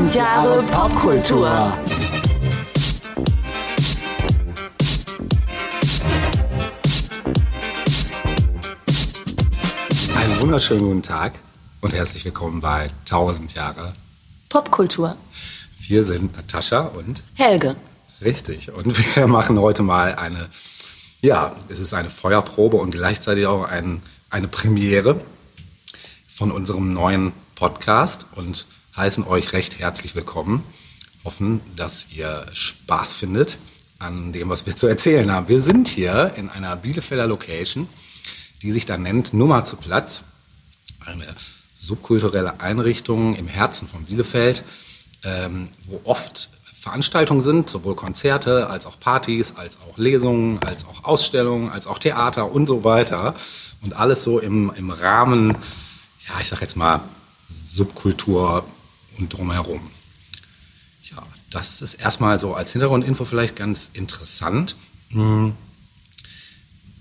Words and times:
Tausend 0.00 0.14
Jahre 0.14 0.62
Popkultur. 0.62 1.78
Einen 10.16 10.40
wunderschönen 10.40 10.80
guten 10.80 11.02
Tag 11.02 11.34
und 11.82 11.92
herzlich 11.92 12.24
willkommen 12.24 12.62
bei 12.62 12.88
1000 13.00 13.52
Jahre 13.54 13.92
Popkultur. 14.48 15.16
Wir 15.80 16.02
sind 16.02 16.34
Natascha 16.34 16.80
und 16.80 17.22
Helge. 17.34 17.76
richtig. 18.24 18.72
Und 18.72 19.16
wir 19.16 19.26
machen 19.26 19.58
heute 19.58 19.82
mal 19.82 20.14
eine, 20.14 20.48
ja, 21.20 21.54
es 21.68 21.78
ist 21.78 21.92
eine 21.92 22.08
Feuerprobe 22.08 22.78
und 22.78 22.92
gleichzeitig 22.92 23.46
auch 23.46 23.64
ein, 23.64 24.00
eine 24.30 24.48
Premiere 24.48 25.20
von 26.26 26.50
unserem 26.50 26.94
neuen 26.94 27.32
Podcast 27.54 28.28
und 28.36 28.64
heißen 28.96 29.26
euch 29.26 29.52
recht 29.52 29.78
herzlich 29.78 30.14
willkommen. 30.14 30.62
Hoffen, 31.24 31.60
dass 31.76 32.12
ihr 32.12 32.46
Spaß 32.52 33.12
findet 33.12 33.58
an 33.98 34.32
dem, 34.32 34.48
was 34.48 34.66
wir 34.66 34.74
zu 34.74 34.86
erzählen 34.86 35.30
haben. 35.30 35.48
Wir 35.48 35.60
sind 35.60 35.86
hier 35.86 36.32
in 36.36 36.48
einer 36.48 36.76
Bielefelder 36.76 37.26
Location, 37.26 37.88
die 38.62 38.72
sich 38.72 38.86
da 38.86 38.96
nennt 38.96 39.34
Nummer 39.34 39.62
zu 39.64 39.76
Platz. 39.76 40.24
Eine 41.06 41.26
subkulturelle 41.78 42.60
Einrichtung 42.60 43.36
im 43.36 43.48
Herzen 43.48 43.86
von 43.86 44.04
Bielefeld, 44.04 44.64
ähm, 45.24 45.68
wo 45.84 46.00
oft 46.04 46.50
Veranstaltungen 46.74 47.42
sind, 47.42 47.68
sowohl 47.68 47.94
Konzerte 47.94 48.68
als 48.68 48.86
auch 48.86 48.98
Partys, 48.98 49.56
als 49.56 49.78
auch 49.80 49.98
Lesungen, 49.98 50.62
als 50.62 50.86
auch 50.86 51.04
Ausstellungen, 51.04 51.68
als 51.68 51.86
auch 51.86 51.98
Theater 51.98 52.50
und 52.50 52.66
so 52.66 52.84
weiter. 52.84 53.34
Und 53.82 53.94
alles 53.94 54.24
so 54.24 54.38
im, 54.38 54.72
im 54.76 54.90
Rahmen, 54.90 55.50
ja, 56.28 56.40
ich 56.40 56.48
sag 56.48 56.62
jetzt 56.62 56.76
mal, 56.76 57.00
Subkultur 57.66 58.64
und 59.18 59.32
drumherum. 59.32 59.80
Ja, 61.10 61.22
das 61.50 61.82
ist 61.82 61.94
erstmal 61.94 62.38
so 62.38 62.54
als 62.54 62.72
Hintergrundinfo 62.72 63.24
vielleicht 63.24 63.56
ganz 63.56 63.90
interessant. 63.94 64.76
Hm. 65.10 65.54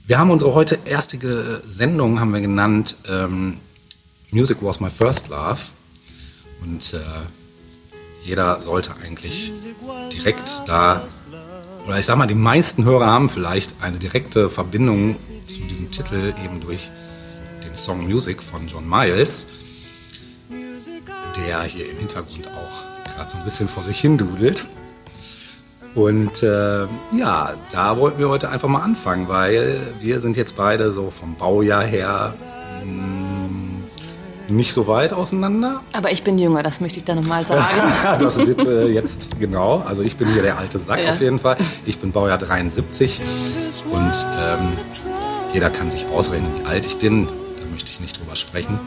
Wir 0.08 0.18
haben 0.18 0.32
unsere 0.32 0.56
heute 0.56 0.80
erste 0.86 1.62
Sendung, 1.68 2.20
haben 2.20 2.34
wir 2.34 2.42
genannt, 2.42 2.96
ähm, 3.08 3.60
Music 4.32 4.58
was 4.62 4.80
my 4.80 4.90
first 4.90 5.28
love. 5.28 5.60
Und 6.62 6.94
äh, 6.94 7.00
jeder 8.26 8.62
sollte 8.62 8.96
eigentlich 8.98 9.54
direkt 10.12 10.64
da, 10.66 11.08
oder 11.86 12.00
ich 12.00 12.06
sag 12.06 12.18
mal, 12.18 12.28
die 12.28 12.36
meisten 12.36 12.84
Hörer 12.84 13.06
haben 13.06 13.30
vielleicht 13.30 13.82
eine 13.82 13.98
direkte 13.98 14.50
Verbindung 14.50 15.16
zu 15.46 15.62
diesem 15.62 15.90
Titel 15.92 16.34
eben 16.44 16.60
durch 16.60 16.90
den 17.64 17.76
Song 17.76 18.06
Music 18.06 18.42
von 18.42 18.68
John 18.68 18.88
Miles, 18.90 19.48
der 21.38 21.64
hier 21.64 21.90
im 21.90 21.98
Hintergrund 21.98 22.48
auch 22.56 23.14
gerade 23.16 23.30
so 23.30 23.38
ein 23.38 23.44
bisschen 23.44 23.68
vor 23.68 23.84
sich 23.84 24.00
hin 24.00 24.18
dudelt. 24.18 24.66
Und 25.96 26.44
äh, 26.44 26.86
ja, 27.18 27.54
da 27.72 27.98
wollten 27.98 28.20
wir 28.20 28.30
heute 28.30 28.50
einfach 28.50 28.68
mal 28.68 28.82
anfangen, 28.84 29.28
weil 29.28 29.80
wir 30.00 30.20
sind 30.20 30.38
jetzt 30.38 30.56
beide 30.56 30.92
so 30.94 31.10
vom 31.10 31.36
Baujahr 31.36 31.84
her 31.84 32.36
mh, 32.86 34.54
nicht 34.54 34.74
so 34.74 34.88
weit 34.88 35.14
auseinander. 35.14 35.82
Aber 35.94 36.12
ich 36.12 36.24
bin 36.24 36.38
jünger, 36.38 36.62
das 36.64 36.80
möchte 36.80 37.00
ich 37.00 37.06
da 37.06 37.16
nochmal 37.16 37.46
sagen. 37.48 38.20
das 38.20 38.38
wird 38.38 38.66
äh, 38.66 38.88
jetzt 38.88 39.40
genau. 39.40 39.84
Also 39.88 40.04
ich 40.04 40.16
bin 40.16 40.32
hier 40.32 40.44
der 40.44 40.58
alte 40.60 40.80
Sack 40.80 41.04
Ja. 41.04 41.10
auf 41.10 41.22
jeden 41.22 41.40
Fall. 41.40 41.58
Ich 41.86 41.98
bin 42.00 42.12
Baujahr 42.12 42.38
73 42.38 43.22
und 43.92 44.26
ähm, 44.40 44.74
jeder 45.54 45.70
kann 45.72 45.90
sich 45.90 46.06
ausrechnen, 46.08 46.52
wie 46.62 46.66
alt 46.68 46.86
ich 46.86 46.98
bin. 46.98 47.26
Da 47.26 47.64
möchte 47.72 47.90
ich 47.90 48.00
nicht 48.00 48.20
drüber 48.20 48.36
sprechen. 48.36 48.80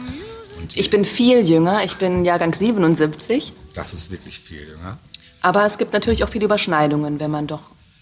Und 0.63 0.77
Ich 0.77 0.89
bin 0.89 1.03
viel 1.05 1.41
jünger, 1.41 1.83
ich 1.83 1.97
bin 1.97 2.23
Jahrgang 2.25 2.53
77. 2.53 3.51
das 3.73 3.93
ist 3.93 4.11
wirklich 4.11 4.39
viel 4.39 4.61
jünger. 4.67 4.97
Aber 5.41 5.65
es 5.65 5.77
gibt 5.77 5.91
natürlich 5.93 6.23
auch 6.23 6.29
viele 6.29 6.45
Überschneidungen, 6.45 7.19
wenn 7.19 7.29
man 7.29 7.47
doch 7.47 7.61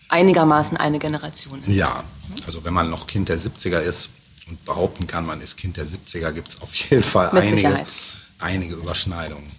einigermaßen 0.10 0.78
eine 0.78 1.00
Generation 1.00 1.64
ist. 1.66 1.76
Ja, 1.76 2.04
also 2.46 2.64
wenn 2.64 2.74
man 2.74 2.90
noch 2.90 3.08
Kind 3.08 3.30
der 3.30 3.40
70er 3.40 3.80
ist 3.80 4.12
und 4.48 4.64
behaupten 4.66 5.08
kann, 5.08 5.26
man 5.26 5.42
ist 5.42 5.58
Kind 5.58 5.78
der 5.78 5.86
70er, 5.86 6.32
gibt 6.34 6.50
es 6.50 6.62
auf 6.62 6.76
jeden 6.76 7.02
Fall 7.04 7.32
Mit 7.34 7.44
einige, 7.44 7.56
Sicherheit. 7.58 7.88
einige 8.40 8.76
Überschneidungen. 8.76 9.50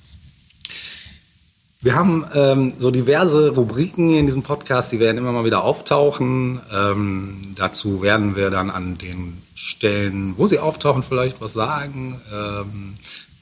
Wir 1.80 1.96
haben 1.96 2.24
ähm, 2.34 2.74
so 2.78 2.92
diverse 2.92 3.50
Rubriken 3.56 4.08
hier 4.10 4.20
in 4.20 4.26
diesem 4.26 4.44
Podcast, 4.44 4.92
die 4.92 5.00
werden 5.00 5.18
immer 5.18 5.32
mal 5.32 5.44
wieder 5.44 5.64
auftauchen. 5.64 6.60
Ähm, 6.72 7.42
dazu 7.56 8.02
werden 8.02 8.36
wir 8.36 8.50
dann 8.50 8.70
an 8.70 8.98
den 8.98 9.42
Stellen, 9.62 10.36
wo 10.38 10.48
sie 10.48 10.58
auftauchen, 10.58 11.04
vielleicht 11.04 11.40
was 11.40 11.52
sagen. 11.52 12.20
Ähm, 12.32 12.94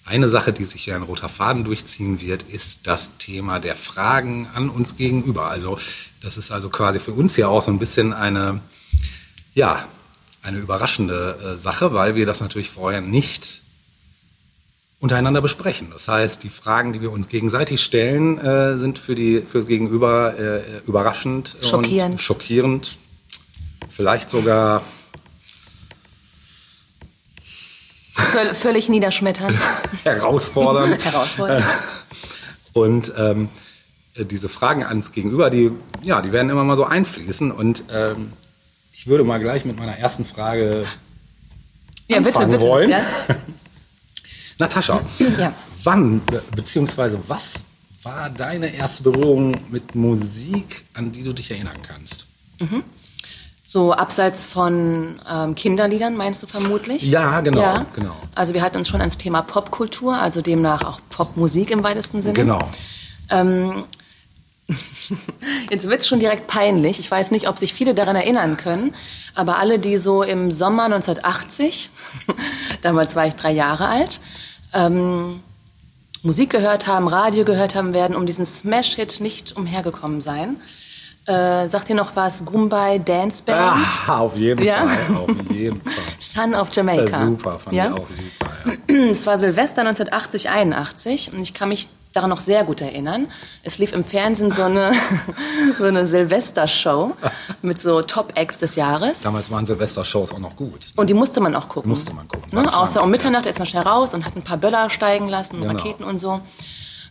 eine 0.05 0.29
Sache, 0.29 0.53
die 0.53 0.65
sich 0.65 0.85
hier 0.85 0.95
ein 0.95 1.03
roter 1.03 1.31
Faden 1.31 1.65
durchziehen 1.65 2.21
wird, 2.21 2.43
ist 2.43 2.87
das 2.87 3.17
Thema 3.17 3.59
der 3.59 3.75
Fragen 3.75 4.47
an 4.55 4.69
uns 4.69 4.97
gegenüber. 4.97 5.47
Also 5.49 5.79
das 6.21 6.37
ist 6.37 6.51
also 6.51 6.69
quasi 6.69 6.99
für 6.99 7.13
uns 7.13 7.39
ja 7.39 7.49
auch 7.49 7.63
so 7.63 7.71
ein 7.71 7.79
bisschen 7.79 8.13
eine, 8.13 8.61
ja, 9.55 9.89
eine 10.43 10.59
überraschende 10.59 11.39
äh, 11.43 11.57
Sache, 11.57 11.95
weil 11.95 12.17
wir 12.17 12.27
das 12.27 12.43
natürlich 12.43 12.69
vorher 12.69 13.01
nicht 13.01 13.63
untereinander 14.99 15.41
besprechen. 15.41 15.89
Das 15.91 16.07
heißt, 16.07 16.45
die 16.45 16.51
Fragen, 16.51 16.93
die 16.93 17.01
wir 17.01 17.13
uns 17.13 17.29
gegenseitig 17.29 17.81
stellen, 17.81 18.37
äh, 18.37 18.77
sind 18.77 18.99
für 18.99 19.15
die 19.15 19.41
fürs 19.41 19.67
Gegenüber 19.67 20.39
äh, 20.39 20.81
überraschend 20.87 21.57
Schockierend. 21.63 22.13
und 22.17 22.21
schockierend, 22.21 22.99
vielleicht 23.89 24.29
sogar 24.29 24.83
Völ 28.33 28.55
völlig 28.55 28.89
niederschmetternd, 28.89 29.57
herausfordernd. 30.05 31.05
herausfordernd. 31.05 31.65
Und 32.73 33.13
ähm, 33.17 33.49
äh, 34.15 34.25
diese 34.25 34.49
Fragen 34.49 34.83
ans 34.85 35.13
Gegenüber, 35.13 35.51
die, 35.51 35.71
ja, 36.03 36.23
die 36.23 36.33
werden 36.33 36.51
immer 36.51 36.65
mal 36.65 36.77
so 36.77 36.85
einfließen. 36.85 37.51
Und 37.51 37.85
ähm, 37.93 38.33
ich 38.93 39.07
würde 39.07 39.25
mal 39.25 39.39
gleich 39.41 39.65
mit 39.65 39.79
meiner 39.79 39.97
ersten 39.99 40.25
Frage 40.25 40.87
Ja, 42.09 42.19
bitte, 42.19 42.29
anfangen 42.29 42.51
bitte. 42.53 42.63
wollen. 42.65 42.91
Ja? 42.91 43.01
Natascha, 44.59 45.01
Ja. 45.39 45.55
wann 45.85 46.21
beziehungsweise 46.55 47.19
was 47.29 47.61
war 48.03 48.29
deine 48.31 48.75
erste 48.75 49.03
Berührung 49.05 49.57
mit 49.71 49.95
Musik, 49.95 50.85
an 50.95 51.13
die 51.13 51.23
du 51.23 51.33
dich 51.33 51.51
erinnern 51.51 51.79
kannst? 51.87 52.27
So 53.73 53.93
abseits 53.93 54.49
von 54.49 55.21
ähm, 55.31 55.55
Kinderliedern 55.55 56.17
meinst 56.17 56.43
du 56.43 56.49
vermutlich? 56.49 57.05
Ja, 57.05 57.41
genau, 57.41 57.87
genau. 57.95 58.17
Also 58.35 58.53
wir 58.53 58.63
hatten 58.63 58.79
uns 58.79 58.89
schon 58.89 58.99
ans 58.99 59.17
Thema 59.17 59.43
Popkultur, 59.43 60.17
also 60.17 60.43
demnach 60.43 60.83
auch 60.83 60.99
Popmusik 61.09 61.71
im 61.71 61.85
weitesten 61.85 62.21
Sinne. 62.21 62.35
Genau. 62.35 62.69
Ähm, 63.31 63.85
jetzt 65.71 65.89
wird's 65.89 66.09
schon 66.09 66.19
direkt 66.19 66.49
peinlich. 66.49 66.99
Ich 66.99 67.09
weiß 67.09 67.31
nicht, 67.31 67.47
ob 67.47 67.59
sich 67.61 67.73
viele 67.73 67.95
daran 67.95 68.17
erinnern 68.17 68.57
können, 68.57 68.93
aber 69.37 69.59
alle, 69.59 69.79
die 69.79 69.99
so 69.99 70.25
im 70.25 70.51
Sommer 70.51 70.87
1980, 70.87 71.91
damals 72.83 73.15
war 73.15 73.29
ich 73.29 73.37
drei 73.37 73.53
Jahre 73.53 73.87
alt, 73.87 74.21
ähm, 74.75 75.39
Musik 76.25 76.51
gehört 76.51 76.89
haben, 76.89 77.07
Radio 77.07 77.45
gehört 77.45 77.77
haben, 77.77 77.95
werden 77.95 78.17
um 78.17 78.27
diesen 78.27 78.45
Smash-Hit 78.45 79.21
nicht 79.21 79.57
umhergekommen 79.57 80.21
sein. 80.21 80.57
Äh, 81.27 81.69
sagt 81.69 81.89
ihr 81.91 81.95
noch 81.95 82.17
was? 82.17 82.45
Gumbay 82.45 82.99
Dance 82.99 83.43
Band? 83.45 83.61
Ah, 84.07 84.19
auf 84.19 84.37
jeden 84.37 84.65
Ja. 84.65 84.87
Fall, 84.89 85.17
auf 85.17 85.51
jeden 85.53 85.81
Fall. 85.85 85.95
Son 86.19 86.55
of 86.55 86.69
Jamaica. 86.73 87.05
Äh, 87.05 87.27
super, 87.27 87.59
fand 87.59 87.77
ja? 87.77 87.87
ich 87.87 87.93
auch 87.93 88.07
super. 88.07 88.51
Ja. 88.89 89.07
Es 89.11 89.27
war 89.27 89.39
Silvester 89.39 89.83
1980, 89.83 90.49
81 90.51 91.33
und 91.33 91.41
ich 91.41 91.55
kann 91.55 91.69
mich 91.69 91.89
daran 92.13 92.31
noch 92.31 92.41
sehr 92.41 92.65
gut 92.65 92.81
erinnern. 92.81 93.29
Es 93.63 93.79
lief 93.79 93.93
im 93.93 94.03
Fernsehen 94.05 94.51
so 94.51 94.63
eine, 94.65 94.91
so 95.79 95.85
eine 95.85 96.07
Silvestershow 96.07 97.13
mit 97.63 97.79
so 97.81 98.03
Top-Acts 98.03 98.59
des 98.59 98.75
Jahres. 98.75 99.21
Damals 99.21 99.51
waren 99.53 99.65
Silvester-Shows 99.65 100.33
auch 100.33 100.39
noch 100.41 100.57
gut. 100.57 100.89
Und 100.97 101.09
die 101.11 101.15
musste 101.15 101.41
man 101.41 101.55
auch 101.55 101.69
gucken. 101.69 101.89
Musste 101.91 102.13
man 102.15 102.27
gucken, 102.27 102.49
Ne? 102.51 102.67
Außer 102.77 103.03
um 103.05 103.11
Mitternacht 103.11 103.47
ist 103.47 103.59
man 103.61 103.67
schnell 103.67 103.85
raus 103.85 104.13
und 104.15 104.25
hat 104.27 104.35
ein 104.35 104.43
paar 104.43 104.57
Böller 104.57 104.91
steigen 104.91 105.29
lassen, 105.29 105.61
Genau. 105.61 105.75
Raketen 105.75 106.03
und 106.03 106.17
so. 106.17 106.41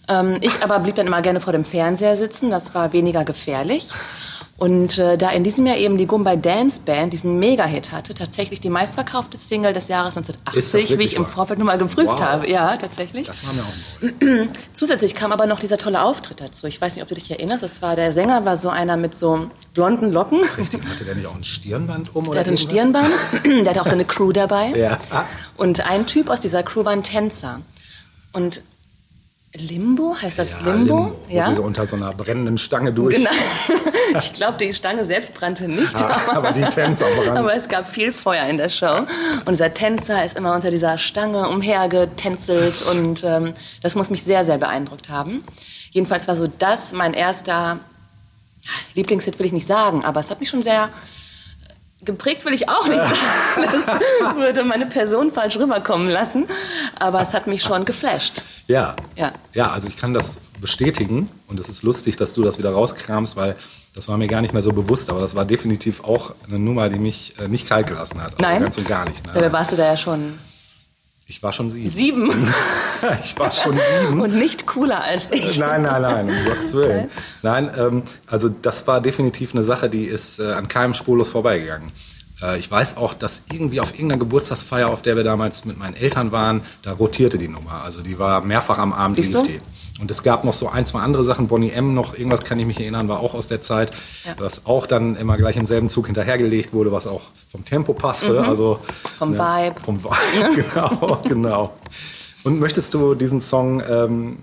Ähm, 0.10 0.38
ich 0.42 0.64
aber 0.64 0.80
blieb 0.80 0.96
dann 0.96 1.08
immer 1.08 1.22
gerne 1.22 1.40
vor 1.40 1.54
dem 1.54 1.64
Fernseher 1.64 2.18
sitzen. 2.18 2.50
Das 2.50 2.74
war 2.76 2.92
weniger 2.94 3.24
gefährlich. 3.24 3.88
Und 4.58 4.98
äh, 4.98 5.18
da 5.18 5.30
in 5.32 5.46
diesem 5.46 5.66
Jahr 5.68 5.78
eben 5.78 5.96
die 5.98 6.06
Gumbay 6.06 6.36
Dance 6.36 6.82
Band 6.86 7.14
diesen 7.14 7.40
Mega-Hit 7.40 7.94
hatte, 7.94 8.14
tatsächlich 8.14 8.60
die 8.60 8.70
meistverkaufte 8.70 9.38
Single 9.38 9.72
des 9.72 9.88
Jahres 9.88 10.18
Ist 10.18 10.28
das 10.28 10.36
1980, 10.36 11.00
wie 11.00 11.04
ich 11.04 11.16
im 11.16 11.24
wahr? 11.24 11.30
Vorfeld 11.32 11.60
nochmal 11.60 11.78
geprüft 11.78 12.10
Wow. 12.10 12.20
habe. 12.22 12.52
Ja, 12.52 12.76
tatsächlich. 12.76 13.26
Das 13.26 13.48
war 13.48 13.54
mir 13.54 13.62
auch 13.62 14.22
neu. 14.22 14.48
Zusätzlich 14.74 15.16
kam 15.16 15.32
aber 15.32 15.46
noch 15.46 15.62
dieser 15.62 15.78
tolle 15.78 16.02
Auftritt 16.04 16.42
dazu. 16.42 16.68
Ich 16.68 16.82
weiß 16.82 16.94
nicht, 16.96 17.04
ob 17.04 17.08
du 17.08 17.16
dich 17.16 17.32
erinnerst. 17.32 17.64
Das 17.64 17.82
war 17.82 17.96
der 17.96 18.12
Sänger 18.12 18.44
war 18.44 18.58
so 18.58 18.68
einer 18.68 18.98
mit 18.98 19.16
so 19.16 19.48
blonden 19.74 20.12
Locken. 20.12 20.42
Richtig, 20.58 20.82
hatte 20.90 21.06
der 21.06 21.16
nicht 21.16 21.28
auch 21.28 21.36
ein 21.36 21.46
Stirnband 21.46 22.14
um? 22.14 22.26
Oder 22.28 22.34
Der 22.34 22.40
hatte 22.42 22.52
ein? 22.52 22.58
Stirnband. 22.58 23.14
der 23.46 23.66
hatte 23.70 23.82
auch 23.82 23.88
seine 23.88 24.04
Crew 24.04 24.34
dabei. 24.34 24.72
Ja. 24.72 24.98
Und 25.56 25.86
ein 25.90 26.06
Typ 26.06 26.30
aus 26.30 26.42
dieser 26.42 26.64
Crew 26.64 26.84
war 26.84 26.92
ein 26.92 27.04
Tänzer. 27.04 27.62
Und 28.34 28.62
Limbo? 29.56 30.16
Heißt 30.22 30.38
das 30.38 30.60
Ja, 30.60 30.72
Limbo? 30.72 31.18
Wo 31.28 31.28
die 31.28 31.56
so 31.56 31.64
unter 31.64 31.86
so 31.86 31.96
einer 31.96 32.14
brennenden 32.14 32.58
Stange 32.58 32.94
durch. 32.94 33.16
Genau. 33.16 33.32
Ich 34.18 34.34
glaube, 34.34 34.58
die 34.58 34.74
Stange 34.74 35.06
selbst 35.06 35.36
brannte 35.36 35.68
nicht. 35.68 35.96
Ah, 35.96 36.34
aber 36.38 36.52
die 36.52 36.62
Tänzer 36.62 37.06
brannten. 37.06 37.38
Aber 37.38 37.56
es 37.56 37.70
gab 37.70 37.88
viel 37.88 38.12
Feuer 38.12 38.48
in 38.48 38.58
der 38.58 38.70
Show. 38.70 39.06
Und 39.46 39.50
dieser 39.50 39.72
Tänzer 39.72 40.26
ist 40.26 40.36
immer 40.36 40.56
unter 40.56 40.72
dieser 40.72 40.98
Stange 40.98 41.48
umhergetänzelt. 41.48 42.88
Und 42.92 43.24
ähm, 43.24 43.54
das 43.84 43.94
muss 43.94 44.10
mich 44.10 44.24
sehr, 44.24 44.44
sehr 44.44 44.58
beeindruckt 44.58 45.10
haben. 45.10 45.44
Jedenfalls 45.92 46.28
war 46.28 46.36
so 46.36 46.48
das 46.48 46.92
mein 46.94 47.14
erster 47.14 47.80
Lieblingshit, 48.96 49.38
will 49.38 49.46
ich 49.46 49.54
nicht 49.54 49.68
sagen. 49.68 50.04
Aber 50.04 50.20
es 50.20 50.32
hat 50.32 50.40
mich 50.40 50.50
schon 50.50 50.64
sehr 50.64 50.90
geprägt, 52.04 52.46
will 52.46 52.54
ich 52.54 52.70
auch 52.70 52.88
nicht 52.88 53.02
sagen. 53.02 53.68
Das 53.72 54.36
würde 54.36 54.64
meine 54.64 54.86
Person 54.86 55.32
falsch 55.32 55.58
rüberkommen 55.58 56.10
lassen. 56.10 56.46
Aber 57.00 57.22
es 57.22 57.34
hat 57.34 57.48
mich 57.48 57.62
schon 57.62 57.86
geflasht. 57.86 58.44
Ja. 58.68 58.96
Ja. 59.16 59.34
Ja, 59.54 59.72
also 59.72 59.88
ich 59.88 59.98
kann 59.98 60.14
das 60.14 60.40
bestätigen 60.62 61.30
und 61.48 61.60
es 61.60 61.70
ist 61.70 61.84
lustig, 61.84 62.18
dass 62.18 62.34
du 62.34 62.44
das 62.44 62.58
wieder 62.58 62.72
rauskramst, 62.72 63.36
weil 63.36 63.56
das 63.96 64.08
war 64.08 64.18
mir 64.18 64.28
gar 64.28 64.42
nicht 64.42 64.54
mehr 64.54 64.62
so 64.62 64.72
bewusst, 64.72 65.10
aber 65.10 65.22
das 65.22 65.36
war 65.36 65.46
definitiv 65.46 66.04
auch 66.04 66.34
eine 66.48 66.60
Nummer, 66.60 66.90
die 66.90 67.00
mich 67.00 67.34
äh, 67.40 67.48
nicht 67.48 67.68
kalt 67.68 67.88
gelassen 67.88 68.22
hat. 68.22 68.34
Also 68.34 68.42
Nein. 68.42 68.62
Ganz 68.62 68.78
und 68.78 68.88
gar 68.88 69.06
nicht. 69.06 69.26
Ne? 69.26 69.34
Dabei 69.34 69.52
warst 69.52 69.72
du 69.72 69.76
da 69.76 69.86
ja 69.86 69.98
schon 69.98 70.34
Ich 71.30 71.44
war 71.44 71.54
schon 71.54 71.70
sieben. 71.70 71.90
sieben 71.90 72.32
ich 73.22 73.38
war 73.38 73.52
schon 73.52 73.78
sieben. 73.78 74.20
und 74.20 74.36
nicht 74.36 74.66
cooler 74.66 75.04
als 75.04 75.30
ich. 75.32 75.60
Nein, 75.60 75.84
nein, 75.84 76.02
nein, 76.02 76.28
um 76.28 76.46
Gottes 76.46 76.74
Willen. 76.74 77.08
Nein, 77.44 77.70
ähm, 77.78 78.02
also 78.26 78.50
das 78.50 78.88
war 78.88 79.00
definitiv 79.00 79.54
eine 79.54 79.62
Sache, 79.64 79.90
die 79.90 80.06
ist 80.06 80.40
äh, 80.40 80.52
an 80.54 80.68
keinem 80.68 80.96
spurlos 80.96 81.30
vorbeigegangen. 81.30 81.92
Äh, 82.42 82.58
ich 82.60 82.70
weiß 82.70 82.98
auch, 82.98 83.14
dass 83.14 83.44
irgendwie 83.52 83.80
auf 83.82 83.92
irgendeiner 83.94 84.20
Geburtstagsfeier, 84.20 84.88
auf 84.90 85.02
der 85.02 85.16
wir 85.16 85.24
damals 85.24 85.66
mit 85.66 85.78
meinen 85.78 85.96
Eltern 85.96 86.32
waren, 86.32 86.62
da 86.82 86.94
rotierte 86.94 87.38
die 87.38 87.48
Nummer. 87.48 87.84
Also 87.84 88.02
die 88.02 88.18
war 88.20 88.42
mehrfach 88.42 88.78
am 88.78 88.94
Abend 88.94 89.18
Siehst 89.18 89.34
lief 89.34 89.44
die. 89.44 89.60
Und 90.02 90.10
es 90.10 90.24
gab 90.24 90.46
noch 90.46 90.54
so 90.54 90.70
ein, 90.70 90.86
zwei 90.86 91.00
andere 91.02 91.26
Sachen. 91.26 91.48
Bonnie 91.48 91.72
M 91.72 91.94
noch, 91.94 92.14
irgendwas 92.18 92.44
kann 92.44 92.58
ich 92.58 92.66
mich 92.66 92.80
erinnern, 92.80 93.10
war 93.10 93.20
auch 93.20 93.34
aus 93.34 93.48
der 93.48 93.60
Zeit, 93.60 93.92
Ja. 94.26 94.34
was 94.40 94.66
auch 94.66 94.88
dann 94.88 95.18
immer 95.18 95.36
gleich 95.36 95.58
im 95.58 95.66
selben 95.66 95.90
Zug 95.90 96.06
hinterhergelegt 96.06 96.72
wurde, 96.74 96.92
was 96.94 97.06
auch 97.06 97.22
vom 97.52 97.66
Tempo 97.66 97.94
passte. 97.94 98.42
Also, 98.46 98.80
Mhm. 98.82 99.08
Vom 99.18 99.34
Vibe. 99.34 99.76
Vom 99.84 100.04
Vibe, 100.04 100.64
genau, 100.74 101.20
genau. 101.28 101.74
Und 102.46 102.62
möchtest 102.62 102.94
du 102.94 103.14
diesen 103.16 103.42
Song, 103.42 103.84
ähm, 103.90 104.38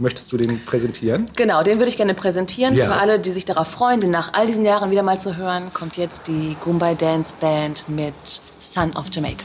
möchtest 0.00 0.32
du 0.32 0.36
den 0.36 0.64
präsentieren? 0.64 1.28
Genau, 1.36 1.62
den 1.62 1.78
würde 1.78 1.88
ich 1.88 1.96
gerne 1.96 2.14
präsentieren. 2.14 2.74
Ja. 2.74 2.86
Für 2.86 2.94
alle, 2.94 3.18
die 3.18 3.30
sich 3.30 3.44
darauf 3.44 3.68
freuen, 3.68 4.00
den 4.00 4.10
nach 4.10 4.32
all 4.32 4.46
diesen 4.46 4.64
Jahren 4.64 4.90
wieder 4.90 5.02
mal 5.02 5.20
zu 5.20 5.36
hören, 5.36 5.72
kommt 5.72 5.96
jetzt 5.96 6.26
die 6.26 6.56
Goombay 6.64 6.96
Dance 6.96 7.34
Band 7.40 7.84
mit 7.88 8.14
Son 8.58 8.92
of 8.96 9.06
Jamaica. 9.12 9.44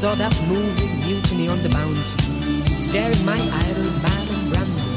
Saw 0.00 0.14
that 0.14 0.32
moving 0.48 0.96
Mutiny 1.00 1.46
on 1.50 1.62
the 1.62 1.68
mountain, 1.76 2.00
staring 2.80 3.22
my 3.26 3.36
idol 3.36 3.90
Marlon 4.00 4.42
Brando, 4.48 4.88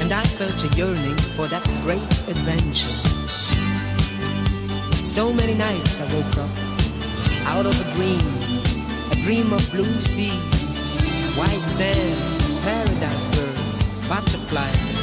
and 0.00 0.10
I 0.10 0.24
felt 0.24 0.64
a 0.64 0.68
yearning 0.74 1.18
for 1.36 1.46
that 1.48 1.62
great 1.84 2.00
adventure. 2.32 2.96
So 5.04 5.34
many 5.34 5.52
nights 5.52 6.00
I 6.00 6.06
woke 6.14 6.38
up 6.38 6.48
out 7.52 7.66
of 7.66 7.76
a 7.76 7.86
dream, 7.92 8.24
a 9.12 9.16
dream 9.22 9.52
of 9.52 9.70
blue 9.70 10.00
sea, 10.00 10.32
white 11.36 11.68
sand, 11.68 12.16
paradise 12.64 13.24
birds, 13.36 13.84
butterflies, 14.08 14.96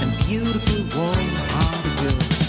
and 0.00 0.16
beautiful 0.28 0.84
warm-hearted 0.96 1.96
girls. 2.06 2.39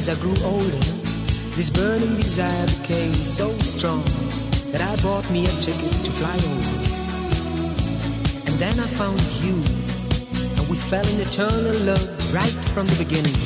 As 0.00 0.08
I 0.08 0.14
grew 0.14 0.34
older, 0.46 0.84
this 1.56 1.68
burning 1.68 2.16
desire 2.16 2.66
became 2.80 3.12
so 3.12 3.52
strong 3.58 4.02
that 4.72 4.80
I 4.80 4.96
bought 5.02 5.28
me 5.30 5.44
a 5.44 5.52
ticket 5.60 5.92
to 6.06 6.10
fly 6.16 6.32
over. 6.32 6.76
And 8.48 8.56
then 8.56 8.80
I 8.80 8.88
found 8.96 9.20
you, 9.44 9.60
and 10.56 10.64
we 10.72 10.76
fell 10.88 11.04
in 11.12 11.20
eternal 11.20 11.76
love 11.84 12.08
right 12.32 12.56
from 12.72 12.86
the 12.86 12.96
beginning. 13.04 13.36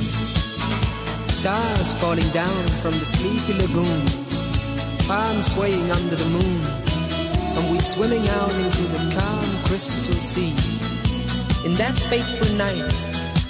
Stars 1.26 1.94
falling 1.98 2.30
down 2.30 2.62
from 2.78 2.92
the 3.02 3.08
sleepy 3.16 3.54
lagoon, 3.58 4.02
palms 5.10 5.50
swaying 5.54 5.90
under 5.90 6.14
the 6.14 6.30
moon, 6.38 6.60
and 7.58 7.72
we 7.72 7.80
swimming 7.80 8.26
out 8.38 8.54
into 8.62 8.84
the 8.94 9.02
calm 9.18 9.48
crystal 9.66 10.14
sea. 10.22 10.54
In 11.66 11.74
that 11.82 11.98
fateful 11.98 12.54
night, 12.54 12.94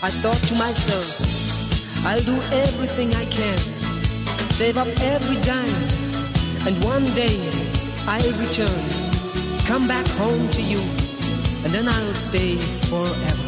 I 0.03 0.09
thought 0.09 0.41
to 0.49 0.55
myself, 0.57 1.34
I'll 2.07 2.21
do 2.23 2.37
everything 2.53 3.15
I 3.15 3.25
can, 3.25 3.59
save 4.51 4.77
up 4.77 4.89
every 5.01 5.41
dime, 5.41 6.67
and 6.67 6.85
one 6.85 7.05
day 7.15 7.41
I'll 8.07 8.33
return, 8.39 8.85
come 9.65 9.89
back 9.89 10.07
home 10.19 10.49
to 10.51 10.63
you, 10.63 10.81
and 11.65 11.73
then 11.73 11.89
I'll 11.89 12.15
stay 12.15 12.57
forever. 12.91 13.44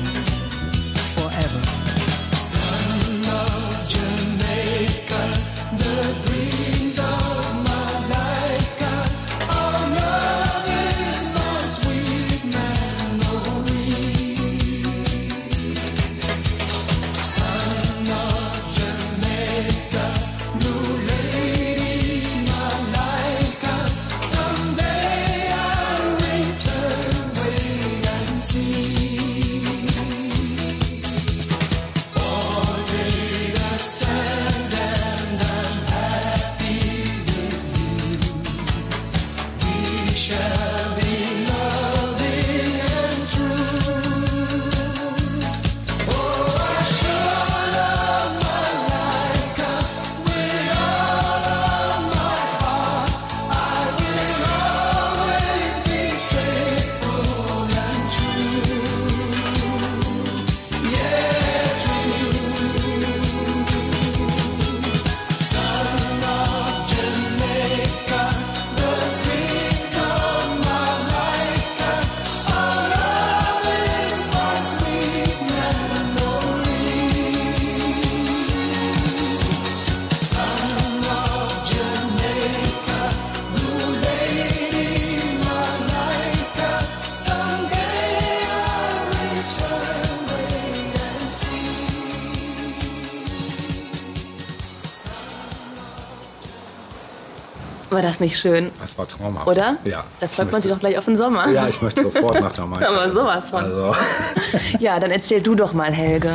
Das 98.07 98.21
nicht 98.21 98.39
schön? 98.39 98.71
Das 98.81 98.97
war 98.99 99.07
traumhaft. 99.07 99.47
Oder? 99.47 99.77
Ja. 99.85 100.05
Da 100.21 100.29
freut 100.29 100.51
man 100.53 100.63
sich 100.63 100.71
doch 100.71 100.81
gleich 100.81 100.97
auf 100.97 101.05
den 101.05 101.17
Sommer. 101.17 101.49
Ja, 101.51 101.69
ich 101.69 101.83
möchte 101.83 102.03
sofort 102.03 102.41
nach 102.41 102.57
Jamaika. 102.57 102.89
Aber 102.89 103.11
sowas 103.13 103.51
von. 103.51 103.65
Also, 103.65 103.95
Ja, 104.81 104.99
dann 105.01 105.11
erzähl 105.11 105.43
du 105.43 105.55
doch 105.55 105.73
mal, 105.73 105.93
Helge. 105.93 106.31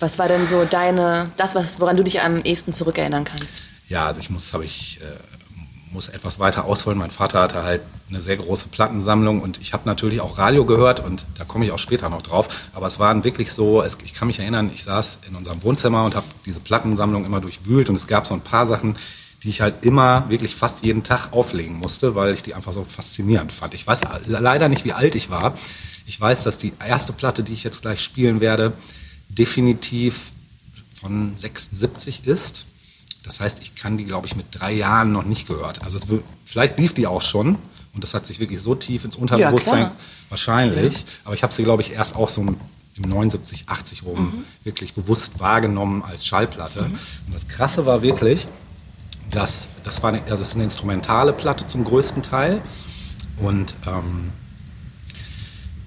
Was 0.00 0.18
war 0.18 0.28
denn 0.28 0.46
so 0.46 0.64
deine, 0.64 1.30
das, 1.36 1.54
was, 1.54 1.78
woran 1.80 1.96
du 1.96 2.02
dich 2.02 2.20
am 2.20 2.40
ehesten 2.40 2.72
zurückerinnern 2.72 3.24
kannst? 3.24 3.62
ja, 3.88 4.06
also 4.06 4.20
ich 4.20 4.30
muss, 4.30 4.54
habe 4.54 4.64
ich, 4.64 5.00
äh, 5.02 5.04
muss 5.92 6.08
etwas 6.08 6.38
weiter 6.40 6.64
ausholen. 6.64 6.98
Mein 6.98 7.10
Vater 7.10 7.40
hatte 7.42 7.62
halt 7.62 7.82
eine 8.08 8.20
sehr 8.22 8.36
große 8.38 8.68
Plattensammlung 8.68 9.42
und 9.42 9.60
ich 9.60 9.74
habe 9.74 9.82
natürlich 9.86 10.22
auch 10.22 10.38
Radio 10.38 10.64
gehört 10.64 11.00
und 11.00 11.26
da 11.36 11.44
komme 11.44 11.66
ich 11.66 11.72
auch 11.72 11.78
später 11.78 12.08
noch 12.08 12.22
drauf. 12.22 12.48
Aber 12.72 12.86
es 12.86 12.98
waren 12.98 13.22
wirklich 13.24 13.52
so, 13.52 13.82
es, 13.82 13.98
ich 14.04 14.14
kann 14.14 14.28
mich 14.28 14.38
erinnern, 14.38 14.70
ich 14.74 14.84
saß 14.84 15.20
in 15.28 15.36
unserem 15.36 15.62
Wohnzimmer 15.62 16.04
und 16.04 16.14
habe 16.14 16.24
diese 16.46 16.60
Plattensammlung 16.60 17.26
immer 17.26 17.40
durchwühlt 17.40 17.90
und 17.90 17.96
es 17.96 18.06
gab 18.06 18.26
so 18.26 18.32
ein 18.32 18.40
paar 18.40 18.64
Sachen, 18.64 18.96
die 19.42 19.48
ich 19.48 19.60
halt 19.60 19.84
immer 19.84 20.28
wirklich 20.28 20.54
fast 20.54 20.84
jeden 20.84 21.02
Tag 21.02 21.32
auflegen 21.32 21.76
musste, 21.76 22.14
weil 22.14 22.32
ich 22.34 22.42
die 22.42 22.54
einfach 22.54 22.72
so 22.72 22.84
faszinierend 22.84 23.52
fand. 23.52 23.74
Ich 23.74 23.86
weiß 23.86 24.02
leider 24.26 24.68
nicht, 24.68 24.84
wie 24.84 24.92
alt 24.92 25.14
ich 25.14 25.30
war. 25.30 25.54
Ich 26.06 26.20
weiß, 26.20 26.44
dass 26.44 26.58
die 26.58 26.72
erste 26.86 27.12
Platte, 27.12 27.42
die 27.42 27.52
ich 27.52 27.64
jetzt 27.64 27.82
gleich 27.82 28.02
spielen 28.02 28.40
werde, 28.40 28.72
definitiv 29.28 30.32
von 30.92 31.34
76 31.34 32.26
ist. 32.26 32.66
Das 33.24 33.40
heißt, 33.40 33.60
ich 33.62 33.74
kann 33.74 33.96
die, 33.96 34.04
glaube 34.04 34.26
ich, 34.26 34.36
mit 34.36 34.46
drei 34.50 34.72
Jahren 34.72 35.12
noch 35.12 35.24
nicht 35.24 35.48
gehört. 35.48 35.82
Also 35.82 35.98
vielleicht 36.44 36.78
lief 36.78 36.94
die 36.94 37.06
auch 37.06 37.22
schon 37.22 37.56
und 37.94 38.04
das 38.04 38.14
hat 38.14 38.26
sich 38.26 38.38
wirklich 38.38 38.60
so 38.60 38.74
tief 38.74 39.04
ins 39.04 39.16
Unterbewusstsein 39.16 39.80
klar. 39.80 39.96
wahrscheinlich. 40.28 41.04
Aber 41.24 41.34
ich 41.34 41.42
habe 41.42 41.52
sie, 41.52 41.64
glaube 41.64 41.82
ich, 41.82 41.92
erst 41.92 42.16
auch 42.16 42.28
so 42.28 42.42
im 42.42 42.56
79, 42.96 43.64
80 43.66 44.04
rum 44.04 44.44
wirklich 44.64 44.94
bewusst 44.94 45.40
wahrgenommen 45.40 46.02
als 46.02 46.26
Schallplatte. 46.26 46.80
Und 47.26 47.34
das 47.34 47.48
Krasse 47.48 47.86
war 47.86 48.02
wirklich, 48.02 48.46
dass 49.32 49.70
das 49.82 50.02
war 50.02 50.10
eine, 50.10 50.22
also 50.24 50.36
das 50.36 50.50
ist 50.50 50.54
eine 50.54 50.64
instrumentale 50.64 51.32
Platte 51.32 51.66
zum 51.66 51.84
größten 51.84 52.22
Teil 52.22 52.60
und 53.38 53.74
ähm, 53.86 54.30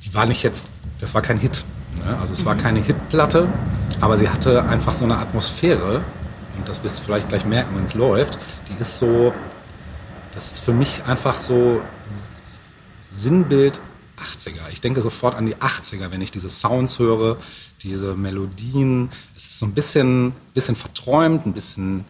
die 0.04 0.14
war 0.14 0.26
nicht 0.26 0.44
jetzt, 0.44 0.68
das 1.00 1.14
war 1.14 1.22
kein 1.22 1.38
Hit. 1.38 1.64
Ne? 2.04 2.18
Also 2.20 2.34
es 2.34 2.46
war 2.46 2.56
keine 2.56 2.82
Hitplatte, 2.82 3.48
aber 4.02 4.18
sie 4.18 4.30
hatte 4.30 4.66
einfach 4.66 4.94
so 4.94 5.06
eine 5.06 5.18
Atmosphäre 5.18 6.04
und 6.58 6.68
das 6.68 6.84
wirst 6.84 7.00
du 7.00 7.04
vielleicht 7.04 7.30
gleich 7.30 7.46
merken, 7.46 7.76
wenn 7.76 7.86
es 7.86 7.94
läuft. 7.94 8.40
Die 8.70 8.82
ist 8.82 8.98
so, 8.98 9.34
das 10.32 10.54
ist 10.54 10.60
für 10.60 10.74
mich 10.74 11.06
einfach 11.06 11.40
so 11.40 11.82
Sinnbild 13.08 13.80
80er. 14.18 14.70
Ich 14.72 14.82
denke 14.82 15.02
sofort 15.02 15.36
an 15.36 15.46
die 15.46 15.56
80er, 15.56 16.12
wenn 16.12 16.22
ich 16.22 16.32
diese 16.32 16.50
Sounds 16.50 17.00
höre, 17.00 17.38
diese 17.84 18.16
Melodien. 18.16 19.10
Es 19.36 19.46
ist 19.46 19.60
so 19.60 19.66
ein 19.66 19.74
bisschen, 19.74 20.34
bisschen 20.54 20.76
verträumt, 20.76 21.46
ein 21.46 21.54
bisschen, 21.54 22.06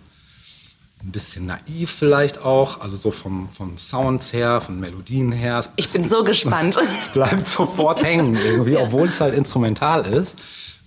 ein 1.06 1.12
bisschen 1.12 1.46
naiv 1.46 1.92
vielleicht 1.92 2.40
auch. 2.40 2.82
Also 2.82 2.96
so 2.96 3.12
vom, 3.12 3.50
vom 3.50 3.78
Sounds 3.78 4.34
her, 4.34 4.60
von 4.62 4.80
Melodien 4.80 5.32
her. 5.32 5.60
Es- 5.60 5.70
Ich 5.76 5.92
bin 5.92 6.08
so 6.10 6.24
gespannt. 6.32 6.78
es 7.00 7.10
bleibt 7.10 7.48
sofort 7.48 8.02
hängen 8.04 8.36
irgendwie, 8.36 8.78
obwohl 8.78 9.08
es 9.08 9.22
halt 9.22 9.36
instrumental 9.36 10.06
ist. 10.06 10.38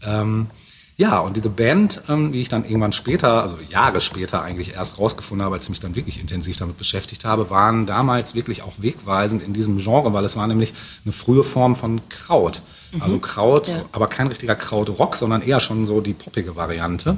Ähm, 0.05 0.47
ja, 0.97 1.21
und 1.21 1.37
diese 1.37 1.49
Band, 1.49 2.03
ähm, 2.09 2.33
wie 2.33 2.41
ich 2.41 2.49
dann 2.49 2.65
irgendwann 2.65 2.91
später, 2.91 3.43
also 3.45 3.57
Jahre 3.71 4.01
später 4.01 4.43
eigentlich 4.43 4.75
erst 4.75 4.99
rausgefunden 4.99 5.45
habe, 5.45 5.55
als 5.55 5.65
ich 5.67 5.71
mich 5.71 5.79
dann 5.79 5.95
wirklich 5.95 6.21
intensiv 6.21 6.57
damit 6.57 6.77
beschäftigt 6.77 7.25
habe, 7.25 7.51
waren 7.51 7.87
damals 7.87 8.35
wirklich 8.35 8.63
auch 8.63 8.73
wegweisend 8.79 9.41
in 9.45 9.53
diesem 9.53 9.79
Genre, 9.79 10.13
weil 10.13 10.25
es 10.25 10.37
war 10.37 10.49
nämlich 10.49 10.75
eine 11.05 11.13
frühe 11.13 11.45
Form 11.45 11.77
von 11.77 12.01
Kraut. 12.09 12.63
Also 12.99 13.19
Kraut, 13.21 13.69
Ja. 13.69 13.85
aber 13.93 14.09
kein 14.09 14.27
richtiger 14.27 14.57
Krautrock, 14.57 15.15
sondern 15.15 15.43
eher 15.43 15.61
schon 15.61 15.87
so 15.87 16.01
die 16.01 16.15
poppige 16.15 16.57
Variante. 16.57 17.17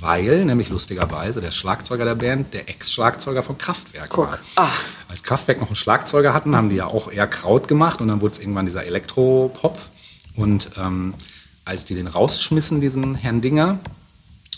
Weil, 0.00 0.44
nämlich 0.44 0.68
lustigerweise, 0.70 1.40
der 1.40 1.50
Schlagzeuger 1.50 2.04
der 2.04 2.14
Band, 2.14 2.52
der 2.52 2.68
Ex-Schlagzeuger 2.68 3.42
von 3.42 3.58
Kraftwerk 3.58 4.10
Guck. 4.10 4.26
war. 4.26 4.38
Ah. 4.56 4.68
Als 5.08 5.22
Kraftwerk 5.22 5.60
noch 5.60 5.68
einen 5.68 5.76
Schlagzeuger 5.76 6.34
hatten, 6.34 6.56
haben 6.56 6.68
die 6.68 6.76
ja 6.76 6.86
auch 6.86 7.10
eher 7.10 7.26
Kraut 7.26 7.68
gemacht 7.68 8.00
und 8.00 8.08
dann 8.08 8.20
wurde 8.20 8.32
es 8.32 8.38
irgendwann 8.40 8.66
dieser 8.66 8.84
Elektropop. 8.84 9.78
Und 10.34 10.70
ähm, 10.78 11.14
als 11.64 11.84
die 11.84 11.94
den 11.94 12.08
rausschmissen, 12.08 12.80
diesen 12.80 13.14
Herrn 13.14 13.40
Dinger, 13.40 13.78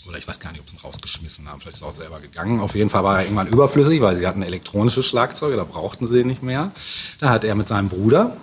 oder 0.07 0.17
ich 0.17 0.27
weiß 0.27 0.39
gar 0.39 0.51
nicht, 0.51 0.61
ob 0.61 0.69
sie 0.69 0.77
ihn 0.77 0.81
rausgeschmissen 0.81 1.49
haben, 1.49 1.59
vielleicht 1.59 1.75
ist 1.77 1.81
er 1.81 1.89
auch 1.89 1.93
selber 1.93 2.19
gegangen. 2.19 2.59
Auf 2.59 2.75
jeden 2.75 2.89
Fall 2.89 3.03
war 3.03 3.17
er 3.17 3.23
irgendwann 3.23 3.47
überflüssig, 3.47 4.01
weil 4.01 4.15
sie 4.15 4.25
hatten 4.25 4.41
elektronische 4.41 5.03
Schlagzeuge, 5.03 5.57
da 5.57 5.65
brauchten 5.65 6.07
sie 6.07 6.21
ihn 6.21 6.27
nicht 6.27 6.43
mehr. 6.43 6.71
Da 7.19 7.29
hat 7.29 7.43
er 7.43 7.55
mit 7.55 7.67
seinem 7.67 7.89
Bruder 7.89 8.37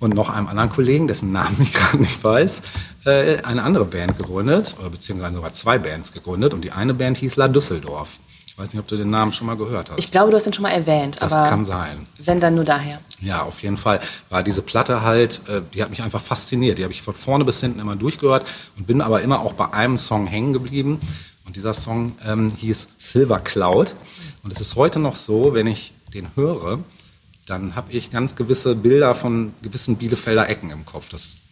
und 0.00 0.14
noch 0.14 0.30
einem 0.30 0.46
anderen 0.46 0.70
Kollegen, 0.70 1.08
dessen 1.08 1.32
Namen 1.32 1.56
ich 1.62 1.72
gerade 1.72 1.98
nicht 1.98 2.22
weiß, 2.22 2.62
äh, 3.04 3.42
eine 3.42 3.62
andere 3.62 3.84
Band 3.84 4.16
gegründet, 4.16 4.76
oder 4.78 4.90
beziehungsweise 4.90 5.34
sogar 5.34 5.52
zwei 5.52 5.78
Bands 5.78 6.12
gegründet. 6.12 6.54
Und 6.54 6.62
die 6.62 6.72
eine 6.72 6.94
Band 6.94 7.18
hieß 7.18 7.36
La 7.36 7.48
Düsseldorf. 7.48 8.18
Ich 8.46 8.58
weiß 8.58 8.72
nicht, 8.72 8.80
ob 8.80 8.88
du 8.88 8.96
den 8.96 9.10
Namen 9.10 9.32
schon 9.32 9.46
mal 9.46 9.56
gehört 9.56 9.90
hast. 9.90 10.00
Ich 10.00 10.10
glaube, 10.10 10.32
du 10.32 10.36
hast 10.36 10.46
ihn 10.46 10.52
schon 10.52 10.64
mal 10.64 10.70
erwähnt, 10.70 11.18
das 11.20 11.30
kann 11.30 11.64
sein. 11.64 11.96
wenn 12.18 12.40
dann 12.40 12.56
nur 12.56 12.64
daher. 12.64 12.98
Ja, 13.20 13.42
auf 13.42 13.62
jeden 13.62 13.76
Fall 13.76 14.00
war 14.30 14.42
diese 14.42 14.62
Platte 14.62 15.02
halt, 15.02 15.42
äh, 15.48 15.62
die 15.72 15.80
hat 15.80 15.90
mich 15.90 16.02
einfach 16.02 16.20
fasziniert. 16.20 16.78
Die 16.78 16.82
habe 16.82 16.92
ich 16.92 17.02
von 17.02 17.14
vorne 17.14 17.44
bis 17.44 17.60
hinten 17.60 17.78
immer 17.78 17.94
durchgehört 17.94 18.44
und 18.76 18.86
bin 18.86 19.00
aber 19.00 19.22
immer 19.22 19.40
auch 19.40 19.52
bei 19.52 19.72
einem 19.72 19.96
Song 19.96 20.26
hängen 20.26 20.52
geblieben. 20.52 20.98
Und 21.46 21.54
dieser 21.54 21.72
Song 21.72 22.16
ähm, 22.26 22.50
hieß 22.50 22.88
Silver 22.98 23.38
Cloud. 23.38 23.94
Und 24.42 24.52
es 24.52 24.60
ist 24.60 24.74
heute 24.74 24.98
noch 24.98 25.14
so, 25.14 25.54
wenn 25.54 25.68
ich 25.68 25.92
den 26.12 26.28
höre, 26.34 26.80
dann 27.48 27.74
habe 27.76 27.92
ich 27.92 28.10
ganz 28.10 28.36
gewisse 28.36 28.74
Bilder 28.74 29.14
von 29.14 29.52
gewissen 29.62 29.96
Bielefelder 29.96 30.48
Ecken 30.48 30.70
im 30.70 30.84
Kopf. 30.84 31.08
Das 31.08 31.44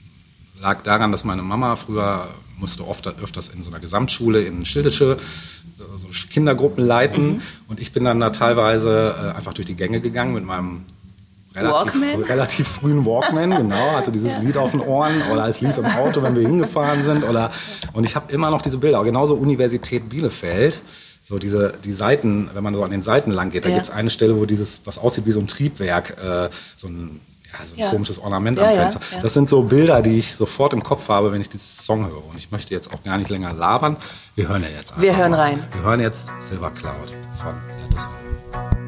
lag 0.60 0.82
daran, 0.82 1.12
dass 1.12 1.24
meine 1.24 1.42
Mama 1.42 1.76
früher 1.76 2.28
musste 2.58 2.86
oft 2.86 3.06
öfters 3.06 3.50
in 3.50 3.62
so 3.62 3.70
einer 3.70 3.80
Gesamtschule 3.80 4.42
in 4.42 4.64
Schildische 4.64 5.18
äh, 5.78 5.98
so 5.98 6.08
Kindergruppen 6.30 6.86
leiten 6.86 7.42
und 7.68 7.80
ich 7.80 7.92
bin 7.92 8.04
dann 8.04 8.18
da 8.20 8.30
teilweise 8.30 9.14
äh, 9.32 9.36
einfach 9.36 9.52
durch 9.52 9.66
die 9.66 9.74
Gänge 9.74 10.00
gegangen 10.00 10.32
mit 10.32 10.44
meinem 10.44 10.84
relativ, 11.54 11.92
frü- 12.16 12.28
relativ 12.28 12.68
frühen 12.68 13.04
Walkman, 13.04 13.50
genau, 13.50 13.92
hatte 13.92 14.12
dieses 14.12 14.38
Lied 14.38 14.56
auf 14.56 14.70
den 14.70 14.80
Ohren 14.80 15.22
oder 15.32 15.46
es 15.48 15.60
lief 15.60 15.76
im 15.76 15.84
Auto, 15.86 16.22
wenn 16.22 16.34
wir 16.34 16.48
hingefahren 16.48 17.02
sind 17.02 17.24
oder 17.24 17.50
und 17.92 18.04
ich 18.04 18.16
habe 18.16 18.32
immer 18.32 18.50
noch 18.50 18.62
diese 18.62 18.78
Bilder, 18.78 19.04
genauso 19.04 19.34
Universität 19.34 20.08
Bielefeld. 20.08 20.80
So 21.28 21.40
diese 21.40 21.72
die 21.84 21.92
Seiten, 21.92 22.48
wenn 22.54 22.62
man 22.62 22.72
so 22.72 22.84
an 22.84 22.92
den 22.92 23.02
Seiten 23.02 23.32
lang 23.32 23.50
geht, 23.50 23.64
da 23.64 23.68
Ja. 23.68 23.74
gibt's 23.74 23.90
eine 23.90 24.10
Stelle, 24.10 24.36
wo 24.38 24.44
dieses, 24.46 24.86
was 24.86 24.96
aussieht 24.98 25.26
wie 25.26 25.32
so 25.32 25.40
ein 25.40 25.48
Triebwerk, 25.48 26.10
äh, 26.22 26.48
so 26.76 26.86
ein, 26.86 27.20
ja, 27.52 27.64
so 27.64 27.74
ein 27.74 27.78
Ja. 27.80 27.90
komisches 27.90 28.20
Ornament 28.20 28.60
am 28.60 28.72
Fenster. 28.72 29.00
Das 29.22 29.34
sind 29.34 29.48
so 29.48 29.62
Bilder, 29.62 30.02
die 30.02 30.18
ich 30.18 30.36
sofort 30.36 30.72
im 30.72 30.84
Kopf 30.84 31.08
habe, 31.08 31.32
wenn 31.32 31.40
ich 31.40 31.48
dieses 31.48 31.84
Song 31.84 32.06
höre. 32.06 32.24
Und 32.26 32.36
ich 32.36 32.52
möchte 32.52 32.72
jetzt 32.74 32.94
auch 32.94 33.02
gar 33.02 33.18
nicht 33.18 33.28
länger 33.28 33.52
labern. 33.52 33.96
Wir 34.36 34.46
hören 34.48 34.62
ja 34.62 34.68
jetzt 34.68 34.92
einfach 34.92 35.02
Wir 35.02 35.16
hören 35.16 35.32
mal. 35.32 35.40
rein. 35.40 35.64
Wir 35.72 35.82
hören 35.82 35.98
jetzt 36.00 36.28
Silver 36.40 36.70
Cloud 36.70 37.12
von 37.34 37.54
der 37.76 37.88
Düsseldorf. 37.96 38.85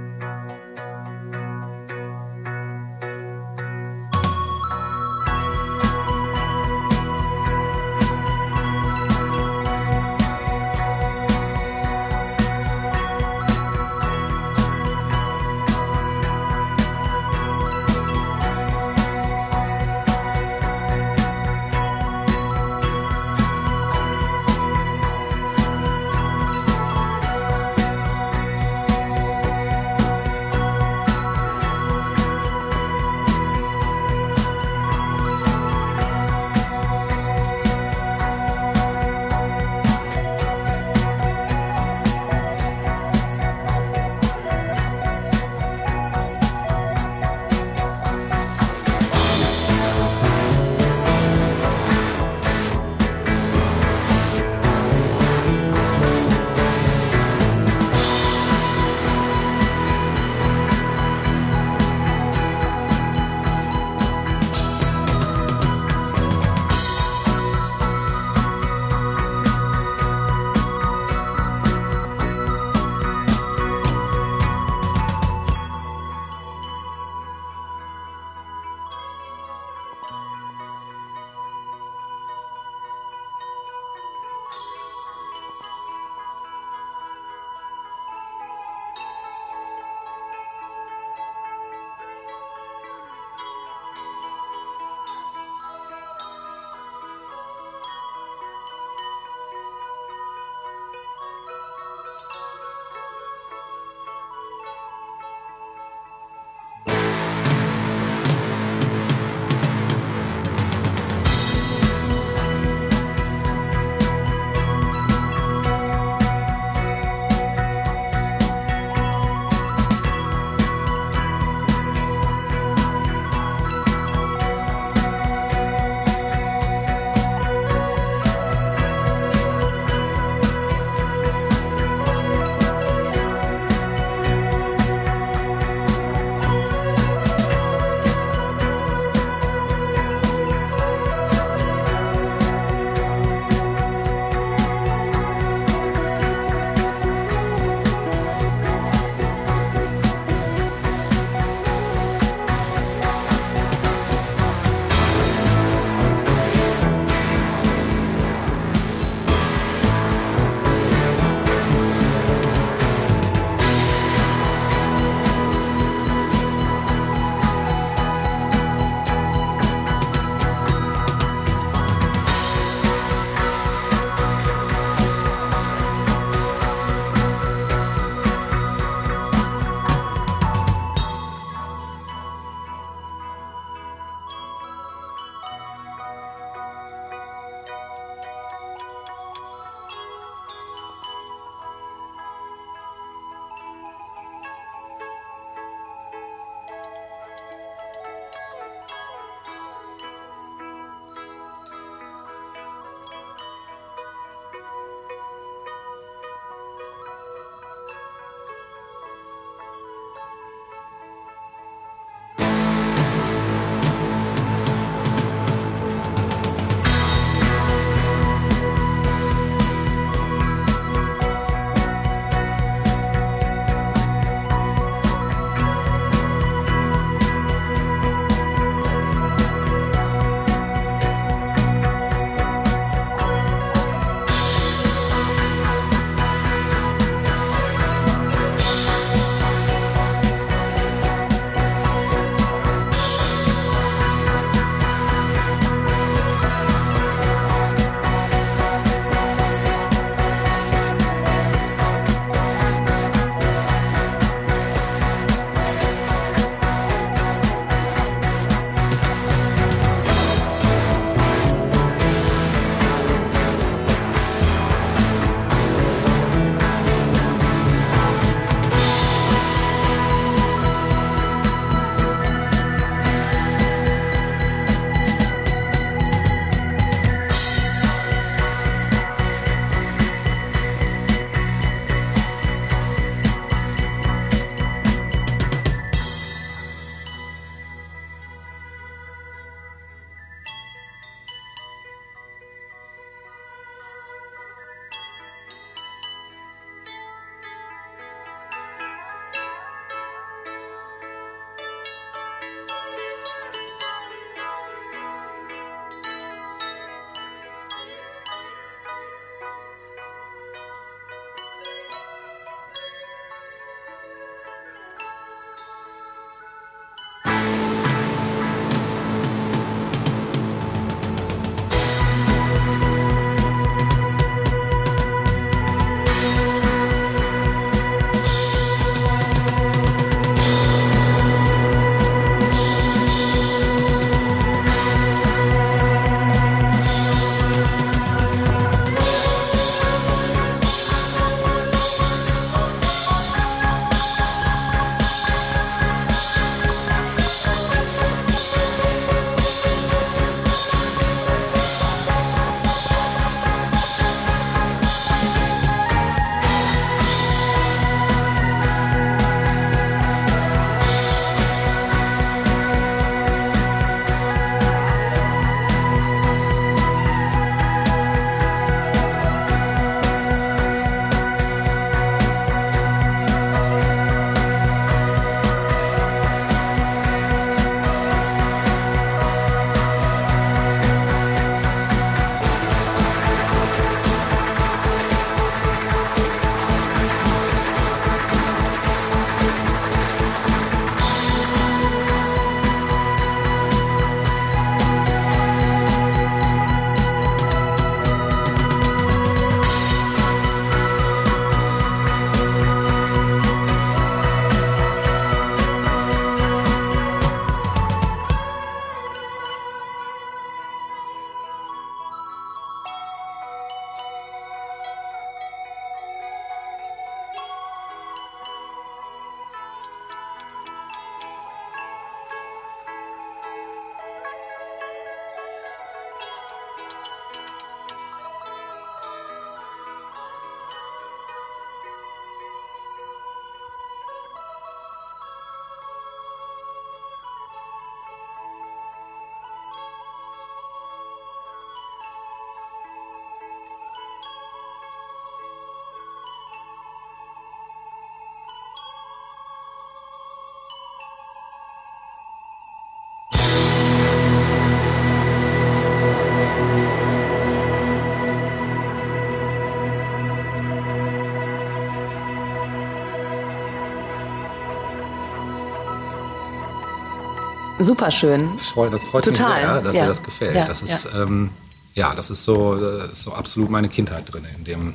Super 467.79 468.11
schön. 468.11 468.53
Das 468.91 469.03
freut 469.05 469.25
Total. 469.25 469.61
mich 469.61 469.67
sehr, 469.71 469.83
dass 469.83 469.97
ja. 469.97 470.03
dir 470.03 470.09
das 470.09 470.23
gefällt. 470.23 470.55
Ja, 470.55 470.65
das 470.67 470.83
ist, 470.83 471.05
ja. 471.05 471.23
ähm, 471.23 471.51
ja, 471.95 472.15
das 472.15 472.31
ist 472.31 472.45
so, 472.45 472.77
äh, 472.77 473.09
so 473.13 473.33
absolut 473.33 473.71
meine 473.71 473.89
Kindheit 473.89 474.33
drin 474.33 474.47
in 474.57 474.65
dem, 474.65 474.95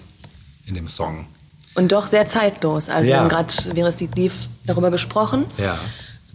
in 0.65 0.76
dem 0.76 0.88
Song. 0.88 1.28
Und 1.76 1.91
doch 1.91 2.06
sehr 2.08 2.28
zeitlos. 2.28 2.89
Also 2.89 3.10
Ja. 3.10 3.15
wir 3.15 3.22
haben 3.22 3.30
gerade, 3.30 3.54
während 3.74 3.93
es 3.96 4.00
Lied 4.00 4.15
lief, 4.15 4.48
darüber 4.65 4.91
gesprochen. 4.91 5.46
Ja. 5.58 5.78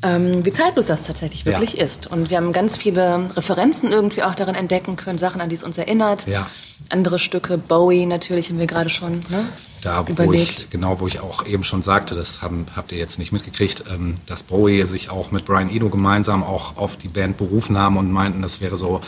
Ähm, 0.03 0.45
wie 0.45 0.53
zeitlos 0.53 0.87
das 0.87 1.03
tatsächlich 1.03 1.45
Ja. 1.45 1.53
wirklich 1.53 1.79
ist. 1.79 2.07
Und 2.07 2.31
wir 2.31 2.37
haben 2.37 2.53
ganz 2.53 2.77
viele 2.77 3.29
Referenzen 3.37 3.91
irgendwie 3.93 4.23
auch 4.23 4.35
darin 4.35 4.55
entdecken 4.55 4.97
können, 4.97 5.19
Sachen, 5.19 5.41
an 5.41 5.49
die 5.49 5.57
es 5.57 5.65
uns 5.65 5.77
erinnert. 5.79 6.27
Ja. 6.27 6.47
Andere 6.91 7.19
Stücke, 7.19 7.59
Bowie 7.59 8.07
natürlich 8.07 8.49
haben 8.51 8.59
wir 8.61 8.67
gerade 8.69 8.89
schon 8.91 9.15
ne, 9.29 9.45
Da, 9.83 10.07
wo 10.07 10.13
überlegt. 10.13 10.61
ich, 10.61 10.71
genau, 10.71 11.01
wo 11.01 11.07
ich 11.09 11.21
auch 11.21 11.45
eben 11.47 11.65
schon 11.65 11.83
sagte, 11.83 12.15
das 12.15 12.41
haben, 12.43 12.67
habt 12.77 12.93
ihr 12.93 12.99
jetzt 12.99 13.19
nicht 13.19 13.33
mitgekriegt, 13.33 13.85
ähm, 13.93 14.15
dass 14.27 14.45
Bowie 14.45 14.85
sich 14.87 15.11
auch 15.11 15.33
mit 15.33 15.45
Brian 15.45 15.69
Eno 15.69 15.89
gemeinsam 15.91 16.45
auch 16.45 16.77
auf 16.77 16.97
die 16.97 17.09
Band 17.09 17.37
berufen 17.37 17.77
haben 17.77 17.97
und 17.97 18.13
meinten, 18.13 18.41
das 18.41 18.61
wäre 18.61 18.77
so 18.77 19.01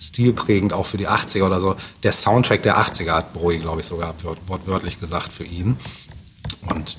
stilprägend 0.00 0.72
auch 0.72 0.86
für 0.86 0.96
die 0.96 1.08
80er 1.08 1.44
oder 1.44 1.60
so. 1.60 1.76
Der 2.04 2.12
Soundtrack 2.12 2.62
der 2.62 2.78
80er 2.78 3.10
hat 3.12 3.32
Bowie, 3.34 3.58
glaube 3.58 3.80
ich, 3.80 3.86
sogar 3.86 4.14
wort- 4.22 4.38
wortwörtlich 4.46 4.98
gesagt 5.00 5.32
für 5.32 5.44
ihn. 5.44 5.76
Und 6.70 6.96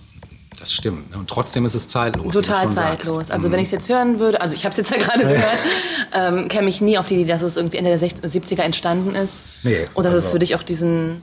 das 0.57 0.73
stimmt. 0.73 1.11
ne? 1.11 1.17
Und 1.17 1.29
trotzdem 1.29 1.65
ist 1.65 1.73
es 1.75 1.87
zeitlos. 1.87 2.33
Total 2.33 2.67
zeitlos. 2.69 3.15
sagst. 3.17 3.31
Also 3.31 3.51
wenn 3.51 3.59
ich 3.59 3.67
es 3.67 3.71
jetzt 3.71 3.89
hören 3.89 4.19
würde, 4.19 4.41
also 4.41 4.55
ich 4.55 4.65
habe 4.65 4.71
es 4.71 4.77
jetzt 4.77 4.91
ja 4.91 4.97
gerade 4.97 5.23
gehört, 5.27 5.63
ähm, 6.13 6.47
käme 6.47 6.69
ich 6.69 6.81
nie 6.81 6.97
auf 6.97 7.05
die 7.07 7.15
Idee, 7.15 7.31
dass 7.31 7.41
es 7.41 7.55
irgendwie 7.55 7.77
Ende 7.77 7.89
der 7.91 7.99
60, 7.99 8.23
70er 8.23 8.61
entstanden 8.63 9.15
ist. 9.15 9.41
Nee, 9.63 9.87
Und 9.93 10.03
dass 10.05 10.13
es 10.13 10.23
also- 10.25 10.33
für 10.33 10.39
dich 10.39 10.55
auch 10.55 10.63
diesen, 10.63 11.21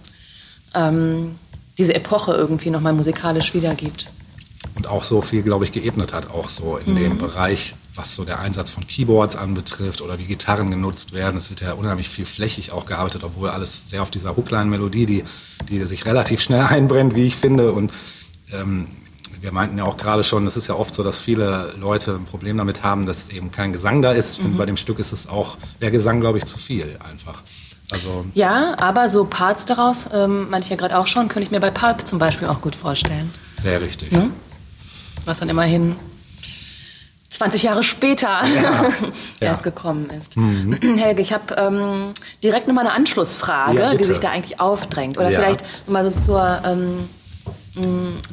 ähm, 0.74 1.36
diese 1.78 1.94
Epoche 1.94 2.32
irgendwie 2.32 2.70
nochmal 2.70 2.92
musikalisch 2.92 3.52
wiedergibt. 3.54 4.08
und 4.74 4.88
auch 4.88 5.04
so 5.04 5.20
viel, 5.20 5.42
glaube 5.42 5.64
ich, 5.64 5.70
geebnet 5.72 6.12
hat, 6.12 6.30
auch 6.30 6.48
so 6.48 6.76
in 6.78 6.92
Mhm. 6.94 6.96
dem 6.96 7.18
Bereich, 7.18 7.74
was 7.94 8.14
so 8.16 8.24
der 8.24 8.40
Einsatz 8.40 8.70
von 8.70 8.86
Keyboards 8.86 9.36
anbetrifft 9.36 10.00
oder 10.00 10.18
wie 10.18 10.24
Gitarren 10.24 10.70
genutzt 10.70 11.12
werden. 11.12 11.36
Es 11.36 11.50
wird 11.50 11.60
ja 11.60 11.74
unheimlich 11.74 12.08
viel 12.08 12.24
flächig 12.26 12.72
auch 12.72 12.84
gearbeitet, 12.84 13.22
obwohl 13.22 13.48
alles 13.50 13.88
sehr 13.90 14.02
auf 14.02 14.10
dieser 14.10 14.36
Hookline-Melodie, 14.36 15.06
die, 15.06 15.24
die 15.68 15.84
sich 15.84 16.04
relativ 16.04 16.40
schnell 16.40 16.62
einbrennt, 16.68 17.14
wie 17.14 17.26
ich 17.26 17.36
finde. 17.36 17.72
Und 17.72 17.92
ähm, 18.52 18.88
wir 19.46 19.52
meinten 19.52 19.78
ja 19.78 19.84
auch 19.84 19.96
gerade 19.96 20.24
schon, 20.24 20.44
es 20.48 20.56
ist 20.56 20.66
ja 20.66 20.74
oft 20.74 20.92
so, 20.92 21.04
dass 21.04 21.18
viele 21.18 21.72
Leute 21.80 22.14
ein 22.16 22.24
Problem 22.24 22.58
damit 22.58 22.82
haben, 22.82 23.06
dass 23.06 23.30
eben 23.30 23.52
kein 23.52 23.72
Gesang 23.72 24.02
da 24.02 24.10
ist. 24.10 24.32
Ich 24.32 24.38
Mhm. 24.38 24.42
finde, 24.42 24.58
bei 24.58 24.66
dem 24.66 24.76
Stück 24.76 24.98
ist 24.98 25.12
es 25.12 25.28
auch, 25.28 25.56
der 25.80 25.92
Gesang, 25.92 26.20
glaube 26.20 26.38
ich, 26.38 26.46
zu 26.46 26.58
viel 26.58 26.98
einfach. 27.08 27.42
Also 27.92 28.24
Ja, 28.34 28.74
aber 28.78 29.08
so 29.08 29.24
Parts 29.24 29.64
daraus, 29.64 30.06
ähm, 30.12 30.48
ich 30.58 30.68
ja 30.68 30.74
gerade 30.74 30.98
auch 30.98 31.06
schon, 31.06 31.28
könnte 31.28 31.44
ich 31.44 31.52
mir 31.52 31.60
bei 31.60 31.70
Pulp 31.70 32.04
zum 32.04 32.18
Beispiel 32.18 32.48
auch 32.48 32.60
gut 32.60 32.74
vorstellen. 32.74 33.32
sehr 33.56 33.80
richtig. 33.80 34.10
Was 35.24 35.38
dann 35.38 35.48
immerhin 35.48 35.94
20 37.28 37.62
Jahre 37.62 37.84
später 37.84 38.42
erst 39.40 39.62
gekommen 39.62 40.10
ist. 40.10 40.34
Helge, 40.96 41.22
ich 41.22 41.32
habe 41.32 41.54
ähm, 41.54 42.12
direkt 42.42 42.66
nochmal 42.66 42.86
eine 42.86 42.94
Anschlussfrage, 42.94 43.78
Ja, 43.78 43.94
die 43.94 44.02
sich 44.04 44.18
da 44.18 44.30
eigentlich 44.30 44.58
aufdrängt. 44.58 45.18
Oder 45.18 45.30
Ja. 45.30 45.38
vielleicht 45.38 45.64
nochmal 45.86 46.04
so 46.04 46.10
zur, 46.18 46.62
ähm, 46.66 47.08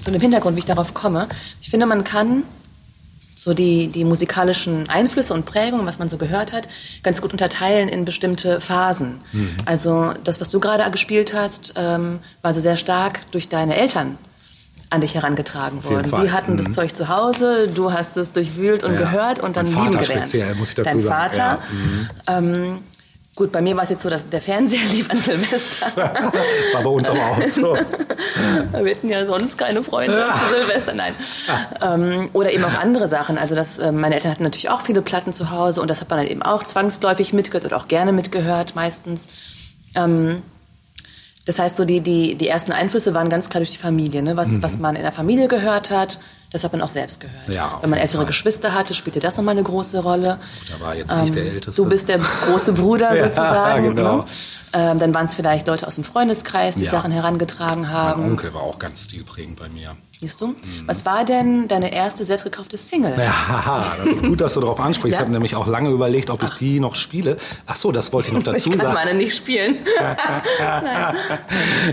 zu 0.02 0.12
dem 0.12 0.22
Hintergrund, 0.22 0.56
wie 0.56 0.60
ich 0.60 0.66
darauf 0.66 0.94
komme. 0.94 1.28
Ich 1.62 1.70
finde, 1.70 1.86
man 1.86 2.04
kann 2.04 2.44
so 3.36 3.54
die, 3.54 3.88
die 3.88 4.06
musikalischen 4.06 4.90
Einflüsse 4.90 5.34
und 5.34 5.46
Prägungen, 5.46 5.86
was 5.88 5.98
man 6.00 6.08
so 6.08 6.18
gehört 6.18 6.54
hat, 6.54 6.68
ganz 7.02 7.20
gut 7.22 7.32
unterteilen 7.32 7.90
in 7.90 8.06
bestimmte 8.06 8.62
Phasen. 8.62 9.20
Mhm. 9.32 9.50
Also 9.66 10.14
das, 10.24 10.40
was 10.40 10.50
du 10.52 10.60
gerade 10.60 10.90
gespielt 10.92 11.34
hast, 11.34 11.74
ähm, 11.76 12.20
war 12.42 12.54
so 12.54 12.60
sehr 12.62 12.78
stark 12.78 13.32
durch 13.32 13.50
deine 13.50 13.76
Eltern 13.76 14.18
an 14.92 15.02
dich 15.02 15.16
herangetragen 15.16 15.84
worden. 15.84 16.06
Fall. 16.12 16.24
Die 16.26 16.32
hatten 16.32 16.56
das 16.58 16.68
Mhm. 16.68 16.72
Zeug 16.74 16.96
zu 16.96 17.08
Hause, 17.10 17.68
du 17.74 17.92
hast 17.92 18.16
es 18.18 18.32
durchwühlt 18.34 18.84
und 18.84 18.94
Ja. 18.94 19.00
gehört 19.00 19.40
und 19.40 19.58
dann 19.58 19.66
Mein 19.66 19.74
Vater 19.74 19.90
lieben 19.90 20.04
gelernt. 20.04 20.30
speziell, 20.30 20.54
muss 20.56 20.70
ich 20.70 20.76
dazu 20.76 20.90
Dein 20.90 21.02
sagen. 21.02 21.34
Vater. 21.34 21.60
Ja, 22.28 22.42
mhm. 22.42 22.54
Ähm, 22.68 22.78
gut, 23.36 23.52
bei 23.52 23.62
mir 23.62 23.76
war 23.76 23.84
es 23.84 23.90
jetzt 23.90 24.04
so, 24.04 24.10
dass 24.10 24.30
der 24.30 24.42
Fernseher 24.42 24.86
lief 24.92 25.10
an 25.10 25.18
Silvester. 25.18 25.88
War 25.96 26.84
bei 26.84 26.90
uns 26.90 27.10
aber 27.10 27.20
auch 27.20 27.42
so. 27.42 27.76
Wir 28.84 28.96
hatten 28.96 29.10
ja 29.10 29.26
sonst 29.26 29.58
keine 29.58 29.84
Freunde 29.84 30.32
zu 30.34 30.56
Silvester, 30.56 30.94
nein. 30.94 31.16
Ähm, 31.82 32.30
oder 32.34 32.52
eben 32.52 32.64
auch 32.64 32.74
andere 32.74 33.08
Sachen. 33.08 33.38
Also 33.38 33.56
das, 33.56 33.80
ähm, 33.80 34.00
meine 34.00 34.16
Eltern 34.16 34.32
hatten 34.32 34.44
natürlich 34.44 34.70
auch 34.70 34.82
viele 34.82 35.02
Platten 35.02 35.34
zu 35.34 35.52
Hause 35.52 35.82
und 35.82 35.90
das 35.90 36.02
hat 36.02 36.10
man 36.10 36.20
dann 36.20 36.28
eben 36.28 36.42
auch 36.42 36.64
zwangsläufig 36.64 37.34
mitgehört 37.34 37.66
oder 37.66 37.78
auch 37.78 37.88
gerne 37.88 38.12
mitgehört 38.12 38.76
meistens. 38.76 39.30
Ähm, 39.96 40.42
das 41.46 41.60
heißt, 41.60 41.76
so 41.76 41.84
die, 41.84 42.00
die, 42.00 42.36
die 42.36 42.48
ersten 42.48 42.72
Einflüsse 42.72 43.14
waren 43.14 43.30
ganz 43.30 43.50
klar 43.50 43.60
durch 43.60 43.72
die 43.72 43.78
Familie. 43.78 44.24
Ne? 44.24 44.38
Was, 44.38 44.62
was 44.62 44.80
man 44.80 44.96
in 44.96 45.02
der 45.02 45.12
Familie 45.12 45.50
gehört 45.50 45.92
hat, 45.92 46.20
das 46.54 46.64
hat 46.64 46.72
man 46.72 46.82
auch 46.82 46.90
selbst 46.90 47.20
gehört. 47.20 47.50
Ja, 47.54 47.80
Wenn 47.82 47.90
man 47.90 48.00
ältere 48.00 48.20
Fall. 48.20 48.28
Geschwister 48.28 48.74
hatte, 48.74 48.94
spielte 48.94 49.20
das 49.20 49.36
nochmal 49.38 49.54
eine 49.54 49.64
große 49.64 50.00
Rolle. 50.02 50.38
Da 50.72 50.80
war 50.86 50.96
jetzt 50.96 51.14
nicht 51.18 51.36
der 51.36 51.44
Älteste. 51.46 51.82
Du 51.82 51.90
bist 51.90 52.08
der 52.08 52.20
große 52.46 52.72
Bruder 52.74 53.14
Ja, 53.16 53.26
sozusagen. 53.26 53.96
genau. 53.96 54.18
Ne? 54.18 54.26
Ähm, 54.74 54.98
dann 55.00 55.14
waren 55.14 55.26
es 55.26 55.36
vielleicht 55.36 55.68
Leute 55.68 55.86
aus 55.88 55.96
dem 55.96 56.04
Freundeskreis, 56.04 56.76
die 56.76 56.86
Ja. 56.86 56.92
Sachen 56.92 57.12
herangetragen 57.12 57.90
haben. 57.90 58.22
Mein 58.22 58.32
Onkel 58.32 58.54
war 58.54 58.62
auch 58.64 58.80
ganz 58.80 59.04
stilprägend 59.06 59.60
bei 59.60 59.70
mir. 59.70 59.96
Siehst 60.20 60.40
du? 60.40 60.56
Was 60.86 61.06
war 61.06 61.26
denn 61.26 61.68
deine 61.68 61.92
erste 61.94 62.24
selbst 62.24 62.44
gekaufte 62.46 62.78
Single? 62.78 63.14
Ja, 63.18 63.50
haha, 63.50 63.86
das 64.06 64.16
ist 64.16 64.24
gut, 64.26 64.40
dass 64.40 64.54
du 64.54 64.62
darauf 64.62 64.80
ansprichst. 64.80 65.18
Ja? 65.18 65.22
Ich 65.24 65.26
habe 65.26 65.32
nämlich 65.34 65.56
auch 65.56 65.68
lange 65.68 65.90
überlegt, 65.90 66.30
ob 66.30 66.42
ich 66.44 66.50
die 66.52 66.80
noch 66.80 66.96
spiele. 66.96 67.36
Ach 67.66 67.76
so, 67.76 67.92
das 67.92 68.14
wollte 68.14 68.30
ich 68.30 68.34
noch 68.34 68.40
ich 68.42 68.46
dazu 68.46 68.70
kann 68.70 68.80
sagen. 68.80 68.94
meine 68.94 69.14
nicht 69.16 69.36
spielen. 69.36 69.78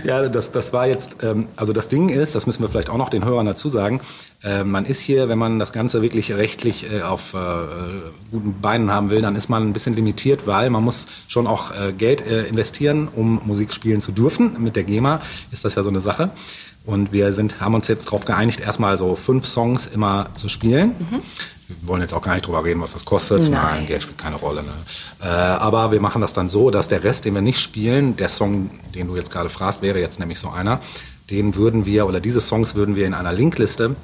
Ja, 0.03 0.27
das, 0.29 0.51
das 0.51 0.73
war 0.73 0.87
jetzt, 0.87 1.23
ähm, 1.23 1.47
also 1.55 1.73
das 1.73 1.87
Ding 1.89 2.09
ist, 2.09 2.35
das 2.35 2.45
müssen 2.45 2.63
wir 2.63 2.69
vielleicht 2.69 2.89
auch 2.89 2.97
noch 2.97 3.09
den 3.09 3.25
Hörern 3.25 3.45
dazu 3.45 3.69
sagen, 3.69 4.01
äh, 4.43 4.63
man 4.63 4.85
ist 4.85 5.01
hier, 5.01 5.29
wenn 5.29 5.37
man 5.37 5.59
das 5.59 5.73
Ganze 5.73 6.01
wirklich 6.01 6.31
rechtlich 6.33 6.91
äh, 6.91 7.01
auf 7.01 7.33
äh, 7.33 7.37
guten 8.31 8.59
Beinen 8.61 8.91
haben 8.91 9.09
will, 9.09 9.21
dann 9.21 9.35
ist 9.35 9.49
man 9.49 9.67
ein 9.67 9.73
bisschen 9.73 9.95
limitiert, 9.95 10.47
weil 10.47 10.69
man 10.69 10.83
muss 10.83 11.07
schon 11.27 11.47
auch 11.47 11.71
äh, 11.71 11.91
Geld 11.93 12.25
äh, 12.25 12.43
investieren, 12.71 13.09
um 13.13 13.41
Musik 13.45 13.73
spielen 13.73 14.01
zu 14.01 14.11
dürfen. 14.11 14.55
Mit 14.59 14.75
der 14.75 14.83
GEMA 14.83 15.19
ist 15.51 15.65
das 15.65 15.75
ja 15.75 15.83
so 15.83 15.89
eine 15.89 15.99
Sache. 15.99 16.31
Und 16.85 17.11
wir 17.11 17.31
sind, 17.33 17.59
haben 17.59 17.75
uns 17.75 17.87
jetzt 17.87 18.07
darauf 18.07 18.25
geeinigt, 18.25 18.59
erstmal 18.59 18.97
so 18.97 19.15
fünf 19.15 19.45
Songs 19.45 19.87
immer 19.87 20.29
zu 20.35 20.49
spielen. 20.49 20.93
Wir 21.67 21.87
wollen 21.87 22.01
jetzt 22.01 22.13
auch 22.13 22.21
gar 22.21 22.33
nicht 22.33 22.47
drüber 22.47 22.63
reden, 22.63 22.81
was 22.81 22.93
das 22.93 23.05
kostet. 23.05 23.43
Nein. 23.43 23.51
Nein, 23.51 23.85
Geld 23.85 24.03
spielt 24.03 24.17
keine 24.17 24.37
Rolle. 24.37 24.63
Ne? 24.63 24.71
Äh, 25.21 25.25
aber 25.25 25.91
wir 25.91 26.01
machen 26.01 26.21
das 26.21 26.33
dann 26.33 26.49
so, 26.49 26.71
dass 26.71 26.87
der 26.87 27.03
Rest, 27.03 27.25
den 27.25 27.33
wir 27.33 27.41
nicht 27.41 27.59
spielen, 27.59 28.15
der 28.15 28.29
Song, 28.29 28.71
den 28.95 29.07
du 29.07 29.15
jetzt 29.15 29.31
gerade 29.31 29.49
fragst, 29.49 29.81
wäre 29.81 29.99
jetzt 29.99 30.19
nämlich 30.19 30.39
so 30.39 30.49
einer, 30.49 30.79
den 31.29 31.55
würden 31.55 31.85
wir, 31.85 32.07
oder 32.07 32.19
diese 32.19 32.41
Songs 32.41 32.75
würden 32.75 32.95
wir 32.95 33.05
in 33.05 33.13
einer 33.13 33.31
Linkliste 33.31 33.95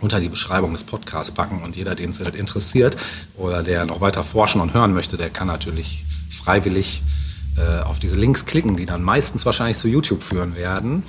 unter 0.00 0.20
die 0.20 0.28
Beschreibung 0.28 0.72
des 0.72 0.84
Podcasts 0.84 1.32
packen 1.32 1.62
und 1.62 1.74
jeder, 1.74 1.94
den 1.94 2.10
es 2.10 2.20
interessiert 2.20 2.96
oder 3.36 3.62
der 3.62 3.86
noch 3.86 4.00
weiter 4.00 4.22
forschen 4.22 4.60
und 4.60 4.72
hören 4.72 4.94
möchte, 4.94 5.16
der 5.16 5.30
kann 5.30 5.48
natürlich 5.48 6.04
freiwillig 6.30 7.02
äh, 7.56 7.80
auf 7.82 7.98
diese 7.98 8.16
Links 8.16 8.46
klicken, 8.46 8.76
die 8.76 8.86
dann 8.86 9.02
meistens 9.02 9.46
wahrscheinlich 9.46 9.78
zu 9.78 9.88
YouTube 9.88 10.22
führen 10.22 10.54
werden. 10.54 11.02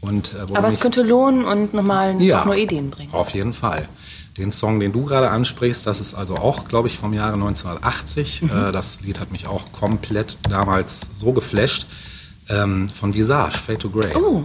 Und, 0.00 0.34
äh, 0.34 0.54
Aber 0.54 0.68
es 0.68 0.80
könnte 0.80 1.02
lohnen 1.02 1.44
und 1.44 1.74
nochmal 1.74 2.20
ja, 2.20 2.44
neue 2.44 2.60
Ideen 2.60 2.90
bringen. 2.90 3.12
Auf 3.12 3.30
jeden 3.30 3.52
Fall. 3.52 3.88
Den 4.36 4.52
Song, 4.52 4.78
den 4.80 4.92
du 4.92 5.04
gerade 5.06 5.30
ansprichst, 5.30 5.86
das 5.86 6.00
ist 6.00 6.14
also 6.14 6.36
auch, 6.36 6.64
glaube 6.64 6.88
ich, 6.88 6.98
vom 6.98 7.14
Jahre 7.14 7.34
1980. 7.34 8.42
Mhm. 8.42 8.50
Äh, 8.50 8.72
das 8.72 9.00
Lied 9.00 9.18
hat 9.18 9.32
mich 9.32 9.46
auch 9.46 9.72
komplett 9.72 10.38
damals 10.48 11.10
so 11.14 11.32
geflasht. 11.32 11.86
Ähm, 12.48 12.88
von 12.88 13.14
Visage, 13.14 13.58
Fade 13.58 13.78
to 13.78 13.90
Grey. 13.90 14.14
Oh, 14.14 14.44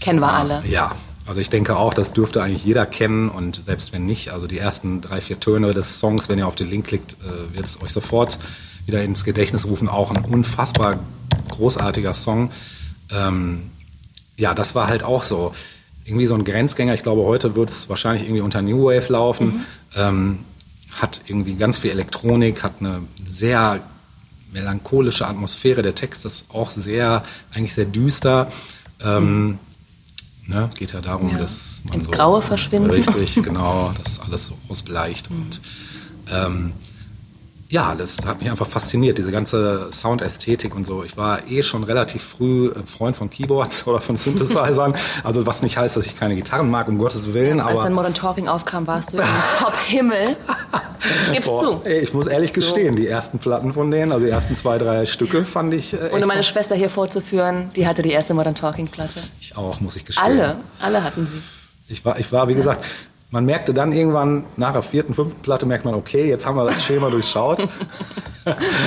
kennen 0.00 0.20
wir 0.20 0.32
alle. 0.32 0.62
Ja, 0.66 0.92
also 1.26 1.40
ich 1.40 1.50
denke 1.50 1.76
auch, 1.76 1.94
das 1.94 2.12
dürfte 2.12 2.42
eigentlich 2.42 2.64
jeder 2.64 2.84
kennen 2.84 3.28
und 3.28 3.64
selbst 3.64 3.92
wenn 3.92 4.04
nicht, 4.04 4.30
also 4.30 4.46
die 4.46 4.58
ersten 4.58 5.00
drei, 5.00 5.20
vier 5.20 5.38
Töne 5.38 5.72
des 5.72 5.98
Songs, 6.00 6.28
wenn 6.28 6.38
ihr 6.38 6.46
auf 6.46 6.56
den 6.56 6.68
Link 6.68 6.86
klickt, 6.86 7.16
äh, 7.22 7.54
wird 7.54 7.66
es 7.66 7.80
euch 7.80 7.92
sofort 7.92 8.38
wieder 8.86 9.02
ins 9.02 9.24
Gedächtnis 9.24 9.66
rufen. 9.66 9.88
Auch 9.88 10.10
ein 10.10 10.24
unfassbar 10.24 10.98
großartiger 11.50 12.14
Song. 12.14 12.50
Ähm, 13.10 13.70
ja, 14.36 14.54
das 14.54 14.74
war 14.74 14.88
halt 14.88 15.02
auch 15.02 15.22
so. 15.22 15.54
Irgendwie 16.04 16.26
so 16.26 16.34
ein 16.34 16.42
Grenzgänger. 16.44 16.94
Ich 16.94 17.02
glaube, 17.04 17.22
heute 17.22 17.54
wird 17.54 17.70
es 17.70 17.88
wahrscheinlich 17.88 18.24
irgendwie 18.24 18.40
unter 18.40 18.60
New 18.60 18.86
Wave 18.86 19.12
laufen. 19.12 19.64
Ähm, 19.94 20.40
hat 21.00 21.22
irgendwie 21.26 21.54
ganz 21.54 21.78
viel 21.78 21.90
Elektronik, 21.92 22.64
hat 22.64 22.80
eine 22.80 23.00
sehr 23.24 23.80
melancholische 24.52 25.26
Atmosphäre. 25.26 25.80
Der 25.82 25.94
Text 25.94 26.26
ist 26.26 26.46
auch 26.52 26.70
sehr, 26.70 27.24
eigentlich 27.54 27.72
sehr 27.72 27.84
düster. 27.84 28.48
Ähm, 29.02 29.58
ne, 30.46 30.68
geht 30.76 30.92
ja 30.92 31.00
darum, 31.00 31.30
Ja. 31.30 31.38
dass 31.38 31.80
man 31.84 31.94
Ins 31.94 32.10
Graue 32.10 32.42
verschwinden. 32.42 32.90
Richtig, 32.90 33.42
genau, 33.42 33.92
dass 34.02 34.20
alles 34.20 34.46
so 34.46 34.58
ausbleicht 34.68 35.30
und 35.30 35.60
ähm, 36.30 36.72
ja, 37.72 37.94
das 37.94 38.26
hat 38.26 38.40
mich 38.40 38.50
einfach 38.50 38.66
fasziniert, 38.66 39.16
diese 39.16 39.32
ganze 39.32 39.88
Soundästhetik 39.90 40.74
und 40.76 40.84
so. 40.84 41.04
Ich 41.04 41.16
war 41.16 41.48
eh 41.50 41.62
schon 41.62 41.84
relativ 41.84 42.22
früh 42.22 42.70
ein 42.70 42.86
Freund 42.86 43.16
von 43.16 43.30
Keyboards 43.30 43.86
oder 43.86 43.98
von 43.98 44.16
Synthesizern. 44.16 44.94
Also 45.24 45.46
was 45.46 45.62
nicht 45.62 45.78
heißt, 45.78 45.96
dass 45.96 46.04
ich 46.04 46.14
keine 46.14 46.34
Gitarren 46.36 46.70
mag, 46.70 46.86
um 46.88 46.98
Gottes 46.98 47.32
Willen. 47.32 47.60
Als 47.60 47.78
dann 47.78 47.86
aber 47.86 47.94
Modern 47.94 48.12
Talking 48.12 48.46
aufkam, 48.46 48.86
warst 48.86 49.14
du 49.14 49.16
im 49.16 49.24
Top-Himmel. 49.58 50.36
Gib's 51.32 51.46
Boah, 51.46 51.60
zu. 51.60 51.80
ey, 51.84 52.00
ich 52.00 52.12
muss 52.12 52.26
ehrlich 52.26 52.50
So. 52.50 52.56
gestehen, 52.56 52.94
die 52.94 53.08
ersten 53.08 53.38
Platten 53.38 53.72
von 53.72 53.90
denen, 53.90 54.12
also 54.12 54.26
die 54.26 54.30
ersten 54.30 54.54
zwei, 54.54 54.76
drei 54.76 55.06
Stücke 55.06 55.42
fand 55.42 55.72
ich 55.72 55.94
äh, 55.94 56.10
Ohne 56.12 56.26
meine 56.26 56.42
Schwester 56.42 56.74
hier 56.74 56.90
vorzuführen, 56.90 57.70
die 57.74 57.86
hatte 57.86 58.02
die 58.02 58.10
erste 58.12 58.34
Modern 58.34 58.54
Talking 58.54 58.88
Platte. 58.88 59.20
ich 59.40 59.56
auch, 59.56 59.80
muss 59.80 59.96
ich 59.96 60.04
gestehen. 60.04 60.24
Alle, 60.26 60.56
alle 60.82 61.02
hatten 61.02 61.26
sie. 61.26 61.38
Ich 61.88 62.04
war, 62.04 62.18
ich 62.20 62.30
war, 62.32 62.48
wie 62.48 62.54
gesagt, 62.54 62.84
man 63.32 63.44
merkte 63.46 63.72
dann 63.74 63.90
irgendwann 63.92 64.44
nach 64.56 64.72
der 64.74 64.82
vierten, 64.82 65.14
fünften 65.14 65.40
Platte, 65.42 65.64
merkt 65.66 65.84
man, 65.86 65.94
okay, 65.94 66.28
jetzt 66.28 66.44
haben 66.46 66.54
wir 66.56 66.66
das 66.66 66.84
Schema 66.84 67.10
durchschaut. 67.10 67.66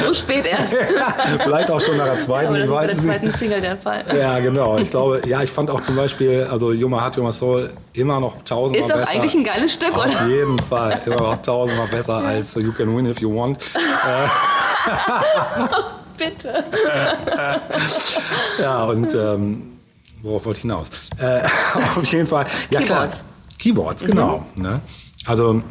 So 0.05 0.13
spät 0.13 0.45
erst. 0.45 0.73
ja, 0.97 1.15
vielleicht 1.41 1.71
auch 1.71 1.79
schon 1.79 1.95
nach 1.95 2.07
der 2.07 2.19
zweiten, 2.19 2.53
das 2.55 2.63
ich 2.65 2.69
weiß 2.69 2.87
der 2.87 2.95
es 2.97 3.03
zweiten 3.03 3.27
nicht. 3.27 3.37
Single 3.37 3.61
der 3.61 3.77
Fall. 3.77 4.03
Ja, 4.19 4.37
genau. 4.39 4.77
Ich 4.79 4.89
glaube, 4.89 5.21
ja, 5.25 5.41
ich 5.43 5.49
fand 5.49 5.69
auch 5.71 5.79
zum 5.79 5.95
Beispiel, 5.95 6.45
also 6.51 6.73
Yuma 6.73 6.99
Heart, 6.99 7.15
Yuma 7.15 7.31
Soul 7.31 7.69
immer 7.93 8.19
noch 8.19 8.41
tausendmal 8.41 8.85
Ist 8.85 8.91
doch 8.93 8.99
besser. 8.99 9.11
eigentlich 9.13 9.33
ein 9.33 9.45
geiles 9.45 9.73
Stück, 9.75 9.95
Auf 9.95 10.07
oder? 10.07 10.27
jeden 10.27 10.59
Fall. 10.59 10.99
Immer 11.05 11.21
noch 11.21 11.37
tausendmal 11.41 11.87
besser 11.87 12.15
als 12.15 12.53
You 12.55 12.73
Can 12.73 12.97
Win 12.97 13.05
If 13.05 13.21
You 13.21 13.33
Want. 13.33 13.57
Bitte. 16.17 16.65
Ja, 18.61 18.83
und 18.83 19.13
ähm, 19.13 19.77
worauf 20.21 20.45
wollte 20.45 20.57
ich 20.57 20.61
hinaus? 20.63 20.91
Äh, 21.17 21.43
auf 21.97 22.03
jeden 22.11 22.27
Fall. 22.27 22.45
Ja, 22.69 22.81
Keyboards. 22.81 23.19
klar. 23.19 23.29
Keyboards, 23.57 24.03
genau. 24.03 24.45
Ne? 24.55 24.81
Also 25.25 25.61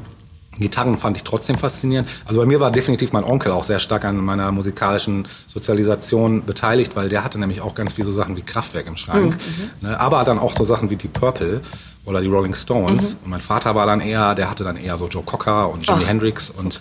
Gitarren 0.58 0.96
fand 0.96 1.16
ich 1.16 1.24
trotzdem 1.24 1.58
faszinierend. 1.58 2.08
Also 2.24 2.40
bei 2.40 2.46
mir 2.46 2.60
war 2.60 2.70
definitiv 2.70 3.12
mein 3.12 3.24
Onkel 3.24 3.52
auch 3.52 3.64
sehr 3.64 3.78
stark 3.78 4.04
an 4.04 4.16
meiner 4.16 4.52
musikalischen 4.52 5.26
Sozialisation 5.46 6.44
beteiligt, 6.44 6.96
weil 6.96 7.08
der 7.08 7.24
hatte 7.24 7.38
nämlich 7.38 7.60
auch 7.60 7.74
ganz 7.74 7.94
viele 7.94 8.06
so 8.06 8.12
Sachen 8.12 8.36
wie 8.36 8.42
Kraftwerk 8.42 8.86
im 8.86 8.96
Schrank. 8.96 9.36
Ne? 9.80 9.98
Aber 9.98 10.24
dann 10.24 10.38
auch 10.38 10.54
so 10.54 10.64
Sachen 10.64 10.90
wie 10.90 10.96
die 10.96 11.08
Purple 11.08 11.60
oder 12.04 12.20
die 12.20 12.28
Rolling 12.28 12.54
Stones. 12.54 13.16
Und 13.24 13.30
mein 13.30 13.40
Vater 13.40 13.74
war 13.74 13.86
dann 13.86 14.00
eher, 14.00 14.34
der 14.34 14.50
hatte 14.50 14.64
dann 14.64 14.76
eher 14.76 14.98
so 14.98 15.08
Joe 15.08 15.22
Cocker 15.24 15.70
und 15.70 15.86
Jimi 15.86 16.02
Ach. 16.04 16.08
Hendrix 16.08 16.50
und 16.50 16.80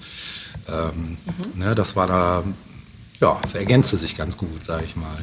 ähm, 0.69 1.17
ne, 1.55 1.75
das 1.75 1.95
war 1.95 2.07
da, 2.07 2.43
ja, 3.19 3.37
das 3.41 3.55
ergänzte 3.55 3.97
sich 3.97 4.17
ganz 4.17 4.37
gut, 4.37 4.63
sage 4.63 4.83
ich 4.85 4.95
mal. 4.95 5.17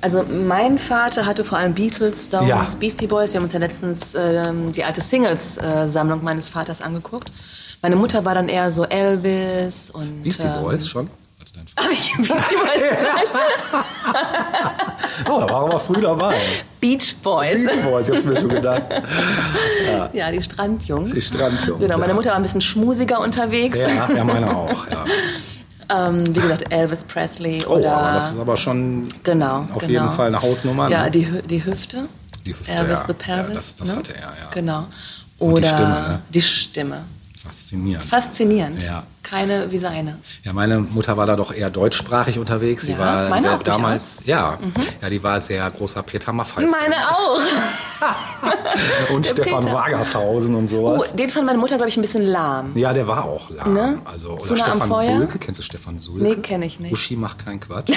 Also 0.00 0.22
mein 0.24 0.78
Vater 0.78 1.26
hatte 1.26 1.44
vor 1.44 1.58
allem 1.58 1.74
Beatles, 1.74 2.26
Stones, 2.26 2.48
Ja. 2.48 2.64
Beastie 2.78 3.06
Boys. 3.06 3.32
Wir 3.32 3.38
haben 3.38 3.44
uns 3.44 3.52
ja 3.52 3.58
letztens 3.58 4.14
ähm, 4.14 4.72
die 4.72 4.84
alte 4.84 5.00
Singles-Sammlung 5.00 6.22
meines 6.22 6.48
Vaters 6.48 6.80
angeguckt. 6.82 7.30
Meine 7.82 7.96
Mutter 7.96 8.24
war 8.24 8.34
dann 8.34 8.48
eher 8.48 8.70
so 8.70 8.84
Elvis 8.84 9.90
und... 9.90 10.22
Beastie 10.22 10.46
ähm, 10.46 10.62
Boys 10.62 10.88
schon? 10.88 11.08
Hatte 11.40 11.52
dein 11.54 11.66
Vater- 11.68 11.84
Hab 11.86 11.92
ich 11.92 12.14
Beastie 12.16 12.56
Boys 12.56 12.82
gesagt? 12.90 14.64
Oh, 15.28 15.38
da 15.40 15.46
war 15.48 15.64
aber 15.66 15.78
früh 15.78 16.00
dabei. 16.00 16.34
Beach 16.80 17.14
Boys. 17.22 17.64
Beach 17.64 17.82
Boys, 17.84 18.08
ich 18.08 18.14
hab's 18.14 18.24
mir 18.24 18.38
schon 18.38 18.48
gedacht. 18.50 18.82
Ja, 20.12 20.30
die 20.30 20.42
Strandjungs. 20.42 21.12
Die 21.12 21.22
Strandjungs, 21.22 21.80
Genau, 21.80 21.98
meine 21.98 22.08
ja. 22.08 22.14
Mutter 22.14 22.30
war 22.30 22.36
ein 22.36 22.42
bisschen 22.42 22.60
schmusiger 22.60 23.20
unterwegs. 23.20 23.78
Ja, 23.78 24.08
ja, 24.12 24.24
meine 24.24 24.54
auch. 24.54 24.86
Ja. 24.90 25.04
Ähm, 25.88 26.26
wie 26.34 26.40
gesagt, 26.40 26.64
Elvis 26.72 27.04
Presley 27.04 27.64
Oh, 27.66 27.74
oder... 27.76 27.96
aber 27.96 28.14
das 28.14 28.32
ist 28.32 28.38
aber 28.38 28.56
schon 28.56 29.06
genau, 29.22 29.66
auf 29.72 29.80
genau. 29.80 29.86
jeden 29.92 30.10
Fall 30.10 30.28
eine 30.28 30.40
Hausnummer. 30.42 30.88
Ja, 30.88 31.04
ne? 31.04 31.10
die, 31.10 31.26
Hü- 31.26 31.42
die 31.42 31.64
Hüfte. 31.64 32.04
Die 32.46 32.50
Hüfte, 32.52 32.72
Elvis 32.72 33.00
ja. 33.00 33.06
the 33.08 33.12
Pelvis. 33.14 33.48
Ja, 33.48 33.54
das- 33.54 33.76
das 33.76 33.90
ne? 33.92 33.96
hatte 33.96 34.14
er, 34.14 34.20
ja. 34.22 34.50
Genau. 34.52 34.86
Und 35.38 35.52
Oder 35.52 35.60
die 35.62 35.68
Stimme, 35.68 35.88
ne? 35.90 36.18
die 36.30 36.40
Stimme. 36.40 37.04
Faszinierend. 37.44 38.04
Faszinierend. 38.06 38.82
Ja. 38.82 39.02
Keine 39.22 39.70
wie 39.70 39.76
seine. 39.78 40.18
Ja, 40.44 40.52
meine 40.54 40.80
Mutter 40.80 41.16
war 41.16 41.26
da 41.26 41.36
doch 41.36 41.52
eher 41.52 41.68
deutschsprachig 41.70 42.38
unterwegs. 42.38 42.84
Sie 42.86 42.92
Ja, 42.92 42.98
war 42.98 43.28
meine 43.28 43.42
sehr, 43.42 43.54
auch 43.54 43.62
damals, 43.62 44.18
ja, 44.24 44.58
ja, 45.02 45.10
die 45.10 45.22
war 45.22 45.38
sehr 45.40 45.70
großer 45.70 46.02
Peter 46.02 46.32
Maffay. 46.32 46.66
Meine 46.66 46.96
auch. 47.10 47.40
und 49.14 49.26
Stefan. 49.26 49.64
Wagershausen 49.70 50.54
und 50.54 50.68
sowas. 50.68 51.12
den 51.14 51.28
fand 51.30 51.46
meine 51.46 51.58
Mutter, 51.58 51.76
glaube 51.76 51.88
ich, 51.90 51.96
ein 51.96 52.02
bisschen 52.02 52.26
lahm. 52.26 52.72
Ja, 52.74 52.92
der 52.94 53.06
war 53.06 53.24
auch 53.24 53.50
lahm. 53.50 53.74
Ne? 53.74 54.00
Also, 54.04 54.30
oder 54.30 54.38
Zu 54.38 54.54
nah 54.54 54.64
am 54.64 54.70
Stefan 54.72 54.88
Feuer? 54.88 55.16
Sulke. 55.18 55.38
Kennst 55.38 55.60
du 55.60 55.64
Stefan 55.64 55.98
Sulke? 55.98 56.22
Nee, 56.22 56.36
kenn 56.36 56.62
ich 56.62 56.80
nicht. 56.80 56.92
Uschi 56.92 57.16
macht 57.16 57.44
keinen 57.44 57.60
Quatsch. 57.60 57.92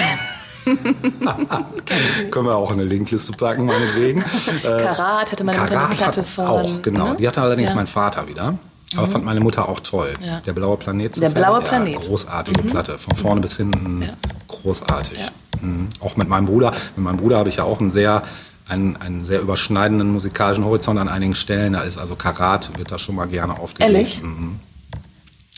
Können 2.30 2.46
wir 2.46 2.54
auch 2.54 2.70
in 2.70 2.80
eine 2.80 2.88
Linkliste 2.88 3.32
packen, 3.32 3.64
meinetwegen. 3.64 4.22
Karat 4.62 5.32
hatte 5.32 5.44
meine 5.44 5.58
Mutter 5.60 5.70
eine 5.78 5.94
Karat 5.94 5.96
Platte 5.96 6.22
von. 6.22 6.46
auch, 6.46 6.82
genau. 6.82 7.10
ne? 7.10 7.16
Die 7.18 7.26
hatte 7.26 7.40
allerdings 7.40 7.70
Ja. 7.70 7.74
Mhm. 7.74 7.78
mein 7.80 7.86
Vater 7.86 8.28
wieder. 8.28 8.58
Aber 8.96 9.06
fand 9.06 9.24
meine 9.24 9.40
Mutter 9.40 9.68
auch 9.68 9.80
toll. 9.80 10.12
Ja. 10.24 10.40
Der 10.40 10.52
blaue 10.52 10.76
Planet. 10.76 11.20
Der 11.20 11.28
blaue 11.30 11.60
ja, 11.60 11.66
Planet. 11.68 11.94
Mhm. 11.94 12.00
Großartige 12.00 12.62
Platte. 12.62 12.98
Von 12.98 13.16
vorne 13.16 13.40
bis 13.40 13.56
hinten 13.56 14.02
Ja. 14.02 14.08
großartig. 14.48 15.30
Mhm. 15.60 15.88
Auch 16.00 16.16
mit 16.16 16.28
meinem 16.28 16.46
Bruder. 16.46 16.72
Mit 16.96 17.04
meinem 17.04 17.18
Bruder 17.18 17.38
habe 17.38 17.48
ich 17.48 17.56
ja 17.56 17.64
auch 17.64 17.80
einen 17.80 17.90
sehr, 17.90 18.22
einen, 18.66 18.96
einen 18.96 19.24
sehr 19.24 19.40
überschneidenden 19.40 20.10
musikalischen 20.12 20.64
Horizont 20.64 20.98
an 20.98 21.08
einigen 21.08 21.34
Stellen. 21.34 21.74
Da 21.74 21.82
ist 21.82 21.98
also 21.98 22.16
Karat, 22.16 22.78
wird 22.78 22.90
da 22.90 22.98
schon 22.98 23.14
mal 23.14 23.26
gerne 23.28 23.58
aufgelegt. 23.58 23.80
Ehrlich? 23.94 24.22
Mhm. 24.22 24.60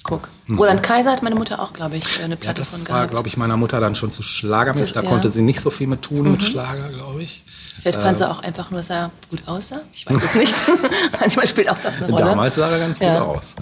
Guck. 0.02 0.28
Roland 0.48 0.82
Kaiser 0.82 1.12
hat 1.12 1.22
meine 1.22 1.34
Mutter 1.36 1.60
auch, 1.60 1.72
glaube 1.74 1.96
ich, 1.96 2.22
eine 2.22 2.34
Ja, 2.34 2.40
Platte 2.40 2.64
von 2.64 2.78
das 2.80 2.88
war, 2.88 2.96
gehabt. 3.00 3.10
glaube 3.12 3.28
ich, 3.28 3.36
meiner 3.36 3.56
Mutter 3.58 3.80
dann 3.80 3.94
schon 3.94 4.10
zu 4.10 4.22
schlagermäßig. 4.22 4.94
Da 4.94 5.02
ja. 5.02 5.08
konnte 5.08 5.30
sie 5.30 5.42
nicht 5.42 5.60
so 5.60 5.68
viel 5.70 5.86
mit 5.86 6.02
tun 6.02 6.24
Mhm. 6.24 6.32
mit 6.32 6.42
Schlager, 6.42 6.88
glaube 6.88 7.22
ich. 7.22 7.42
Vielleicht 7.82 8.00
fand 8.00 8.16
sie 8.16 8.28
auch 8.28 8.40
einfach 8.42 8.70
nur, 8.70 8.80
dass 8.80 8.90
er 8.90 9.10
gut 9.28 9.46
aussah. 9.46 9.82
Ich 9.92 10.06
weiß 10.08 10.22
es 10.22 10.34
nicht. 10.34 10.56
Manchmal 11.20 11.46
spielt 11.46 11.68
auch 11.68 11.78
das 11.82 11.98
eine 11.98 12.10
Rolle. 12.12 12.24
Damals 12.24 12.56
sah 12.56 12.68
er 12.70 12.78
ganz 12.78 12.98
gut 12.98 13.08
Ja. 13.08 13.20
aus. 13.22 13.54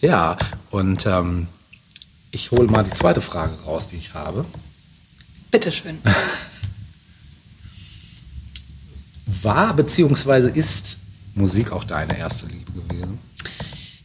Ja, 0.00 0.08
ja 0.08 0.36
und 0.70 1.04
ähm, 1.06 1.48
ich 2.30 2.50
hole 2.50 2.68
mal 2.70 2.84
die 2.84 2.90
zweite 2.92 3.20
Frage 3.20 3.52
raus, 3.64 3.86
die 3.88 3.96
ich 3.96 4.14
habe. 4.14 4.44
Bitteschön. 5.50 5.98
War 9.42 9.74
beziehungsweise 9.74 10.48
ist 10.48 10.98
Musik 11.34 11.72
auch 11.72 11.84
deine 11.84 12.16
erste 12.18 12.46
Liebe 12.46 12.72
gewesen? 12.72 13.18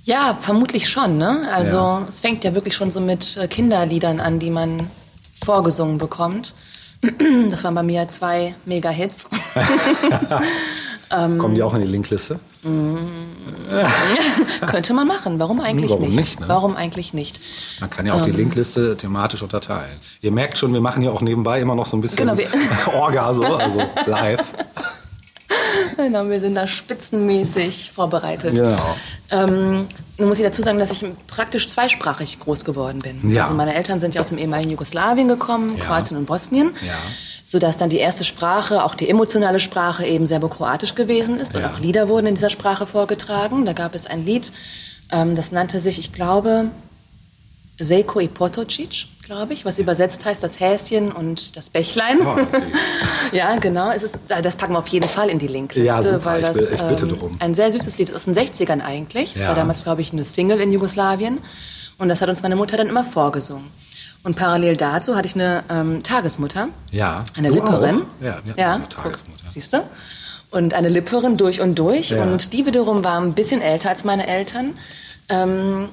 Ja, 0.04 0.38
vermutlich 0.40 0.90
schon. 0.90 1.18
Ne? 1.18 1.48
Also 1.54 1.78
Ja. 1.78 2.06
es 2.08 2.20
fängt 2.20 2.44
ja 2.44 2.54
wirklich 2.56 2.76
schon 2.76 2.90
so 2.92 3.00
mit 3.00 3.38
äh, 3.38 3.48
Kinderliedern 3.48 4.20
an, 4.20 4.40
die 4.40 4.50
man 4.50 4.90
vorgesungen 5.44 5.98
bekommt. 5.98 6.56
Das 7.50 7.64
waren 7.64 7.74
bei 7.76 7.84
mir 7.84 8.08
zwei 8.08 8.56
Mega-Hits. 8.66 9.30
Ähm. 11.14 11.38
Kommen 11.40 11.56
die 11.56 11.62
auch 11.64 11.74
in 11.74 11.82
die 11.82 11.88
Linkliste? 11.88 12.40
Könnte 14.66 14.94
man 14.94 15.08
machen. 15.08 15.40
Warum 15.42 15.60
eigentlich 15.60 15.90
Warum 15.90 16.06
nicht? 16.06 16.16
nicht, 16.16 16.40
ne? 16.40 16.48
Warum 16.48 16.78
eigentlich 16.78 17.14
nicht? 17.14 17.38
Man 17.82 17.90
kann 17.90 18.06
ja 18.06 18.14
auch 18.14 18.20
Ähm. 18.20 18.26
die 18.28 18.32
Linkliste 18.32 18.96
thematisch 18.96 19.42
unterteilen. 19.44 20.00
Ihr 20.22 20.32
merkt 20.32 20.58
schon, 20.58 20.72
wir 20.72 20.80
machen 20.80 21.02
hier 21.02 21.12
auch 21.12 21.20
nebenbei 21.22 21.60
immer 21.60 21.76
noch 21.76 21.86
so 21.86 21.98
ein 21.98 22.02
bisschen 22.02 22.30
Genau, 22.30 22.42
Orga, 22.96 23.34
so, 23.34 23.44
also 23.44 23.82
live. 24.06 24.54
Genau, 25.98 26.28
wir 26.30 26.40
sind 26.40 26.56
da 26.56 26.68
spitzenmäßig 26.68 27.92
vorbereitet. 27.94 28.56
Genau. 28.56 28.96
Ähm, 29.32 29.88
nun 30.18 30.28
muss 30.30 30.40
ich 30.40 30.46
dazu 30.46 30.62
sagen, 30.62 30.80
dass 30.80 30.92
ich 30.92 31.06
praktisch 31.28 31.68
zweisprachig 31.68 32.40
groß 32.40 32.66
geworden 32.66 33.00
bin. 33.00 33.32
Ja. 33.32 33.44
Also 33.44 33.54
meine 33.54 33.74
Eltern 33.76 34.00
sind 34.00 34.14
ja 34.16 34.22
aus 34.22 34.30
dem 34.30 34.38
ehemaligen 34.38 34.72
Jugoslawien 34.72 35.28
gekommen, 35.28 35.76
Ja. 35.78 35.86
Kroatien 35.86 36.18
und 36.18 36.26
Bosnien. 36.26 36.72
Ja. 36.86 36.94
Sodass 37.46 37.78
dann 37.78 37.90
die 37.90 37.98
erste 37.98 38.24
Sprache, 38.24 38.84
auch 38.84 38.96
die 38.96 39.10
emotionale 39.10 39.60
Sprache 39.60 40.06
eben 40.06 40.26
serbokroatisch 40.26 40.96
gewesen 40.96 41.40
ist. 41.40 41.56
Und 41.56 41.62
Ja. 41.64 41.72
auch 41.72 41.80
Lieder 41.80 42.08
wurden 42.08 42.28
in 42.28 42.36
dieser 42.36 42.50
Sprache 42.50 42.86
vorgetragen. 42.86 43.66
Da 43.66 43.74
gab 43.74 43.96
es 43.96 44.06
ein 44.08 44.26
Lied, 44.26 44.52
ähm, 45.12 45.36
das 45.36 45.52
nannte 45.52 45.80
sich, 45.80 46.00
ich 46.00 46.14
glaube, 46.14 46.70
Seiko 47.80 48.20
i 48.20 48.28
Potocic, 48.28 49.08
glaube 49.32 49.54
ich, 49.54 49.63
was 49.63 49.80
übersetzt 49.80 50.26
heißt 50.26 50.44
das 50.44 50.60
Häschen 50.60 51.10
und 51.10 51.56
das 51.56 51.70
Bächlein. 51.70 52.20
Oh, 52.26 52.36
süß. 52.52 52.63
ja, 53.32 53.56
genau. 53.56 53.89
Es 53.91 54.04
ist, 54.04 54.17
das 54.28 54.58
packen 54.58 54.74
wir 54.74 54.80
auf 54.80 54.88
jeden 54.89 55.08
Fall 55.08 55.30
in 55.30 55.39
die 55.39 55.48
Linkliste, 55.48 55.86
Ja, 55.88 56.02
super. 56.02 56.26
weil 56.26 56.41
Ich 56.41 56.48
das 56.48 56.58
will- 56.58 56.70
ich 56.76 56.82
bitte 56.82 57.06
ähm, 57.06 57.15
drum. 57.17 57.36
ein 57.39 57.56
sehr 57.56 57.72
süßes 57.72 57.98
Lied 57.98 58.10
ist 58.10 58.15
aus 58.15 58.26
den 58.26 58.36
60ern 58.36 58.82
eigentlich. 58.82 59.34
Es 59.36 59.41
Ja. 59.44 59.48
war 59.50 59.56
damals, 59.56 59.84
glaube 59.84 60.02
ich, 60.02 60.12
eine 60.12 60.26
Single 60.26 60.60
in 60.60 60.74
Jugoslawien. 60.74 61.38
Und 61.98 62.10
das 62.10 62.22
hat 62.22 62.28
uns 62.28 62.41
meine 62.44 62.58
Mutter 62.58 62.76
dann 62.76 62.89
immer 62.89 63.06
vorgesungen. 63.06 63.67
Und 64.24 64.36
parallel 64.36 64.76
dazu 64.76 65.15
hatte 65.15 65.28
ich 65.30 65.36
eine 65.36 65.63
ähm, 65.70 66.04
Tagesmutter, 66.04 66.67
Ja. 66.91 67.24
eine 67.38 67.48
Du 67.48 67.54
Lipperin. 67.56 68.02
auch? 68.02 68.24
Ja, 68.26 68.39
wir 68.44 68.52
hatten 68.52 68.62
auch 68.62 68.76
eine 68.76 68.89
Tagesmutter. 68.89 69.46
Siehst 69.48 69.72
du? 69.72 69.82
Und 70.50 70.74
eine 70.74 70.89
Lipperin 70.89 71.38
durch 71.38 71.62
und 71.62 71.76
durch. 71.80 72.10
Ja. 72.10 72.22
Und 72.24 72.52
die 72.52 72.65
wiederum 72.65 73.06
war 73.06 73.17
ein 73.22 73.34
bisschen 73.34 73.62
älter 73.62 73.88
als 73.89 74.04
meine 74.04 74.28
Eltern. 74.28 74.72
Ähm, 75.30 75.88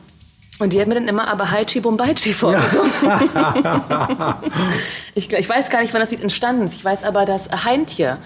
und 0.59 0.73
die 0.73 0.81
hat 0.81 0.89
mir 0.89 0.95
dann 0.95 1.09
immer 1.09 1.29
aber 1.29 1.51
Haichi 1.51 1.81
Bombaichi 1.81 2.33
vorgesungen. 2.33 2.91
ich, 5.15 5.33
ich 5.33 5.49
weiß 5.49 5.71
gar 5.71 5.81
nicht, 5.83 5.93
wann 5.95 6.01
das 6.01 6.11
Lied 6.11 6.21
entstanden 6.21 6.67
ist. 6.67 6.75
Ich 6.75 6.85
weiß 6.85 7.05
aber, 7.05 7.25
dass 7.25 7.49
Heintje 7.65 8.19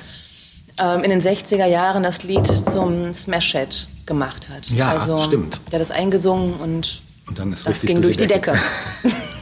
ähm, 0.81 1.05
in 1.05 1.11
den 1.11 1.21
60er 1.21 1.67
Jahren 1.67 2.03
das 2.03 2.23
Lied 2.23 2.47
zum 2.47 3.13
Smash-Hit 3.13 3.89
gemacht 4.07 4.49
hat. 4.49 4.69
Ja, 4.71 4.89
also, 4.91 5.19
stimmt. 5.23 5.61
Der 5.71 5.79
hat 5.79 5.81
das 5.83 5.91
eingesungen 5.91 6.55
und 6.55 7.03
Und 7.29 7.39
dann 7.39 7.53
ist 7.53 7.67
das 7.67 7.75
richtig 7.75 7.91
ging 7.91 8.03
durch 8.03 8.17
die 8.17 8.27
Decke. 8.27 8.59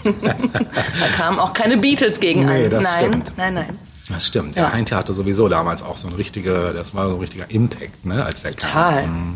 da 0.23 1.07
kamen 1.17 1.39
auch 1.39 1.53
keine 1.53 1.77
Beatles 1.77 2.21
gegen 2.21 2.47
Nee, 2.47 2.65
an. 2.65 2.71
das 2.71 2.85
nein, 2.85 2.99
stimmt. 2.99 3.33
nein, 3.37 3.55
nein. 3.55 3.79
Das 4.09 4.27
stimmt. 4.27 4.57
Ja, 4.57 4.63
Ja. 4.65 4.73
Heintje 4.73 4.97
hatte 4.97 5.13
sowieso 5.15 5.49
damals 5.49 5.83
auch 5.83 5.97
so 5.97 6.09
ein 6.09 6.15
richtiger, 6.15 6.73
das 6.73 6.95
war 6.95 7.09
so 7.09 7.15
ein 7.15 7.21
richtiger 7.21 7.49
Impact, 7.51 8.05
ne, 8.05 8.25
als 8.25 8.43
der 8.43 8.57
Total. 8.57 9.03
kam. 9.03 9.05
Hm, 9.05 9.35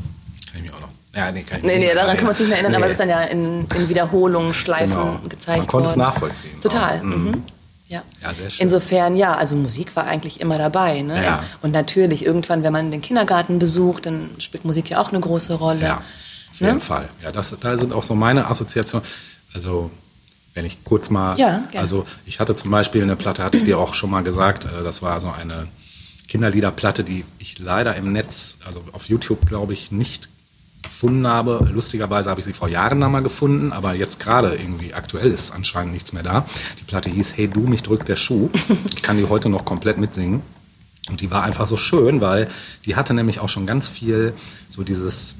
Kann 0.51 0.57
ich 0.57 0.62
mich 0.62 0.73
auch. 0.73 0.84
Ja, 1.16 1.31
nee, 1.33 1.42
kann 1.42 1.59
ich 1.59 1.64
Nee, 1.64 1.79
nee, 1.79 1.94
daran 1.94 2.16
kann 2.16 2.24
man 2.27 2.35
sich 2.35 2.46
nicht 2.46 2.50
mehr 2.50 2.59
erinnern, 2.59 2.74
aber 2.74 2.87
Nee. 2.87 2.88
das 2.88 2.92
ist 2.92 3.00
dann 3.00 3.09
ja 3.09 3.22
in, 3.22 3.66
in 3.74 3.88
Wiederholungen, 3.88 4.53
Schleifen 4.55 4.90
Genau. 4.96 5.20
gezeigt 5.29 5.59
Man 5.59 5.66
konnte 5.68 5.88
es 5.88 5.96
worden. 5.96 6.07
nachvollziehen. 6.09 6.61
Total. 6.61 6.98
Auch. 6.98 7.03
Mhm. 7.05 7.42
Ja. 7.88 8.03
Ja, 8.22 8.35
sehr 8.35 8.50
schön. 8.50 8.62
Insofern, 8.62 9.16
ja, 9.16 9.35
also 9.37 9.55
Musik 9.57 9.94
war 9.94 10.05
eigentlich 10.07 10.40
immer 10.40 10.57
dabei. 10.59 11.03
Ne? 11.03 11.22
Ja. 11.22 11.44
Und 11.62 11.70
natürlich, 11.72 12.24
irgendwann, 12.24 12.62
wenn 12.62 12.72
man 12.72 12.90
den 12.90 13.03
Kindergarten 13.03 13.59
besucht, 13.59 14.07
dann 14.07 14.31
spielt 14.38 14.64
Musik 14.64 14.90
ja 14.90 15.00
auch 15.00 15.11
eine 15.11 15.20
große 15.20 15.55
Rolle. 15.55 15.81
Ja, 15.83 15.96
auf 16.50 16.61
jeden 16.61 16.74
Ne? 16.74 16.81
Fall. 16.81 17.09
Ja, 17.22 17.31
das, 17.31 17.55
da 17.61 17.77
sind 17.77 17.92
auch 17.92 18.03
so 18.03 18.14
meine 18.14 18.46
Assoziationen. 18.48 19.07
Also, 19.53 19.90
wenn 20.55 20.64
ich 20.64 20.83
kurz 20.83 21.11
mal, 21.11 21.38
Ja, 21.38 21.59
gerne. 21.70 21.79
also 21.79 22.07
ich 22.27 22.40
hatte 22.40 22.55
zum 22.57 22.70
Beispiel 22.70 23.03
eine 23.03 23.16
Platte, 23.16 23.44
hatte 23.44 23.59
ich 23.59 23.64
dir 23.64 23.79
auch 23.79 23.94
schon 23.94 24.11
mal 24.11 24.22
gesagt, 24.24 24.64
äh, 24.64 24.83
das 24.83 25.03
war 25.03 25.20
so 25.20 25.31
eine 25.31 25.68
Kinderliederplatte, 26.29 27.05
die 27.05 27.24
ich 27.38 27.59
leider 27.59 27.94
im 27.96 28.12
Netz, 28.12 28.61
also 28.66 28.83
auf 28.92 29.05
YouTube, 29.07 29.46
glaube 29.46 29.72
ich, 29.72 29.92
nicht 29.92 30.29
gefunden 30.85 31.27
habe. 31.27 31.68
Lustigerweise 31.73 32.31
habe 32.31 32.40
ich 32.40 32.47
sie 32.47 32.53
vor 32.53 32.68
Jahren 32.68 33.01
da 33.01 33.09
mal 33.09 33.23
gefunden, 33.23 33.73
aber 33.73 33.94
jetzt 33.94 34.20
gerade 34.20 34.55
irgendwie 34.55 34.94
aktuell 34.94 35.31
ist 35.31 35.53
anscheinend 35.53 35.92
nichts 35.92 36.12
mehr 36.12 36.23
da. 36.23 36.44
Die 36.81 36.85
Platte 36.85 37.11
hieß 37.11 37.37
Hey 37.37 37.49
du, 37.49 37.61
mich 37.61 37.83
drückt 37.83 38.09
der 38.09 38.16
Schuh. 38.16 38.51
Ich 38.94 39.03
kann 39.03 39.16
die 39.16 39.29
heute 39.29 39.49
noch 39.49 39.64
komplett 39.64 39.99
mitsingen. 39.99 40.42
Und 41.11 41.20
die 41.20 41.31
war 41.31 41.42
einfach 41.42 41.66
so 41.66 41.77
schön, 41.77 42.20
weil 42.20 42.49
die 42.87 42.97
hatte 42.97 43.12
nämlich 43.12 43.40
auch 43.40 43.49
schon 43.49 43.66
ganz 43.66 43.88
viel 43.88 44.33
so 44.68 44.83
dieses 44.83 45.37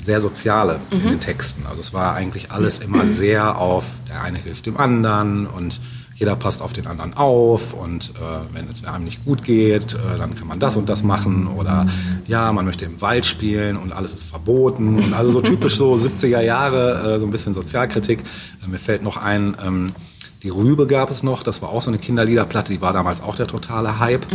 sehr 0.00 0.20
Soziale 0.20 0.80
in 0.90 1.02
den 1.02 1.20
Texten. 1.20 1.66
Also 1.66 1.80
es 1.80 1.92
war 1.92 2.14
eigentlich 2.14 2.50
alles 2.50 2.80
immer 2.80 3.06
sehr 3.06 3.58
auf, 3.58 4.00
der 4.08 4.22
eine 4.22 4.38
hilft 4.38 4.66
dem 4.66 4.76
anderen 4.76 5.46
und 5.46 5.80
jeder 6.16 6.36
passt 6.36 6.62
auf 6.62 6.72
den 6.72 6.86
anderen 6.86 7.14
auf 7.14 7.72
und 7.74 8.10
äh, 8.10 8.54
wenn 8.54 8.68
es 8.68 8.84
einem 8.84 9.04
nicht 9.04 9.24
gut 9.24 9.42
geht, 9.44 9.94
äh, 9.94 10.18
dann 10.18 10.34
kann 10.34 10.46
man 10.48 10.60
das 10.60 10.76
und 10.76 10.88
das 10.88 11.02
machen 11.02 11.46
oder 11.48 11.86
ja, 12.26 12.52
man 12.52 12.64
möchte 12.64 12.84
im 12.84 13.00
Wald 13.00 13.26
spielen 13.26 13.76
und 13.76 13.92
alles 13.92 14.14
ist 14.14 14.24
verboten 14.24 14.98
und 14.98 15.12
also 15.14 15.30
so 15.32 15.40
typisch 15.40 15.76
so 15.76 15.94
70er 15.94 16.40
Jahre, 16.40 17.14
äh, 17.14 17.18
so 17.18 17.26
ein 17.26 17.30
bisschen 17.30 17.52
Sozialkritik. 17.54 18.20
Äh, 18.64 18.68
mir 18.68 18.78
fällt 18.78 19.02
noch 19.02 19.16
ein, 19.16 19.56
ähm, 19.64 19.86
die 20.44 20.50
Rübe 20.50 20.86
gab 20.86 21.10
es 21.10 21.22
noch, 21.22 21.42
das 21.42 21.62
war 21.62 21.70
auch 21.70 21.80
so 21.80 21.90
eine 21.90 21.96
Kinderliederplatte, 21.98 22.72
die 22.74 22.80
war 22.82 22.92
damals 22.92 23.22
auch 23.22 23.34
der 23.34 23.46
totale 23.46 23.98
Hype. 23.98 24.26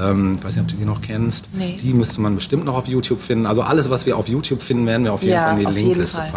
Ähm, 0.00 0.34
ich 0.38 0.44
weiß 0.44 0.54
nicht, 0.54 0.62
ob 0.62 0.68
du 0.68 0.76
die 0.76 0.84
noch 0.84 1.00
kennst. 1.00 1.50
Nee. 1.52 1.76
Die 1.82 1.92
müsste 1.94 2.20
man 2.20 2.36
bestimmt 2.36 2.64
noch 2.64 2.76
auf 2.76 2.86
YouTube 2.86 3.20
finden. 3.20 3.44
Also 3.44 3.62
alles, 3.62 3.90
was 3.90 4.06
wir 4.06 4.16
auf 4.16 4.28
YouTube 4.28 4.62
finden, 4.62 4.86
werden 4.86 5.02
wir 5.04 5.12
auf 5.12 5.22
jeden 5.22 5.34
Ja, 5.34 5.42
Fall 5.42 5.60
in 5.60 5.66
die 5.66 5.72
Linkliste 5.82 6.20
Fall. 6.20 6.30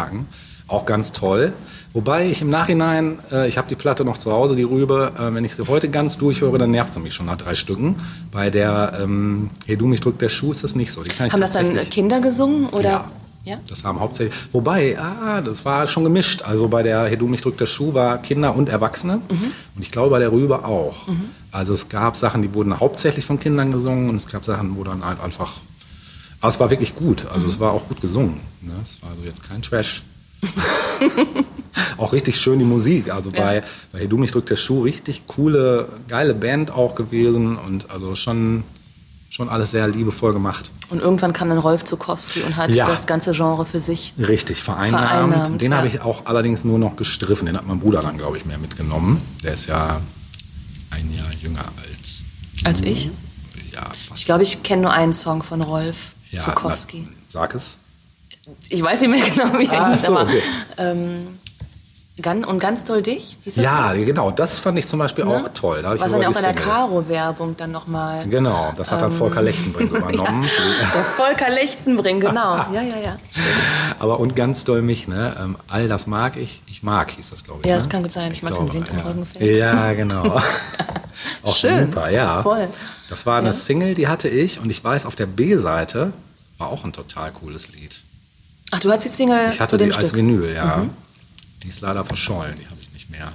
Auch 0.72 0.86
ganz 0.86 1.12
toll. 1.12 1.52
Wobei 1.92 2.30
ich 2.30 2.40
im 2.40 2.48
Nachhinein, 2.48 3.18
äh, 3.30 3.46
ich 3.46 3.58
habe 3.58 3.68
die 3.68 3.74
Platte 3.74 4.06
noch 4.06 4.16
zu 4.16 4.32
Hause, 4.32 4.56
die 4.56 4.62
Rübe, 4.62 5.12
äh, 5.18 5.34
wenn 5.34 5.44
ich 5.44 5.54
sie 5.54 5.68
heute 5.68 5.90
ganz 5.90 6.16
durchhöre, 6.16 6.56
dann 6.56 6.70
nervt 6.70 6.94
sie 6.94 7.00
mich 7.00 7.12
schon 7.12 7.26
nach 7.26 7.36
drei 7.36 7.54
Stücken. 7.54 7.96
Bei 8.30 8.48
der 8.48 8.98
ähm, 9.02 9.50
Hey 9.66 9.76
du 9.76 9.86
mich 9.86 10.00
drückt 10.00 10.22
der 10.22 10.30
Schuh 10.30 10.50
ist 10.50 10.64
das 10.64 10.74
nicht 10.74 10.90
so. 10.90 11.04
Haben 11.04 11.40
das 11.42 11.52
dann 11.52 11.76
Kinder 11.90 12.20
gesungen 12.20 12.70
oder? 12.70 12.82
ja. 12.82 13.10
Ja? 13.44 13.58
Das 13.68 13.84
haben 13.84 14.00
hauptsächlich. 14.00 14.34
Wobei, 14.52 14.96
ah, 14.98 15.42
das 15.42 15.64
war 15.66 15.86
schon 15.88 16.04
gemischt. 16.04 16.40
Also 16.42 16.68
bei 16.68 16.82
der 16.82 17.04
Hey 17.04 17.18
du 17.18 17.26
mich 17.26 17.42
drückt 17.42 17.60
der 17.60 17.66
Schuh 17.66 17.92
war 17.92 18.16
Kinder 18.22 18.56
und 18.56 18.70
Erwachsene. 18.70 19.20
Und 19.74 19.82
ich 19.82 19.90
glaube 19.90 20.08
bei 20.08 20.20
der 20.20 20.32
Rübe 20.32 20.64
auch. 20.64 21.06
Also 21.50 21.74
es 21.74 21.90
gab 21.90 22.16
Sachen, 22.16 22.40
die 22.40 22.54
wurden 22.54 22.80
hauptsächlich 22.80 23.26
von 23.26 23.38
Kindern 23.38 23.72
gesungen 23.72 24.08
und 24.08 24.16
es 24.16 24.26
gab 24.26 24.46
Sachen, 24.46 24.74
wo 24.78 24.84
dann 24.84 25.04
halt 25.04 25.20
einfach. 25.20 25.52
Aber 26.40 26.48
es 26.48 26.60
war 26.60 26.70
wirklich 26.70 26.94
gut. 26.94 27.26
Also 27.26 27.46
es 27.46 27.60
war 27.60 27.72
auch 27.72 27.86
gut 27.88 28.00
gesungen. 28.00 28.40
Ne? 28.62 28.72
Es 28.80 29.02
war 29.02 29.10
also 29.10 29.22
jetzt 29.24 29.46
kein 29.46 29.60
Trash. 29.60 30.02
auch 31.98 32.12
richtig 32.12 32.40
schön 32.40 32.58
die 32.58 32.64
Musik. 32.64 33.12
Also 33.12 33.30
bei, 33.30 33.62
bei 33.92 34.00
Hey 34.00 34.08
du 34.08 34.16
mich 34.18 34.30
drückt 34.32 34.50
der 34.50 34.56
Schuh 34.56 34.82
richtig 34.82 35.26
coole, 35.26 35.88
geile 36.08 36.34
Band 36.34 36.70
auch 36.70 36.94
gewesen 36.94 37.56
und 37.56 37.90
also 37.90 38.14
schon, 38.14 38.64
schon 39.30 39.48
alles 39.48 39.70
sehr 39.70 39.86
liebevoll 39.88 40.32
gemacht. 40.32 40.70
Und 40.90 41.00
irgendwann 41.00 41.32
kam 41.32 41.48
dann 41.48 41.58
Rolf 41.58 41.84
Zukowski 41.84 42.42
und 42.42 42.56
hat 42.56 42.70
Ja. 42.70 42.86
das 42.86 43.06
ganze 43.06 43.32
Genre 43.32 43.64
für 43.64 43.80
sich. 43.80 44.12
Richtig, 44.18 44.62
vereinnahmt. 44.62 45.06
Vereinnahmt, 45.08 45.60
Den 45.60 45.72
ja. 45.72 45.78
habe 45.78 45.86
ich 45.86 46.00
auch 46.00 46.26
allerdings 46.26 46.64
nur 46.64 46.78
noch 46.78 46.96
gestriffen. 46.96 47.46
Den 47.46 47.56
hat 47.56 47.66
mein 47.66 47.80
Bruder 47.80 48.02
dann, 48.02 48.18
glaube 48.18 48.36
ich, 48.36 48.44
mehr 48.44 48.58
mitgenommen. 48.58 49.20
Der 49.42 49.52
ist 49.54 49.66
ja 49.66 50.00
ein 50.90 51.14
Jahr 51.14 51.30
jünger 51.40 51.64
als 51.88 52.24
Als 52.64 52.82
ich? 52.82 53.10
Ja, 53.72 53.84
fast. 53.84 54.20
Ich 54.20 54.26
glaube, 54.26 54.42
ich 54.42 54.62
kenne 54.62 54.82
nur 54.82 54.92
einen 54.92 55.14
Song 55.14 55.42
von 55.42 55.62
Rolf 55.62 56.12
ja, 56.30 56.40
Zukowski. 56.40 57.04
na, 57.06 57.12
sag 57.28 57.54
es. 57.54 57.78
Ich 58.68 58.82
weiß 58.82 59.00
nicht 59.02 59.10
mehr 59.10 59.20
genau, 59.30 59.58
wie 59.58 59.66
er 59.66 59.82
Ah, 59.86 59.90
hieß, 59.92 60.02
so, 60.02 60.12
aber 60.16 60.22
okay. 60.28 60.42
ähm, 60.78 61.28
Gan- 62.20 62.44
und 62.44 62.58
ganz 62.58 62.84
doll 62.84 63.00
dich? 63.00 63.38
Ja, 63.46 63.94
so? 63.96 64.04
genau. 64.04 64.30
Das 64.30 64.58
fand 64.58 64.78
ich 64.78 64.86
zum 64.86 64.98
Beispiel 64.98 65.24
Ne? 65.24 65.34
auch 65.34 65.48
toll. 65.54 65.80
Da 65.82 65.94
ich 65.94 66.00
Was 66.00 66.12
dann 66.12 66.20
sogar 66.20 66.22
ja 66.22 66.28
auch 66.28 66.50
in 66.50 66.54
der. 66.56 66.64
Caro-Werbung 66.64 67.56
dann 67.56 67.72
nochmal. 67.72 68.26
Genau, 68.28 68.72
das 68.76 68.92
hat 68.92 69.00
dann 69.00 69.12
Volker 69.12 69.40
Lechtenbrink 69.40 69.90
übernommen. 69.96 70.46
Der 70.94 71.04
Volker 71.16 71.48
Lechtenbring, 71.50 72.20
genau. 72.20 72.56
Ja, 72.72 72.82
ja, 72.82 72.98
ja. 72.98 73.16
Aber 73.98 74.20
und 74.20 74.36
ganz 74.36 74.64
doll 74.64 74.82
mich, 74.82 75.08
ne? 75.08 75.34
Ähm, 75.40 75.56
all 75.68 75.88
das 75.88 76.06
mag 76.06 76.36
ich. 76.36 76.62
Ich 76.66 76.82
mag, 76.82 77.10
hieß 77.12 77.30
das, 77.30 77.44
glaube 77.44 77.60
ich. 77.62 77.66
Ja, 77.66 77.72
ne? 77.72 77.78
das 77.78 77.88
kann 77.88 78.02
gut 78.02 78.12
sein. 78.12 78.30
Ich 78.30 78.42
mag 78.42 78.52
den 78.52 78.66
glaube, 78.68 78.74
Wind 78.74 78.88
im 78.90 78.98
ja. 78.98 79.04
Roggenfeld. 79.04 79.56
Ja, 79.56 79.92
genau. 79.94 80.40
Auch 81.44 81.56
Schön. 81.56 81.86
super, 81.86 82.10
ja. 82.10 82.42
Voll. 82.42 82.68
Das 83.08 83.24
war 83.24 83.38
eine 83.38 83.48
Ja. 83.48 83.52
Single, 83.54 83.94
die 83.94 84.06
hatte 84.08 84.28
ich. 84.28 84.60
Und 84.60 84.68
ich 84.70 84.84
weiß, 84.84 85.06
auf 85.06 85.14
der 85.14 85.26
B-Seite 85.26 86.12
war 86.58 86.68
auch 86.68 86.84
ein 86.84 86.92
total 86.92 87.32
cooles 87.32 87.72
Lied. 87.72 88.02
Ach, 88.72 88.80
du 88.80 88.90
hast 88.90 89.04
die 89.04 89.08
Single 89.08 89.50
Ich 89.50 89.60
hatte 89.60 89.76
die 89.76 89.84
als 89.84 89.96
Stück. 90.10 90.12
Mhm. 90.22 90.28
Vinyl, 90.40 90.54
ja. 90.54 90.86
Die 91.62 91.68
ist 91.68 91.80
leider 91.82 92.04
verschollen, 92.04 92.54
die 92.60 92.66
habe 92.66 92.80
ich 92.80 92.92
nicht 92.92 93.10
mehr. 93.10 93.32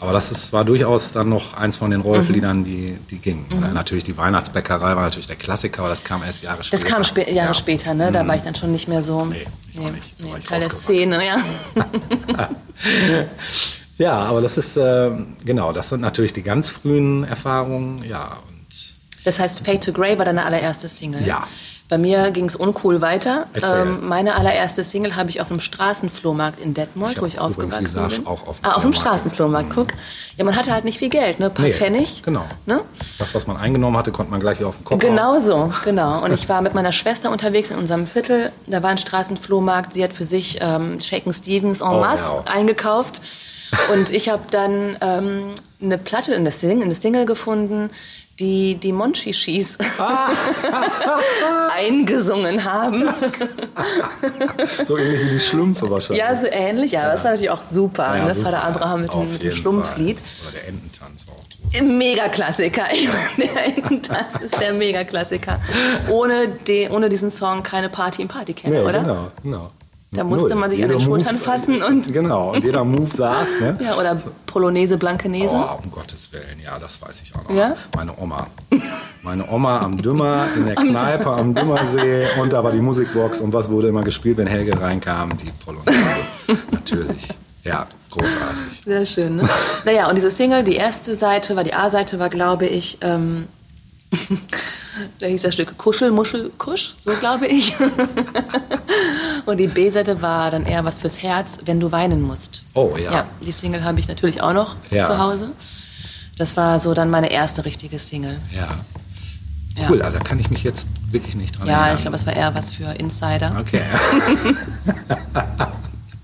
Aber 0.00 0.12
das 0.12 0.32
ist, 0.32 0.52
war 0.52 0.64
durchaus 0.64 1.12
dann 1.12 1.28
noch 1.28 1.54
eins 1.56 1.76
von 1.76 1.92
den 1.92 2.00
Mhm. 2.00 2.06
Rolf-Liedern, 2.06 2.64
die, 2.64 2.98
die 3.10 3.18
gingen. 3.18 3.46
Dann 3.60 3.72
natürlich 3.74 4.02
die 4.02 4.16
Weihnachtsbäckerei 4.16 4.96
war 4.96 5.02
natürlich 5.02 5.28
der 5.28 5.36
Klassiker, 5.36 5.80
aber 5.80 5.90
das 5.90 6.02
kam 6.02 6.24
erst 6.24 6.42
Jahre 6.42 6.64
später. 6.64 6.82
Das 6.82 6.92
kam 6.92 7.04
spä 7.04 7.30
Jahre 7.30 7.48
ja. 7.50 7.54
später, 7.54 7.94
ne? 7.94 8.10
Da 8.10 8.26
war 8.26 8.34
ich 8.34 8.42
dann 8.42 8.56
schon 8.56 8.72
nicht 8.72 8.88
mehr 8.88 9.00
so. 9.02 9.26
Nee, 9.26 9.46
ich 9.72 9.78
auch 9.78 9.90
nicht. 9.92 10.14
Ich 10.40 10.44
Teil 10.44 10.58
der. 10.60 10.70
Szene, 10.70 11.24
ja. 11.24 11.36
Ja, 13.98 14.14
aber 14.22 14.40
das 14.40 14.58
ist, 14.58 14.76
äh, 14.76 15.10
genau, 15.44 15.72
das 15.72 15.90
sind 15.90 16.00
natürlich 16.00 16.32
die 16.32 16.42
ganz 16.42 16.70
frühen 16.70 17.22
Erfahrungen, 17.24 18.02
ja. 18.02 18.38
Und 18.48 18.96
Das 19.24 19.38
heißt, 19.38 19.64
Fade 19.64 19.78
to 19.78 19.92
Grey 19.92 20.18
war 20.18 20.24
deine 20.24 20.44
allererste 20.44 20.88
Single. 20.88 21.24
Ja. 21.24 21.46
Bei 21.92 21.98
mir 21.98 22.30
ging 22.30 22.46
es 22.46 22.56
uncool 22.56 23.02
weiter. 23.02 23.48
Ähm, 23.52 24.08
meine 24.08 24.34
allererste 24.36 24.82
Single 24.82 25.14
habe 25.14 25.28
ich 25.28 25.42
auf 25.42 25.50
einem 25.50 25.60
Straßenflohmarkt 25.60 26.58
in 26.58 26.72
Detmold, 26.72 27.12
Ich 27.12 27.20
wo 27.20 27.26
ich 27.26 27.38
aufgewachsen 27.38 27.82
Visage 27.84 28.16
bin. 28.16 28.26
auch 28.26 28.46
auf 28.48 28.60
dem 28.60 28.64
ah, 28.64 28.68
auf 28.68 28.74
dem 28.76 28.94
Flohmarkt. 28.94 28.98
Straßenflohmarkt, 28.98 29.68
guck. 29.74 29.88
Ja, 30.38 30.44
man 30.46 30.56
hatte 30.56 30.72
halt 30.72 30.86
nicht 30.86 30.98
viel 30.98 31.10
Geld, 31.10 31.38
ne? 31.38 31.48
Ein 31.48 31.52
paar 31.52 31.66
Nee, 31.66 31.72
Pfennig. 31.72 32.22
Genau. 32.22 32.46
Ne? 32.64 32.80
Das, 33.18 33.34
was 33.34 33.46
man 33.46 33.58
eingenommen 33.58 33.94
hatte, 33.98 34.10
konnte 34.10 34.30
man 34.30 34.40
gleich 34.40 34.64
auf 34.64 34.78
den 34.78 34.84
Kopf 34.84 35.00
Genau 35.00 35.38
so, 35.38 35.70
genau. 35.84 36.24
Und 36.24 36.32
ich 36.32 36.48
war 36.48 36.62
mit 36.62 36.72
meiner 36.72 36.92
Schwester 36.92 37.30
unterwegs 37.30 37.70
in 37.70 37.76
unserem 37.76 38.06
Viertel. 38.06 38.52
Da 38.66 38.82
war 38.82 38.88
ein 38.88 38.96
Straßenflohmarkt. 38.96 39.92
Sie 39.92 40.02
hat 40.02 40.14
für 40.14 40.24
sich 40.24 40.60
ähm, 40.62 40.98
Shaken 40.98 41.34
Stevens 41.34 41.82
en 41.82 41.88
Oh, 41.88 42.00
masse 42.00 42.36
ja. 42.46 42.50
eingekauft. 42.50 43.20
Und 43.92 44.08
ich 44.08 44.30
habe 44.30 44.42
dann 44.50 44.96
ähm, 45.02 45.42
eine 45.82 45.98
Platte 45.98 46.32
in 46.32 46.44
der 46.44 46.52
Single, 46.52 46.84
eine 46.84 46.94
Single 46.94 47.26
gefunden, 47.26 47.90
die 48.42 48.74
die 48.74 48.92
Monchichis 48.92 49.78
Ah. 49.98 50.28
eingesungen 51.76 52.64
haben. 52.64 53.08
So 54.84 54.98
ähnlich 54.98 55.20
wie 55.24 55.30
die 55.30 55.40
Schlümpfe 55.40 55.88
wahrscheinlich. 55.90 56.18
Ja, 56.24 56.36
so 56.36 56.46
ähnlich. 56.50 56.92
Ja, 56.92 57.10
das 57.12 57.22
war 57.24 57.30
natürlich 57.30 57.50
auch 57.50 57.62
super. 57.62 58.16
Ja, 58.16 58.24
ne? 58.26 58.34
super. 58.34 58.50
Vater 58.50 58.64
Abraham 58.64 59.02
mit 59.02 59.12
dem, 59.14 59.32
mit 59.32 59.42
dem 59.42 59.52
Schlumpflied. 59.52 60.20
Fall. 60.20 60.48
Oder 60.48 60.58
der 60.58 60.68
Ententanz 60.68 61.26
war 61.28 61.34
auch. 61.36 61.42
Mega-Klassiker. 61.82 62.92
Ich 62.92 63.08
meine, 63.38 64.00
Das 64.00 64.40
ist 64.42 64.60
der 64.60 64.72
Mega-Klassiker. 64.74 65.60
Ohne, 66.10 66.48
die, 66.48 66.88
ohne 66.90 67.08
diesen 67.08 67.30
Song 67.30 67.62
keine 67.62 67.88
Party 67.88 68.22
im 68.22 68.28
Partykeller, 68.28 68.80
Nee, 68.82 68.88
oder? 68.88 69.00
genau, 69.00 69.28
genau. 69.42 69.70
Da 70.14 70.24
musste 70.24 70.50
Null. 70.50 70.58
man 70.58 70.70
sich 70.70 70.82
an 70.84 70.90
Jeder 70.90 70.98
den 71.00 71.04
Schultern 71.04 71.36
Move- 71.36 71.42
fassen 71.42 71.82
und- 71.82 72.12
Genau, 72.12 72.52
und 72.52 72.62
jeder 72.64 72.84
Move 72.84 73.06
saß, 73.06 73.60
ne? 73.60 73.78
Ja, 73.82 73.96
oder 73.96 74.14
Polonaise 74.44 74.98
Blankenese. 74.98 75.54
Oh, 75.54 75.78
um 75.82 75.90
Gottes 75.90 76.30
Willen, 76.34 76.60
ja, 76.62 76.78
das 76.78 77.00
weiß 77.00 77.22
ich 77.22 77.34
auch 77.34 77.48
noch. 77.48 77.56
Ja? 77.56 77.74
Meine 77.96 78.12
Oma. 78.18 78.46
Meine 79.22 79.50
Oma 79.50 79.80
am 79.80 80.02
Dümmer, 80.02 80.46
in 80.54 80.66
der 80.66 80.74
Kneipe 80.76 81.30
am 81.30 81.54
Dümmersee 81.54 82.26
und 82.40 82.52
da 82.52 82.62
war 82.62 82.72
die 82.72 82.80
Musikbox 82.80 83.40
und 83.40 83.54
was 83.54 83.70
wurde 83.70 83.88
immer 83.88 84.02
gespielt, 84.02 84.36
wenn 84.36 84.46
Helge 84.46 84.78
reinkam? 84.78 85.30
Die 85.38 85.50
Polonaise. 85.64 85.98
Natürlich. 86.70 87.28
Ja, 87.64 87.86
großartig. 88.10 88.82
Sehr 88.84 89.04
schön, 89.06 89.36
ne? 89.36 89.48
naja, 89.86 90.08
und 90.10 90.16
diese 90.16 90.30
Single, 90.30 90.62
die 90.62 90.74
erste 90.76 91.14
Seite 91.14 91.56
war, 91.56 91.64
die 91.64 91.72
A-Seite 91.72 92.18
war, 92.18 92.28
glaube 92.28 92.66
ich, 92.66 92.98
ähm, 93.00 93.46
da 95.18 95.26
hieß 95.26 95.42
das 95.42 95.54
Stück 95.54 95.76
Kuschel, 95.78 96.10
Muschel, 96.10 96.50
Kusch, 96.58 96.94
so 96.98 97.12
glaube 97.14 97.46
ich. 97.46 97.74
und 99.46 99.56
die 99.58 99.66
B-Seite 99.68 100.20
war 100.22 100.50
dann 100.50 100.66
eher 100.66 100.84
was 100.84 100.98
fürs 100.98 101.22
Herz, 101.22 101.58
wenn 101.64 101.80
du 101.80 101.92
weinen 101.92 102.20
musst. 102.22 102.64
Oh, 102.74 102.94
ja. 102.96 103.12
Ja, 103.12 103.26
die 103.44 103.52
Single 103.52 103.84
habe 103.84 104.00
ich 104.00 104.08
natürlich 104.08 104.42
auch 104.42 104.52
noch 104.52 104.76
Ja. 104.90 105.04
zu 105.04 105.18
Hause. 105.18 105.50
Das 106.36 106.56
war 106.56 106.78
so 106.78 106.94
dann 106.94 107.10
meine 107.10 107.30
erste 107.30 107.64
richtige 107.64 107.98
Single. 107.98 108.38
Ja. 108.54 108.80
Ja. 109.78 109.88
Cool, 109.88 110.02
also 110.02 110.18
da 110.18 110.24
kann 110.24 110.38
ich 110.38 110.50
mich 110.50 110.64
jetzt 110.64 110.88
wirklich 111.10 111.34
nicht 111.34 111.58
dran 111.58 111.66
Ja, 111.66 111.78
erinnern. 111.78 111.96
ich 111.96 112.02
glaube, 112.02 112.16
es 112.16 112.26
war 112.26 112.34
eher 112.36 112.54
was 112.54 112.70
für 112.72 112.92
Insider. 112.92 113.56
Okay. 113.58 113.80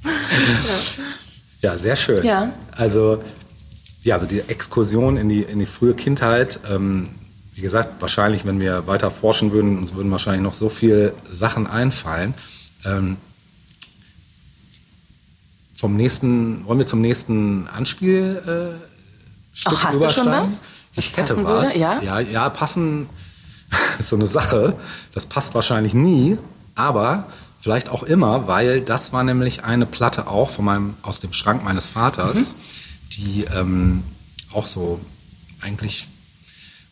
ja, 1.63 1.77
sehr 1.77 1.97
schön. 1.97 2.25
Ja. 2.25 2.53
Also, 2.77 3.23
ja, 4.03 4.15
also 4.15 4.27
die 4.27 4.41
Exkursion 4.41 5.17
in 5.17 5.29
die, 5.29 5.43
in 5.43 5.59
die 5.59 5.67
frühe 5.67 5.95
Kindheit, 5.95 6.61
ähm, 6.71 7.05
wie 7.59 7.63
gesagt, 7.63 8.01
wahrscheinlich, 8.01 8.45
wenn 8.45 8.61
wir 8.61 8.87
weiter 8.87 9.11
forschen 9.11 9.51
würden, 9.51 9.79
uns 9.79 9.93
würden 9.95 10.13
wahrscheinlich 10.13 10.43
noch 10.43 10.55
so 10.55 10.69
viele 10.69 11.13
Sachen 11.29 11.67
einfallen. 11.67 12.33
Ähm, 12.85 13.17
vom 15.75 15.97
nächsten, 15.97 16.65
wollen 16.67 16.79
wir 16.79 16.87
zum 16.87 17.01
nächsten 17.01 17.67
Anspiel 17.67 18.77
äh, 18.79 18.85
Ach, 19.65 19.83
hast 19.83 20.01
du 20.01 20.09
schon 20.09 20.27
was, 20.27 20.63
Ich 20.95 21.17
hätte 21.17 21.35
passen 21.35 21.45
was. 21.45 21.75
würde? 21.75 21.81
Ja? 21.81 22.01
ja, 22.01 22.21
ja, 22.21 22.49
passen 22.49 23.09
ist 23.99 24.09
so 24.11 24.15
eine 24.15 24.29
Sache. 24.29 24.77
Das 25.13 25.27
passt 25.27 25.57
wahrscheinlich 25.57 25.95
nie, 25.95 26.39
aber 26.77 27.27
vielleicht 27.59 27.89
auch 27.89 28.05
immer, 28.05 28.47
weil 28.47 28.83
das 28.83 29.13
war 29.13 29.25
nämlich 29.25 29.65
eine 29.65 29.85
Platte 29.85 30.29
auch 30.29 30.51
von 30.51 30.65
meinem, 30.65 30.95
aus 31.03 31.19
dem 31.19 31.33
Schrank 31.33 31.65
meines 31.65 31.89
Vaters, 31.89 32.55
die 33.15 33.47
ähm, 33.53 34.05
auch 34.53 34.69
so 34.69 35.01
eigentlich 35.61 36.07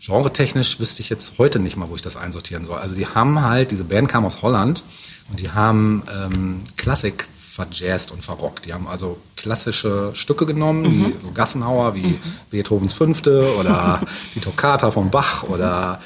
Genre-technisch 0.07 0.79
wüsste 0.79 1.03
ich 1.03 1.11
jetzt 1.11 1.37
heute 1.39 1.59
nicht 1.59 1.77
mal, 1.77 1.89
wo 1.91 1.97
ich 1.97 2.03
das 2.03 2.17
einsortieren 2.17 2.65
soll. 2.65 2.79
Also 2.79 2.95
die 2.95 3.09
haben 3.09 3.43
halt, 3.43 3.73
diese 3.73 3.83
Band 3.83 4.09
kam 4.09 4.25
aus 4.25 4.41
Holland 4.41 4.85
und 5.31 5.41
die 5.41 5.51
haben 5.51 6.05
ähm, 6.09 6.63
Klassik 6.77 7.27
verjazzt 7.35 8.13
und 8.13 8.23
verrockt. 8.23 8.67
Die 8.67 8.73
haben 8.73 8.87
also 8.87 9.19
klassische 9.35 10.13
Stücke 10.15 10.47
genommen, 10.47 10.83
mhm. 10.83 11.07
wie 11.07 11.15
so 11.21 11.33
Gassenhauer, 11.33 11.97
wie 11.97 12.07
mhm. 12.07 12.21
Beethovens 12.51 12.93
Fünfte 12.93 13.53
oder 13.59 13.99
die 14.37 14.41
Toccata 14.41 14.93
von 14.93 15.11
Bach 15.11 15.43
oder 15.43 16.01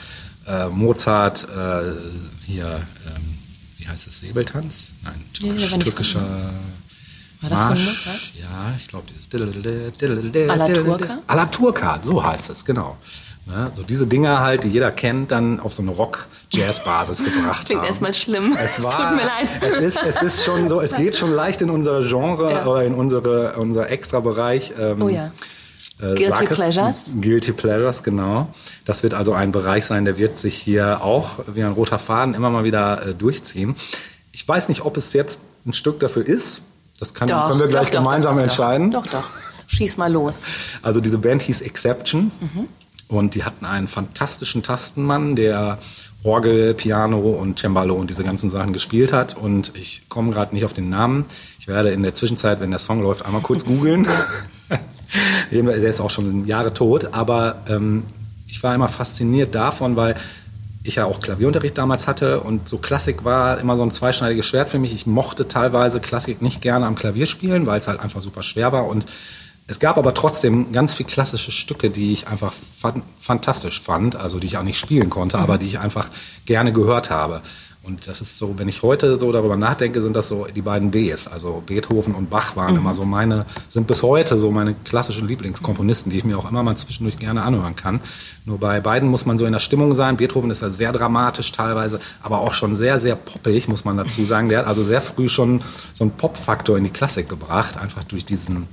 äh, 0.46 0.68
Mozart, 0.68 1.44
äh, 1.44 1.92
hier, 2.46 2.80
ähm, 3.06 3.38
wie 3.76 3.86
heißt 3.86 4.06
es, 4.06 4.20
Säbeltanz? 4.20 4.94
Nein, 5.02 5.22
türkisch, 5.34 5.72
ja, 5.72 5.78
türkischer... 5.78 6.50
War 7.42 7.48
das 7.50 7.60
Marsch. 7.62 7.80
von 7.80 7.94
Mozart? 7.94 8.32
Ja, 8.38 8.74
ich 8.78 8.86
glaube, 8.88 9.06
dieses 9.08 9.28
Alaturka? 10.50 11.18
Alaturka, 11.26 12.00
so 12.02 12.22
heißt 12.22 12.50
es, 12.50 12.64
genau. 12.64 12.98
Ne? 13.50 13.70
So 13.74 13.82
diese 13.82 14.06
Dinger 14.06 14.40
halt, 14.40 14.64
die 14.64 14.68
jeder 14.68 14.92
kennt, 14.92 15.32
dann 15.32 15.58
auf 15.58 15.72
so 15.72 15.82
eine 15.82 15.90
Rock-Jazz-Basis 15.90 17.24
gebracht 17.24 17.66
Klingt 17.66 17.80
haben. 17.80 17.88
erstmal 17.88 18.14
schlimm. 18.14 18.56
Es, 18.56 18.82
war, 18.82 18.90
es 18.90 18.96
tut 18.96 19.16
mir 19.16 19.24
leid. 19.24 19.48
Es 19.60 19.78
ist, 19.78 20.02
es 20.02 20.22
ist 20.22 20.44
schon 20.44 20.68
so, 20.68 20.80
es 20.80 20.94
geht 20.94 21.16
schon 21.16 21.32
leicht 21.32 21.60
in 21.60 21.70
unser 21.70 22.00
Genre 22.02 22.52
ja. 22.52 22.66
oder 22.66 22.84
in 22.84 22.94
unsere, 22.94 23.56
unser 23.56 23.90
Extra-Bereich. 23.90 24.74
Ähm, 24.78 25.02
oh 25.02 25.08
ja. 25.08 25.32
Äh, 26.00 26.14
Guilty 26.14 26.46
Pleasures. 26.46 27.12
Guilty 27.20 27.52
Pleasures, 27.52 28.02
genau. 28.02 28.48
Das 28.84 29.02
wird 29.02 29.14
also 29.14 29.32
ein 29.32 29.50
Bereich 29.52 29.84
sein, 29.84 30.04
der 30.04 30.16
wird 30.16 30.38
sich 30.38 30.54
hier 30.54 31.02
auch 31.02 31.40
wie 31.46 31.62
ein 31.62 31.72
roter 31.72 31.98
Faden 31.98 32.34
immer 32.34 32.50
mal 32.50 32.64
wieder 32.64 33.06
äh, 33.06 33.14
durchziehen. 33.14 33.74
Ich 34.32 34.46
weiß 34.46 34.68
nicht, 34.68 34.84
ob 34.84 34.96
es 34.96 35.12
jetzt 35.12 35.40
ein 35.66 35.72
Stück 35.72 36.00
dafür 36.00 36.26
ist. 36.26 36.62
Das 36.98 37.14
kann, 37.14 37.28
doch, 37.28 37.48
können 37.48 37.60
wir 37.60 37.66
gleich 37.66 37.90
doch, 37.90 37.98
gemeinsam 37.98 38.36
doch, 38.36 38.42
entscheiden. 38.42 38.90
Doch, 38.92 39.06
doch. 39.06 39.24
Schieß 39.66 39.96
mal 39.96 40.12
los. 40.12 40.44
Also 40.82 41.00
diese 41.00 41.18
Band 41.18 41.42
hieß 41.42 41.60
Exception. 41.60 42.30
Mhm. 42.40 42.68
Und 43.10 43.34
die 43.34 43.42
hatten 43.42 43.64
einen 43.64 43.88
fantastischen 43.88 44.62
Tastenmann, 44.62 45.34
der 45.34 45.78
Orgel, 46.22 46.74
Piano 46.74 47.18
und 47.18 47.58
Cembalo 47.58 47.94
und 47.94 48.08
diese 48.08 48.22
ganzen 48.22 48.50
Sachen 48.50 48.72
gespielt 48.72 49.12
hat. 49.12 49.36
Und 49.36 49.72
ich 49.76 50.08
komme 50.08 50.30
gerade 50.30 50.54
nicht 50.54 50.64
auf 50.64 50.72
den 50.72 50.90
Namen. 50.90 51.24
Ich 51.58 51.66
werde 51.66 51.90
in 51.90 52.04
der 52.04 52.14
Zwischenzeit, 52.14 52.60
wenn 52.60 52.70
der 52.70 52.78
Song 52.78 53.02
läuft, 53.02 53.26
einmal 53.26 53.42
kurz 53.42 53.64
googeln. 53.64 54.06
der 55.50 55.76
ist 55.76 56.00
auch 56.00 56.10
schon 56.10 56.46
Jahre 56.46 56.72
tot. 56.72 57.12
Aber 57.12 57.62
ähm, 57.68 58.04
ich 58.46 58.62
war 58.62 58.74
immer 58.76 58.88
fasziniert 58.88 59.56
davon, 59.56 59.96
weil 59.96 60.14
ich 60.84 60.94
ja 60.94 61.04
auch 61.04 61.18
Klavierunterricht 61.18 61.76
damals 61.76 62.06
hatte 62.06 62.40
und 62.40 62.68
so 62.68 62.78
Klassik 62.78 63.24
war 63.24 63.58
immer 63.58 63.76
so 63.76 63.82
ein 63.82 63.90
zweischneidiges 63.90 64.46
Schwert 64.46 64.68
für 64.68 64.78
mich. 64.78 64.94
Ich 64.94 65.06
mochte 65.06 65.48
teilweise 65.48 66.00
Klassik 66.00 66.40
nicht 66.42 66.62
gerne 66.62 66.86
am 66.86 66.94
Klavier 66.94 67.26
spielen, 67.26 67.66
weil 67.66 67.80
es 67.80 67.88
halt 67.88 68.00
einfach 68.00 68.22
super 68.22 68.42
schwer 68.42 68.72
war 68.72 68.86
und 68.86 69.04
es 69.70 69.78
gab 69.78 69.98
aber 69.98 70.14
trotzdem 70.14 70.72
ganz 70.72 70.94
viel 70.94 71.06
klassische 71.06 71.52
Stücke, 71.52 71.90
die 71.90 72.12
ich 72.12 72.26
einfach 72.26 72.52
fan 72.52 73.04
fantastisch 73.20 73.80
fand, 73.80 74.16
also 74.16 74.40
die 74.40 74.48
ich 74.48 74.56
auch 74.56 74.64
nicht 74.64 74.80
spielen 74.80 75.10
konnte, 75.10 75.36
mhm. 75.36 75.44
aber 75.44 75.58
die 75.58 75.66
ich 75.66 75.78
einfach 75.78 76.10
gerne 76.44 76.72
gehört 76.72 77.10
habe. 77.10 77.40
Und 77.84 78.08
das 78.08 78.20
ist 78.20 78.36
so, 78.36 78.58
wenn 78.58 78.68
ich 78.68 78.82
heute 78.82 79.16
so 79.16 79.30
darüber 79.30 79.56
nachdenke, 79.56 80.02
sind 80.02 80.16
das 80.16 80.26
so 80.26 80.46
die 80.54 80.60
beiden 80.60 80.90
Bs. 80.90 81.28
Also 81.28 81.62
Beethoven 81.64 82.16
und 82.16 82.30
Bach 82.30 82.56
waren 82.56 82.72
mhm. 82.72 82.80
immer 82.80 82.94
so 82.96 83.04
meine, 83.04 83.46
sind 83.68 83.86
bis 83.86 84.02
heute 84.02 84.40
so 84.40 84.50
meine 84.50 84.74
klassischen 84.74 85.28
Lieblingskomponisten, 85.28 86.10
die 86.10 86.18
ich 86.18 86.24
mir 86.24 86.36
auch 86.36 86.50
immer 86.50 86.64
mal 86.64 86.76
zwischendurch 86.76 87.20
gerne 87.20 87.42
anhören 87.42 87.76
kann. 87.76 88.00
Nur 88.44 88.58
bei 88.58 88.80
beiden 88.80 89.08
muss 89.08 89.24
man 89.24 89.38
so 89.38 89.46
in 89.46 89.52
der 89.52 89.60
Stimmung 89.60 89.94
sein. 89.94 90.16
Beethoven 90.16 90.50
ist 90.50 90.62
ja 90.62 90.70
sehr 90.70 90.90
dramatisch 90.90 91.52
teilweise, 91.52 92.00
aber 92.22 92.40
auch 92.40 92.54
schon 92.54 92.74
sehr, 92.74 92.98
sehr 92.98 93.14
poppig, 93.14 93.68
muss 93.68 93.84
man 93.84 93.96
dazu 93.96 94.24
sagen. 94.24 94.48
Der 94.48 94.58
hat 94.58 94.66
also 94.66 94.82
sehr 94.82 95.00
früh 95.00 95.28
schon 95.28 95.62
so 95.92 96.02
einen 96.02 96.10
Pop-Faktor 96.10 96.76
in 96.76 96.82
die 96.82 96.90
Klassik 96.90 97.28
gebracht, 97.28 97.78
einfach 97.78 98.02
durch 98.02 98.24
diesen, 98.24 98.66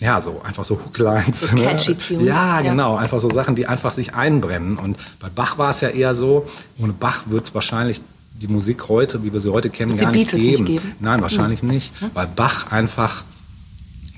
ja, 0.00 0.20
so 0.20 0.40
einfach 0.42 0.64
so 0.64 0.78
Hooklines. 0.78 1.42
So 1.42 1.56
catchy 1.56 1.92
ne? 1.92 1.98
Tunes. 1.98 2.26
Ja, 2.26 2.60
genau. 2.60 2.94
Ja. 2.94 3.00
Einfach 3.00 3.20
so 3.20 3.30
Sachen, 3.30 3.54
die 3.54 3.66
einfach 3.66 3.92
sich 3.92 4.14
einbrennen. 4.14 4.78
Und 4.78 4.96
bei 5.20 5.28
Bach 5.28 5.58
war 5.58 5.70
es 5.70 5.80
ja 5.80 5.88
eher 5.88 6.14
so, 6.14 6.46
ohne 6.78 6.92
Bach 6.92 7.24
wird 7.26 7.44
es 7.44 7.54
wahrscheinlich 7.54 8.00
die 8.34 8.48
Musik 8.48 8.88
heute, 8.88 9.22
wie 9.22 9.32
wir 9.32 9.40
sie 9.40 9.50
heute 9.50 9.70
kennen, 9.70 9.96
gar 9.96 10.12
nicht 10.12 10.30
geben. 10.30 10.46
nicht 10.46 10.66
geben. 10.66 10.94
Nein, 11.00 11.22
wahrscheinlich 11.22 11.60
hm. 11.60 11.68
nicht. 11.68 12.00
Hm? 12.00 12.10
Weil 12.14 12.26
Bach 12.26 12.70
einfach, 12.72 13.24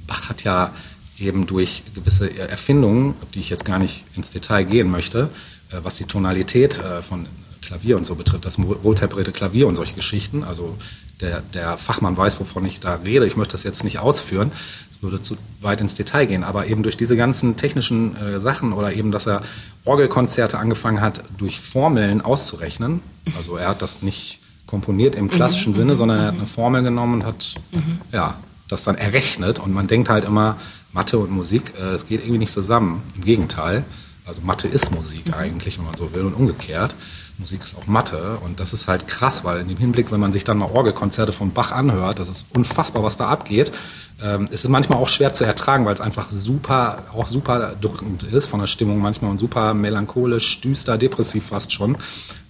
Bach 0.06 0.28
hat 0.28 0.44
ja 0.44 0.72
eben 1.20 1.46
durch 1.46 1.82
gewisse 1.94 2.36
Erfindungen, 2.38 3.14
auf 3.22 3.30
die 3.30 3.40
ich 3.40 3.50
jetzt 3.50 3.64
gar 3.64 3.78
nicht 3.78 4.04
ins 4.16 4.30
Detail 4.30 4.64
gehen 4.64 4.90
möchte, 4.90 5.28
äh, 5.70 5.78
was 5.82 5.96
die 5.96 6.04
Tonalität 6.04 6.78
äh, 6.78 7.02
von 7.02 7.26
Klavier 7.62 7.96
und 7.96 8.06
so 8.06 8.14
betrifft, 8.14 8.44
das 8.44 8.59
wohltemperierte 8.59 9.32
Klavier 9.32 9.66
und 9.66 9.76
solche 9.76 9.94
Geschichten. 9.94 10.42
Also 10.42 10.76
der, 11.20 11.42
der 11.52 11.76
Fachmann 11.76 12.16
weiß, 12.16 12.40
wovon 12.40 12.64
ich 12.64 12.80
da 12.80 12.94
rede. 13.04 13.26
Ich 13.26 13.36
möchte 13.36 13.52
das 13.52 13.64
jetzt 13.64 13.84
nicht 13.84 13.98
ausführen 13.98 14.52
würde 15.03 15.20
zu 15.20 15.36
weit 15.61 15.80
ins 15.80 15.94
Detail 15.94 16.26
gehen, 16.26 16.44
aber 16.44 16.66
eben 16.66 16.82
durch 16.82 16.96
diese 16.96 17.16
ganzen 17.16 17.57
technischen 17.57 18.16
äh, 18.16 18.40
Sachen 18.40 18.72
oder 18.72 18.92
eben, 18.92 19.12
dass 19.12 19.26
er 19.26 19.42
Orgelkonzerte 19.84 20.59
angefangen 20.59 21.01
hat, 21.01 21.22
durch 21.36 21.61
Formeln 21.61 22.20
auszurechnen. 22.20 23.01
Also 23.36 23.57
er 23.57 23.68
hat 23.68 23.82
das 23.82 24.03
nicht 24.03 24.40
komponiert 24.66 25.14
im 25.14 25.30
klassischen 25.30 25.72
mhm. 25.72 25.76
Sinne, 25.76 25.96
sondern 25.96 26.18
er 26.18 26.26
hat 26.26 26.34
eine 26.34 26.46
Formel 26.46 26.82
genommen 26.82 27.14
und 27.14 27.26
hat 27.26 27.55
mhm. 27.72 27.99
ja, 28.12 28.36
das 28.68 28.84
dann 28.84 28.96
errechnet. 28.96 29.59
Und 29.59 29.74
man 29.74 29.86
denkt 29.86 30.09
halt 30.09 30.24
immer, 30.24 30.57
Mathe 30.92 31.18
und 31.18 31.30
Musik, 31.30 31.72
äh, 31.80 31.94
es 31.94 32.07
geht 32.07 32.20
irgendwie 32.20 32.38
nicht 32.38 32.53
zusammen. 32.53 33.03
Im 33.16 33.24
Gegenteil. 33.24 33.84
Also 34.26 34.42
Mathe 34.42 34.68
ist 34.68 34.90
Musik 34.90 35.34
eigentlich, 35.34 35.78
wenn 35.78 35.86
man 35.86 35.96
so 35.96 36.12
will, 36.12 36.22
und 36.22 36.34
umgekehrt. 36.34 36.94
Musik 37.39 37.62
ist 37.62 37.76
auch 37.76 37.86
Mathe 37.86 38.39
und 38.45 38.59
das 38.59 38.72
ist 38.72 38.89
halt 38.89 39.07
krass, 39.07 39.45
weil 39.45 39.61
in 39.61 39.68
dem 39.68 39.76
Hinblick, 39.76 40.11
wenn 40.11 40.18
man 40.18 40.32
sich 40.32 40.43
dann 40.43 40.59
mal 40.59 40.70
Orgelkonzerte 40.70 41.30
von 41.30 41.53
Bach 41.53 41.70
anhört, 41.70 42.18
das 42.18 42.28
ist 42.28 42.47
unfassbar, 42.53 43.05
was 43.05 43.16
da 43.16 43.28
abgeht. 43.28 43.72
Ähm, 44.20 44.49
es 44.51 44.64
ist 44.64 44.70
manchmal 44.70 44.99
auch 44.99 45.09
schwer 45.09 45.32
zu 45.32 45.45
ertragen, 45.45 45.86
weil 45.86 45.95
es 45.95 46.01
einfach 46.01 46.28
super, 46.28 47.05
auch 47.12 47.28
super 47.28 47.76
drückend 47.80 48.24
ist 48.24 48.49
von 48.49 48.59
der 48.59 48.66
Stimmung 48.66 48.99
manchmal 48.99 49.30
und 49.30 49.39
super 49.39 49.72
melancholisch, 49.72 50.61
düster, 50.61 50.99
depressiv 50.99 51.47
fast 51.47 51.72
schon. 51.72 51.97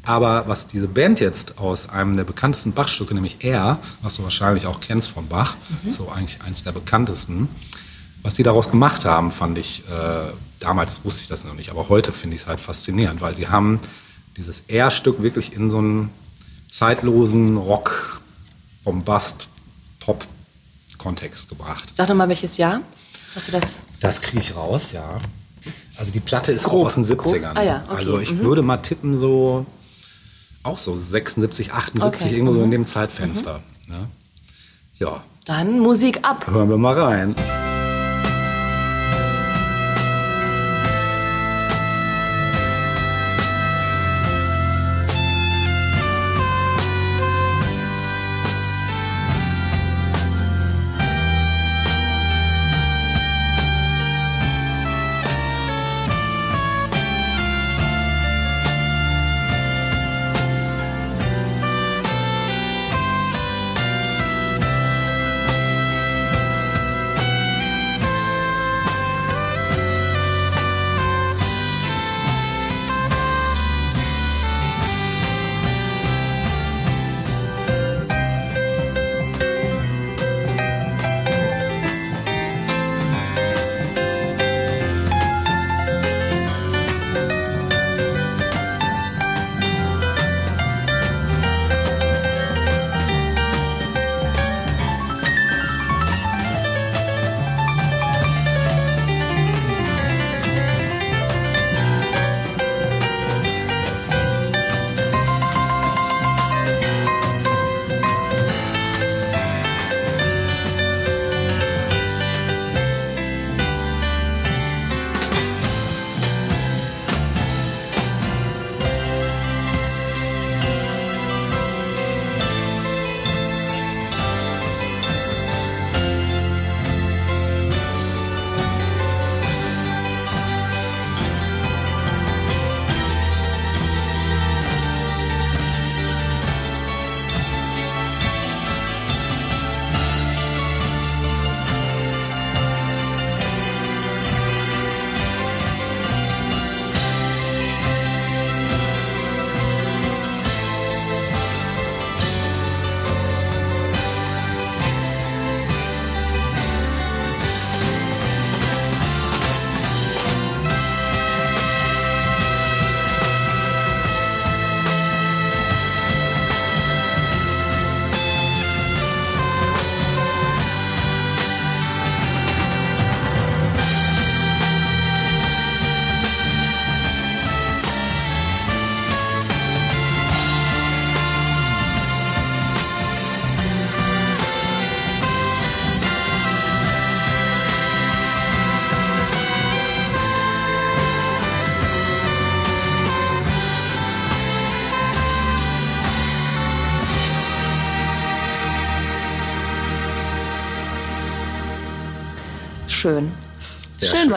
Aber 0.05 0.45
was 0.49 0.67
diese 0.67 0.89
Band 0.89 1.21
jetzt 1.21 1.59
aus 1.59 1.91
einem 1.91 2.17
der 2.17 2.25
bekanntesten 2.25 2.73
Bach-Stücke, 2.73 3.13
nämlich 3.13 3.45
Er, 3.45 3.79
was 4.01 4.17
du 4.17 4.23
wahrscheinlich 4.23 4.67
auch 4.67 4.81
kennst 4.81 5.11
von 5.11 5.29
Bach, 5.29 5.57
mhm. 5.83 5.91
so 5.91 6.09
eigentlich 6.09 6.41
eins 6.41 6.65
der 6.65 6.73
bekanntesten, 6.73 7.51
was 8.23 8.35
die 8.35 8.43
daraus 8.43 8.71
gemacht 8.71 9.05
haben, 9.05 9.33
fand 9.33 9.59
ich, 9.59 9.85
äh, 9.91 10.33
damals 10.61 11.05
wusste 11.05 11.23
ich 11.23 11.29
das 11.29 11.45
noch 11.45 11.55
nicht, 11.55 11.71
aber 11.71 11.91
heute 11.91 12.13
finde 12.13 12.37
ich 12.37 12.43
es 12.43 12.49
halt 12.49 12.59
faszinierend, 12.59 13.21
weil 13.21 13.35
sie 13.35 13.49
haben 13.49 13.81
dieses 14.39 14.65
R-Stück 14.69 15.21
wirklich 15.21 15.53
in 15.53 15.71
so 15.71 15.79
einen 15.79 16.11
zeitlosen 16.71 17.57
Rock, 17.57 18.23
Bombast, 18.85 19.49
Pop-Kontext 20.01 21.51
gebracht. 21.51 21.91
Sag 21.93 22.07
doch 22.07 22.15
mal, 22.15 22.29
welches 22.29 22.57
Jahr? 22.57 22.81
Hast 23.35 23.49
du 23.49 23.53
das? 23.53 23.83
Das 24.01 24.23
kriege 24.23 24.43
ich 24.43 24.57
raus, 24.57 24.93
ja. 24.93 25.19
Also 25.97 26.13
die 26.13 26.21
Platte 26.21 26.53
ist 26.53 26.65
grob, 26.65 26.83
auch 26.83 26.87
aus 26.87 26.95
den 26.95 27.05
70ern. 27.05 27.53
Ah, 27.55 27.63
ja, 27.63 27.83
okay. 27.87 27.97
Also 27.97 28.19
ich 28.21 28.33
mhm. 28.33 28.45
würde 28.45 28.63
mal 28.63 28.79
tippen, 28.79 29.17
so 29.17 29.67
auch 30.63 30.79
so 30.79 30.97
76, 30.97 31.73
78, 31.73 32.27
okay. 32.27 32.35
irgendwo 32.35 32.53
mhm. 32.53 32.57
so 32.57 32.63
in 32.63 32.69
mhm. 32.69 32.73
dem 32.73 32.87
Zeitfenster. 32.87 33.61
Mhm. 33.89 33.95
Ne? 33.95 34.09
Ja. 34.99 35.23
Dann 35.45 35.81
Musik 35.81 36.21
ab. 36.23 36.47
Hören 36.47 36.69
wir 36.69 36.77
mal 36.77 36.99
rein. 36.99 37.35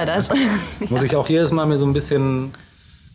War 0.01 0.15
das. 0.15 0.29
Muss 0.89 1.03
ich 1.03 1.15
auch 1.15 1.29
jedes 1.29 1.51
Mal 1.51 1.65
mir 1.67 1.77
so 1.77 1.85
ein 1.85 1.93
bisschen 1.93 2.51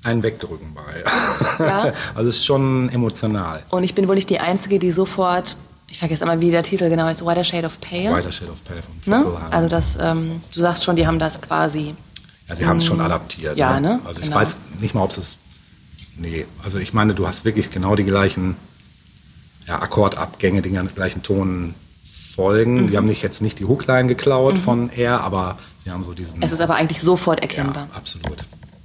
einen 0.05 0.23
wegdrücken 0.23 0.75
bei. 0.75 1.65
Ja. 1.65 1.93
Also 2.15 2.29
es 2.29 2.37
ist 2.37 2.47
schon 2.47 2.89
emotional. 2.91 3.63
Und 3.71 3.83
ich 3.83 3.95
bin 3.95 4.07
wohl 4.09 4.15
nicht 4.15 4.31
die 4.31 4.39
Einzige, 4.39 4.79
die 4.79 4.93
sofort, 4.93 5.57
ich 5.89 5.99
vergesse 5.99 6.25
immer, 6.25 6.41
wie 6.41 6.51
der 6.51 6.63
Titel 6.63 6.89
genau 6.89 7.09
ist, 7.09 7.25
Whiter 7.27 7.43
Shade 7.45 7.67
of 7.67 7.81
Pale. 7.81 8.15
Whiter 8.17 8.31
Shade 8.33 8.53
of 8.53 8.63
Pale 8.65 8.81
von 8.83 8.95
Ne? 9.13 9.27
Also 9.51 9.69
das, 9.69 9.99
ähm, 10.01 10.41
du 10.55 10.61
sagst 10.61 10.85
schon, 10.85 10.95
die 10.97 11.07
haben 11.07 11.19
das 11.19 11.41
quasi. 11.41 11.95
Ja, 12.49 12.55
sie 12.55 12.67
haben 12.67 12.77
es 12.77 12.87
schon 12.87 13.01
adaptiert. 13.01 13.57
ja, 13.57 13.81
ne? 13.81 13.99
Also 14.07 14.21
ich 14.21 14.27
Genau. 14.27 14.37
weiß 14.37 14.61
nicht 14.81 14.95
mal, 14.95 15.03
ob 15.03 15.11
es 15.11 15.19
ist. 15.19 15.39
Nee, 16.19 16.47
also 16.63 16.79
ich 16.79 16.95
meine, 16.95 17.15
du 17.15 17.27
hast 17.27 17.45
wirklich 17.45 17.71
genau 17.71 17.97
die 17.97 18.05
gleichen 18.05 18.57
ja, 19.67 19.83
Akkordabgänge, 19.83 20.63
die 20.63 20.71
gleichen 20.71 21.23
Tonfolgen. 22.37 22.83
Mhm. 22.85 22.91
Die 22.91 22.97
haben 22.97 23.07
nicht 23.07 23.23
jetzt 23.23 23.43
nicht 23.43 23.59
die 23.59 23.65
Hookline 23.65 24.07
geklaut 24.07 24.59
von 24.59 24.91
Air, 24.91 25.21
aber 25.23 25.57
sie 25.85 25.91
haben 25.91 26.05
so 26.05 26.13
diesen. 26.13 26.43
Es 26.43 26.53
ist 26.53 26.61
aber 26.61 26.75
eigentlich 26.77 27.01
sofort 27.01 27.39
ja, 27.41 27.43
erkennbar. 27.49 27.89
absolut. 27.95 28.45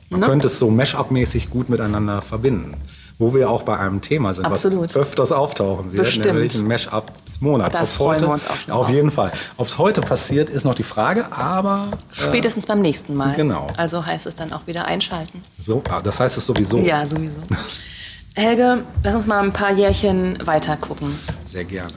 Man 0.09 0.19
Ne? 0.19 0.25
könnte 0.25 0.47
es 0.47 0.59
so 0.59 0.69
Mash-up-mäßig 0.69 1.49
gut 1.49 1.69
miteinander 1.69 2.21
verbinden. 2.21 2.75
Wo 3.17 3.35
wir 3.35 3.51
auch 3.51 3.61
bei 3.63 3.77
einem 3.77 4.01
Thema 4.01 4.33
sind, 4.33 4.45
Absolut. 4.47 4.83
was 4.89 4.97
öfters 4.97 5.31
auftauchen 5.31 5.91
wird, 5.93 6.03
Bestimmt. 6.05 6.25
nämlich 6.25 6.55
ein 6.55 6.67
Mash-up 6.67 7.23
des 7.25 7.39
Monats. 7.39 7.75
Da 7.77 7.83
Ob's 7.83 7.95
freuen 7.97 8.15
heute, 8.15 8.25
wir 8.27 8.33
uns 8.33 8.47
auch 8.49 8.55
schon 8.55 8.73
Auf 8.73 8.87
drauf. 8.87 8.95
jeden 8.95 9.11
Fall. 9.11 9.31
Ob 9.57 9.67
es 9.67 9.77
heute 9.77 10.01
passiert, 10.01 10.49
ist 10.49 10.63
noch 10.65 10.73
die 10.73 10.81
Frage, 10.83 11.31
aber 11.31 11.89
Spätestens 12.11 12.65
beim 12.65 12.81
nächsten 12.81 13.15
Mal. 13.15 13.33
Genau. 13.35 13.67
Also 13.77 14.03
heißt 14.05 14.25
es 14.25 14.33
dann 14.35 14.51
auch 14.51 14.65
wieder 14.65 14.85
einschalten. 14.85 15.39
so, 15.59 15.83
ah, 15.89 16.01
das 16.01 16.19
heißt 16.19 16.35
es 16.35 16.45
sowieso. 16.47 16.79
Ja, 16.79 17.05
sowieso. 17.05 17.41
Helge, 18.33 18.83
lass 19.03 19.13
uns 19.13 19.27
mal 19.27 19.39
ein 19.43 19.53
paar 19.53 19.71
Jährchen 19.71 20.39
weiter 20.47 20.75
gucken. 20.77 21.15
Sehr 21.45 21.63
gerne. 21.65 21.93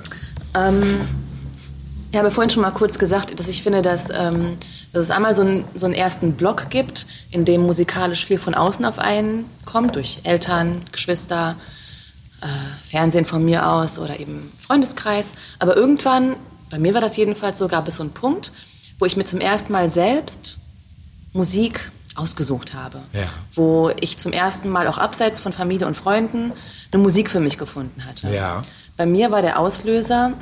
Ich 2.14 2.18
habe 2.18 2.30
vorhin 2.30 2.48
schon 2.48 2.62
mal 2.62 2.70
kurz 2.70 2.96
gesagt, 3.00 3.36
dass 3.40 3.48
ich 3.48 3.64
finde, 3.64 3.82
dass, 3.82 4.08
ähm, 4.08 4.56
dass 4.92 5.02
es 5.02 5.10
einmal 5.10 5.34
so, 5.34 5.42
einen- 5.42 5.64
so 5.74 5.86
einen 5.86 5.96
ersten 5.96 6.34
Block 6.34 6.70
gibt, 6.70 7.06
in 7.32 7.44
dem 7.44 7.62
musikalisch 7.62 8.24
viel 8.24 8.38
von 8.38 8.54
außen 8.54 8.84
auf 8.84 9.00
einen 9.00 9.46
kommt, 9.64 9.96
durch 9.96 10.20
Eltern, 10.22 10.80
Geschwister, 10.92 11.56
äh, 12.40 12.46
Fernsehen 12.88 13.24
von 13.24 13.44
mir 13.44 13.68
aus 13.68 13.98
oder 13.98 14.20
eben 14.20 14.52
Freundeskreis. 14.64 15.32
Aber 15.58 15.74
irgendwann, 15.76 16.36
bei 16.70 16.78
mir 16.78 16.94
war 16.94 17.00
das 17.00 17.16
jedenfalls 17.16 17.58
so, 17.58 17.66
gab 17.66 17.88
es 17.88 17.96
so 17.96 18.04
einen 18.04 18.12
Punkt, 18.12 18.52
wo 19.00 19.06
ich 19.06 19.16
mir 19.16 19.24
zum 19.24 19.40
ersten 19.40 19.72
Mal 19.72 19.90
selbst 19.90 20.58
Musik 21.32 21.90
ausgesucht 22.14 22.74
habe. 22.74 23.00
Ja. 23.12 23.24
Wo 23.56 23.90
ich 23.98 24.18
zum 24.18 24.32
ersten 24.32 24.68
Mal 24.68 24.86
auch 24.86 24.98
abseits 24.98 25.40
von 25.40 25.52
Familie 25.52 25.88
und 25.88 25.96
Freunden 25.96 26.52
eine 26.92 27.02
Musik 27.02 27.28
für 27.28 27.40
mich 27.40 27.58
gefunden 27.58 28.04
hatte. 28.04 28.32
Ja. 28.32 28.62
Bei 28.96 29.06
mir 29.06 29.30
war 29.32 29.42
der 29.42 29.58
Auslöser, 29.58 30.32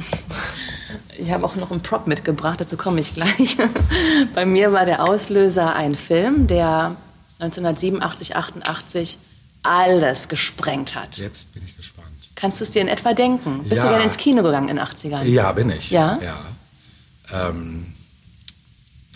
ich 1.18 1.30
habe 1.32 1.44
auch 1.46 1.54
noch 1.56 1.70
einen 1.70 1.82
Prop 1.82 2.06
mitgebracht, 2.06 2.60
dazu 2.60 2.76
komme 2.76 3.00
ich 3.00 3.14
gleich. 3.14 3.56
Bei 4.34 4.44
mir 4.44 4.72
war 4.72 4.84
der 4.84 5.08
Auslöser 5.08 5.74
ein 5.74 5.94
Film, 5.94 6.46
der 6.46 6.96
1987, 7.40 8.36
88 8.36 9.18
alles 9.62 10.28
gesprengt 10.28 10.94
hat. 10.94 11.16
Jetzt 11.18 11.54
bin 11.54 11.62
ich 11.64 11.76
gespannt. 11.76 12.08
Kannst 12.34 12.60
du 12.60 12.64
es 12.64 12.72
dir 12.72 12.82
in 12.82 12.88
etwa 12.88 13.14
denken? 13.14 13.60
Bist 13.64 13.76
Ja. 13.76 13.82
du 13.84 13.88
gerne 13.90 14.04
ins 14.04 14.16
Kino 14.16 14.42
gegangen 14.42 14.68
in 14.68 14.76
den 14.76 14.84
80ern? 14.84 15.22
Ja, 15.24 15.52
bin 15.52 15.70
ich. 15.70 15.90
Ja? 15.90 16.18
Ja, 16.22 16.38
ähm. 17.48 17.86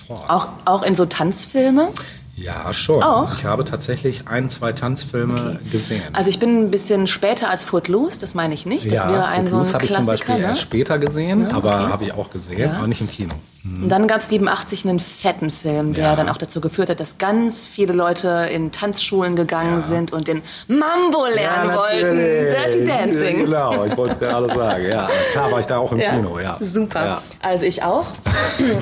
Auch, 0.08 0.48
auch 0.64 0.82
in 0.82 0.94
so 0.94 1.04
Tanzfilme? 1.04 1.92
Ja 2.36 2.72
schon. 2.72 3.02
Auch? 3.02 3.32
Ich 3.34 3.44
habe 3.44 3.64
tatsächlich 3.64 4.28
ein, 4.28 4.48
zwei 4.48 4.72
Tanzfilme 4.72 5.58
gesehen. 5.72 6.02
Also 6.12 6.30
ich 6.30 6.38
bin 6.38 6.62
ein 6.64 6.70
bisschen 6.70 7.06
später 7.06 7.50
als 7.50 7.64
Footloose, 7.64 8.20
das 8.20 8.34
meine 8.34 8.54
ich 8.54 8.66
nicht. 8.66 8.86
Das 8.86 9.02
ja, 9.04 9.08
wäre 9.10 9.26
ein 9.26 9.48
so 9.48 9.58
ein 9.58 9.72
habe 9.72 9.84
ich 9.84 9.92
zum. 9.92 10.06
Beispiel 10.06 10.36
Ne? 10.36 10.42
erst 10.42 10.60
später 10.62 10.98
gesehen, 10.98 11.48
Ja, 11.48 11.56
aber 11.56 11.74
okay. 11.82 11.92
habe 11.92 12.04
ich 12.04 12.12
auch 12.12 12.30
gesehen, 12.30 12.58
Ja. 12.60 12.72
aber 12.78 12.86
nicht 12.86 13.00
im 13.00 13.10
Kino. 13.10 13.34
Und 13.64 13.88
dann 13.88 14.06
gab 14.06 14.20
es 14.20 14.28
87 14.28 14.84
einen 14.86 15.00
fetten 15.00 15.50
Film, 15.50 15.92
der 15.92 16.04
Ja. 16.04 16.16
dann 16.16 16.28
auch 16.28 16.36
dazu 16.36 16.60
geführt 16.60 16.88
hat, 16.88 17.00
dass 17.00 17.18
ganz 17.18 17.66
viele 17.66 17.94
Leute 17.94 18.48
in 18.52 18.70
Tanzschulen 18.70 19.34
gegangen 19.34 19.80
sind 19.80 20.12
und 20.12 20.28
den 20.28 20.40
Mambo 20.68 21.26
lernen 21.26 21.74
wollten. 21.74 22.16
Dirty 22.16 22.84
Dancing. 22.84 23.44
Genau, 23.46 23.84
ich 23.84 23.96
wollte 23.96 24.14
es 24.14 24.20
gerade 24.20 24.46
sagen. 24.54 24.86
Ja, 24.88 25.08
klar 25.32 25.50
war 25.50 25.58
ich 25.58 25.66
da 25.66 25.78
auch 25.78 25.90
im 25.90 25.98
Kino. 25.98 26.38
Ja. 26.38 26.58
Super. 26.60 27.22
Also 27.42 27.64
ich 27.64 27.82
auch. 27.82 28.06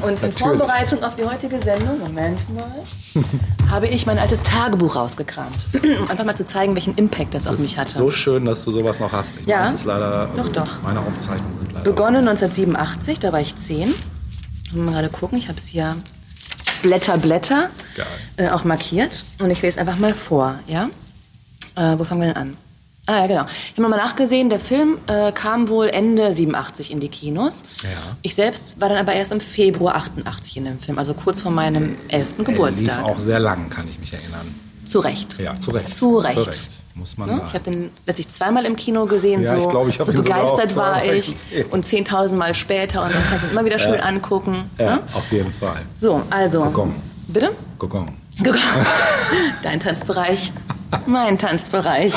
Und 0.06 0.22
in. 0.22 0.32
Vorbereitung 0.32 1.02
auf 1.02 1.16
die 1.16 1.24
heutige 1.24 1.58
Sendung, 1.60 1.98
Moment 2.00 2.40
mal, 2.54 2.64
habe 3.70 3.88
ich 3.88 4.06
mein 4.06 4.18
altes 4.18 4.42
Tagebuch 4.42 4.94
rausgekramt. 4.96 5.66
Um 6.00 6.08
einfach 6.10 6.24
mal 6.24 6.34
zu 6.36 6.44
zeigen, 6.44 6.74
welchen 6.74 6.94
Impact 6.96 7.34
das, 7.34 7.46
auf 7.46 7.52
Das 7.52 7.60
mich 7.60 7.72
ist 7.72 7.78
hatte. 7.78 7.96
so 7.98 8.10
schön, 8.10 8.44
dass 8.44 8.64
du 8.64 8.72
sowas 8.72 9.00
noch 9.00 9.12
hast. 9.12 9.34
Ich 9.40 9.46
Ja. 9.46 9.56
meine, 9.60 9.68
es 9.68 9.74
ist 9.80 9.84
leider, 9.86 10.28
also 10.30 10.42
Doch, 10.44 10.52
doch. 10.64 10.82
meine 10.82 11.00
Aufzeichnungen 11.00 11.56
sind 11.58 11.72
leider. 11.72 11.84
Begonnen 11.90 12.28
1987, 12.28 13.18
da 13.18 13.32
war 13.32 13.40
ich 13.40 13.56
10. 13.56 13.92
Mal 14.74 14.92
gerade 14.92 15.08
gucken, 15.08 15.38
ich 15.38 15.48
habe 15.48 15.58
es 15.58 15.66
hier 15.66 15.96
Blätter, 16.82 17.16
Blätter 17.18 17.70
äh, 18.36 18.48
auch 18.50 18.64
markiert. 18.64 19.24
Und 19.40 19.50
ich 19.50 19.62
lese 19.62 19.80
einfach 19.80 19.98
mal 19.98 20.14
vor, 20.14 20.58
ja? 20.66 20.88
Äh, 21.76 21.98
wo 21.98 22.04
fangen 22.04 22.20
wir 22.20 22.28
denn 22.28 22.36
an? 22.36 22.56
Ah 23.06 23.20
ja, 23.20 23.26
genau. 23.26 23.44
Ich 23.44 23.78
habe 23.78 23.88
mal 23.88 23.96
nachgesehen, 23.96 24.48
der 24.48 24.58
Film 24.60 24.96
äh, 25.08 25.30
kam 25.32 25.68
wohl 25.68 25.88
Ende 25.88 26.32
87 26.32 26.90
in 26.90 27.00
die 27.00 27.08
Kinos. 27.08 27.64
Ja. 27.82 27.88
Ich 28.22 28.34
selbst 28.34 28.80
war 28.80 28.88
dann 28.88 28.96
aber 28.98 29.12
erst 29.12 29.30
im 29.32 29.40
Februar 29.40 29.94
88 29.96 30.56
in 30.56 30.64
dem 30.64 30.78
Film, 30.78 30.98
also 30.98 31.12
kurz 31.12 31.40
vor 31.40 31.52
meinem 31.52 31.96
11. 32.08 32.28
Er 32.32 32.38
lief 32.38 32.46
Geburtstag. 32.46 33.04
auch 33.04 33.18
sehr 33.20 33.38
lang, 33.40 33.68
kann 33.68 33.86
ich 33.90 33.98
mich 33.98 34.12
erinnern. 34.14 34.54
Zu 34.86 35.00
Recht. 35.00 35.38
Ja, 35.38 35.58
zu 35.58 35.70
Recht. 35.70 35.94
Zu 35.94 36.18
Recht. 36.18 36.34
Zu 36.38 36.42
Recht. 36.44 36.80
Muss 36.94 37.18
man 37.18 37.28
Ne? 37.28 37.42
Ich 37.46 37.54
habe 37.54 37.64
den 37.64 37.90
letztlich 38.06 38.28
zweimal 38.28 38.64
im 38.66 38.76
Kino 38.76 39.04
gesehen, 39.06 39.42
Ja, 39.42 39.50
so, 39.52 39.56
ich 39.64 39.68
glaub, 39.68 39.88
ich 39.88 39.96
so 39.96 40.04
begeistert 40.12 40.76
war 40.76 41.04
ich. 41.04 41.26
gesehen. 41.26 41.66
Und 41.70 41.84
10.000 41.84 42.36
Mal 42.36 42.54
später 42.54 43.02
und 43.04 43.12
dann 43.14 43.22
kannst 43.28 43.42
du 43.44 43.48
ihn 43.48 43.52
immer 43.52 43.64
wieder 43.64 43.78
schön 43.78 44.00
angucken. 44.00 44.70
ja, 44.78 44.96
Ne? 44.96 45.00
auf 45.12 45.30
jeden 45.32 45.52
Fall. 45.52 45.82
So, 45.98 46.22
also. 46.30 46.62
Gogong. 46.64 46.94
Bitte? 47.28 47.50
Gogong. 47.78 48.16
Dein 49.62 49.80
Tanzbereich, 49.80 50.52
mein 51.06 51.38
Tanzbereich. 51.38 52.12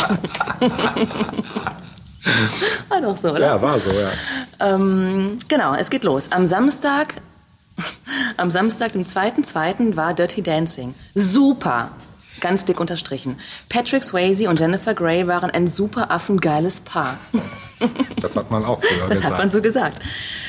War 2.90 3.02
doch 3.02 3.18
so, 3.18 3.30
oder? 3.32 3.40
Ja, 3.40 3.62
war 3.62 3.80
so, 3.80 3.90
ja. 3.92 4.12
Ähm, 4.60 5.38
genau, 5.48 5.74
es 5.76 5.90
geht 5.90 6.04
los. 6.04 6.32
Am 6.32 6.46
Samstag, 6.46 7.16
am 8.36 8.52
Samstag, 8.52 8.92
dem 8.94 9.04
2.2. 9.04 9.96
war 9.96 10.14
Dirty 10.14 10.42
Dancing. 10.42 10.94
Super. 11.14 11.92
Ganz 12.40 12.66
dick 12.66 12.80
unterstrichen. 12.80 13.40
Patrick 13.70 14.04
Swayze 14.04 14.50
und 14.50 14.60
Jennifer 14.60 14.94
Grey 14.94 15.28
waren 15.28 15.50
ein 15.50 15.68
super 15.68 16.12
affengeiles 16.12 16.80
Paar. 16.82 17.18
Das 18.20 18.36
hat 18.36 18.50
man 18.50 18.66
auch 18.66 18.80
früher 18.80 19.08
Das 19.08 19.20
gesagt. 19.20 19.26
hat 19.34 19.38
man 19.38 19.50
so 19.52 19.62
gesagt. 19.62 20.00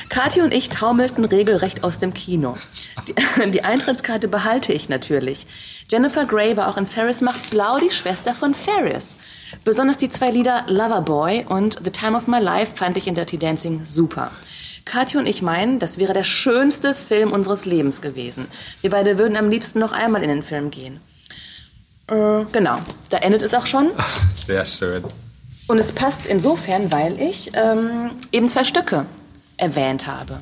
Kathi 0.08 0.40
und 0.40 0.54
ich 0.54 0.70
taumelten 0.70 1.26
regelrecht 1.26 1.84
aus 1.84 1.98
dem 1.98 2.14
Kino. 2.14 2.56
Die, 3.06 3.50
die 3.50 3.64
Eintrittskarte 3.64 4.28
behalte 4.28 4.72
ich 4.72 4.88
natürlich. 4.88 5.46
Jennifer 5.90 6.24
Grey 6.24 6.56
war 6.56 6.68
auch 6.68 6.78
in 6.78 6.86
Ferris 6.86 7.20
macht 7.20 7.50
blau 7.50 7.78
die 7.78 7.90
Schwester 7.90 8.34
von 8.34 8.54
Ferris. 8.54 9.18
Besonders 9.62 9.98
die 9.98 10.08
zwei 10.08 10.30
Lieder 10.30 10.64
Loverboy 10.68 11.44
und 11.48 11.78
The 11.84 11.90
Time 11.90 12.16
of 12.16 12.26
My 12.28 12.38
Life 12.38 12.76
fand 12.76 12.96
ich 12.96 13.06
in 13.06 13.14
Dirty 13.14 13.36
Dancing 13.36 13.84
super. 13.84 14.30
Kathi 14.86 15.18
und 15.18 15.26
ich 15.26 15.42
meinen, 15.42 15.78
das 15.78 15.98
wäre 15.98 16.14
der 16.14 16.24
schönste 16.24 16.94
Film 16.94 17.32
unseres 17.32 17.66
Lebens 17.66 18.00
gewesen. 18.00 18.46
Wir 18.80 18.88
beide 18.88 19.18
würden 19.18 19.36
am 19.36 19.50
liebsten 19.50 19.80
noch 19.80 19.92
einmal 19.92 20.22
in 20.22 20.30
den 20.30 20.42
Film 20.42 20.70
gehen. 20.70 21.00
Äh, 22.08 22.44
genau, 22.52 22.78
da 23.10 23.18
endet 23.18 23.42
es 23.42 23.54
auch 23.54 23.66
schon. 23.66 23.90
Sehr 24.34 24.64
schön. 24.64 25.04
Und 25.68 25.78
es 25.78 25.92
passt 25.92 26.26
insofern, 26.26 26.90
weil 26.90 27.20
ich 27.20 27.52
ähm, 27.54 28.10
eben 28.32 28.48
zwei 28.48 28.64
Stücke 28.64 29.04
erwähnt 29.58 30.06
habe. 30.06 30.40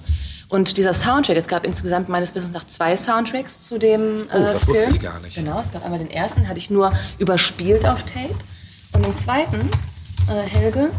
Und 0.48 0.76
dieser 0.76 0.92
Soundtrack, 0.92 1.36
es 1.36 1.48
gab 1.48 1.66
insgesamt 1.66 2.08
meines 2.08 2.32
Wissens 2.36 2.52
nach 2.52 2.64
zwei 2.64 2.96
Soundtracks 2.96 3.62
zu 3.62 3.78
dem 3.78 4.28
äh, 4.30 4.36
Oh, 4.36 4.38
das 4.52 4.64
Film. 4.64 4.76
wusste 4.76 4.90
ich 4.90 5.00
gar 5.00 5.18
nicht. 5.20 5.34
Genau, 5.34 5.60
es 5.60 5.72
gab 5.72 5.84
einmal 5.84 5.98
den 5.98 6.10
ersten, 6.10 6.46
hatte 6.46 6.58
ich 6.58 6.70
nur 6.70 6.92
überspielt 7.18 7.84
auf 7.84 8.04
Tape. 8.04 8.34
Und 8.92 9.04
den 9.04 9.14
zweiten, 9.14 9.68
äh, 10.28 10.48
Helge, 10.48 10.90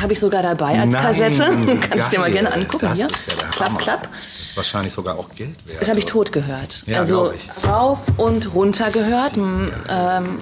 habe 0.00 0.12
ich 0.12 0.20
sogar 0.20 0.42
dabei 0.42 0.80
als 0.80 0.92
Nein, 0.92 1.02
Kassette. 1.02 1.44
Kannst 1.90 2.06
du 2.06 2.10
dir 2.10 2.18
mal 2.18 2.30
gerne 2.30 2.52
angucken. 2.52 2.86
Das 2.86 2.98
hier. 2.98 3.08
ist 3.10 3.30
ja 3.30 3.36
der 3.36 3.48
klapp, 3.48 3.68
Hammer. 3.68 3.78
klapp. 3.78 4.08
Das 4.12 4.40
ist 4.40 4.56
wahrscheinlich 4.56 4.92
sogar 4.92 5.18
auch 5.18 5.28
Geld 5.34 5.54
wert. 5.66 5.80
Das 5.80 5.88
habe 5.88 5.98
ich 5.98 6.06
tot 6.06 6.32
gehört. 6.32 6.84
Ja, 6.86 6.98
also 6.98 7.32
rauf 7.66 8.00
und 8.16 8.54
runter 8.54 8.90
gehört. 8.90 9.36
Ähm, 9.36 10.40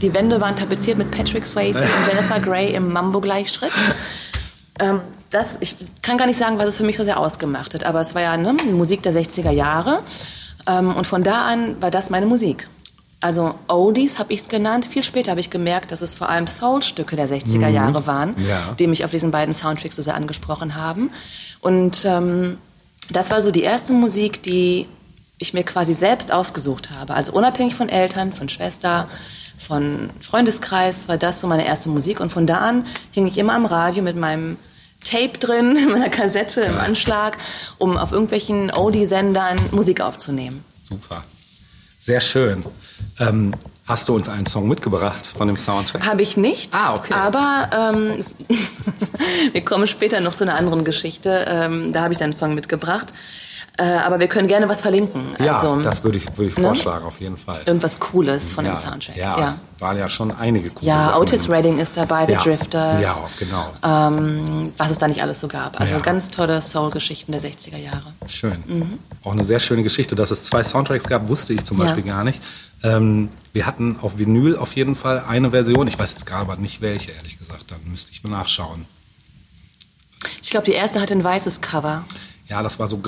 die 0.00 0.14
Wände 0.14 0.40
waren 0.40 0.56
tapeziert 0.56 0.98
mit 0.98 1.10
Patrick 1.10 1.46
Swayze 1.46 1.82
und 1.82 2.06
Jennifer 2.06 2.40
Grey 2.44 2.74
im 2.74 2.92
Mambo-Gleichschritt. 2.92 3.72
Ähm, 4.78 5.00
das, 5.30 5.58
ich 5.60 5.76
kann 6.02 6.18
gar 6.18 6.26
nicht 6.26 6.38
sagen, 6.38 6.58
was 6.58 6.68
es 6.68 6.76
für 6.76 6.84
mich 6.84 6.96
so 6.96 7.04
sehr 7.04 7.18
ausgemacht 7.18 7.74
hat, 7.74 7.84
aber 7.84 8.00
es 8.00 8.14
war 8.14 8.22
ja 8.22 8.36
ne, 8.36 8.54
Musik 8.72 9.02
der 9.02 9.12
60er 9.12 9.50
Jahre. 9.50 10.00
Ähm, 10.66 10.94
und 10.94 11.06
von 11.06 11.22
da 11.22 11.46
an 11.46 11.80
war 11.80 11.90
das 11.90 12.10
meine 12.10 12.26
Musik. 12.26 12.64
Also 13.22 13.54
Oldies 13.68 14.18
habe 14.18 14.32
ich 14.32 14.40
es 14.40 14.48
genannt. 14.48 14.84
Viel 14.84 15.02
später 15.04 15.30
habe 15.30 15.40
ich 15.40 15.48
gemerkt, 15.48 15.90
dass 15.92 16.02
es 16.02 16.14
vor 16.14 16.28
allem 16.28 16.46
Soul-Stücke 16.48 17.16
der 17.16 17.26
60er 17.28 17.68
Jahre 17.68 18.06
waren, 18.06 18.34
Mhm. 18.36 18.48
Ja. 18.48 18.74
die 18.78 18.86
mich 18.88 19.04
auf 19.04 19.10
diesen 19.12 19.30
beiden 19.30 19.54
Soundtracks 19.54 19.96
so 19.96 20.02
sehr 20.02 20.16
angesprochen 20.16 20.74
haben. 20.74 21.10
Und 21.60 22.04
ähm, 22.04 22.58
das 23.10 23.30
war 23.30 23.40
so 23.40 23.50
die 23.50 23.62
erste 23.62 23.92
Musik, 23.92 24.42
die 24.42 24.86
ich 25.38 25.54
mir 25.54 25.62
quasi 25.64 25.94
selbst 25.94 26.32
ausgesucht 26.32 26.90
habe. 26.90 27.14
Also 27.14 27.32
unabhängig 27.32 27.74
von 27.74 27.88
Eltern, 27.88 28.32
von 28.32 28.48
Schwester, 28.48 29.08
von 29.56 30.10
Freundeskreis 30.20 31.06
war 31.08 31.16
das 31.16 31.40
so 31.40 31.46
meine 31.46 31.64
erste 31.64 31.88
Musik. 31.88 32.18
Und 32.20 32.30
von 32.30 32.46
da 32.46 32.58
an 32.58 32.84
hing 33.12 33.26
ich 33.28 33.38
immer 33.38 33.54
am 33.54 33.66
Radio 33.66 34.02
mit 34.02 34.16
meinem 34.16 34.56
Tape 35.04 35.38
drin, 35.38 35.76
in 35.80 35.90
meiner 35.92 36.08
Kassette 36.10 36.62
im. 36.62 36.76
Anschlag, 36.78 37.36
um 37.78 37.96
auf 37.96 38.10
irgendwelchen 38.10 38.72
Oldie-Sendern 38.72 39.56
Musik 39.70 40.00
aufzunehmen. 40.00 40.64
Super. 40.82 41.22
Sehr 42.00 42.20
schön. 42.20 42.64
Ähm, 43.20 43.54
hast 43.86 44.08
du 44.08 44.14
uns 44.14 44.28
einen 44.28 44.46
Song 44.46 44.68
mitgebracht 44.68 45.26
von 45.26 45.46
dem 45.46 45.56
Soundtrack? 45.56 46.06
Habe 46.06 46.22
ich 46.22 46.36
nicht. 46.36 46.74
Ah, 46.74 46.94
okay. 46.96 47.14
Aber 47.14 47.70
ähm, 47.72 48.18
wir 49.52 49.64
kommen 49.64 49.86
später 49.86 50.20
noch 50.20 50.34
zu 50.34 50.44
einer 50.44 50.56
anderen 50.56 50.84
Geschichte. 50.84 51.46
Ähm, 51.48 51.92
da 51.92 52.02
habe 52.02 52.12
ich 52.14 52.22
einen 52.22 52.32
Song 52.32 52.54
mitgebracht. 52.54 53.12
Äh, 53.78 53.84
aber 53.84 54.20
wir 54.20 54.28
können 54.28 54.48
gerne 54.48 54.68
was 54.68 54.82
verlinken. 54.82 55.34
Ja, 55.38 55.54
also, 55.54 55.80
das 55.80 56.04
würde 56.04 56.18
ich, 56.18 56.26
würde 56.36 56.50
ich 56.50 56.58
ne? 56.58 56.64
vorschlagen, 56.64 57.06
auf 57.06 57.20
jeden 57.20 57.38
Fall. 57.38 57.62
Irgendwas 57.64 57.98
Cooles 57.98 58.50
von 58.50 58.66
ja, 58.66 58.72
dem 58.72 58.76
Soundtrack. 58.76 59.16
Ja, 59.16 59.38
ja. 59.38 59.46
es 59.46 59.80
waren 59.80 59.96
ja 59.96 60.10
schon 60.10 60.30
einige 60.30 60.68
coole 60.68 60.86
Ja, 60.86 61.06
Sachen. 61.06 61.22
Otis 61.22 61.48
Redding 61.48 61.78
ist 61.78 61.96
dabei, 61.96 62.26
The 62.26 62.32
ja. 62.34 62.40
Drifters. 62.40 63.00
Ja, 63.00 63.14
genau. 63.38 63.72
Ähm, 63.82 64.72
was 64.76 64.90
es 64.90 64.98
da 64.98 65.08
nicht 65.08 65.22
alles 65.22 65.40
so 65.40 65.48
gab. 65.48 65.80
Also 65.80 65.96
ganz 66.00 66.30
tolle 66.30 66.60
Soul-Geschichten 66.60 67.32
der 67.32 67.40
60er 67.40 67.78
Jahre. 67.78 68.12
Schön. 68.26 68.62
Mhm. 68.66 68.98
Auch 69.24 69.32
eine 69.32 69.44
sehr 69.44 69.58
schöne 69.58 69.82
Geschichte. 69.82 70.14
Dass 70.16 70.30
es 70.30 70.44
zwei 70.44 70.62
Soundtracks 70.62 71.08
gab, 71.08 71.28
wusste 71.28 71.54
ich 71.54 71.64
zum. 71.64 71.78
Beispiel 71.78 72.02
gar 72.04 72.22
nicht. 72.22 72.42
Ähm, 72.84 73.30
wir 73.54 73.66
hatten 73.66 73.96
auf 74.02 74.18
Vinyl 74.18 74.56
auf 74.56 74.76
jeden 74.76 74.94
Fall 74.94 75.24
eine 75.26 75.50
Version. 75.50 75.86
Ich 75.86 75.98
weiß 75.98 76.12
jetzt 76.12 76.26
gerade 76.26 76.42
aber 76.42 76.56
nicht 76.56 76.82
welche, 76.82 77.12
ehrlich 77.12 77.38
gesagt. 77.38 77.70
Dann 77.70 77.80
müsste 77.86 78.12
ich 78.12 78.22
mal 78.22 78.30
nachschauen. 78.30 78.84
Ich 80.42 80.50
glaube, 80.50 80.66
die 80.66 80.72
erste 80.72 81.00
hatte 81.00 81.14
ein 81.14 81.24
weißes 81.24 81.60
Cover. 81.60 82.04
Ja, 82.52 82.62
das 82.62 82.78
war 82.78 82.86
so 82.86 82.98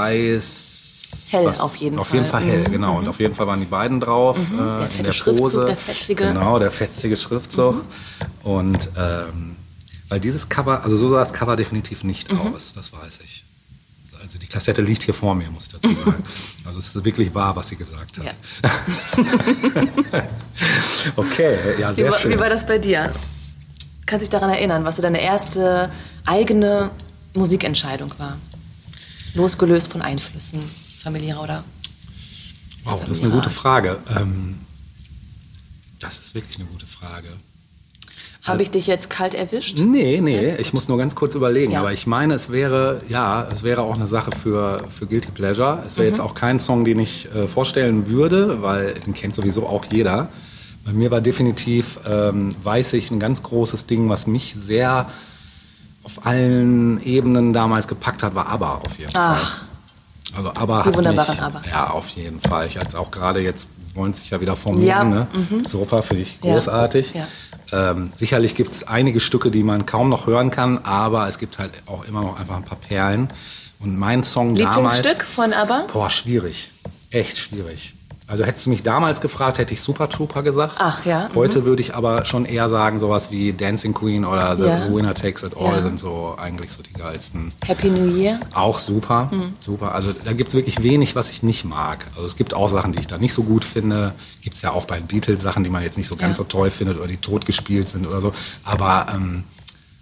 grau-weiß. 0.00 1.28
Hell 1.30 1.46
auf 1.48 1.76
jeden 1.76 1.98
auf 1.98 2.08
Fall. 2.08 2.16
jeden 2.18 2.28
Fall 2.30 2.42
hell, 2.44 2.68
Mhm, 2.68 2.72
genau. 2.72 2.96
Und 2.98 3.06
auf 3.06 3.20
jeden 3.20 3.34
Fall 3.34 3.46
waren 3.46 3.60
die 3.60 3.66
beiden 3.66 4.00
drauf. 4.00 4.38
äh, 4.38 4.56
Der 4.56 4.78
in 4.80 4.88
fette 4.90 5.02
der 5.04 5.12
Schriftzug, 5.12 5.44
Pose. 5.44 5.64
der 5.66 5.76
fetzige. 5.76 6.24
Genau, 6.24 6.58
der 6.58 6.70
fetzige 6.70 7.16
Schriftzug. 7.18 7.82
Und 8.42 8.88
ähm, 8.96 9.56
weil 10.08 10.20
dieses 10.20 10.48
Cover, 10.48 10.82
also 10.82 10.96
so 10.96 11.10
sah 11.10 11.16
das 11.16 11.34
Cover 11.34 11.54
definitiv 11.56 12.02
nicht 12.02 12.32
Mhm. 12.32 12.54
aus, 12.54 12.72
das 12.72 12.92
weiß 12.94 13.20
ich. 13.24 13.44
Also 14.22 14.38
die 14.38 14.46
Kassette 14.46 14.80
liegt 14.82 15.02
hier 15.02 15.12
vor 15.14 15.34
mir, 15.34 15.50
muss 15.50 15.64
ich 15.66 15.72
dazu 15.80 15.94
sagen. 15.94 16.22
Also 16.64 16.78
es 16.78 16.94
ist 16.96 17.04
wirklich 17.04 17.34
wahr, 17.34 17.54
was 17.56 17.68
sie 17.68 17.76
gesagt 17.76 18.18
hat. 18.18 18.24
Ja. 18.24 18.32
Okay, 21.16 21.56
ja, 21.78 21.90
Wie, 21.90 21.94
sehr 21.94 22.10
war- 22.10 22.18
schön. 22.18 22.32
wie 22.32 22.38
war 22.38 22.48
das 22.50 22.66
bei 22.66 22.78
dir? 22.78 23.12
Kannst 24.06 24.22
du 24.22 24.26
dich 24.26 24.30
daran 24.30 24.50
erinnern, 24.50 24.84
was 24.84 24.96
so 24.96 25.02
deine 25.02 25.20
erste 25.22 25.90
eigene 26.26 26.90
Musikentscheidung 27.34 28.12
war? 28.18 28.36
Losgelöst 29.34 29.90
von 29.92 30.02
Einflüssen, 30.02 30.60
familiärer 31.02 31.42
oder? 31.42 31.64
Wow, 32.84 33.00
das 33.02 33.18
ist 33.18 33.24
eine 33.24 33.32
gute 33.32 33.50
Frage. 33.50 33.98
Ähm, 34.16 34.58
das 35.98 36.18
ist 36.18 36.34
wirklich 36.34 36.58
eine 36.58 36.66
gute 36.66 36.86
Frage. 36.86 37.28
Habe 38.42 38.62
ich 38.62 38.70
dich 38.70 38.86
jetzt 38.86 39.10
kalt 39.10 39.34
erwischt? 39.34 39.78
Nee, 39.78 40.18
nee, 40.22 40.54
ich 40.56 40.72
muss 40.72 40.88
nur 40.88 40.96
ganz 40.96 41.14
kurz 41.14 41.34
überlegen. 41.34 41.72
Ja. 41.72 41.80
Aber 41.80 41.92
ich 41.92 42.06
meine, 42.06 42.32
es 42.34 42.50
wäre, 42.50 42.98
ja, 43.08 43.46
es 43.52 43.62
wäre 43.64 43.82
auch 43.82 43.94
eine 43.96 44.06
Sache 44.06 44.32
für, 44.32 44.88
für 44.90 45.06
Guilty 45.06 45.30
Pleasure. 45.30 45.84
Es 45.86 45.98
wäre 45.98 46.06
Mhm. 46.06 46.12
jetzt 46.14 46.20
auch 46.20 46.34
kein 46.34 46.58
Song, 46.58 46.86
den 46.86 46.98
ich 46.98 47.32
äh, 47.34 47.46
vorstellen 47.46 48.08
würde, 48.08 48.62
weil 48.62 48.94
den 48.94 49.12
kennt 49.12 49.34
sowieso 49.34 49.66
auch 49.66 49.84
jeder. 49.92 50.30
Bei 50.86 50.92
mir 50.92 51.10
war 51.10 51.20
definitiv, 51.20 52.00
ähm, 52.08 52.48
weiß 52.64 52.94
ich, 52.94 53.10
ein 53.10 53.20
ganz 53.20 53.42
großes 53.42 53.84
Ding, 53.86 54.08
was 54.08 54.26
mich 54.26 54.54
sehr 54.54 55.10
auf 56.02 56.26
allen 56.26 57.00
Ebenen 57.02 57.52
damals 57.52 57.88
gepackt 57.88 58.22
hat, 58.22 58.34
war 58.34 58.48
ABBA 58.48 58.74
auf 58.84 58.98
jeden 58.98 59.10
Fall. 59.12 59.38
Ach, 59.40 59.62
Also 60.36 60.50
ABBA 60.54 60.82
Die 60.82 60.88
hat 60.88 60.96
wunderbaren 60.96 61.34
mich, 61.34 61.42
ABBA. 61.42 61.62
Ja, 61.68 61.90
auf 61.90 62.08
jeden 62.10 62.40
Fall. 62.40 62.66
Ich 62.66 62.78
als 62.78 62.94
auch 62.94 63.10
gerade 63.10 63.40
jetzt 63.40 63.70
wollen 63.94 64.12
sich 64.12 64.30
ja 64.30 64.40
wieder 64.40 64.56
formieren. 64.56 64.86
Ja, 64.86 65.04
Ne? 65.04 65.26
mhm. 65.32 65.64
Super, 65.64 66.02
finde 66.02 66.22
ich 66.22 66.38
Ja, 66.42 66.52
großartig. 66.54 67.14
ja. 67.14 67.26
Ähm, 67.72 68.10
sicherlich 68.14 68.54
gibt 68.54 68.72
es 68.72 68.86
einige 68.86 69.20
Stücke, 69.20 69.50
die 69.50 69.62
man 69.62 69.86
kaum 69.86 70.08
noch 70.08 70.26
hören 70.26 70.50
kann, 70.50 70.78
aber 70.84 71.28
es 71.28 71.38
gibt 71.38 71.58
halt 71.58 71.72
auch 71.86 72.04
immer 72.04 72.22
noch 72.22 72.38
einfach 72.38 72.56
ein 72.56 72.64
paar 72.64 72.78
Perlen. 72.78 73.30
Und 73.78 73.96
mein 73.98 74.24
Song 74.24 74.54
Lieblingsstück 74.56 75.18
damals... 75.18 75.28
von 75.28 75.52
ABBA? 75.52 75.86
Boah, 75.92 76.10
schwierig. 76.10 76.70
Echt 77.10 77.38
schwierig. 77.38 77.94
Also 78.30 78.44
hättest 78.44 78.66
du 78.66 78.70
mich 78.70 78.84
damals 78.84 79.20
gefragt, 79.20 79.58
hätte 79.58 79.74
ich 79.74 79.80
Super 79.80 80.08
Trooper 80.08 80.42
gesagt. 80.44 80.76
Ach, 80.78 81.04
ja, 81.04 81.28
mhm. 81.28 81.34
Heute 81.34 81.64
würde 81.64 81.82
ich 81.82 81.96
aber 81.96 82.24
schon 82.24 82.44
eher 82.44 82.68
sagen, 82.68 82.98
sowas 82.98 83.32
wie 83.32 83.52
Dancing 83.52 83.92
Queen 83.92 84.24
oder 84.24 84.56
The 84.56 84.62
Ja. 84.62 84.94
Winner 84.94 85.14
Takes 85.14 85.42
It 85.42 85.56
All 85.56 85.74
Ja. 85.76 85.82
sind 85.82 85.98
so 85.98 86.36
eigentlich 86.40 86.70
so 86.70 86.80
die 86.82 86.92
geilsten. 86.92 87.50
Happy 87.66 87.88
New 87.90 88.14
Year? 88.16 88.38
Auch 88.54 88.78
super, 88.78 89.28
Mhm. 89.32 89.54
super. 89.58 89.94
Also 89.96 90.12
da 90.24 90.32
gibt's 90.32 90.54
wirklich 90.54 90.80
wenig, 90.82 91.16
was 91.16 91.30
ich 91.30 91.42
nicht 91.42 91.64
mag. 91.64 92.06
Also 92.14 92.24
es 92.24 92.36
gibt 92.36 92.54
auch 92.54 92.68
Sachen, 92.68 92.92
die 92.92 93.00
ich 93.00 93.08
da 93.08 93.18
nicht 93.18 93.34
so 93.34 93.42
gut 93.42 93.64
finde. 93.64 94.12
Gibt's 94.42 94.62
ja 94.62 94.70
auch 94.70 94.84
bei 94.84 94.96
den 94.98 95.08
Beatles 95.08 95.42
Sachen, 95.42 95.64
die 95.64 95.70
man 95.70 95.82
jetzt 95.82 95.96
nicht 95.96 96.06
so 96.06 96.14
ganz 96.14 96.38
Ja. 96.38 96.44
so 96.44 96.48
toll 96.48 96.70
findet 96.70 96.98
oder 96.98 97.08
die 97.08 97.16
tot 97.16 97.46
gespielt 97.46 97.88
sind 97.88 98.06
oder 98.06 98.20
so. 98.20 98.32
Aber 98.62 99.06
ähm, 99.12 99.42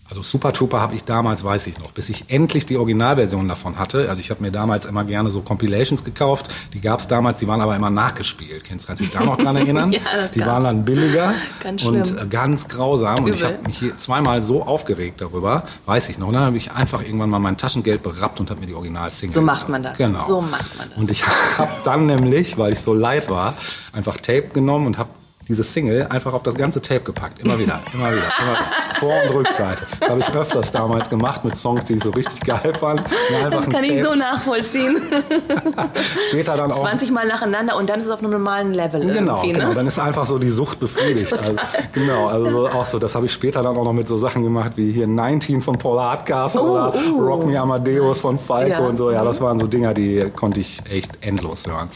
also 0.08 0.22
Super 0.22 0.52
Trooper 0.54 0.80
habe 0.80 0.94
ich 0.94 1.04
damals, 1.04 1.44
weiß 1.44 1.66
ich 1.66 1.78
noch, 1.78 1.92
bis 1.92 2.08
ich 2.08 2.24
endlich 2.28 2.64
die 2.64 2.78
Originalversion 2.78 3.46
davon 3.46 3.78
hatte. 3.78 4.08
Also 4.08 4.20
ich 4.20 4.30
habe 4.30 4.42
mir 4.42 4.50
damals 4.50 4.86
immer 4.86 5.04
gerne 5.04 5.28
so 5.30 5.42
Compilations 5.42 6.02
gekauft. 6.02 6.48
Die 6.72 6.80
gab's 6.80 7.08
damals, 7.08 7.38
die 7.38 7.48
waren 7.48 7.60
aber 7.60 7.76
immer 7.76 7.90
nachgespielt. 7.90 8.64
Kennst 8.64 8.86
kannst 8.86 9.02
du 9.02 9.04
dich 9.04 9.12
da 9.12 9.22
noch 9.22 9.36
dran 9.36 9.56
erinnern? 9.56 9.92
Ja, 9.92 10.00
das 10.16 10.30
die 10.30 10.40
waren 10.40 10.62
gab's. 10.62 10.64
dann 10.64 10.84
billiger 10.84 11.34
Ganz 11.62 11.82
und 11.84 12.18
äh, 12.18 12.26
ganz 12.30 12.68
grausam. 12.68 13.24
Und 13.24 13.34
ich 13.34 13.44
habe 13.44 13.58
mich 13.66 13.78
hier 13.78 13.98
zweimal 13.98 14.42
so 14.42 14.62
aufgeregt 14.62 15.20
darüber, 15.20 15.64
weiß 15.84 16.08
ich 16.08 16.18
noch. 16.18 16.28
Und 16.28 16.34
dann 16.34 16.44
habe 16.44 16.56
ich 16.56 16.72
einfach 16.72 17.02
irgendwann 17.02 17.28
mal 17.28 17.38
mein 17.38 17.58
Taschengeld 17.58 18.02
berappt 18.02 18.40
und 18.40 18.50
habe 18.50 18.60
mir 18.60 18.66
die 18.66 18.74
Original-Single 18.74 19.34
So 19.34 19.42
macht 19.42 19.68
man 19.68 19.82
das. 19.82 19.98
Genau. 19.98 20.24
So 20.24 20.40
macht 20.40 20.78
man 20.78 20.88
das. 20.88 20.96
Und 20.98 21.10
ich 21.10 21.26
habe 21.58 21.70
dann 21.84 22.06
nämlich, 22.06 22.56
weil 22.56 22.72
ich 22.72 22.80
so 22.80 22.94
leid 22.94 23.28
war, 23.28 23.54
einfach 23.92 24.16
Tape 24.16 24.48
genommen 24.54 24.86
und 24.86 24.96
habe 24.96 25.10
diese 25.48 25.64
Single 25.64 26.06
einfach 26.08 26.34
auf 26.34 26.42
das 26.42 26.54
ganze 26.54 26.82
Tape 26.82 27.00
gepackt. 27.00 27.40
Immer 27.40 27.58
wieder, 27.58 27.80
immer 27.94 28.10
wieder, 28.12 28.30
immer 28.40 28.52
wieder. 28.52 28.66
Vor- 28.98 29.14
und 29.28 29.34
Rückseite. 29.34 29.84
Das 30.00 30.08
habe 30.10 30.20
ich 30.20 30.28
öfters 30.34 30.72
damals 30.72 31.08
gemacht 31.08 31.44
mit 31.44 31.56
Songs, 31.56 31.84
die 31.86 31.94
ich 31.94 32.02
so 32.04 32.10
richtig 32.10 32.40
geil 32.40 32.74
fand. 32.78 33.02
Das 33.50 33.68
kann 33.68 33.84
ich 33.84 34.02
so 34.02 34.14
nachvollziehen. 34.14 35.00
Später 36.28 36.56
dann 36.56 36.72
auch 36.72 36.80
20 36.80 37.10
Mal 37.10 37.26
nacheinander 37.26 37.76
und 37.76 37.88
dann 37.88 38.00
ist 38.00 38.06
es 38.06 38.12
auf 38.12 38.20
einem 38.20 38.30
normalen 38.32 38.74
Level 38.74 39.00
Genau, 39.00 39.36
irgendwie, 39.36 39.52
genau. 39.52 39.68
ne? 39.68 39.74
Dann 39.74 39.86
ist 39.86 39.98
einfach 39.98 40.26
so 40.26 40.38
die 40.38 40.48
Sucht 40.48 40.80
befriedigt. 40.80 41.32
Also, 41.32 41.54
genau, 41.92 42.26
also 42.26 42.50
so, 42.50 42.68
auch 42.68 42.84
so, 42.84 42.98
das 42.98 43.14
habe 43.14 43.26
ich 43.26 43.32
später 43.32 43.62
dann 43.62 43.76
auch 43.76 43.84
noch 43.84 43.92
mit 43.92 44.08
so 44.08 44.16
Sachen 44.16 44.42
gemacht 44.42 44.72
wie 44.76 44.92
hier 44.92 45.06
19 45.06 45.62
von 45.62 45.78
Paula 45.78 46.10
Hardcastle 46.10 46.60
Oh, 46.62 46.72
oder 46.72 46.92
oh. 47.16 47.20
Rock 47.20 47.46
Me 47.46 47.58
Amadeus 47.58 48.20
von 48.20 48.38
Falco 48.38 48.70
Ja. 48.70 48.78
Und 48.80 48.96
so. 48.96 49.10
Ja, 49.10 49.24
das 49.24 49.40
waren 49.40 49.58
so 49.58 49.66
Dinger, 49.66 49.94
die 49.94 50.26
konnte 50.34 50.60
ich 50.60 50.80
echt 50.90 51.24
endlos 51.24 51.66
hören. 51.66 51.88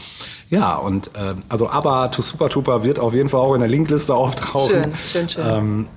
Ja, 0.49 0.75
und 0.75 1.09
ähm, 1.17 1.39
also 1.49 1.69
aber 1.69 2.11
To 2.11 2.21
Super 2.21 2.49
Trooper 2.49 2.83
wird 2.83 2.99
auf 2.99 3.13
jeden 3.13 3.29
Fall 3.29 3.39
auch 3.41 3.53
in 3.53 3.59
der 3.61 3.69
Linkliste 3.69 4.13
auftauchen. 4.13 4.83
Schön, 4.83 4.95
schön, 4.95 5.29
schön. 5.29 5.45
Ähm, 5.47 5.87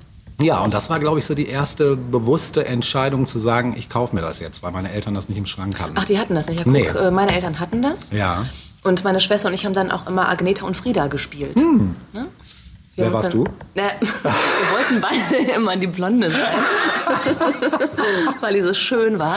ja, 0.40 0.61
und 0.62 0.74
das 0.74 0.90
war, 0.90 0.99
glaube 0.99 1.18
ich, 1.18 1.24
so 1.24 1.34
die 1.34 1.49
erste 1.49 1.97
bewusste 1.97 2.66
Entscheidung 2.66 3.26
zu 3.26 3.38
sagen, 3.38 3.74
ich 3.76 3.88
kaufe 3.88 4.14
mir 4.14 4.22
das 4.22 4.40
jetzt, 4.40 4.62
weil 4.62 4.70
meine 4.72 4.90
Eltern 4.92 5.14
das 5.14 5.28
nicht 5.28 5.38
im 5.38 5.47
Schrank 5.47 5.80
hatten. 5.80 5.94
Ach, 5.97 6.05
die 6.05 6.18
hatten 6.18 6.34
das 6.34 6.49
nicht. 6.49 6.59
Ja, 6.61 6.64
guck, 6.64 6.72
Nee. 6.74 6.86
äh, 6.86 7.11
meine 7.11 7.32
Eltern 7.34 7.59
hatten 7.59 7.80
das. 7.82 8.12
Ja. 8.12 8.44
Und 8.82 9.03
meine 9.03 9.20
Schwester 9.20 9.49
und 9.49 9.55
ich 9.55 9.64
haben 9.64 9.72
dann 9.74 9.90
auch 9.90 10.07
immer 10.07 10.28
Agneta 10.28 10.64
und 10.66 10.76
Frieda 10.76 11.07
gespielt. 11.09 11.57
Ne? 11.57 11.62
Hm. 11.62 11.90
Wer 12.97 13.07
haben 13.07 13.14
uns 13.14 13.22
warst 13.24 13.34
dann, 13.34 13.44
du? 13.44 13.51
Na, 13.74 13.82
wir 14.01 14.72
wollten 14.72 15.01
beide 15.01 15.53
immer 15.57 15.76
die 15.76 15.86
Blonde 15.86 16.30
sein, 16.30 16.40
weil 18.40 18.55
die 18.55 18.62
so 18.62 18.74
schön 18.74 19.18
war. 19.18 19.36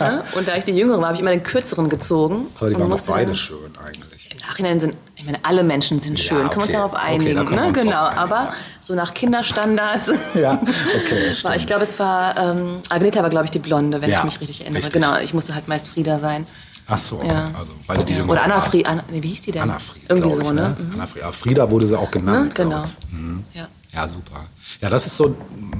Ne? 0.00 0.22
Und 0.36 0.48
da 0.48 0.56
ich 0.56 0.64
die 0.64 0.72
Jüngere 0.72 0.98
war, 0.98 1.06
habe 1.06 1.14
ich 1.14 1.20
immer 1.20 1.30
den 1.30 1.42
Kürzeren 1.42 1.88
gezogen. 1.88 2.46
aber 2.58 2.70
die 2.70 2.78
waren 2.78 2.90
doch 2.90 3.00
beide 3.06 3.26
dann- 3.26 3.34
schön 3.34 3.58
eigentlich. 3.78 4.17
Im 4.30 4.38
Nachhinein 4.46 4.78
sind, 4.80 4.94
ich 5.16 5.24
meine, 5.24 5.38
alle 5.44 5.62
Menschen 5.64 5.98
sind 5.98 6.20
schön, 6.20 6.38
können 6.38 6.50
wir 6.50 6.56
uns 6.58 6.64
okay. 6.68 6.72
darauf 6.74 6.92
Okay, 6.92 7.02
einigen. 7.02 7.36
da 7.36 7.50
wir 7.50 7.56
ne? 7.56 7.72
Genau, 7.72 8.04
einigen, 8.06 8.18
aber 8.20 8.36
ja. 8.36 8.54
so 8.80 8.94
nach 8.94 9.14
Kinderstandards. 9.14 10.12
Ja, 10.34 10.60
okay, 10.62 11.34
stimmt. 11.34 11.56
ich 11.56 11.66
glaube, 11.66 11.82
es 11.82 11.98
war, 11.98 12.36
ähm, 12.36 12.78
Agneta 12.90 13.22
war, 13.22 13.30
glaube 13.30 13.46
ich, 13.46 13.50
die 13.50 13.58
Blonde, 13.58 14.00
wenn 14.02 14.10
Ja, 14.10 14.18
ich 14.18 14.24
mich 14.24 14.40
richtig 14.40 14.60
erinnere. 14.60 14.78
richtig. 14.78 14.92
Genau, 14.94 15.16
ich 15.18 15.32
musste 15.34 15.54
halt 15.54 15.66
meist 15.68 15.88
Frieda 15.88 16.18
sein. 16.18 16.46
Ach 16.90 16.98
so, 16.98 17.22
Ja. 17.22 17.44
also 17.58 17.72
weil 17.86 18.02
die 18.04 18.20
Oder 18.22 18.42
Anna. 18.44 18.60
Frieda, 18.60 18.90
Anna, 18.90 19.04
nee, 19.10 19.22
wie 19.22 19.28
hieß 19.28 19.42
die 19.42 19.52
denn? 19.52 19.62
Anna 19.62 19.78
Frieda, 19.78 20.06
Irgendwie 20.08 20.32
so, 20.34 20.40
ich, 20.42 20.52
ne? 20.52 20.76
Anna 20.94 21.06
Frieda. 21.06 21.32
Frieda 21.32 21.70
wurde 21.70 21.86
sie 21.86 21.98
auch 21.98 22.04
Ne? 22.06 22.10
genannt. 22.20 22.54
glaub 22.54 22.68
Genau. 22.68 22.84
Mhm. 23.10 23.44
Ja. 23.54 23.68
Ja, 23.92 24.06
super. 24.06 24.44
Ja, 24.82 24.90
das 24.90 25.06
ist 25.06 25.16
so, 25.16 25.34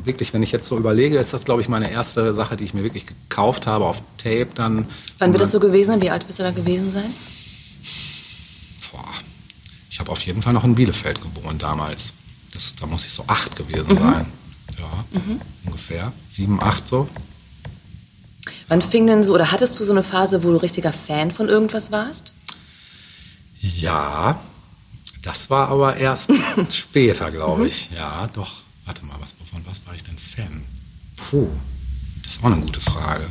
wirklich, 0.05 0.33
wenn 0.35 0.43
ich 0.43 0.51
jetzt 0.53 0.67
so 0.67 0.77
überlege, 0.79 1.19
ist 1.19 1.33
das, 1.35 1.45
glaube 1.45 1.61
ich, 1.61 1.69
meine 1.69 1.91
erste 1.91 2.33
Sache, 2.35 2.57
die 2.57 2.65
ich 2.65 2.73
mir 2.75 2.83
wirklich 2.83 3.05
gekauft 3.07 3.67
habe 3.67 3.85
auf 3.85 4.03
Tape 4.17 4.49
dann. 4.55 4.87
Wann 5.19 5.33
wird 5.33 5.43
das 5.43 5.51
so 5.51 5.61
gewesen 5.61 5.93
sein? 5.93 6.01
Wie 6.01 6.11
alt 6.11 6.27
wirst 6.27 6.39
du 6.39 6.43
da 6.43 6.51
gewesen 6.51 6.91
sein? 6.91 7.05
Ich 9.99 10.01
habe 10.01 10.13
auf 10.13 10.25
jeden 10.27 10.43
Fall 10.43 10.53
noch 10.53 10.63
in 10.63 10.77
Bielefeld 10.77 11.21
gewohnt 11.21 11.61
damals. 11.65 12.15
Das, 12.55 12.77
da 12.77 12.87
muss 12.87 13.05
ich 13.05 13.11
so 13.11 13.25
acht 13.27 13.57
gewesen 13.57 13.95
Mhm. 13.95 13.99
sein. 13.99 14.27
Ja, 14.79 15.05
ungefähr. 15.67 16.13
Sieben, 16.31 16.63
acht 16.63 16.87
so. 16.87 17.09
Wann 18.69 18.81
fing 18.81 19.09
denn 19.09 19.25
so, 19.25 19.35
oder 19.35 19.51
hattest 19.51 19.81
du 19.81 19.83
so 19.83 19.91
eine 19.91 20.05
Phase, 20.05 20.45
wo 20.45 20.53
du 20.53 20.57
richtiger 20.59 20.93
Fan 20.93 21.33
von 21.33 21.49
irgendwas 21.49 21.91
warst? 21.91 22.33
Ja, 23.61 24.41
das 25.23 25.51
war 25.51 25.67
aber 25.67 25.97
erst 25.97 26.31
später, 26.71 27.33
glaube 27.33 27.63
Mhm. 27.63 27.67
ich. 27.67 27.91
Ja, 27.91 28.29
doch. 28.29 28.59
Warte 28.85 29.05
mal, 29.05 29.17
was, 29.19 29.33
von 29.51 29.67
was 29.67 29.85
war 29.85 29.95
ich 29.97 30.05
denn 30.05 30.17
Fan? 30.17 30.63
Puh, 31.17 31.49
das 32.23 32.37
ist 32.37 32.41
auch 32.45 32.53
eine 32.53 32.61
gute 32.61 32.81
Frage. 32.81 33.27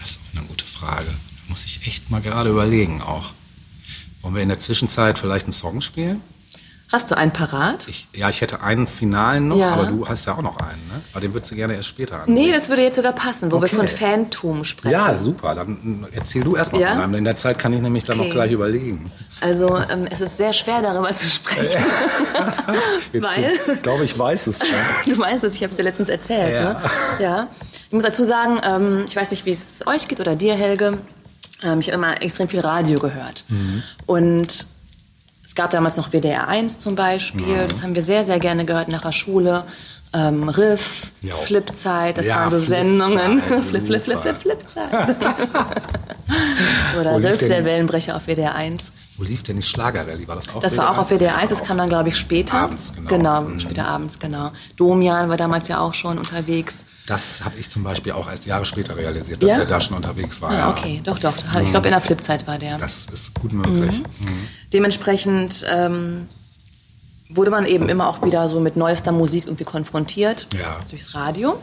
Das 0.00 0.12
ist 0.12 0.20
auch 0.32 0.38
eine 0.38 0.46
gute 0.46 0.66
Frage. 0.66 1.06
Da 1.08 1.50
muss 1.50 1.64
ich 1.64 1.84
echt 1.88 2.12
mal 2.12 2.20
gerade 2.22 2.50
überlegen 2.50 3.02
auch. 3.02 3.32
Wollen 4.26 4.34
wir 4.34 4.42
in 4.42 4.48
der 4.48 4.58
Zwischenzeit 4.58 5.20
vielleicht 5.20 5.46
einen 5.46 5.52
Song 5.52 5.80
spielen? 5.82 6.20
Hast 6.90 7.12
du 7.12 7.16
einen 7.16 7.30
parat? 7.32 7.86
Ich, 7.86 8.08
ja, 8.12 8.28
ich 8.28 8.40
hätte 8.40 8.60
einen 8.60 8.88
finalen 8.88 9.46
noch, 9.46 9.56
Ja. 9.56 9.68
aber 9.68 9.86
du 9.86 10.08
hast 10.08 10.26
ja 10.26 10.34
auch 10.34 10.42
noch 10.42 10.56
einen, 10.56 10.84
ne? 10.88 11.00
Aber 11.12 11.20
den 11.20 11.32
würdest 11.32 11.52
du 11.52 11.54
gerne 11.54 11.76
erst 11.76 11.86
später 11.86 12.16
an. 12.16 12.32
Nee, 12.32 12.50
das 12.50 12.68
würde 12.68 12.82
jetzt 12.82 12.96
sogar 12.96 13.12
passen, 13.12 13.52
wo 13.52 13.56
Okay. 13.58 13.70
wir 13.70 13.78
von 13.78 13.86
Fantum 13.86 14.64
sprechen. 14.64 14.90
Ja, 14.94 15.16
super. 15.16 15.54
Dann 15.54 16.08
erzähl 16.12 16.42
du 16.42 16.56
erstmal 16.56 16.80
Ja? 16.80 16.88
von 16.94 17.02
einem. 17.02 17.14
In 17.14 17.24
der 17.24 17.36
Zeit 17.36 17.60
kann 17.60 17.72
ich 17.72 17.80
nämlich 17.80 18.02
dann 18.02 18.18
Okay. 18.18 18.26
noch 18.28 18.34
gleich 18.34 18.50
überlegen. 18.50 19.12
Also 19.40 19.76
ähm, 19.78 20.06
es 20.10 20.20
ist 20.20 20.36
sehr 20.38 20.52
schwer 20.52 20.82
darüber 20.82 21.14
zu 21.14 21.28
sprechen. 21.28 21.84
Weil? 23.12 23.52
Ich 23.74 23.82
glaube, 23.82 24.04
ich 24.04 24.18
weiß 24.18 24.48
es 24.48 24.58
schon. 24.58 24.68
Du 25.14 25.20
weißt 25.20 25.44
es, 25.44 25.54
ich 25.54 25.62
habe 25.62 25.70
es 25.70 25.76
dir 25.76 25.84
letztens 25.84 26.08
erzählt. 26.08 26.52
Ja. 26.52 26.72
Ne? 26.72 26.80
ja. 27.20 27.46
Ich 27.86 27.92
muss 27.92 28.02
dazu 28.02 28.24
sagen, 28.24 28.58
ähm, 28.64 29.04
ich 29.08 29.14
weiß 29.14 29.30
nicht, 29.30 29.46
wie 29.46 29.52
es 29.52 29.86
euch 29.86 30.08
geht 30.08 30.18
oder 30.18 30.34
dir, 30.34 30.54
Helge. 30.56 30.98
Ähm, 31.62 31.80
ich 31.80 31.86
habe 31.88 31.96
immer 31.96 32.22
extrem 32.22 32.48
viel 32.48 32.60
Radio 32.60 32.98
gehört. 33.00 33.44
Mhm. 33.48 33.82
Und 34.06 34.66
es 35.44 35.54
gab 35.54 35.70
damals 35.70 35.96
noch 35.96 36.10
WDR 36.12 36.48
1 36.48 36.78
zum 36.78 36.94
Beispiel. 36.96 37.46
Mhm. 37.46 37.68
Das 37.68 37.82
haben 37.82 37.94
wir 37.94 38.02
sehr, 38.02 38.24
sehr 38.24 38.38
gerne 38.40 38.64
gehört 38.64 38.88
nach 38.88 39.02
der 39.02 39.12
Schule. 39.12 39.64
Ähm, 40.12 40.48
Riff, 40.48 41.12
Ja. 41.22 41.34
Flipzeit, 41.34 42.16
das 42.18 42.26
Ja, 42.26 42.36
waren 42.36 42.50
so 42.50 42.58
Flipzeit, 42.58 42.78
Sendungen. 42.78 43.38
Flip, 43.62 43.84
flip, 43.86 44.02
flip, 44.02 44.18
flip, 44.20 44.36
Flipzeit. 44.40 45.16
Oder 47.00 47.16
Riff, 47.22 47.38
der 47.38 47.64
Wellenbrecher 47.64 48.16
auf 48.16 48.26
WDR 48.26 48.54
1. 48.54 48.92
Wo 49.18 49.24
lief 49.24 49.42
denn 49.42 49.56
die 49.56 49.62
Schlagerrallye? 49.62 50.28
War 50.28 50.36
das 50.36 50.48
auch 50.54 50.60
Das 50.60 50.76
war 50.76 50.90
auch 50.90 50.98
auf 50.98 51.10
WDR 51.10 51.36
1, 51.36 51.50
das 51.50 51.62
kam 51.62 51.78
dann, 51.78 51.88
glaube 51.88 52.08
ich, 52.10 52.16
später. 52.16 52.54
Abends, 52.58 52.92
genau. 52.94 53.08
Genau, 53.08 53.40
Mhm. 53.42 53.60
später 53.60 53.86
abends, 53.86 54.18
genau. 54.18 54.50
Domian 54.76 55.28
war 55.28 55.36
damals 55.36 55.68
ja 55.68 55.78
auch 55.80 55.94
schon 55.94 56.18
unterwegs. 56.18 56.84
Das 57.06 57.44
habe 57.44 57.56
ich 57.58 57.70
zum 57.70 57.84
Beispiel 57.84 58.12
auch 58.12 58.28
erst 58.28 58.46
Jahre 58.46 58.64
später 58.64 58.96
realisiert, 58.96 59.40
dass 59.42 59.50
Ja? 59.50 59.56
der 59.56 59.66
da 59.66 59.80
schon 59.80 59.96
unterwegs 59.96 60.42
war. 60.42 60.50
Ah, 60.50 60.54
ja. 60.58 60.70
okay, 60.70 61.00
doch, 61.04 61.18
doch. 61.18 61.34
Ich 61.62 61.70
glaube, 61.70 61.86
in 61.86 61.92
der 61.92 62.00
Flipzeit 62.00 62.46
war 62.48 62.58
der. 62.58 62.78
Das 62.78 63.06
ist 63.06 63.34
gut 63.34 63.52
möglich. 63.52 64.02
Mhm. 64.02 64.48
Dementsprechend 64.72 65.64
ähm, 65.68 66.28
wurde 67.28 67.50
man 67.52 67.64
eben 67.64 67.88
immer 67.88 68.08
auch 68.08 68.24
wieder 68.24 68.48
so 68.48 68.58
mit 68.60 68.76
neuester 68.76 69.12
Musik 69.12 69.44
irgendwie 69.46 69.64
konfrontiert 69.64 70.48
Ja. 70.58 70.80
durchs 70.90 71.14
Radio. 71.14 71.56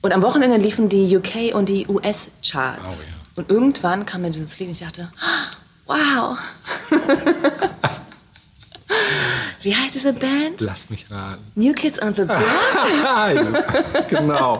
Und 0.00 0.12
am 0.12 0.22
Wochenende 0.22 0.56
liefen 0.58 0.88
die 0.88 1.16
UK 1.16 1.54
und 1.54 1.68
die 1.68 1.86
US-Charts. 1.88 3.00
Oh, 3.00 3.02
ja. 3.02 3.08
Und 3.34 3.50
irgendwann 3.50 4.06
kam 4.06 4.22
mir 4.22 4.30
dieses 4.30 4.58
Lied 4.58 4.68
und 4.68 4.72
ich 4.74 4.80
dachte, 4.80 5.10
wow. 5.86 6.38
Wie 9.62 9.74
heißt 9.74 9.94
diese 9.94 10.12
Band? 10.12 10.60
Lass 10.60 10.90
mich 10.90 11.06
raten. 11.10 11.42
New 11.54 11.72
Kids 11.72 12.00
on 12.02 12.14
the 12.14 12.24
Block? 12.24 12.38
genau. 14.08 14.58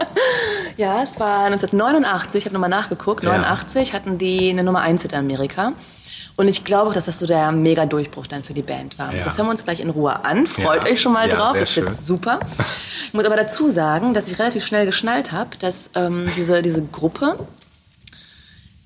Ja, 0.77 1.03
es 1.03 1.19
war 1.19 1.45
1989, 1.45 2.39
ich 2.39 2.45
habe 2.45 2.53
nochmal 2.53 2.69
nachgeguckt, 2.69 3.23
Ja. 3.23 3.31
89 3.37 3.93
hatten 3.93 4.17
die 4.17 4.49
eine 4.49 4.63
Nummer 4.63 4.81
1 4.81 5.05
in 5.05 5.13
Amerika. 5.15 5.73
Und 6.35 6.47
ich 6.47 6.63
glaube 6.65 6.89
auch, 6.89 6.93
dass 6.93 7.05
das 7.05 7.19
so 7.19 7.27
der 7.27 7.51
Mega-Durchbruch 7.51 8.25
dann 8.25 8.41
für 8.41 8.55
die 8.55 8.63
Band 8.63 8.97
war. 8.97 9.13
Ja. 9.13 9.23
Das 9.23 9.37
hören 9.37 9.45
wir 9.47 9.51
uns 9.51 9.63
gleich 9.65 9.79
in 9.81 9.91
Ruhe 9.91 10.25
an. 10.25 10.47
Freut 10.47 10.83
Ja. 10.83 10.89
euch 10.89 10.99
schon 10.99 11.13
mal 11.13 11.29
Ja, 11.29 11.35
drauf, 11.35 11.49
das 11.59 11.75
wird 11.75 11.89
schön. 11.89 11.93
super. 11.93 12.39
Ich 13.05 13.13
muss 13.13 13.25
aber 13.25 13.35
dazu 13.35 13.69
sagen, 13.69 14.15
dass 14.15 14.27
ich 14.27 14.39
relativ 14.39 14.65
schnell 14.65 14.87
geschnallt 14.87 15.31
habe, 15.31 15.51
dass 15.59 15.91
ähm, 15.93 16.27
diese, 16.35 16.63
diese 16.63 16.81
Gruppe 16.81 17.37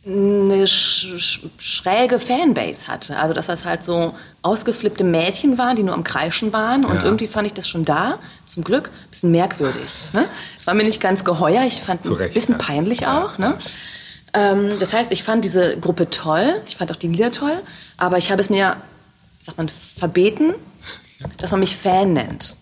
eine 0.07 0.65
sch 0.67 1.17
sch 1.17 1.41
schräge 1.57 2.19
Fanbase 2.19 2.87
hatte. 2.87 3.17
Also 3.17 3.33
dass 3.33 3.47
das 3.47 3.65
halt 3.65 3.83
so 3.83 4.15
ausgeflippte 4.41 5.03
Mädchen 5.03 5.57
waren, 5.57 5.75
die 5.75 5.83
nur 5.83 5.93
am 5.93 6.03
Kreischen 6.05 6.53
waren. 6.53 6.85
Und 6.85 6.97
Ja. 6.97 7.03
irgendwie 7.03 7.27
fand 7.27 7.45
ich 7.45 7.53
das 7.53 7.67
schon 7.67 7.83
da, 7.83 8.17
zum 8.45 8.63
Glück, 8.63 8.87
ein 8.87 9.09
bisschen 9.09 9.31
merkwürdig. 9.31 9.81
Ne? 10.13 10.25
Es 10.57 10.65
war 10.65 10.73
mir 10.73 10.83
nicht 10.83 11.01
ganz 11.01 11.25
geheuer. 11.25 11.63
Ich 11.63 11.81
fand 11.81 12.01
es 12.05 12.09
ein 12.09 12.17
bisschen 12.33 12.57
ja. 12.57 12.63
peinlich 12.65 13.05
auch. 13.07 13.37
Ne? 13.37 13.57
Ähm, 14.33 14.79
das 14.79 14.93
heißt, 14.93 15.11
ich 15.11 15.23
fand 15.23 15.43
diese 15.43 15.77
Gruppe 15.77 16.09
toll. 16.09 16.61
Ich 16.67 16.77
fand 16.77 16.91
auch 16.91 16.95
die 16.95 17.07
Lieder 17.07 17.31
toll. 17.31 17.59
Aber 17.97 18.17
ich 18.17 18.31
habe 18.31 18.41
es 18.41 18.49
mir, 18.49 18.77
sagt 19.39 19.57
man, 19.57 19.67
verbeten, 19.67 20.53
dass 21.39 21.51
man 21.51 21.59
mich 21.59 21.75
Fan 21.75 22.13
nennt. 22.13 22.55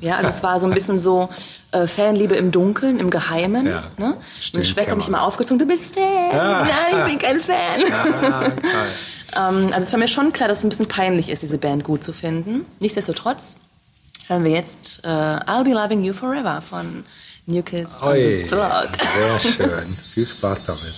Ja, 0.00 0.16
also 0.16 0.28
es 0.28 0.42
war 0.42 0.58
so 0.58 0.66
ein 0.66 0.72
bisschen 0.72 0.98
so 0.98 1.28
äh, 1.72 1.86
Fanliebe 1.86 2.34
im 2.34 2.50
Dunkeln, 2.50 2.98
im 2.98 3.10
Geheimen. 3.10 3.66
Ja. 3.66 3.84
Ne? 3.98 4.16
Stimmt, 4.40 4.54
Meine 4.54 4.64
Schwester 4.64 4.90
hat 4.92 4.98
mich 4.98 5.08
immer 5.08 5.22
aufgezogen, 5.22 5.58
du 5.58 5.66
bist 5.66 5.94
Fan. 5.94 6.30
Nein, 6.32 6.68
ich 6.98 7.04
bin 7.04 7.18
kein 7.18 7.40
Fan. 7.40 7.92
Ah. 7.92 8.52
Ähm, 9.32 9.66
also 9.72 9.86
es 9.86 9.92
war 9.92 10.00
mir 10.00 10.08
schon 10.08 10.32
klar, 10.32 10.48
dass 10.48 10.58
es 10.58 10.64
ein 10.64 10.70
bisschen 10.70 10.88
peinlich 10.88 11.28
ist, 11.30 11.42
diese 11.42 11.56
Band 11.56 11.84
gut 11.84 12.02
zu 12.02 12.12
finden. 12.12 12.66
Nichtsdestotrotz 12.80 13.54
hören 14.26 14.42
wir 14.42 14.50
jetzt 14.50 15.02
äh, 15.04 15.06
I'll 15.06 15.62
Be 15.62 15.70
Loving 15.70 16.02
You 16.02 16.12
Forever 16.12 16.60
von 16.60 17.04
New 17.46 17.62
Kids 17.62 18.02
on 18.02 18.08
Oi, 18.08 18.42
the 18.42 18.48
Block. 18.48 18.88
sehr 19.14 19.38
schön. 19.52 19.84
Viel 20.14 20.26
Spaß 20.26 20.66
damit. 20.66 20.94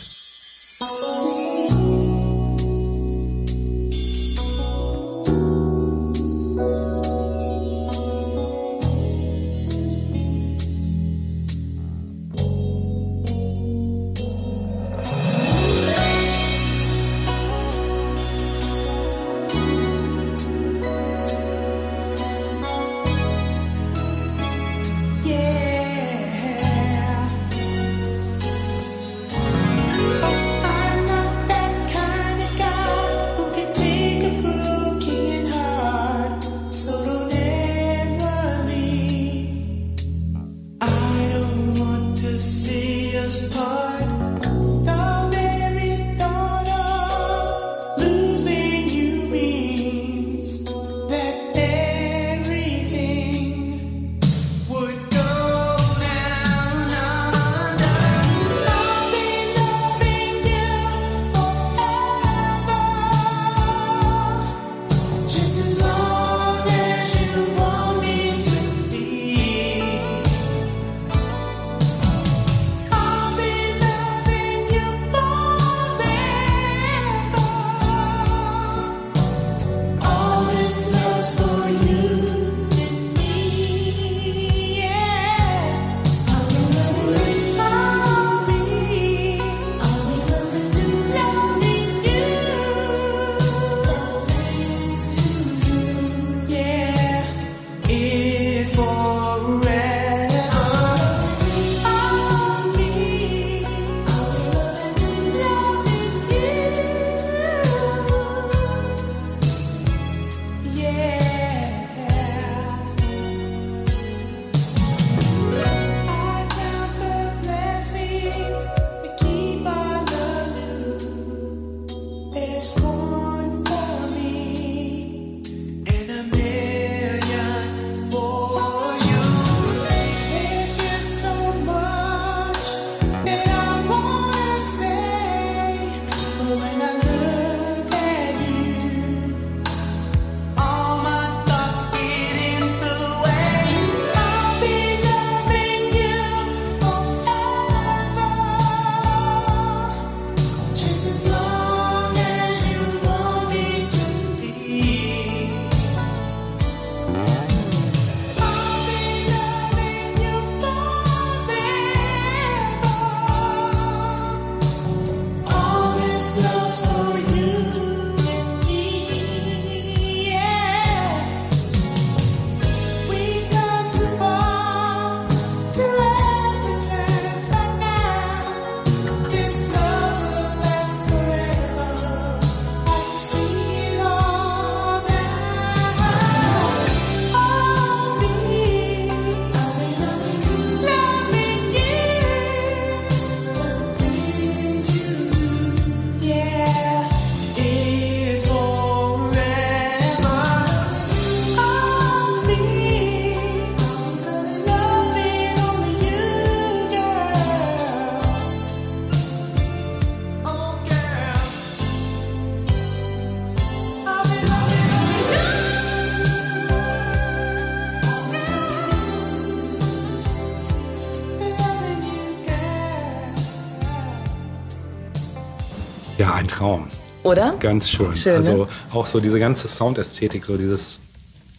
Oder? 227.33 227.55
Ganz 227.59 227.89
schön. 227.91 228.15
Schön, 228.15 228.37
also 228.37 228.57
ne? 228.65 228.69
auch 228.93 229.07
so 229.07 229.21
diese 229.21 229.39
ganze 229.41 229.67
Soundästhetik, 229.69 230.45
so 230.45 230.57
dieses 230.57 231.01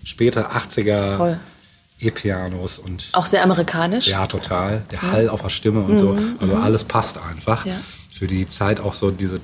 späte 0.03 0.51
80er 0.51 1.17
Voll. 1.17 1.39
E-Pianos 1.99 2.79
und 2.79 3.09
Auch 3.13 3.25
sehr 3.25 3.43
amerikanisch. 3.43 4.07
ja, 4.07 4.27
total. 4.27 4.83
Der 4.91 5.01
Hall 5.03 5.29
auf 5.29 5.41
der 5.41 5.49
Stimme 5.49 5.81
und 5.81 5.97
so. 5.97 6.17
Also 6.39 6.55
alles 6.55 6.83
passt 6.83 7.17
einfach. 7.17 7.65
Mhm, 7.65 7.71
Ja. 7.71 7.77
Für 8.13 8.27
die 8.27 8.47
Zeit 8.47 8.79
auch 8.79 8.93
so 8.93 9.09
diese, 9.11 9.39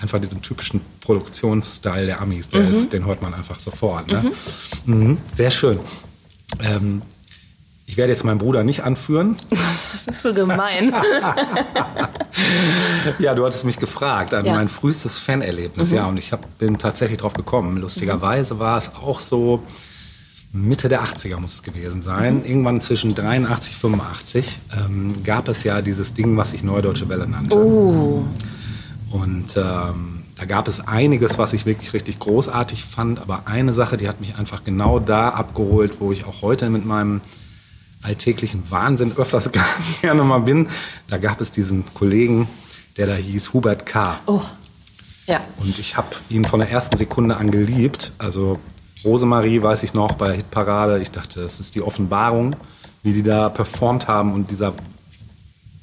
einfach 0.00 0.20
diesen 0.20 0.42
typischen 0.42 0.80
Produktionsstyle 1.00 2.06
der 2.06 2.20
Amis, 2.20 2.48
der 2.48 2.60
Mhm. 2.62 2.70
ist, 2.72 2.92
den 2.92 3.06
hört 3.06 3.22
man 3.22 3.34
einfach 3.34 3.58
sofort. 3.60 4.08
Ne? 4.08 4.32
Mhm. 4.86 5.18
Sehr 5.34 5.50
schön. 5.50 5.78
Ähm, 6.60 7.02
ich 7.86 7.96
werde 7.96 8.12
jetzt 8.12 8.24
meinen 8.24 8.38
Bruder 8.38 8.64
nicht 8.64 8.82
anführen. 8.82 9.36
Das 10.06 10.16
ist 10.16 10.22
so 10.22 10.34
gemein. 10.34 10.92
Ja, 13.18 13.34
du 13.34 13.44
hattest 13.44 13.64
mich 13.64 13.78
gefragt 13.78 14.34
an 14.34 14.44
Ja. 14.44 14.52
Mhm. 14.52 14.58
mein 14.58 14.68
frühestes 14.68 15.18
Fanerlebnis. 15.18 15.92
Ja, 15.92 16.06
und 16.06 16.16
ich 16.16 16.32
hab, 16.32 16.58
bin 16.58 16.78
tatsächlich 16.78 17.18
drauf 17.18 17.34
gekommen. 17.34 17.78
Lustigerweise 17.78 18.58
war 18.58 18.78
es 18.78 18.94
auch 18.94 19.20
so 19.20 19.62
Mitte 20.54 20.90
der 20.90 21.02
80er 21.02 21.38
muss 21.40 21.54
es 21.54 21.62
gewesen 21.62 22.02
sein. 22.02 22.40
Mhm. 22.40 22.44
Irgendwann 22.44 22.80
zwischen 22.80 23.14
83 23.14 23.74
85 23.74 24.58
ähm, 24.76 25.14
gab 25.24 25.48
es 25.48 25.64
ja 25.64 25.80
dieses 25.80 26.12
Ding, 26.14 26.36
was 26.36 26.50
sich 26.50 26.62
Neudeutsche 26.62 27.08
Welle 27.08 27.26
nannte. 27.26 27.56
Oh. 27.56 28.24
Und 29.10 29.56
ähm, 29.56 30.24
da 30.36 30.44
gab 30.46 30.68
es 30.68 30.86
einiges, 30.86 31.38
was 31.38 31.52
ich 31.54 31.64
wirklich 31.66 31.92
richtig 31.94 32.18
großartig 32.18 32.84
fand. 32.84 33.20
Aber 33.20 33.42
eine 33.46 33.72
Sache, 33.72 33.96
die 33.96 34.08
hat 34.08 34.20
mich 34.20 34.36
einfach 34.36 34.62
genau 34.64 34.98
da 34.98 35.30
abgeholt, 35.30 36.00
wo 36.00 36.12
ich 36.12 36.26
auch 36.26 36.42
heute 36.42 36.68
mit 36.68 36.84
meinem 36.84 37.20
alltäglichen 38.02 38.70
Wahnsinn 38.70 39.12
öfters 39.16 39.50
gerne 40.00 40.22
mal 40.24 40.40
bin. 40.40 40.68
Da 41.08 41.18
gab 41.18 41.40
es 41.40 41.52
diesen 41.52 41.84
Kollegen, 41.94 42.48
der 42.96 43.06
da 43.06 43.14
hieß 43.14 43.52
Hubert 43.52 43.86
K. 43.86 44.18
Oh. 44.26 44.42
Ja. 45.26 45.40
Und 45.58 45.78
ich 45.78 45.96
habe 45.96 46.08
ihn 46.28 46.44
von 46.44 46.60
der 46.60 46.70
ersten 46.70 46.96
Sekunde 46.96 47.36
an 47.36 47.50
geliebt. 47.50 48.12
Also 48.18 48.58
Rosemarie 49.04 49.62
weiß 49.62 49.82
ich 49.84 49.94
noch 49.94 50.14
bei 50.14 50.34
Hitparade. 50.34 51.00
Ich 51.00 51.10
dachte, 51.10 51.42
es 51.42 51.60
ist 51.60 51.74
die 51.74 51.82
Offenbarung, 51.82 52.56
wie 53.02 53.12
die 53.12 53.22
da 53.22 53.48
performt 53.48 54.08
haben 54.08 54.32
und 54.32 54.50
dieser 54.50 54.74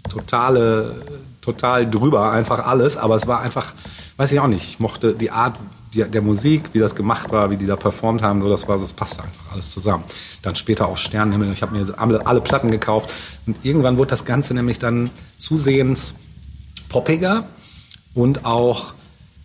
totale, 0.09 0.95
total 1.41 1.89
drüber, 1.89 2.31
einfach 2.31 2.65
alles. 2.65 2.97
Aber 2.97 3.15
es 3.15 3.27
war 3.27 3.41
einfach, 3.41 3.73
weiß 4.17 4.31
ich 4.33 4.39
auch 4.39 4.47
nicht. 4.47 4.63
Ich 4.63 4.79
mochte 4.79 5.13
die 5.13 5.31
Art 5.31 5.57
die, 5.93 6.03
der 6.03 6.21
Musik, 6.21 6.69
wie 6.73 6.79
das 6.79 6.95
gemacht 6.95 7.31
war, 7.31 7.49
wie 7.49 7.57
die 7.57 7.65
da 7.65 7.75
performt 7.75 8.21
haben. 8.21 8.41
So, 8.41 8.49
das 8.49 8.67
war 8.67 8.77
so, 8.77 8.83
es 8.83 8.93
passte 8.93 9.23
einfach 9.23 9.51
alles 9.53 9.71
zusammen. 9.71 10.03
Dann 10.41 10.55
später 10.55 10.87
auch 10.87 10.97
Sternenhimmel. 10.97 11.51
Ich 11.53 11.61
habe 11.61 11.75
mir 11.77 11.85
alle, 11.97 12.25
alle 12.27 12.41
Platten 12.41 12.69
gekauft. 12.71 13.11
Und 13.47 13.57
irgendwann 13.65 13.97
wurde 13.97 14.09
das 14.11 14.25
Ganze 14.25 14.53
nämlich 14.53 14.79
dann 14.79 15.09
zusehends 15.37 16.15
poppiger 16.89 17.47
und 18.13 18.45
auch, 18.45 18.93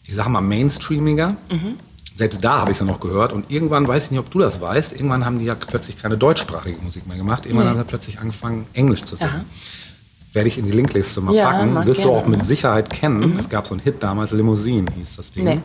ich 0.04 0.14
sag 0.14 0.28
mal, 0.28 0.40
mainstreamiger. 0.40 1.36
Selbst 2.14 2.44
da 2.44 2.60
habe 2.60 2.70
ich 2.70 2.76
es 2.76 2.80
ja 2.80 2.86
noch 2.86 3.00
gehört. 3.00 3.32
Und 3.32 3.50
irgendwann, 3.50 3.88
weiß 3.88 4.04
ich 4.04 4.10
nicht, 4.12 4.20
ob 4.20 4.30
du 4.30 4.38
das 4.38 4.60
weißt, 4.60 4.92
irgendwann 4.92 5.24
haben 5.24 5.38
die 5.40 5.46
ja 5.46 5.54
plötzlich 5.54 6.00
keine 6.00 6.16
deutschsprachige 6.16 6.80
Musik 6.80 7.06
mehr 7.06 7.16
gemacht. 7.16 7.44
Irgendwann 7.46 7.66
Nee. 7.66 7.70
haben 7.72 7.78
sie 7.80 7.84
plötzlich 7.88 8.18
angefangen, 8.20 8.66
Englisch 8.72 9.02
zu 9.02 9.16
singen. 9.16 9.32
Aha. 9.32 9.44
Werde 10.34 10.48
ich 10.48 10.58
in 10.58 10.64
die 10.64 10.72
Linkliste 10.72 11.20
mal 11.20 11.32
Ja, 11.32 11.50
packen. 11.50 11.86
Wirst 11.86 12.04
du 12.04 12.10
auch 12.10 12.26
mit? 12.26 12.44
Sicherheit 12.44 12.90
kennen. 12.90 13.38
Es 13.38 13.48
gab 13.48 13.68
so 13.68 13.74
einen 13.74 13.82
Hit 13.82 14.02
damals, 14.02 14.32
Limousine 14.32 14.90
hieß 14.90 15.16
das 15.16 15.30
Ding. 15.30 15.44
Nee, 15.44 15.60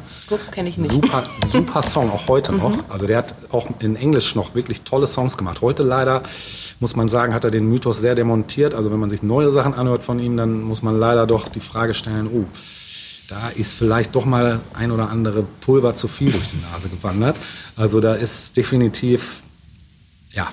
kenne 0.52 0.70
ich 0.70 0.78
nicht. 0.78 0.92
Super, 0.92 1.24
super 1.52 1.82
Song, 1.82 2.12
auch 2.12 2.28
heute 2.28 2.54
noch. 2.54 2.78
Also 2.88 3.08
der 3.08 3.18
hat 3.18 3.34
auch 3.50 3.68
in 3.80 3.96
Englisch 3.96 4.36
noch 4.36 4.54
wirklich 4.54 4.82
tolle 4.82 5.08
Songs 5.08 5.38
gemacht. 5.38 5.62
Heute 5.62 5.82
leider, 5.82 6.22
muss 6.80 6.96
man 6.96 7.10
sagen, 7.10 7.34
hat 7.34 7.44
er 7.44 7.52
den 7.52 7.68
Mythos 7.68 8.00
sehr 8.00 8.14
demontiert. 8.14 8.76
Also 8.76 8.92
wenn 8.92 9.00
man 9.00 9.10
sich 9.10 9.24
neue 9.24 9.52
Sachen 9.52 9.74
anhört 9.74 10.04
von 10.04 10.20
ihm, 10.20 10.38
dann 10.38 10.62
muss 10.62 10.84
man 10.84 11.00
leider 11.00 11.26
doch 11.26 11.48
die 11.48 11.60
Frage 11.62 11.96
stellen, 11.96 12.30
oh, 12.32 12.46
da 13.28 13.50
ist 13.50 13.74
vielleicht 13.74 14.16
doch 14.16 14.26
mal 14.26 14.60
ein 14.76 14.92
oder 14.92 15.10
andere 15.10 15.44
Pulver 15.62 15.96
zu 15.96 16.08
viel 16.08 16.32
durch 16.32 16.52
die 16.52 16.58
Nase 16.72 16.90
gewandert. 16.90 17.38
Also 17.76 18.02
da 18.02 18.14
ist 18.14 18.56
definitiv, 18.56 19.42
ja, 20.32 20.48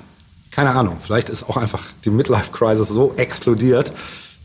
keine 0.56 0.70
Ahnung, 0.74 0.96
vielleicht 1.00 1.28
ist 1.28 1.48
auch 1.48 1.56
einfach 1.58 1.84
die 2.04 2.10
Midlife-Crisis 2.10 2.88
so 2.88 3.12
explodiert, 3.16 3.92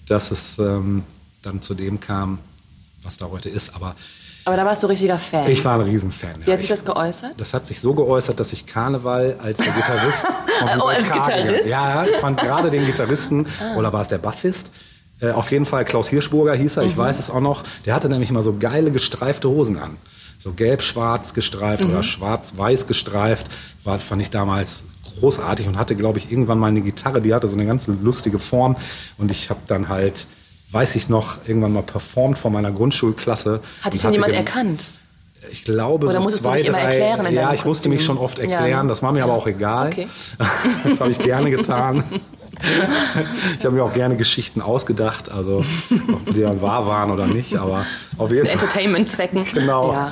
dass 0.09 0.30
es 0.30 0.59
ähm, 0.59 1.03
dann 1.41 1.62
zu 1.62 1.74
dem 1.74 1.99
kam, 2.01 2.38
was 3.03 3.18
da 3.18 3.28
heute 3.32 3.49
ist. 3.49 3.74
Aber 3.76 3.95
Aber 4.43 4.57
da 4.57 4.66
warst 4.66 4.84
du 4.84 4.88
richtiger 4.88 5.18
Fan. 5.18 5.49
ich 5.49 5.64
war 5.64 5.76
ein 5.76 5.82
Riesenfan. 5.82 6.41
Wie 6.45 6.47
ja. 6.49 6.53
hat 6.53 6.59
sich 6.62 6.70
Ich- 6.70 6.76
das 6.76 6.84
geäußert? 6.86 7.32
das 7.38 7.53
hat 7.53 7.66
sich 7.66 7.80
so 7.80 7.93
geäußert, 7.93 8.39
dass 8.39 8.51
ich 8.51 8.66
Karneval 8.68 9.38
als 9.41 9.57
Gitarrist 9.59 10.28
Oh, 10.80 10.86
als 10.88 11.09
K. 11.09 11.14
Gitarrist? 11.16 11.64
Ah. 11.66 11.68
Ja, 11.68 12.03
ich 12.05 12.16
fand 12.18 12.38
gerade 12.39 12.70
den 12.70 12.86
Gitarristen, 12.86 13.47
oder 13.78 13.91
war 13.93 14.01
es 14.01 14.09
der 14.09 14.18
Bassist? 14.20 14.72
Äh, 15.22 15.32
auf 15.32 15.49
jeden 15.49 15.66
Fall 15.66 15.86
Klaus 15.86 16.09
Hirschburger 16.09 16.53
hieß 16.55 16.78
er, 16.78 16.84
ich 16.84 16.95
Mhm. 16.95 17.01
weiß 17.01 17.20
es 17.20 17.30
auch 17.30 17.39
noch. 17.39 17.64
Der 17.86 17.95
hatte 17.95 18.09
nämlich 18.09 18.30
immer 18.30 18.41
so 18.41 18.57
geile 18.59 18.91
gestreifte 18.91 19.47
Hosen 19.49 19.78
an. 19.80 19.95
So 20.41 20.53
gelb-schwarz 20.53 21.35
gestreift 21.35 21.83
Mhm. 21.83 21.91
oder 21.91 22.01
schwarz-weiß 22.03 22.87
gestreift. 22.87 23.45
War, 23.83 23.99
fand 23.99 24.23
ich 24.23 24.31
damals 24.31 24.85
großartig 25.19 25.67
und 25.67 25.77
hatte, 25.77 25.95
glaube 25.95 26.17
ich, 26.17 26.31
irgendwann 26.31 26.57
mal 26.57 26.67
eine 26.69 26.81
Gitarre, 26.81 27.21
die 27.21 27.31
hatte 27.33 27.47
so 27.47 27.55
eine 27.55 27.65
ganz 27.67 27.85
lustige 27.87 28.39
Form. 28.39 28.75
Und 29.19 29.29
ich 29.29 29.51
habe 29.51 29.59
dann 29.67 29.87
halt, 29.87 30.25
weiß 30.71 30.95
ich 30.95 31.09
noch, 31.09 31.37
irgendwann 31.47 31.73
mal 31.73 31.83
performt 31.83 32.39
vor 32.39 32.49
meiner 32.49 32.71
Grundschulklasse. 32.71 33.59
Hat 33.83 33.93
dich 33.93 34.01
denn 34.01 34.13
jemand 34.13 34.33
erkannt? 34.33 34.85
ich 35.51 35.63
glaube, 35.63 36.05
Oder 36.05 36.13
so 36.15 36.21
musstest 36.21 36.45
du 36.45 36.49
zwei, 36.49 36.61
drei. 36.63 37.31
ja, 37.31 37.51
ich 37.53 37.65
musste 37.65 37.89
mich 37.89 38.03
schon 38.05 38.17
oft 38.19 38.37
Ja, 38.37 38.45
erklären. 38.45 38.85
ne? 38.85 38.89
Das 38.89 39.01
war 39.03 39.11
mir 39.11 39.23
aber 39.23 39.33
Ja. 39.33 39.37
auch 39.39 39.47
egal. 39.47 39.87
Okay. 39.89 40.07
Das 40.87 40.99
habe 41.01 41.11
ich 41.11 41.19
gerne 41.19 41.51
getan. 41.51 42.03
Ich 43.57 43.65
habe 43.65 43.75
mir 43.75 43.83
auch 43.83 43.93
gerne 43.93 44.15
Geschichten 44.17 44.61
ausgedacht, 44.61 45.31
also 45.31 45.63
ob 46.13 46.33
die 46.33 46.41
dann 46.41 46.61
wahr 46.61 46.85
waren 46.85 47.09
oder 47.09 47.25
nicht, 47.25 47.55
aber 47.57 47.87
auf 48.19 48.29
jeden 48.31 48.45
Zu. 48.45 48.51
Entertainment-Zwecken. 48.53 49.45
Genau. 49.53 49.93
Ja. 49.93 50.11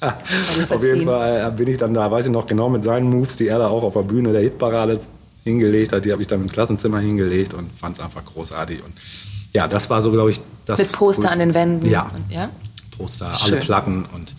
Auf 0.00 0.82
jeden 0.82 1.04
Fall 1.04 1.52
bin 1.52 1.68
ich 1.68 1.76
dann 1.78 1.92
da, 1.94 2.10
weiß 2.10 2.26
ich 2.26 2.32
noch 2.32 2.46
genau, 2.46 2.68
mit 2.68 2.82
seinen 2.82 3.08
Moves, 3.10 3.36
die 3.36 3.48
er 3.48 3.58
da 3.58 3.68
auch 3.68 3.82
auf 3.82 3.94
der 3.94 4.02
Bühne 4.02 4.32
der 4.32 4.40
Hitparade 4.42 5.00
hingelegt 5.44 5.92
hat, 5.92 6.04
die 6.04 6.12
habe 6.12 6.20
ich 6.22 6.28
dann 6.28 6.42
im 6.42 6.48
Klassenzimmer 6.48 7.00
hingelegt 7.00 7.54
und 7.54 7.70
fand 7.72 7.96
es 7.96 8.02
einfach 8.02 8.24
großartig. 8.24 8.82
Und 8.84 8.92
ja, 9.52 9.66
das 9.68 9.88
war 9.90 10.02
so, 10.02 10.10
glaube 10.12 10.30
ich, 10.30 10.40
das. 10.66 10.78
Mit 10.78 10.92
Poster 10.92 11.28
größte- 11.28 11.32
an 11.32 11.38
den 11.38 11.54
Wänden. 11.54 11.88
Ja, 11.88 12.10
Und, 12.14 12.30
ja? 12.32 12.50
Poster, 12.96 13.32
Schön. 13.32 13.54
alle 13.54 13.62
Platten 13.62 14.04
und 14.14 14.34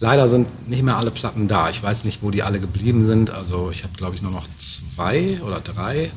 leider 0.00 0.28
sind 0.28 0.68
nicht 0.68 0.82
mehr 0.84 0.96
alle 0.96 1.10
Platten 1.10 1.48
da. 1.48 1.68
Ich 1.70 1.82
weiß 1.82 2.04
nicht, 2.04 2.22
wo 2.22 2.30
die 2.30 2.42
alle 2.42 2.60
geblieben 2.60 3.04
sind. 3.06 3.30
Also 3.32 3.70
ich 3.72 3.82
habe, 3.82 3.92
glaube 3.96 4.14
ich, 4.14 4.22
nur 4.22 4.30
noch 4.32 4.46
zwei 4.56 5.40
oder 5.44 5.60
drei. 5.60 6.10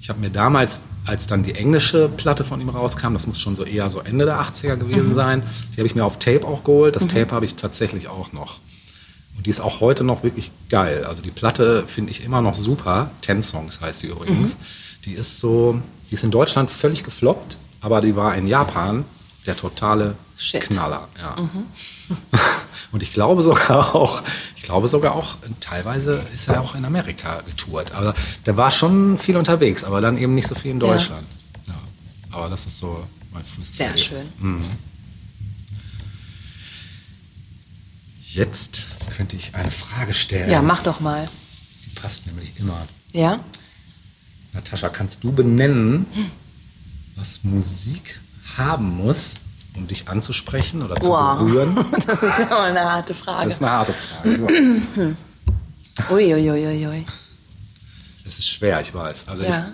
Ich 0.00 0.08
habe 0.08 0.20
mir 0.20 0.30
damals, 0.30 0.80
als 1.06 1.26
dann 1.26 1.42
die 1.42 1.54
englische 1.54 2.08
Platte 2.08 2.44
von 2.44 2.60
ihm 2.60 2.68
rauskam, 2.68 3.12
das 3.12 3.26
muss 3.26 3.40
schon 3.40 3.54
so 3.56 3.64
eher 3.64 3.90
so 3.90 4.00
Ende 4.00 4.24
der 4.24 4.40
80er 4.40 4.76
gewesen 4.76 5.10
Mhm. 5.10 5.14
sein, 5.14 5.42
die 5.72 5.78
habe 5.78 5.86
ich 5.86 5.94
mir 5.94 6.04
auf 6.04 6.18
Tape 6.18 6.46
auch 6.46 6.64
geholt. 6.64 6.96
Das 6.96 7.06
Tape 7.06 7.30
habe 7.32 7.44
ich 7.44 7.54
tatsächlich 7.56 8.08
auch 8.08 8.32
noch. 8.32 8.60
Und 9.36 9.46
die 9.46 9.50
ist 9.50 9.60
auch 9.60 9.80
heute 9.80 10.04
noch 10.04 10.22
wirklich 10.22 10.50
geil. 10.68 11.04
Also 11.04 11.20
die 11.20 11.30
Platte 11.30 11.84
finde 11.86 12.10
ich 12.12 12.24
immer 12.24 12.40
noch 12.40 12.54
super. 12.54 13.10
Ten 13.20 13.42
Songs 13.42 13.80
heißt 13.80 14.02
die 14.04 14.06
übrigens. 14.06 14.54
Mhm. 14.54 14.58
Die 15.06 15.12
ist 15.12 15.38
so, 15.40 15.80
die 16.10 16.14
ist 16.14 16.24
in 16.24 16.30
Deutschland 16.30 16.70
völlig 16.70 17.02
gefloppt, 17.04 17.56
aber 17.80 18.00
die 18.00 18.16
war 18.16 18.34
in 18.36 18.46
Japan 18.46 19.04
der 19.46 19.56
totale 19.56 20.16
Shit. 20.36 20.62
Knaller. 20.62 21.08
Ja. 21.18 21.36
Und 22.92 23.02
ich 23.02 23.12
glaube 23.12 23.42
sogar 23.42 23.94
auch, 23.94 24.22
ich 24.56 24.62
glaube 24.62 24.88
sogar 24.88 25.14
auch, 25.14 25.36
teilweise 25.60 26.12
ist 26.32 26.48
er 26.48 26.60
auch 26.60 26.74
in 26.74 26.84
Amerika 26.84 27.40
getourt. 27.42 27.92
Aber 27.92 28.14
der 28.46 28.56
war 28.56 28.70
schon 28.70 29.18
viel 29.18 29.36
unterwegs, 29.36 29.84
aber 29.84 30.00
dann 30.00 30.16
eben 30.18 30.34
nicht 30.34 30.48
so 30.48 30.54
viel 30.54 30.70
in 30.72 30.80
Ja. 30.80 30.86
Deutschland. 30.88 31.26
Ja. 31.66 31.74
Aber 32.30 32.48
das 32.48 32.66
ist 32.66 32.78
so 32.78 33.06
mein 33.32 33.44
frühestes 33.44 33.76
Sehr 33.76 33.96
schön. 33.96 34.62
Jetzt 38.18 38.84
könnte 39.16 39.36
ich 39.36 39.54
eine 39.54 39.70
Frage 39.70 40.14
stellen. 40.14 40.50
Ja, 40.50 40.62
mach 40.62 40.82
doch 40.82 41.00
mal. 41.00 41.26
Die 41.84 41.90
passt 42.00 42.26
nämlich 42.26 42.58
immer. 42.58 42.86
Ja? 43.12 43.38
Natascha, 44.52 44.88
kannst 44.88 45.24
du 45.24 45.32
benennen, 45.32 46.06
was 47.16 47.44
Musik 47.44 48.20
haben 48.58 48.96
muss, 48.96 49.34
um 49.76 49.86
dich 49.86 50.08
anzusprechen 50.08 50.82
oder 50.82 50.96
zu 51.00 51.10
Wow. 51.10 51.38
berühren? 51.38 51.84
Das 52.06 52.22
ist 52.22 52.38
ja 52.38 52.46
mal 52.50 52.70
eine 52.70 52.80
harte 52.84 53.14
Frage. 53.14 53.44
Das 53.46 53.54
ist 53.54 53.62
eine 53.62 53.70
harte 53.70 53.92
Frage. 53.94 55.16
Uiuiuiui. 56.10 57.06
Es 58.26 58.38
ist 58.38 58.48
schwer, 58.48 58.80
ich 58.80 58.94
weiß. 58.94 59.28
Also 59.28 59.42
Ja. 59.44 59.68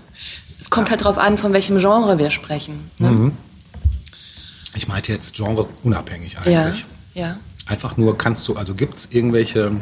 Es 0.59 0.71
kommt 0.71 0.91
halt 0.91 1.05
drauf 1.05 1.19
an, 1.19 1.39
von 1.39 1.53
welchem 1.53 1.79
Genre 1.79 2.19
wir 2.19 2.31
sprechen. 2.31 2.91
Ne? 2.99 3.31
ich, 4.75 4.77
ich 4.83 4.89
meinte 4.89 5.13
jetzt 5.13 5.37
Genre 5.37 5.67
unabhängig 5.85 6.37
Ja, 6.45 6.63
eigentlich. 6.65 6.85
ja. 7.15 7.37
Einfach 7.67 7.97
nur 7.97 8.19
kannst 8.19 8.47
du, 8.49 8.57
also 8.57 8.75
gibt 8.75 8.97
es 8.97 9.09
irgendwelche 9.13 9.81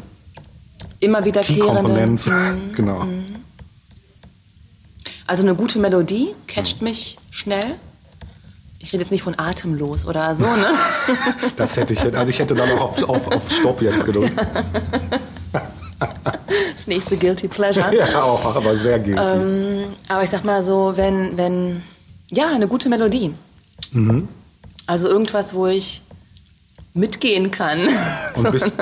Immer 1.01 1.25
wiederkehrende. 1.25 2.07
Mhm. 2.07 2.73
Genau. 2.77 3.07
Also 5.27 5.43
eine 5.43 5.55
gute 5.55 5.79
Melodie 5.79 6.27
Mhm. 6.29 6.47
catcht 6.47 6.83
mich 6.83 7.19
schnell. 7.31 7.77
Ich 8.81 8.93
rede 8.93 9.03
jetzt 9.03 9.11
nicht 9.11 9.23
von 9.23 9.39
atemlos 9.39 10.07
oder 10.07 10.37
so, 10.37 10.45
ne? 10.45 10.73
Das 11.57 11.77
hätte 11.77 11.95
ich, 11.95 12.01
also 12.17 12.31
ich 12.31 12.39
hätte 12.39 12.55
dann 12.55 12.71
auch 12.71 12.81
auf, 12.81 13.09
auf, 13.09 13.27
auf 13.29 13.51
Stopp 13.51 13.83
jetzt 13.83 14.05
gedrückt. 14.05 14.39
Das 15.99 16.87
nächste 16.87 17.17
Guilty 17.17 17.49
Pleasure. 17.49 17.93
Ja, 17.95 18.23
auch, 18.23 18.55
aber 18.55 18.77
sehr 18.77 19.01
guilty. 19.01 19.21
Ähm, 19.21 19.85
aber 20.09 20.23
ich 20.23 20.31
sag 20.31 20.45
mal 20.45 20.63
so, 20.63 20.93
wenn, 20.95 21.37
wenn, 21.37 21.83
ja, 22.31 22.49
eine 22.49 22.69
gute 22.69 22.89
Melodie. 22.89 23.35
Mhm. 23.91 24.29
Also 24.87 25.09
irgendwas, 25.09 25.55
wo 25.55 25.67
ich 25.67 26.03
mitgehen 26.95 27.51
kann. 27.51 27.89
Und 28.35 28.53
bist, 28.53 28.77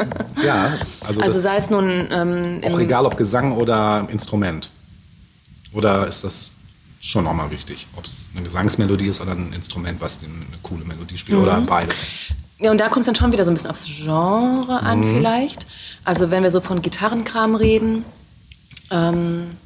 ja, 0.45 0.75
also, 1.07 1.21
Also 1.23 1.41
sei 1.41 1.57
es 1.57 1.71
nun 1.71 2.09
ähm, 2.13 2.61
auch 2.71 2.79
egal 2.79 3.07
ob 3.07 3.17
Gesang 3.17 3.53
oder 3.57 4.07
Instrument. 4.11 4.71
Oder 5.73 6.07
ist 6.07 6.23
das 6.23 6.53
schon 7.11 7.25
nochmal 7.25 7.51
wichtig, 7.51 7.87
ob 7.97 8.05
es 8.05 8.29
eine 8.35 8.43
Gesangsmelodie 8.45 9.07
ist 9.07 9.21
oder 9.21 9.33
ein 9.33 9.53
Instrument, 9.53 10.01
was 10.01 10.21
eine 10.23 10.33
coole 10.63 10.85
Melodie 10.85 11.17
spielt 11.19 11.39
oder 11.39 11.61
Mhm. 11.61 11.67
beides. 11.67 12.07
Ja, 12.59 12.71
und 12.71 12.79
da 12.81 12.89
kommt 12.89 13.01
es 13.03 13.07
dann 13.07 13.15
schon 13.15 13.33
wieder 13.33 13.45
so 13.45 13.51
ein 13.51 13.55
bisschen 13.55 13.71
aufs 13.71 13.85
Genre 13.85 14.81
an 14.81 15.01
Mhm. 15.01 15.17
vielleicht. 15.17 15.67
Also 16.05 16.31
wenn 16.31 16.43
wir 16.43 16.51
so 16.51 16.61
von 16.61 16.83
Gitarrenkram 16.83 17.55
reden, 17.55 18.05
ähm, 18.91 19.57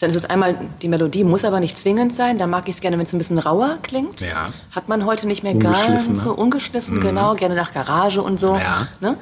dann 0.00 0.10
ist 0.10 0.16
es 0.16 0.24
einmal, 0.26 0.56
die 0.80 0.88
Melodie 0.88 1.24
muss 1.24 1.44
aber 1.44 1.58
nicht 1.58 1.76
zwingend 1.76 2.14
sein. 2.14 2.38
Da 2.38 2.46
mag 2.46 2.68
ich 2.68 2.76
es 2.76 2.80
gerne, 2.80 2.96
wenn 2.98 3.04
es 3.04 3.12
ein 3.12 3.18
bisschen 3.18 3.38
rauer 3.38 3.78
klingt. 3.82 4.20
Ja. 4.20 4.50
Hat 4.70 4.88
man 4.88 5.04
heute 5.06 5.26
nicht 5.26 5.42
mehr 5.42 5.54
ganz 5.54 5.88
ne? 6.08 6.16
so 6.16 6.32
ungeschliffen, 6.32 7.00
genau. 7.00 7.34
Gerne 7.34 7.56
nach 7.56 7.72
Garage 7.74 8.22
und 8.22 8.38
so. 8.38 8.54
Ja. 8.54 8.86
Ne? 9.00 9.16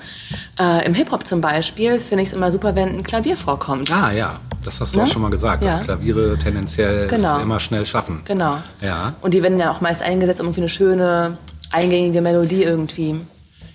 Äh, 0.59 0.85
Im 0.85 0.93
Hip-Hop 0.93 1.27
zum 1.27 1.41
Beispiel 1.41 1.99
finde 1.99 2.23
ich 2.25 2.29
es 2.29 2.35
immer 2.35 2.51
super, 2.51 2.75
wenn 2.75 2.89
ein 2.99 3.03
Klavier 3.03 3.39
vorkommt. 3.39 3.91
Ah 3.91 4.13
ja, 4.13 4.39
das 4.65 4.81
hast 4.81 4.95
du 4.95 4.99
Ne? 4.99 5.05
auch 5.05 5.09
schon 5.09 5.23
mal 5.23 5.31
gesagt, 5.31 5.65
Ja. 5.65 5.77
dass 5.77 5.85
Klaviere 5.85 6.37
tendenziell 6.39 7.07
Genau. 7.07 7.37
es 7.39 7.43
immer 7.43 7.59
schnell 7.59 7.87
schaffen. 7.87 8.21
Genau. 8.27 8.59
Ja. 8.83 9.15
Und 9.23 9.33
die 9.33 9.43
werden 9.43 9.59
ja 9.59 9.71
auch 9.71 9.81
meist 9.81 10.03
eingesetzt, 10.03 10.41
um 10.41 10.47
irgendwie 10.49 10.61
eine 10.61 10.69
schöne, 10.69 11.39
eingängige 11.73 12.21
Melodie 12.21 12.65
irgendwie. 12.65 13.19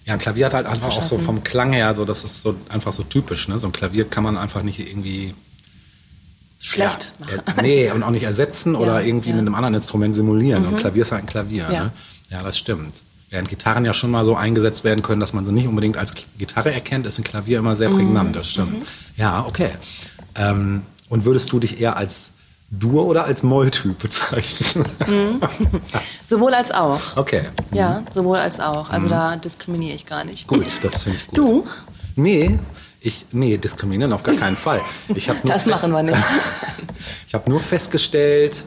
Ja, 0.05 0.13
ein 0.13 0.19
Klavier 0.19 0.45
hat 0.47 0.53
halt 0.53 0.67
einfach 0.67 0.95
auch 0.95 1.03
so 1.03 1.17
vom 1.17 1.43
Klang 1.43 1.73
her, 1.73 1.95
so 1.95 2.05
das 2.05 2.23
ist 2.23 2.41
so 2.43 2.55
einfach 2.69 2.93
so 2.93 3.01
typisch. 3.03 3.47
Ne? 3.47 3.57
So 3.57 3.67
ein 3.67 3.71
Klavier 3.71 4.05
kann 4.07 4.23
man 4.23 4.37
einfach 4.37 4.61
nicht 4.63 4.79
irgendwie 4.79 5.33
Schlecht 6.61 7.13
ja, 7.19 7.37
machen. 7.37 7.59
äh, 7.59 7.61
nee, 7.63 7.91
und 7.91 8.03
auch 8.03 8.11
nicht 8.11 8.23
ersetzen 8.23 8.75
oder 8.75 9.01
irgendwie 9.05 9.29
ja. 9.29 9.35
Mhm. 9.35 9.39
mit 9.41 9.47
einem 9.47 9.55
anderen 9.55 9.73
Instrument 9.75 10.15
simulieren. 10.15 10.65
Und 10.67 10.77
Klavier 10.77 11.01
ist 11.01 11.11
halt 11.11 11.23
ein 11.23 11.27
Klavier. 11.27 11.67
Ja. 11.71 11.83
Ne? 11.85 11.91
ja, 12.29 12.43
das 12.43 12.57
stimmt. 12.57 13.03
Während 13.29 13.47
Gitarren 13.49 13.85
ja 13.85 13.93
schon 13.93 14.11
mal 14.11 14.25
so 14.25 14.35
eingesetzt 14.35 14.83
werden 14.83 15.01
können, 15.01 15.21
dass 15.21 15.31
man 15.33 15.45
sie 15.45 15.53
nicht 15.53 15.67
unbedingt 15.67 15.95
als 15.97 16.13
Gitarre 16.37 16.71
erkennt, 16.73 17.05
ist 17.05 17.17
ein 17.17 17.23
Klavier 17.23 17.59
immer 17.59 17.75
sehr 17.75 17.89
Mhm. 17.89 17.95
prägnant. 17.95 18.35
Das 18.35 18.49
stimmt. 18.49 18.77
Ja, 19.17 19.45
okay. 19.47 19.69
Ähm, 20.35 20.81
und 21.09 21.25
würdest 21.25 21.51
du 21.51 21.59
dich 21.59 21.79
eher 21.81 21.95
als 21.97 22.33
Dur- 22.69 23.05
oder 23.05 23.25
als 23.25 23.41
Moll-Typ 23.43 23.99
bezeichnen? 23.99 24.85
Sowohl 26.23 26.53
als 26.53 26.71
auch. 26.71 26.99
okay, 27.17 27.43
Ja, 27.71 28.03
sowohl 28.13 28.37
als 28.37 28.59
auch. 28.59 28.89
Also 28.89 29.07
da 29.09 29.35
diskriminiere 29.35 29.95
ich 29.95 30.05
gar 30.05 30.23
nicht. 30.23 30.49
Mhm. 30.51 30.57
gut, 30.57 30.79
das 30.83 31.03
finde 31.03 31.17
ich 31.19 31.27
gut. 31.27 31.37
Du? 31.37 31.67
Nee, 32.15 32.59
ich, 33.03 33.25
nee, 33.31 33.57
diskriminieren 33.57 34.13
auf 34.13 34.21
gar 34.21 34.35
keinen 34.35 34.55
Fall. 34.55 34.81
Ich 35.15 35.27
hab 35.27 35.43
nur 35.43 35.51
Das 35.51 35.65
machen 35.65 35.91
wir 35.91 36.03
nicht. 36.03 36.23
Ich 37.27 37.33
habe 37.33 37.49
nur 37.49 37.61
festgestellt, 37.61 38.65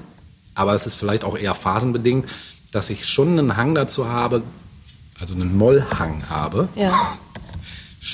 aber 0.54 0.72
es 0.74 0.86
ist 0.86 0.94
vielleicht 0.94 1.22
auch 1.22 1.36
eher 1.36 1.54
phasenbedingt, 1.54 2.26
dass 2.72 2.88
ich 2.88 3.06
schon 3.06 3.38
einen 3.38 3.58
Hang 3.58 3.74
dazu 3.74 4.08
habe, 4.08 4.42
also 5.20 5.34
einen 5.34 5.56
Mollhang 5.56 6.30
habe. 6.30 6.68
Ja. 6.74 7.16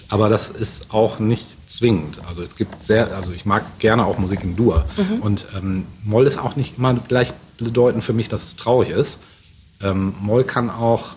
Aber 0.09 0.29
das 0.29 0.51
ist 0.51 0.93
auch 0.93 1.21
nicht 1.21 1.69
zwingend. 1.69 2.19
Also 2.29 2.43
es 2.43 2.57
gibt 2.57 2.83
sehr, 2.83 3.15
also 3.15 3.33
ich 3.33 3.47
mag 3.47 3.79
gerne 3.79 4.05
auch 4.05 4.19
Musik 4.19 4.43
in 4.43 4.57
Dur. 4.57 4.85
Mhm. 4.97 5.23
Und 5.23 5.47
ähm, 5.57 5.87
Moll 6.03 6.27
ist 6.27 6.39
auch 6.39 6.57
nicht 6.57 6.79
immer 6.79 6.95
gleich 6.95 7.33
bedeutend 7.59 8.03
für 8.03 8.13
mich, 8.13 8.29
dass 8.29 8.43
es 8.43 8.57
traurig 8.57 8.91
ist. 8.91 9.21
Ähm, 9.81 10.15
Moll 10.19 10.43
kann 10.45 10.69
auch 10.69 11.15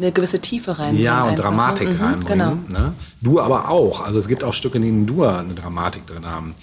Eine 0.00 0.12
gewisse 0.12 0.40
Tiefe 0.40 0.78
reinbringen. 0.78 1.02
ja, 1.04 1.22
und 1.24 1.30
einfach, 1.30 1.44
ne? 1.44 1.50
Dramatik 1.50 1.88
Mhm, 1.92 2.04
reinbringen. 2.04 2.66
Genau. 2.68 2.80
Ne? 2.80 2.94
Dur 3.20 3.44
aber 3.44 3.68
auch. 3.68 4.00
Also 4.00 4.18
es 4.18 4.28
gibt 4.28 4.44
auch 4.44 4.54
Stücke, 4.54 4.80
die 4.80 4.88
in 4.88 5.06
Dur 5.06 5.38
eine 5.38 5.54
Dramatik 5.54 6.06
drin 6.06 6.24
haben. 6.26 6.54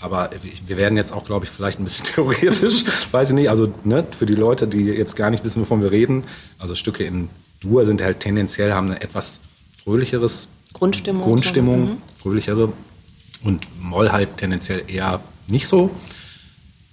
Aber 0.00 0.30
wir- 0.66 0.76
werden 0.76 0.96
jetzt 0.96 1.12
auch, 1.12 1.24
glaube 1.24 1.44
ich, 1.44 1.50
vielleicht 1.50 1.78
ein 1.78 1.84
bisschen 1.84 2.04
theoretisch. 2.14 2.84
Weiß 3.12 3.28
ich 3.28 3.34
nicht. 3.34 3.50
Also 3.50 3.72
ne, 3.84 4.04
für 4.10 4.26
die 4.26 4.34
Leute, 4.34 4.66
die 4.66 4.84
jetzt 4.84 5.14
gar 5.14 5.30
nicht 5.30 5.44
wissen, 5.44 5.60
wovon 5.60 5.82
wir 5.82 5.90
reden. 5.92 6.24
Also 6.58 6.74
Stücke 6.74 7.04
in 7.04 7.28
Dur 7.60 7.84
sind 7.84 8.00
halt 8.02 8.20
tendenziell, 8.20 8.72
haben 8.72 8.86
eine 8.88 9.02
etwas 9.02 9.40
fröhlicheres 9.84 10.48
Grundstimmung. 10.72 11.22
Grundstimmung, 11.24 11.86
So, 11.86 11.92
mhm. 11.92 11.98
fröhlichere. 12.16 12.72
Und 13.44 13.66
Moll 13.82 14.10
halt 14.10 14.36
tendenziell 14.38 14.82
eher 14.88 15.20
nicht 15.48 15.66
so. 15.68 15.90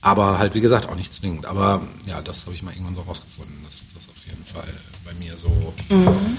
Aber 0.02 0.38
halt, 0.38 0.54
wie 0.56 0.62
gesagt, 0.62 0.88
auch 0.90 0.96
nicht 0.96 1.12
zwingend. 1.12 1.46
Aber 1.46 1.82
ja, 2.06 2.22
das 2.22 2.46
habe 2.46 2.54
ich 2.56 2.62
mal 2.64 2.72
irgendwann 2.72 2.96
so 2.96 3.02
rausgefunden, 3.02 3.56
dass 3.66 3.88
das 3.94 4.08
auf 4.10 4.26
jeden 4.28 4.46
Fall 4.46 4.64
bei 5.08 5.14
mir 5.24 5.36
so 5.38 5.48
Mhm. 5.90 6.38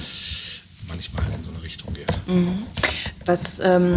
manchmal 0.88 1.24
in 1.36 1.42
so 1.44 1.50
eine 1.50 1.62
Richtung 1.62 1.92
geht. 1.94 2.06
Was 3.24 3.60
ähm, 3.60 3.96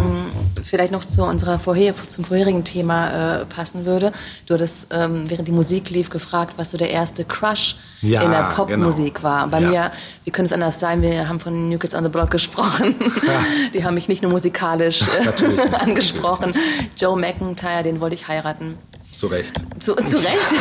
vielleicht 0.62 0.92
noch 0.92 1.04
zu 1.06 1.24
unserer 1.24 1.58
vorher, 1.58 1.94
zum 2.06 2.24
vorherigen 2.24 2.64
Thema 2.64 3.40
äh, 3.40 3.44
passen 3.46 3.84
würde. 3.86 4.12
Du 4.46 4.54
hattest, 4.54 4.88
ähm, 4.94 5.24
während 5.28 5.48
die 5.48 5.52
Musik 5.52 5.90
lief, 5.90 6.10
gefragt, 6.10 6.54
was 6.58 6.70
so 6.70 6.78
der 6.78 6.90
erste 6.90 7.24
Crush 7.24 7.76
Ja, 8.02 8.22
in 8.22 8.30
der 8.30 8.44
Popmusik 8.48 9.14
genau. 9.16 9.24
war. 9.28 9.46
Bei 9.48 9.60
Ja. 9.60 9.68
mir, 9.68 9.92
wie 10.24 10.30
könnte 10.30 10.46
es 10.46 10.52
anders 10.52 10.80
sein, 10.80 11.00
wir 11.02 11.28
haben 11.28 11.40
von 11.40 11.68
New 11.68 11.78
Kids 11.78 11.94
on 11.94 12.04
the 12.04 12.10
Block 12.10 12.30
gesprochen. 12.30 12.94
Die 13.74 13.84
haben 13.84 13.94
mich 13.94 14.08
nicht 14.08 14.22
nur 14.22 14.30
musikalisch 14.32 15.02
äh, 15.02 15.74
angesprochen. 15.76 16.52
Joe 16.98 17.18
McIntyre, 17.18 17.82
den 17.82 18.00
wollte 18.00 18.14
ich 18.16 18.28
heiraten. 18.28 18.76
Zu 19.14 19.26
Recht. 19.26 19.54
Zu, 19.78 19.94
zu 19.94 20.16
Recht? 20.18 20.54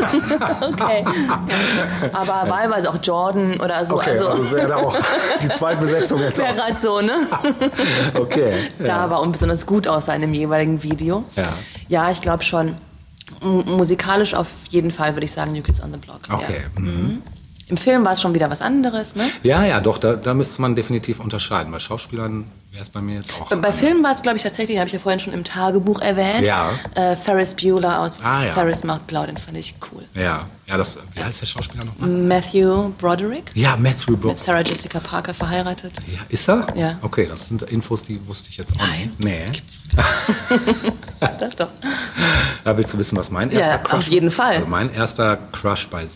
okay. 0.60 1.04
Ja. 1.04 1.46
Aber 2.12 2.50
wahlweise 2.50 2.90
auch 2.90 2.98
Jordan 3.02 3.58
oder 3.60 3.84
so. 3.84 3.96
Okay, 3.96 4.10
also, 4.10 4.28
also, 4.28 4.42
es 4.42 4.52
wäre 4.52 4.68
da 4.68 4.76
auch 4.76 4.96
die 5.42 5.48
Zweitbesetzung 5.48 6.20
jetzt 6.20 6.38
wäre 6.38 6.54
gerade 6.54 6.76
so, 6.76 7.00
ne? 7.00 7.26
Okay. 8.14 8.54
da 8.78 9.08
war 9.10 9.20
und 9.20 9.32
besonders 9.32 9.66
gut 9.66 9.88
aussah 9.88 10.14
in 10.14 10.20
dem 10.20 10.34
jeweiligen 10.34 10.82
Video. 10.82 11.24
Ja. 11.36 11.44
Ja, 11.88 12.10
ich 12.10 12.20
glaube 12.20 12.44
schon. 12.44 12.76
Musikalisch 13.40 14.34
auf 14.34 14.48
jeden 14.68 14.90
Fall 14.90 15.14
würde 15.14 15.24
ich 15.24 15.32
sagen 15.32 15.52
New 15.52 15.62
Kids 15.62 15.82
on 15.82 15.92
the 15.92 15.98
Block. 15.98 16.20
Okay. 16.30 16.62
Ja. 16.74 16.80
mhm. 16.80 17.22
Im 17.68 17.76
Film 17.76 18.04
war 18.04 18.12
es 18.12 18.20
schon 18.20 18.34
wieder 18.34 18.50
was 18.50 18.60
anderes, 18.60 19.16
ne? 19.16 19.24
Ja, 19.42 19.64
ja, 19.64 19.80
doch, 19.80 19.98
da, 19.98 20.14
da 20.14 20.34
müsste 20.34 20.60
man 20.60 20.74
definitiv 20.76 21.18
unterscheiden. 21.20 21.72
Bei 21.72 21.78
Schauspielern 21.78 22.44
wäre 22.72 22.82
es 22.82 22.90
bei 22.90 23.00
mir 23.00 23.16
jetzt 23.16 23.32
auch. 23.40 23.48
Bei 23.48 23.54
anders. 23.56 23.78
Filmen 23.78 24.02
war 24.04 24.10
es, 24.10 24.20
glaube 24.22 24.36
ich, 24.36 24.42
tatsächlich, 24.42 24.76
habe 24.78 24.86
ich 24.88 24.92
ja 24.92 24.98
vorhin 24.98 25.18
schon 25.20 25.32
im 25.32 25.44
Tagebuch 25.44 26.00
erwähnt. 26.02 26.46
Ja. 26.46 26.70
Äh, 26.94 27.16
Ferris 27.16 27.54
Bueller 27.54 28.00
aus 28.00 28.18
Ah, 28.22 28.44
ja. 28.44 28.52
Ferris 28.52 28.84
macht 28.84 29.06
blau, 29.06 29.24
den 29.24 29.38
fand 29.38 29.56
ich 29.56 29.74
cool. 29.92 30.02
Ja, 30.14 30.46
ja, 30.66 30.76
das, 30.76 30.98
wie 31.14 31.22
heißt 31.24 31.40
der 31.40 31.46
Schauspieler 31.46 31.84
nochmal? 31.86 32.08
Matthew 32.10 32.90
Broderick, 32.98 33.50
Ja, 33.54 33.76
Matthew 33.76 34.12
mit 34.12 34.20
Brook. 34.22 34.36
Sarah 34.36 34.60
Jessica 34.62 35.00
Parker 35.00 35.32
verheiratet. 35.32 35.92
Ja, 36.06 36.20
ist 36.28 36.48
er? 36.48 36.66
Ja. 36.74 36.98
Okay, 37.02 37.26
das 37.30 37.48
sind 37.48 37.62
Infos, 37.62 38.02
die 38.02 38.26
wusste 38.26 38.50
ich 38.50 38.58
jetzt 38.58 38.74
auch 38.74 38.86
Nein. 38.86 39.12
nicht. 39.18 39.80
Nee. 39.90 40.52
Doch, 41.40 41.54
doch. 41.54 41.68
Da 42.64 42.76
willst 42.76 42.92
du 42.92 42.98
wissen, 42.98 43.16
was 43.16 43.30
mein 43.30 43.50
Ja, 43.50 43.60
erster 43.60 43.78
Crush 43.78 43.98
auf 43.98 44.08
jeden 44.08 44.26
war? 44.36 44.44
Fall. 44.46 44.54
Also 44.56 44.66
mein 44.66 44.92
erster 44.92 45.38
Crush 45.52 45.88
bei 45.88 46.06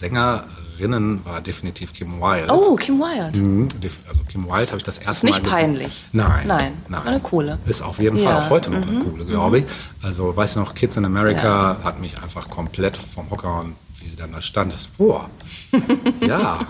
Sängerinnen 0.83 1.25
war 1.25 1.41
definitiv 1.41 1.93
Kim 1.93 2.21
Wilde. 2.21 2.53
Oh, 2.53 2.77
Kim 2.77 2.99
Wilde. 3.01 3.39
Mhm, 3.41 3.69
Also 4.09 4.23
Kim 4.29 4.45
Wilde 4.47 4.67
habe 4.69 4.77
ich 4.79 4.83
das 4.85 4.99
erste 4.99 5.11
Ist 5.11 5.23
nicht 5.25 5.43
Mal 5.43 5.51
gesehen. 5.51 5.51
peinlich. 5.75 6.05
Nein. 6.13 6.47
Nein, 6.47 6.73
das 6.89 7.05
war 7.05 7.11
eine 7.13 7.21
coole. 7.21 7.59
Ist 7.67 7.83
auf 7.83 7.99
jeden 7.99 8.17
Fall 8.19 8.27
Ja, 8.27 8.41
mhm. 8.41 8.47
auch 8.47 8.51
heute 8.51 8.71
noch 8.71 8.87
eine 8.87 9.01
coole, 9.01 9.25
glaube 9.25 9.59
ich. 9.61 9.65
Also, 10.03 10.35
weißt 10.37 10.57
du 10.57 10.61
noch, 10.61 10.75
Kids 10.75 10.97
in 10.97 11.05
America 11.05 11.79
hat 11.83 12.01
mich 12.01 12.21
einfach 12.23 12.49
komplett 12.49 12.97
vom 12.97 13.29
Hocker 13.31 13.61
und 13.61 13.75
wie 14.01 14.07
sie 14.09 14.17
dann 14.17 14.33
da 14.33 14.41
stand, 14.41 14.73
ist, 14.73 14.97
boah, 14.97 15.29
ja, 16.21 16.61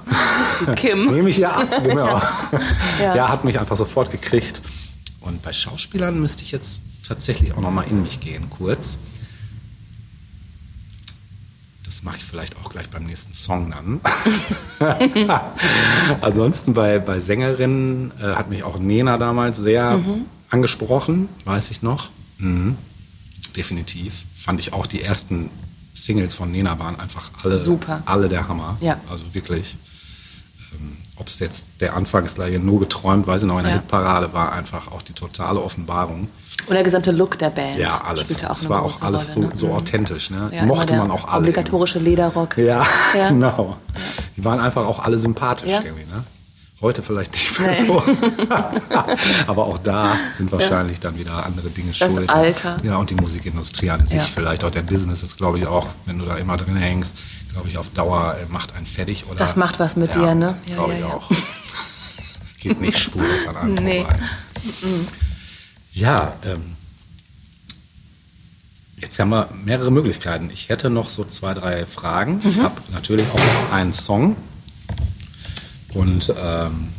Die 0.61 0.75
Kim. 0.77 1.07
nehme 1.13 1.29
ich 1.29 1.37
ja 1.39 1.51
ab, 1.51 1.69
genau. 1.85 2.07
ja. 3.01 3.15
Ja. 3.17 3.29
hat 3.29 3.45
mich 3.45 3.59
einfach 3.59 3.77
sofort 3.77 4.11
gekriegt. 4.11 4.63
Und 5.21 5.43
bei 5.43 5.53
Schauspielern 5.53 6.19
müsste 6.19 6.43
ich 6.43 6.53
jetzt 6.53 6.83
tatsächlich 7.07 7.53
auch 7.53 7.61
noch 7.61 7.71
mal 7.71 7.83
in 7.83 8.03
mich 8.03 8.21
gehen, 8.21 8.49
kurz. 8.49 8.97
Das 11.89 12.03
mache 12.03 12.19
ich 12.19 12.25
vielleicht 12.25 12.59
auch 12.59 12.69
gleich 12.69 12.91
beim 12.91 13.05
nächsten 13.05 13.33
Song 13.33 13.71
dann. 13.71 14.01
Ansonsten 16.21 16.75
bei, 16.75 16.99
bei 16.99 17.19
Sängerinnen 17.19 18.13
äh, 18.21 18.35
hat 18.35 18.51
mich 18.51 18.63
auch 18.63 18.79
Nena 18.79 19.17
damals 19.17 19.57
sehr 19.57 19.97
Mhm. 19.97 20.27
angesprochen, 20.51 21.31
weiß 21.47 21.71
ich 21.71 21.83
noch. 21.83 22.11
Mhm. 22.37 22.77
Definitiv. 23.57 24.25
Fand 24.37 24.61
ich 24.61 24.75
auch 24.75 24.87
die 24.87 25.01
ersten 25.03 25.49
Singles 25.95 26.35
von 26.35 26.53
Nena 26.53 26.79
waren 26.79 27.01
einfach 27.01 27.31
alle, 27.43 27.57
Super. 27.57 28.03
alle 28.05 28.29
der 28.29 28.47
Hammer. 28.49 28.77
Ja. 28.81 29.01
Also 29.11 29.25
wirklich. 29.35 29.79
Ähm, 30.75 30.99
Ob 31.21 31.27
es 31.29 31.41
jetzt 31.41 31.67
der 31.81 31.95
Anfang 31.97 32.25
ist 32.25 32.37
gleich 32.37 32.57
nur 32.61 32.79
geträumt, 32.81 33.27
weiß 33.27 33.43
ich 33.43 33.49
noch, 33.49 33.59
in 33.59 33.65
der 33.65 33.75
Ja. 33.75 33.81
Hitparade 33.81 34.33
war 34.33 34.53
einfach 34.53 34.93
auch 34.93 35.03
die 35.03 35.13
totale 35.15 35.61
Offenbarung. 35.61 36.29
Und 36.67 36.75
der 36.75 36.85
gesamte 36.85 37.11
Look 37.11 37.39
der 37.39 37.51
Band. 37.51 37.77
Ja, 37.77 38.03
alles. 38.05 38.25
Spielte 38.25 38.51
auch 38.51 38.57
Es 38.57 38.69
war 38.69 38.83
auch 38.83 39.03
alles 39.03 39.35
Rolle, 39.37 39.47
so, 39.47 39.49
ne? 39.49 39.51
so 39.55 39.67
Mhm. 39.69 39.73
authentisch. 39.75 40.31
Ne? 40.31 40.51
Ja, 40.53 40.65
Mochte 40.65 40.97
man 40.97 41.11
auch 41.11 41.27
alle. 41.27 41.41
Obligatorische 41.41 41.99
Lederrock. 41.99 42.57
Ja, 42.59 42.85
Ja. 43.17 43.29
genau. 43.31 43.77
Die 44.37 44.45
waren 44.45 44.61
einfach 44.61 44.87
auch 44.87 45.01
alle 45.01 45.19
sympathisch 45.19 45.71
irgendwie. 45.71 46.05
Ne? 46.05 46.25
Heute 46.81 47.03
vielleicht 47.03 47.33
nicht 47.33 47.59
mehr 47.59 47.75
so. 47.75 48.01
Aber 49.49 49.67
auch 49.67 49.79
da 49.79 50.17
sind 50.37 50.53
wahrscheinlich 50.53 51.01
dann 51.01 51.19
wieder 51.19 51.45
andere 51.45 51.69
Dinge 51.71 51.89
Das 51.99 52.13
schuld. 52.13 52.31
Alter. 52.31 52.77
Ja, 52.85 52.97
und 52.97 53.11
die 53.11 53.17
Musikindustrie 53.17 53.91
an 53.91 54.07
sich 54.07 54.23
vielleicht. 54.23 54.63
Auch 54.65 54.71
der 54.71 54.83
Business 54.83 55.23
ist, 55.25 55.37
glaube 55.37 55.59
ich, 55.59 55.67
auch, 55.67 55.89
wenn 56.07 56.19
du 56.19 56.25
da 56.25 56.37
immer 56.37 56.57
drin 56.57 56.77
hängst, 56.77 57.17
glaube 57.59 57.71
ich, 57.71 57.79
auf 57.79 57.91
Dauer 57.91 58.37
äh, 58.41 58.47
macht 58.53 58.77
einen 58.77 58.87
fertig. 58.87 59.27
Oder, 59.27 59.35
Das 59.35 59.57
macht 59.57 59.81
was 59.81 59.97
mit 59.97 60.15
dir, 60.15 60.35
ne? 60.37 60.57
Ja, 60.69 60.75
glaube 60.75 60.93
ja, 60.93 60.99
ich 60.99 61.05
ja. 61.05 61.13
auch. 61.13 61.31
Geht 62.61 62.81
nicht 62.81 62.99
spurlos 62.99 63.49
an 63.49 63.57
einem 63.57 63.75
Nee. 63.75 64.05
vorbei. 64.05 64.19
Ja, 65.93 66.35
ähm, 66.45 66.77
jetzt 68.99 69.19
haben 69.19 69.31
wir 69.31 69.49
mehrere 69.65 69.91
Möglichkeiten. 69.91 70.51
Ich 70.53 70.69
hätte 70.69 70.89
noch 70.89 71.09
so 71.11 71.25
zwei, 71.25 71.53
drei 71.55 71.85
Fragen. 71.85 72.35
Mhm. 72.35 72.49
Ich 72.49 72.59
habe 72.61 72.81
natürlich 72.93 73.27
auch 73.29 73.39
noch 73.39 73.73
einen 73.73 73.93
Song. 73.93 74.37
Und 75.95 76.33
ähm, 76.39 76.93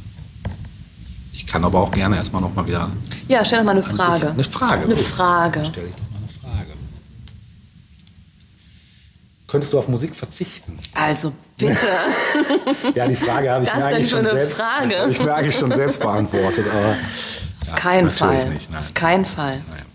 ich 1.32 1.46
kann 1.48 1.64
aber 1.64 1.80
auch 1.80 1.92
gerne 1.92 2.18
erstmal 2.18 2.42
noch 2.42 2.54
mal 2.54 2.66
wieder 2.68 2.92
Ja, 3.30 3.46
stell 3.46 3.60
doch 3.60 3.66
mal 3.66 3.78
eine 3.78 3.86
ein 3.86 3.96
Frage. 3.96 4.32
Eine 4.32 4.44
Frage. 4.44 4.84
Eine 4.84 4.96
gut. 4.96 5.06
Frage. 5.06 5.62
Dann 5.62 5.72
stelle 5.72 5.88
ich 5.88 5.96
doch 5.96 6.10
mal 6.12 6.18
eine 6.18 6.28
Frage. 6.28 6.74
Könntest 9.50 9.74
du 9.74 9.80
auf 9.80 9.88
Musik 9.88 10.16
verzichten? 10.16 10.78
Also 10.94 11.32
bitte. 11.58 11.76
Ja, 12.96 13.08
die 13.08 13.16
Frage 13.16 13.50
habe 13.52 13.64
ich 13.64 13.74
mir 13.74 13.84
eigentlich 13.86 14.10
schon 14.10 14.24
selbst, 14.26 14.58
Frage? 14.58 15.00
habe 15.00 15.12
ich 15.12 15.20
mir 15.20 15.34
eigentlich 15.34 15.56
schon 15.56 15.72
selbst 15.72 16.00
beantwortet, 16.00 16.66
aber 16.72 16.90
ja, 17.68 17.76
Kein 17.76 18.06
natürlich 18.06 18.42
Fall. 18.44 18.50
nicht. 18.54 18.72
Nein. 18.72 18.80
Auf 18.80 18.94
keinen 18.94 19.26
Fall. 19.26 19.62
Nein. 19.68 19.86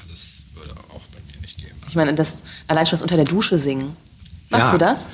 Also 0.00 0.12
es 0.14 0.46
würde 0.54 0.72
auch 0.94 1.00
bei 1.12 1.18
mir 1.32 1.40
nicht 1.40 1.58
gehen. 1.58 1.72
Ich 1.88 1.94
meine, 1.94 2.14
das 2.14 2.38
allein 2.68 2.86
schon 2.86 2.92
das 2.92 3.02
unter 3.02 3.16
der 3.16 3.24
Dusche 3.26 3.58
singen. 3.58 3.96
Machst 4.48 4.66
Ja. 4.66 4.72
du 4.72 4.78
das? 4.78 5.08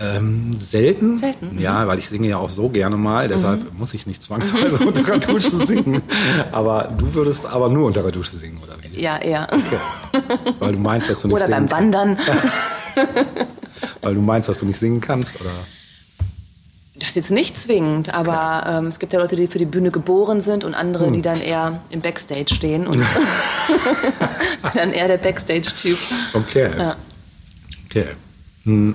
Ähm, 0.00 0.52
selten. 0.56 1.18
Selten, 1.18 1.54
mhm. 1.56 1.60
Ja, 1.60 1.86
weil 1.86 1.98
ich 1.98 2.08
singe 2.08 2.26
ja 2.26 2.38
auch 2.38 2.48
so 2.50 2.70
gerne 2.70 2.96
mal, 2.96 3.28
deshalb 3.28 3.72
muss 3.78 3.92
ich 3.94 4.06
nicht 4.06 4.22
zwangsweise 4.22 4.78
unter 4.78 5.02
der 5.02 5.18
Dusche 5.18 5.64
singen. 5.66 6.00
Aber 6.50 6.84
du 6.96 7.12
würdest 7.14 7.44
aber 7.46 7.68
nur 7.68 7.86
unter 7.86 8.02
der 8.02 8.10
Dusche 8.10 8.36
singen, 8.38 8.58
oder 8.62 8.74
wie? 8.82 9.00
Ja, 9.00 9.18
eher. 9.18 9.48
Weil 10.58 10.72
du 10.72 10.78
meinst, 10.78 11.10
dass 11.10 11.20
du 11.22 11.28
nicht 11.28 11.36
Oder 11.36 11.48
beim 11.48 11.70
Wandern. 11.70 12.16
Weil 14.00 14.14
du 14.14 14.20
meinst, 14.20 14.48
dass 14.48 14.58
du 14.60 14.66
nicht 14.66 14.78
singen 14.78 15.00
kannst, 15.00 15.40
oder? 15.40 15.50
Das 16.98 17.10
ist 17.10 17.14
jetzt 17.16 17.30
nicht 17.32 17.56
zwingend, 17.56 18.14
aber 18.14 18.64
ähm, 18.68 18.86
es 18.86 18.98
gibt 19.00 19.12
ja 19.12 19.18
Leute, 19.18 19.34
die 19.34 19.46
für 19.48 19.58
die 19.58 19.64
Bühne 19.64 19.90
geboren 19.90 20.40
sind 20.40 20.62
und 20.62 20.74
andere, 20.74 21.06
Hm. 21.06 21.12
die 21.14 21.22
dann 21.22 21.40
eher 21.40 21.82
im 21.90 22.00
Backstage 22.00 22.54
stehen 22.54 22.86
und 22.86 23.02
dann 24.74 24.92
eher 24.92 25.08
der 25.08 25.16
Backstage-Typ. 25.18 25.98
Okay. 26.32 26.70
Ja. 26.78 26.96
Okay. 27.86 28.06
Hm. 28.64 28.94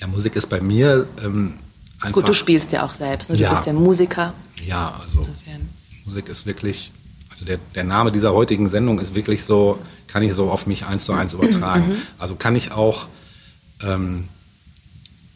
Ja, 0.00 0.06
Musik 0.06 0.36
ist 0.36 0.46
bei 0.48 0.60
mir 0.60 1.06
ähm, 1.24 1.58
einfach. 2.00 2.12
Gut, 2.12 2.28
du 2.28 2.34
spielst 2.34 2.72
ja 2.72 2.84
auch 2.84 2.94
selbst. 2.94 3.30
Ne? 3.30 3.36
Du 3.36 3.42
Ja. 3.42 3.50
bist 3.50 3.66
ja 3.66 3.72
Musiker. 3.72 4.32
Ja, 4.66 4.94
also 5.00 5.18
Insofern. 5.20 5.68
Musik 6.04 6.28
ist 6.28 6.46
wirklich, 6.46 6.92
also 7.30 7.44
der, 7.44 7.58
der 7.74 7.84
Name 7.84 8.12
dieser 8.12 8.32
heutigen 8.34 8.68
Sendung 8.68 8.98
ist 8.98 9.14
wirklich 9.14 9.44
so, 9.44 9.78
kann 10.10 10.22
ich 10.22 10.34
so 10.34 10.50
auf 10.50 10.66
mich 10.66 10.86
eins 10.86 11.04
zu 11.04 11.12
eins 11.12 11.32
übertragen. 11.32 11.96
Also 12.18 12.34
kann 12.34 12.56
ich 12.56 12.72
auch, 12.72 13.06
ähm, 13.82 14.28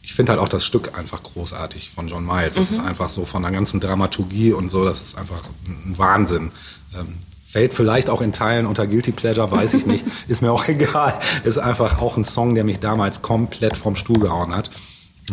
ich 0.02 0.14
finde 0.14 0.32
halt 0.32 0.40
auch 0.40 0.48
das 0.48 0.64
Stück 0.64 0.98
einfach 0.98 1.22
großartig 1.22 1.90
von 1.90 2.08
John 2.08 2.26
Miles. 2.26 2.56
Es 2.56 2.70
ist 2.70 2.80
einfach 2.80 3.08
so 3.08 3.24
von 3.24 3.42
der 3.42 3.52
ganzen 3.52 3.80
Dramaturgie 3.80 4.52
und 4.52 4.68
so, 4.68 4.84
das 4.84 5.00
ist 5.00 5.16
einfach 5.16 5.42
ein 5.66 5.96
Wahnsinn. 5.96 6.50
Ähm, 6.94 7.14
fällt 7.44 7.72
vielleicht 7.72 8.10
auch 8.10 8.20
in 8.20 8.32
Teilen 8.32 8.66
unter 8.66 8.86
Guilty 8.86 9.12
Pleasure, 9.12 9.48
weiß 9.50 9.74
ich 9.74 9.86
nicht, 9.86 10.04
ist 10.28 10.42
mir 10.42 10.50
auch 10.50 10.66
egal. 10.66 11.18
Ist 11.44 11.58
einfach 11.58 12.00
auch 12.00 12.16
ein 12.16 12.24
Song, 12.24 12.56
der 12.56 12.64
mich 12.64 12.80
damals 12.80 13.22
komplett 13.22 13.76
vom 13.76 13.94
Stuhl 13.94 14.18
gehauen 14.18 14.54
hat. 14.54 14.70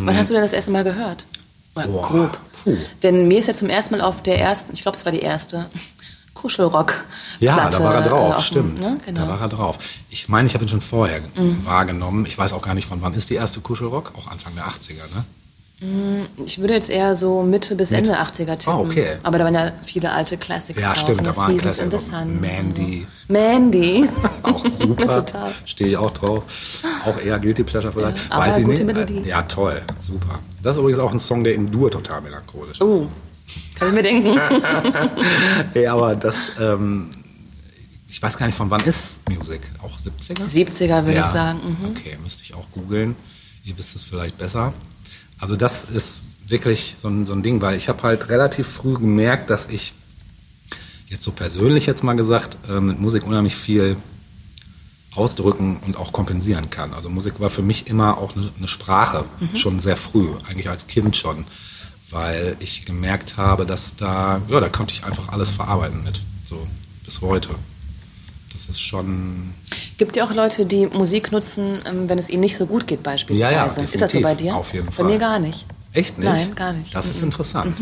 Wann 0.00 0.16
hast 0.16 0.30
du 0.30 0.34
denn 0.34 0.42
das 0.42 0.52
erste 0.52 0.70
Mal 0.70 0.84
gehört? 0.84 1.26
Boah, 1.74 1.84
grob. 1.84 2.38
puh. 2.64 2.76
Denn 3.02 3.28
mir 3.28 3.38
ist 3.38 3.48
ja 3.48 3.54
zum 3.54 3.68
ersten 3.70 3.96
Mal 3.96 4.02
auf 4.02 4.22
der 4.22 4.38
ersten, 4.38 4.72
ich 4.72 4.82
glaube, 4.82 4.96
es 4.96 5.04
war 5.04 5.12
die 5.12 5.20
erste, 5.20 5.66
Kuschelrock. 6.42 6.92
Ja, 7.40 7.70
da 7.70 7.78
war 7.82 7.94
er 7.94 8.02
drauf, 8.02 8.32
äh, 8.34 8.36
dem- 8.36 8.42
stimmt. 8.42 8.80
Ne? 8.80 8.98
Genau. 9.06 9.20
Da 9.22 9.28
war 9.28 9.40
er 9.40 9.48
drauf. 9.48 9.78
Ich 10.10 10.28
meine, 10.28 10.46
ich 10.48 10.54
habe 10.54 10.64
ihn 10.64 10.68
schon 10.68 10.80
vorher 10.80 11.20
wahrgenommen. 11.64 12.26
Ich 12.26 12.36
weiß 12.36 12.52
auch 12.52 12.62
gar 12.62 12.74
nicht, 12.74 12.86
von 12.88 13.00
wann 13.00 13.14
ist 13.14 13.30
die 13.30 13.34
erste 13.36 13.60
Kuschelrock? 13.60 14.12
Auch 14.18 14.28
Anfang 14.30 14.54
der 14.56 14.66
80er, 14.66 15.02
ne? 15.14 15.24
Ich 16.46 16.60
würde 16.60 16.74
jetzt 16.74 16.90
eher 16.90 17.16
so 17.16 17.42
Mitte 17.42 17.74
bis 17.74 17.90
Ende 17.90 18.16
80er 18.16 18.56
tippen. 18.56 18.72
Ah, 18.72 18.78
okay. 18.78 19.16
Aber 19.24 19.38
da 19.38 19.44
waren 19.44 19.54
ja 19.54 19.72
viele 19.84 20.12
alte 20.12 20.36
Classics 20.36 20.80
Ja, 20.80 20.90
drauf. 20.90 20.98
stimmt, 20.98 21.22
ne? 21.22 21.28
da 21.30 21.36
war 21.36 21.48
ein 21.48 21.58
Seasons 21.58 21.78
in 21.80 21.84
the 21.90 21.96
Klassiker. 21.96 22.18
Sun. 22.20 22.40
Mandy. 22.40 23.06
Mandy. 23.26 24.08
Auch 24.44 24.64
super. 24.72 25.10
Total. 25.26 25.52
Stehe 25.64 25.90
ich 25.90 25.96
auch 25.96 26.12
drauf. 26.12 26.44
Auch 27.04 27.18
eher 27.20 27.36
Guilty 27.40 27.64
Pleasure 27.64 27.92
vielleicht. 27.92 28.30
Ja, 28.30 28.38
weiß 28.38 28.58
ich 28.58 28.64
gute 28.64 28.84
nicht. 28.84 28.94
Melodie. 28.94 29.22
Ja, 29.28 29.42
toll. 29.42 29.82
Super. 30.00 30.38
Das 30.62 30.76
ist 30.76 30.80
übrigens 30.80 31.00
auch 31.00 31.10
ein 31.12 31.18
Song, 31.18 31.42
der 31.42 31.54
in 31.54 31.68
Dur 31.72 31.90
total 31.90 32.20
melancholisch 32.20 32.80
ist. 32.80 32.82
Oh, 32.82 33.08
kann 33.78 33.88
ich 33.88 33.94
mir 33.94 34.02
denken. 34.02 34.38
Ja, 35.74 35.94
aber 35.94 36.14
das, 36.16 36.52
ähm, 36.60 37.10
ich 38.08 38.22
weiß 38.22 38.36
gar 38.36 38.46
nicht, 38.46 38.56
von 38.56 38.70
wann 38.70 38.82
ist 38.84 39.28
Music? 39.30 39.60
Auch 39.82 39.98
70er? 39.98 40.44
70er 40.44 41.04
würde 41.04 41.14
Ja. 41.14 41.20
ich 41.22 41.26
sagen. 41.32 41.60
Mhm. 41.80 41.90
Okay, 41.90 42.16
müsste 42.22 42.42
ich 42.44 42.54
auch 42.54 42.70
googeln. 42.72 43.16
Ihr 43.64 43.76
wisst 43.78 43.96
es 43.96 44.04
vielleicht 44.04 44.38
besser. 44.38 44.72
Also 45.38 45.56
das 45.56 45.84
ist 45.84 46.24
wirklich 46.46 46.96
so 46.98 47.08
ein, 47.08 47.26
so 47.26 47.32
ein 47.32 47.42
Ding, 47.42 47.60
weil 47.60 47.76
ich 47.76 47.88
habe 47.88 48.02
halt 48.02 48.28
relativ 48.28 48.66
früh 48.68 48.94
gemerkt, 48.94 49.50
dass 49.50 49.66
ich 49.68 49.94
jetzt 51.08 51.22
so 51.24 51.30
persönlich 51.32 51.86
jetzt 51.86 52.02
mal 52.04 52.14
gesagt 52.14 52.56
äh, 52.68 52.80
mit 52.80 53.00
Musik 53.00 53.24
unheimlich 53.26 53.54
viel 53.56 53.96
ausdrücken 55.14 55.78
und 55.86 55.96
auch 55.98 56.12
kompensieren 56.12 56.70
kann. 56.70 56.94
Also 56.94 57.10
Musik 57.10 57.38
war 57.38 57.50
für 57.50 57.62
mich 57.62 57.86
immer 57.88 58.16
auch 58.18 58.34
eine, 58.34 58.50
eine 58.56 58.68
Sprache, 58.68 59.24
schon 59.54 59.78
sehr 59.80 59.96
früh, 59.96 60.26
eigentlich 60.48 60.70
als 60.70 60.86
Kind 60.86 61.16
schon, 61.16 61.44
weil 62.12 62.56
ich 62.60 62.84
gemerkt 62.84 63.36
habe, 63.36 63.66
dass 63.66 63.96
da, 63.96 64.40
ja, 64.48 64.60
da 64.60 64.68
konnte 64.68 64.94
ich 64.94 65.04
einfach 65.04 65.28
alles 65.30 65.50
verarbeiten 65.50 66.04
mit, 66.04 66.20
so 66.44 66.66
bis 67.04 67.20
heute. 67.20 67.50
Das 68.52 68.66
ist 68.66 68.80
schon, 68.82 69.54
Gibt 69.96 70.14
ja 70.16 70.24
auch 70.26 70.34
Leute, 70.34 70.66
die 70.66 70.86
Musik 70.86 71.32
nutzen, 71.32 71.78
ähm, 71.86 72.08
wenn 72.08 72.18
es 72.18 72.28
ihnen 72.28 72.40
nicht 72.40 72.56
so 72.56 72.66
gut 72.66 72.86
geht 72.86 73.02
beispielsweise. 73.02 73.50
Ja, 73.54 73.66
ja, 73.66 73.82
ist 73.82 74.00
das 74.02 74.12
so 74.12 74.20
bei 74.20 74.34
dir? 74.34 74.54
Auf 74.54 74.74
jeden 74.74 74.86
bei 74.86 74.92
Fall. 74.92 75.06
mir 75.06 75.18
gar 75.18 75.38
nicht. 75.38 75.64
echt 75.94 76.18
nicht? 76.18 76.26
Nein, 76.28 76.54
gar 76.54 76.72
nicht. 76.74 76.94
Das 76.94 77.08
ist 77.08 77.18
Mhm. 77.20 77.24
interessant. 77.28 77.74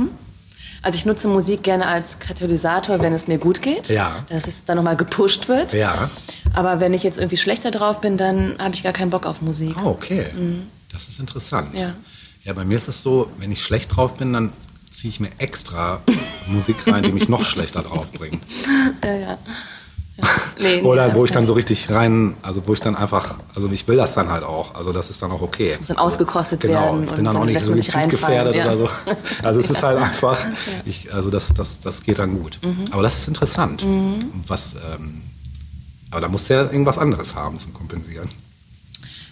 Also 0.82 0.96
ich 0.96 1.04
nutze 1.06 1.28
Musik 1.28 1.62
gerne 1.64 1.86
als 1.86 2.20
Katalysator, 2.20 3.00
wenn 3.00 3.12
es 3.12 3.26
mir 3.28 3.38
gut 3.38 3.60
geht. 3.62 3.88
Ja. 3.88 4.24
Dass 4.28 4.46
es 4.46 4.64
dann 4.64 4.76
nochmal 4.76 4.96
gepusht 4.96 5.48
wird. 5.48 5.72
Ja. 5.72 6.08
Aber 6.54 6.80
wenn 6.80 6.94
ich 6.94 7.02
jetzt 7.02 7.18
irgendwie 7.18 7.36
schlechter 7.36 7.70
drauf 7.70 8.00
bin, 8.00 8.16
dann 8.16 8.54
habe 8.58 8.74
ich 8.74 8.82
gar 8.82 8.92
keinen 8.92 9.10
Bock 9.10 9.26
auf 9.26 9.42
Musik. 9.42 9.76
Ah, 9.76 9.86
okay. 9.86 10.26
Das 10.92 11.08
ist 11.08 11.18
interessant. 11.20 11.78
Ja. 11.78 11.92
Ja, 12.42 12.52
bei 12.52 12.64
mir 12.64 12.76
ist 12.76 12.88
es 12.88 13.02
so, 13.02 13.30
wenn 13.38 13.52
ich 13.52 13.62
schlecht 13.62 13.96
drauf 13.96 14.14
bin, 14.14 14.32
dann 14.32 14.52
ziehe 14.90 15.10
ich 15.10 15.20
mir 15.20 15.30
extra 15.38 16.00
Musik 16.46 16.86
rein, 16.86 17.04
die 17.04 17.12
mich 17.12 17.28
noch 17.28 17.44
schlechter 17.44 17.82
drauf 17.82 18.12
bringt. 18.12 18.42
Ja, 19.02 19.12
ja. 19.12 19.20
ja. 19.20 19.38
Nee, 20.58 20.76
nee, 20.76 20.82
Oder 20.82 21.14
wo 21.14 21.24
ich 21.24 21.32
dann 21.32 21.44
ja. 21.44 21.46
so 21.46 21.54
richtig 21.54 21.90
rein, 21.90 22.34
also 22.42 22.66
wo 22.66 22.74
ich 22.74 22.80
dann 22.80 22.94
einfach, 22.94 23.38
also 23.54 23.70
ich 23.70 23.88
will 23.88 23.96
das 23.96 24.14
dann 24.14 24.30
halt 24.30 24.44
auch. 24.44 24.74
Also 24.74 24.92
das 24.92 25.08
ist 25.08 25.22
dann 25.22 25.32
auch 25.32 25.40
okay. 25.40 25.70
Das 25.70 25.78
muss 25.78 25.88
dann 25.88 25.98
ausgekostet 25.98 26.60
genau, 26.60 26.80
werden 26.80 27.04
Ich 27.04 27.10
bin 27.10 27.18
und 27.18 27.24
dann 27.24 27.36
auch 27.36 27.40
dann 27.40 27.52
nicht 27.52 27.62
suizidgefährdet 27.62 28.54
reinfallen, 28.54 28.78
oder 28.78 28.90
ja. 29.06 29.16
so. 29.16 29.16
Also 29.42 29.60
es 29.60 29.70
ist 29.70 29.82
halt 29.82 29.98
einfach, 29.98 30.38
ich, 30.84 31.12
also 31.14 31.30
das, 31.30 31.54
das, 31.54 31.80
das 31.80 32.02
geht 32.02 32.18
dann 32.18 32.34
gut. 32.34 32.58
Mhm. 32.62 32.76
Aber 32.90 33.02
das 33.02 33.16
ist 33.16 33.28
interessant. 33.28 33.86
Was, 34.46 34.74
ähm, 34.74 35.22
aber 36.10 36.20
da 36.20 36.28
musst 36.28 36.50
du 36.50 36.54
ja 36.54 36.62
irgendwas 36.62 36.98
anderes 36.98 37.34
haben 37.34 37.58
zum 37.58 37.72
Kompensieren. 37.72 38.28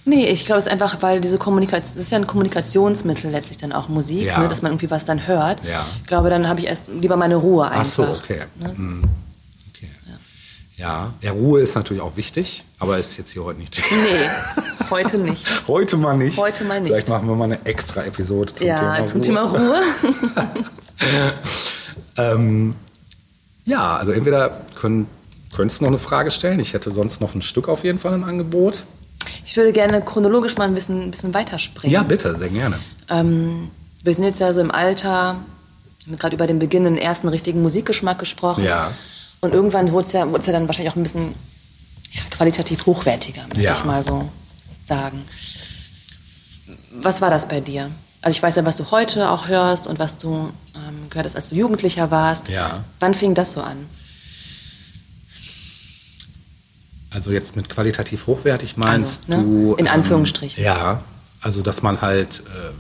Nee, 0.09 0.27
ich 0.27 0.47
glaube, 0.47 0.59
es 0.59 0.67
ist 0.67 0.73
einfach, 0.73 1.03
weil 1.03 1.21
diese 1.21 1.37
Kommunikation, 1.37 1.97
das 1.97 2.07
ist 2.07 2.11
ja 2.11 2.17
ein 2.19 2.27
Kommunikationsmittel 2.27 3.31
letztlich 3.31 3.59
dann 3.59 3.73
auch 3.73 3.89
Musik, 3.89 4.25
Ja. 4.27 4.39
ne, 4.39 4.49
dass 4.49 4.63
man 4.63 4.73
irgendwie 4.73 4.91
was 4.91 5.05
dann 5.05 5.27
hört. 5.27 5.63
Ja. 5.65 5.85
Ich 6.03 6.09
glaube, 6.09 6.31
dann 6.31 6.49
habe 6.49 6.61
ich 6.61 6.67
erst 6.67 6.89
lieber 6.89 7.17
meine 7.17 7.37
Ruhe 7.37 7.67
einfach. 7.67 7.81
Ach 7.81 7.85
so, 7.85 8.03
okay. 8.05 8.43
Ne? 8.57 8.69
Hm. 8.75 9.05
okay. 9.69 9.89
Ja. 10.77 11.13
ja, 11.21 11.33
Ruhe 11.33 11.61
ist 11.61 11.75
natürlich 11.75 12.03
auch 12.03 12.17
wichtig, 12.17 12.65
aber 12.79 12.99
ist 12.99 13.17
jetzt 13.19 13.33
hier 13.33 13.45
heute 13.45 13.59
nicht. 13.59 13.83
Nee, 13.91 14.31
heute 14.91 15.19
nicht. 15.19 15.45
Heute 15.69 15.97
mal 15.97 16.17
nicht. 16.17 16.39
Heute 16.39 16.65
mal 16.65 16.81
nicht. 16.81 16.91
Vielleicht 16.91 17.09
machen 17.09 17.29
wir 17.29 17.35
mal 17.35 17.45
eine 17.45 17.59
extra 17.67 18.05
Episode 18.05 18.53
zum 18.53 18.67
ja, 18.67 18.77
Thema 18.77 19.07
zum 19.07 19.21
Ruhe. 19.21 19.27
Thema 19.27 19.43
Ruhe. 19.43 19.83
Ähm, 22.17 22.75
ja, 23.65 23.97
also 23.97 24.13
entweder 24.13 24.63
können, 24.75 25.07
könntest 25.55 25.81
du 25.81 25.85
noch 25.85 25.91
eine 25.91 25.99
Frage 25.99 26.31
stellen. 26.31 26.59
Ich 26.59 26.75
hätte 26.75 26.91
sonst 26.91 27.21
noch 27.21 27.35
ein 27.35 27.43
Stück 27.43 27.69
auf 27.69 27.85
jeden 27.85 27.99
Fall 27.99 28.13
im 28.15 28.25
Angebot. 28.25 28.83
Ich 29.49 29.57
würde 29.57 29.73
gerne 29.73 30.03
chronologisch 30.03 30.59
mal 30.59 30.69
ein 30.69 30.75
bisschen, 30.75 31.05
ein 31.05 31.11
bisschen 31.11 31.33
weiterspringen. 31.33 31.91
Ja, 31.95 32.03
bitte, 32.03 32.37
sehr 32.37 32.51
gerne. 32.51 32.79
Ähm, 33.09 33.71
wir 34.05 34.13
sind 34.13 34.25
jetzt 34.25 34.41
ja 34.41 34.53
so 34.53 34.61
im 34.61 34.71
Alter, 34.71 35.37
wir 36.05 36.13
haben 36.13 36.19
gerade 36.19 36.35
über 36.37 36.47
den 36.47 36.59
Beginn 36.59 36.85
den 36.85 36.99
ersten 36.99 37.29
richtigen 37.29 37.63
Musikgeschmack 37.63 38.19
gesprochen. 38.19 38.65
Ja. 38.65 38.93
Und 39.41 39.55
irgendwann 39.55 39.91
wurde 39.91 40.07
es 40.07 40.13
ja, 40.13 40.27
ja 40.27 40.53
dann 40.53 40.67
wahrscheinlich 40.69 40.93
auch 40.93 40.97
ein 40.97 41.03
bisschen 41.03 41.35
ja, 42.13 42.21
qualitativ 42.31 42.85
hochwertiger, 42.85 43.41
möchte 43.45 43.63
Ja. 43.63 43.73
ich 43.73 43.85
mal 43.85 44.03
so 44.03 44.29
sagen. 44.85 45.25
Was 47.01 47.23
war 47.23 47.31
das 47.31 47.49
bei 47.49 47.63
dir? 47.63 47.91
Also 48.21 48.37
ich 48.37 48.43
weiß 48.43 48.57
ja, 48.57 48.67
was 48.67 48.77
du 48.77 48.91
heute 48.91 49.31
auch 49.31 49.49
hörst 49.49 49.87
und 49.87 49.99
was 49.99 50.19
du 50.19 50.53
ähm, 50.75 51.09
gehört 51.09 51.25
hast, 51.25 51.37
als 51.37 51.49
du 51.49 51.55
Jugendlicher 51.57 52.11
warst. 52.11 52.51
Ja. 52.51 52.85
Wann 53.01 53.15
fing 53.15 53.33
das 53.33 53.55
so 53.55 53.63
an? 53.63 53.79
Also 57.11 57.31
jetzt 57.33 57.57
mit 57.57 57.69
qualitativ 57.69 58.27
hochwertig 58.27 58.77
meinst 58.77 59.25
Also, 59.31 59.41
ne, 59.41 59.45
du... 59.47 59.75
in 59.77 59.89
Anführungsstrichen. 59.89 60.63
ja, 60.63 61.01
also 61.41 61.63
dass 61.63 61.83
man 61.83 62.01
halt, 62.03 62.43
ähm, 62.47 62.75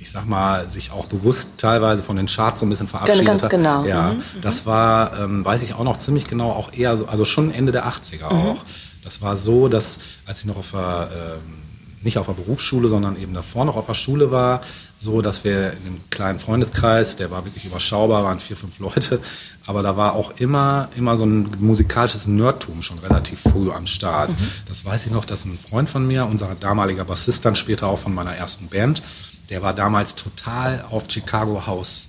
ich 0.00 0.10
sag 0.10 0.26
mal, 0.26 0.66
sich 0.68 0.90
auch 0.90 1.04
bewusst 1.06 1.50
teilweise 1.58 2.02
von 2.02 2.16
den 2.16 2.26
Charts 2.26 2.60
so 2.60 2.66
ein 2.66 2.70
bisschen 2.70 2.88
verabschiedet 2.88 3.26
Ganz 3.26 3.42
hat. 3.44 3.50
genau. 3.50 3.84
Ja, 3.84 4.12
Mhm, 4.12 4.22
das 4.40 4.64
war, 4.66 5.18
ähm, 5.18 5.44
weiß 5.44 5.62
ich 5.62 5.74
auch 5.74 5.84
noch 5.84 5.98
ziemlich 5.98 6.24
genau, 6.26 6.50
auch 6.50 6.72
eher 6.72 6.96
so, 6.96 7.06
also 7.06 7.24
schon 7.24 7.52
Ende 7.52 7.72
der 7.72 7.86
80er 7.86 8.32
Mhm. 8.32 8.40
auch. 8.48 8.64
Das 9.04 9.20
war 9.20 9.36
so, 9.36 9.68
dass 9.68 9.98
als 10.26 10.40
ich 10.40 10.46
noch 10.46 10.56
auf 10.56 10.72
der... 10.72 11.10
Ähm, 11.12 11.61
nicht 12.02 12.18
auf 12.18 12.26
der 12.26 12.34
Berufsschule, 12.34 12.88
sondern 12.88 13.20
eben 13.20 13.34
davor 13.34 13.64
noch 13.64 13.76
auf 13.76 13.86
der 13.86 13.94
Schule 13.94 14.30
war, 14.30 14.60
so 14.96 15.22
dass 15.22 15.44
wir 15.44 15.72
in 15.72 15.86
einem 15.86 16.00
kleinen 16.10 16.38
Freundeskreis, 16.38 17.16
der 17.16 17.30
war 17.30 17.44
wirklich 17.44 17.64
überschaubar, 17.64 18.24
waren 18.24 18.40
vier, 18.40 18.56
fünf 18.56 18.78
Leute, 18.78 19.20
aber 19.66 19.82
da 19.82 19.96
war 19.96 20.14
auch 20.14 20.32
immer, 20.38 20.88
immer 20.96 21.16
so 21.16 21.24
ein 21.24 21.48
musikalisches 21.58 22.26
Nerdtum 22.26 22.82
schon 22.82 22.98
relativ 22.98 23.40
früh 23.40 23.70
am 23.70 23.86
Start. 23.86 24.30
Das 24.68 24.84
weiß 24.84 25.06
ich 25.06 25.12
noch, 25.12 25.24
dass 25.24 25.44
ein 25.44 25.58
Freund 25.58 25.88
von 25.88 26.06
mir, 26.06 26.26
unser 26.26 26.54
damaliger 26.58 27.04
Bassist 27.04 27.44
dann 27.44 27.56
später 27.56 27.86
auch 27.86 27.98
von 27.98 28.14
meiner 28.14 28.34
ersten 28.34 28.68
Band, 28.68 29.02
der 29.50 29.62
war 29.62 29.74
damals 29.74 30.14
total 30.14 30.84
auf 30.90 31.04
Chicago 31.08 31.66
House 31.66 32.08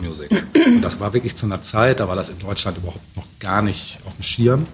Music. 0.00 0.30
Und 0.54 0.82
das 0.82 1.00
war 1.00 1.12
wirklich 1.12 1.34
zu 1.34 1.46
einer 1.46 1.60
Zeit, 1.60 2.00
da 2.00 2.08
war 2.08 2.16
das 2.16 2.28
in 2.28 2.38
Deutschland 2.38 2.78
überhaupt 2.78 3.16
noch 3.16 3.26
gar 3.40 3.62
nicht 3.62 3.98
auf 4.06 4.14
dem 4.14 4.22
Schirm. 4.22 4.66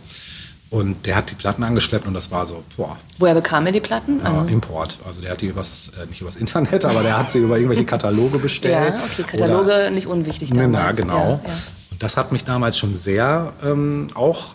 Und 0.70 1.04
der 1.06 1.16
hat 1.16 1.30
die 1.32 1.34
Platten 1.34 1.64
angeschleppt 1.64 2.06
und 2.06 2.14
das 2.14 2.30
war 2.30 2.46
so, 2.46 2.62
boah, 2.76 2.96
Woher 3.18 3.34
bekam 3.34 3.66
er 3.66 3.72
die 3.72 3.80
Platten? 3.80 4.20
ja, 4.22 4.42
Import. 4.44 4.98
Also 5.04 5.20
der 5.20 5.32
hat 5.32 5.40
die 5.40 5.46
übers, 5.48 5.90
äh, 6.00 6.06
nicht 6.06 6.20
übers 6.20 6.36
Internet, 6.36 6.84
aber 6.84 7.02
der 7.02 7.18
hat 7.18 7.32
sie 7.32 7.40
über 7.40 7.56
irgendwelche 7.56 7.84
Kataloge 7.84 8.38
bestellt. 8.38 8.94
ja, 8.94 9.00
okay, 9.04 9.24
Kataloge 9.24 9.64
Oder, 9.64 9.90
nicht 9.90 10.06
unwichtig 10.06 10.50
damals. 10.50 10.70
na, 10.72 10.92
genau. 10.92 11.40
Ja, 11.44 11.48
ja. 11.48 11.54
Und 11.90 12.02
das 12.02 12.16
hat 12.16 12.30
mich 12.30 12.44
damals 12.44 12.78
schon 12.78 12.94
sehr 12.94 13.52
ähm, 13.64 14.06
auch 14.14 14.54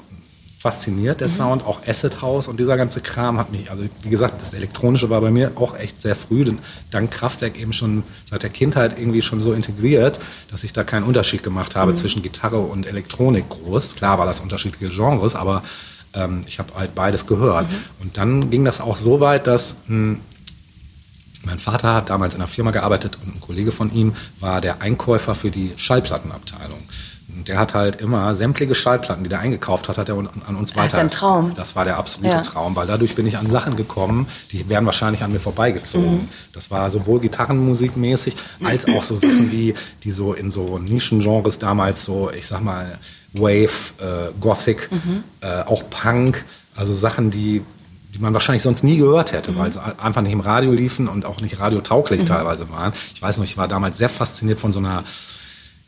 fasziniert, 0.58 1.18
Mhm. 1.18 1.20
der 1.20 1.28
Sound, 1.28 1.64
auch 1.66 1.86
Acid 1.86 2.22
House 2.22 2.48
und 2.48 2.60
dieser 2.62 2.78
ganze 2.78 3.02
Kram 3.02 3.38
hat 3.38 3.52
mich, 3.52 3.70
also 3.70 3.84
wie 4.04 4.10
gesagt, 4.10 4.42
das 4.42 4.54
Elektronische 4.54 5.10
war 5.10 5.20
bei 5.22 5.30
mir 5.32 5.52
auch 5.56 5.78
echt 5.78 6.02
sehr 6.02 6.16
früh, 6.16 6.44
denn 6.46 6.60
dank 6.92 7.12
Kraftwerk 7.12 7.60
eben 7.60 7.74
schon 7.74 8.04
seit 8.28 8.42
der 8.42 8.50
Kindheit 8.50 8.98
irgendwie 8.98 9.22
schon 9.22 9.44
so 9.44 9.52
integriert, 9.54 10.18
dass 10.50 10.64
ich 10.64 10.72
da 10.74 10.84
keinen 10.84 11.04
Unterschied 11.04 11.44
gemacht 11.44 11.76
habe 11.76 11.92
Mhm. 11.92 11.98
zwischen 11.98 12.24
Gitarre 12.24 12.60
und 12.62 12.88
Elektronik 12.88 13.50
groß. 13.50 13.96
Klar 13.96 14.18
war 14.18 14.26
das 14.26 14.40
unterschiedliche 14.40 14.88
Genres, 14.88 15.36
aber 15.36 15.62
ähm, 16.16 16.42
ich 16.48 16.60
habe 16.60 16.74
halt 16.76 16.96
beides 16.96 17.28
gehört. 17.28 17.70
Mhm. 17.70 17.76
Und 18.02 18.18
dann 18.18 18.50
ging 18.50 18.66
das 18.66 18.82
auch 18.82 18.98
so 18.98 19.20
weit, 19.20 19.48
dass 19.48 19.78
mh, 19.88 20.18
mein 21.44 21.60
Vater 21.60 21.94
hat 21.94 22.10
damals 22.10 22.34
in 22.34 22.42
einer 22.42 22.48
Firma 22.48 22.72
gearbeitet 22.72 23.20
und 23.24 23.36
ein 23.36 23.40
Kollege 23.42 23.72
von 23.72 23.94
ihm 23.94 24.14
war 24.40 24.62
der 24.62 24.82
Einkäufer 24.82 25.36
für 25.36 25.52
die 25.52 25.74
Schallplattenabteilung. 25.78 26.80
Und 27.38 27.48
der 27.50 27.60
hat 27.60 27.74
halt 27.74 27.98
immer 27.98 28.34
sämtliche 28.34 28.74
Schallplatten, 28.74 29.24
die 29.24 29.30
der 29.30 29.40
eingekauft 29.40 29.90
hat, 29.90 29.98
hat 29.98 30.08
er 30.10 30.16
an 30.18 30.56
uns 30.56 30.72
Ah, 30.76 30.86
ist 30.86 30.94
weiter. 30.94 31.00
ein 31.00 31.12
Traum. 31.12 31.54
Das 31.54 31.76
war 31.76 31.84
der 31.84 31.98
absolute 31.98 32.34
Ja. 32.36 32.42
Traum, 32.42 32.76
weil 32.76 32.88
dadurch 32.88 33.14
bin 33.16 33.28
ich 33.28 33.38
an 33.38 33.50
Sachen 33.50 33.76
gekommen, 33.76 34.26
die 34.52 34.70
wären 34.70 34.86
wahrscheinlich 34.86 35.22
an 35.22 35.34
mir 35.34 35.40
vorbeigezogen. 35.40 36.14
Mhm. 36.22 36.30
Das 36.54 36.72
war 36.72 36.90
sowohl 36.90 37.20
Gitarrenmusikmäßig 37.20 38.36
als 38.64 38.88
auch 38.96 39.04
so 39.04 39.16
Sachen 39.18 39.52
wie, 39.52 39.74
die 40.04 40.12
so 40.12 40.34
in 40.34 40.50
so 40.50 40.78
Nischengenres 40.80 41.60
damals 41.60 42.06
so, 42.06 42.32
ich 42.32 42.46
sag 42.48 42.62
mal, 42.64 42.98
Wave, 43.38 43.70
äh, 44.00 44.32
Gothic, 44.40 44.90
Mhm. 44.92 45.24
äh, 45.42 45.62
auch 45.64 45.90
Punk, 45.90 46.44
also 46.76 46.94
Sachen, 46.94 47.32
die 47.32 47.62
die 48.14 48.22
man 48.22 48.34
wahrscheinlich 48.34 48.64
sonst 48.64 48.82
nie 48.86 48.96
gehört 48.96 49.34
hätte, 49.34 49.52
Mhm. 49.52 49.58
weil 49.58 49.72
sie 49.74 49.82
einfach 50.02 50.22
nicht 50.22 50.32
im 50.32 50.40
Radio 50.40 50.72
liefen 50.72 51.10
und 51.10 51.26
auch 51.26 51.42
nicht 51.42 51.60
radiotauglich 51.60 52.24
teilweise 52.24 52.70
waren. 52.70 52.94
Ich 53.14 53.22
weiß 53.22 53.38
noch, 53.40 53.44
ich 53.44 53.58
war 53.58 53.68
damals 53.68 53.98
sehr 53.98 54.08
fasziniert 54.08 54.58
von 54.62 54.72
so 54.72 54.80
einer 54.80 55.04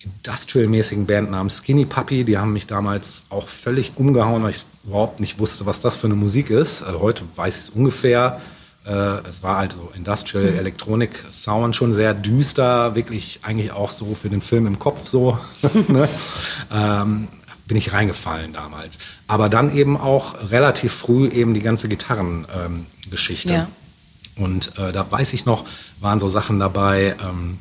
industrial-mäßigen 0.04 1.06
Band 1.06 1.32
namens 1.32 1.60
Skinny 1.64 1.86
Puppy. 1.86 2.24
Die 2.26 2.38
haben 2.38 2.52
mich 2.54 2.68
damals 2.68 3.26
auch 3.30 3.48
völlig 3.48 3.94
umgehauen, 3.96 4.44
weil 4.44 4.50
ich 4.52 4.66
überhaupt 4.84 5.22
nicht 5.22 5.40
wusste, 5.40 5.66
was 5.66 5.80
das 5.80 5.96
für 5.96 6.08
eine 6.08 6.16
Musik 6.16 6.50
ist. 6.50 6.82
Äh, 6.82 6.86
heute 7.00 7.24
weiß 7.36 7.56
ich 7.56 7.62
es 7.62 7.70
ungefähr. 7.70 8.42
Äh, 8.86 8.92
es 9.28 9.42
war 9.44 9.58
halt 9.58 9.74
so 9.74 9.90
Industrial 9.96 10.46
Electronic 10.48 11.12
Sound, 11.32 11.76
schon 11.78 11.94
sehr 11.94 12.14
düster, 12.14 12.94
wirklich 12.96 13.40
eigentlich 13.44 13.72
auch 13.72 13.92
so 13.92 14.14
für 14.16 14.30
den 14.30 14.42
Film 14.42 14.68
im 14.68 14.80
Kopf 14.80 15.08
so. 15.08 15.38
ne? 15.88 16.08
bin 17.68 17.78
ich 17.78 17.94
reingefallen 17.94 18.54
damals. 18.54 18.98
Aber 19.28 19.50
dann 19.50 19.76
eben 19.76 19.98
auch 19.98 20.52
relativ 20.52 20.94
früh 20.94 21.28
eben 21.28 21.54
die 21.54 21.62
ganze 21.62 21.90
Gitarrengeschichte. 21.90 23.54
Ähm. 23.54 23.60
Ja. 23.60 23.68
Und 24.44 24.78
äh, 24.78 24.92
da 24.92 25.10
weiß 25.10 25.34
ich 25.34 25.46
noch, 25.46 25.66
waren 26.00 26.20
so 26.20 26.28
Sachen 26.28 26.60
dabei, 26.60 27.16
ähm, 27.28 27.60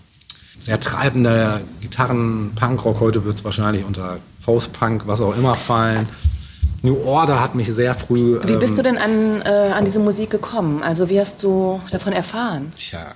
sehr 0.59 0.81
treibender 0.81 1.61
Gitarren, 1.81 2.53
Punkrock, 2.55 3.01
heute 3.01 3.25
wird 3.25 3.37
es 3.37 3.45
wahrscheinlich 3.45 3.85
unter 3.85 4.19
Post-Punk, 4.45 5.07
was 5.07 5.21
auch 5.21 5.37
immer 5.37 5.55
fallen. 5.55 6.09
New 6.83 7.03
Order 7.05 7.41
hat 7.41 7.55
mich 7.55 7.73
sehr 7.73 7.95
früh. 7.95 8.39
Wie 8.45 8.57
bist 8.57 8.79
du 8.79 8.83
ähm, 8.83 8.95
denn 8.95 8.99
an, 8.99 9.43
äh, 9.43 9.73
an 9.73 9.85
diese 9.85 9.99
Musik 9.99 10.31
gekommen? 10.31 10.83
Also 10.83 11.09
wie 11.09 11.19
hast 11.19 11.43
du 11.43 11.81
davon 11.91 12.13
erfahren? 12.13 12.73
Tja, 12.77 13.07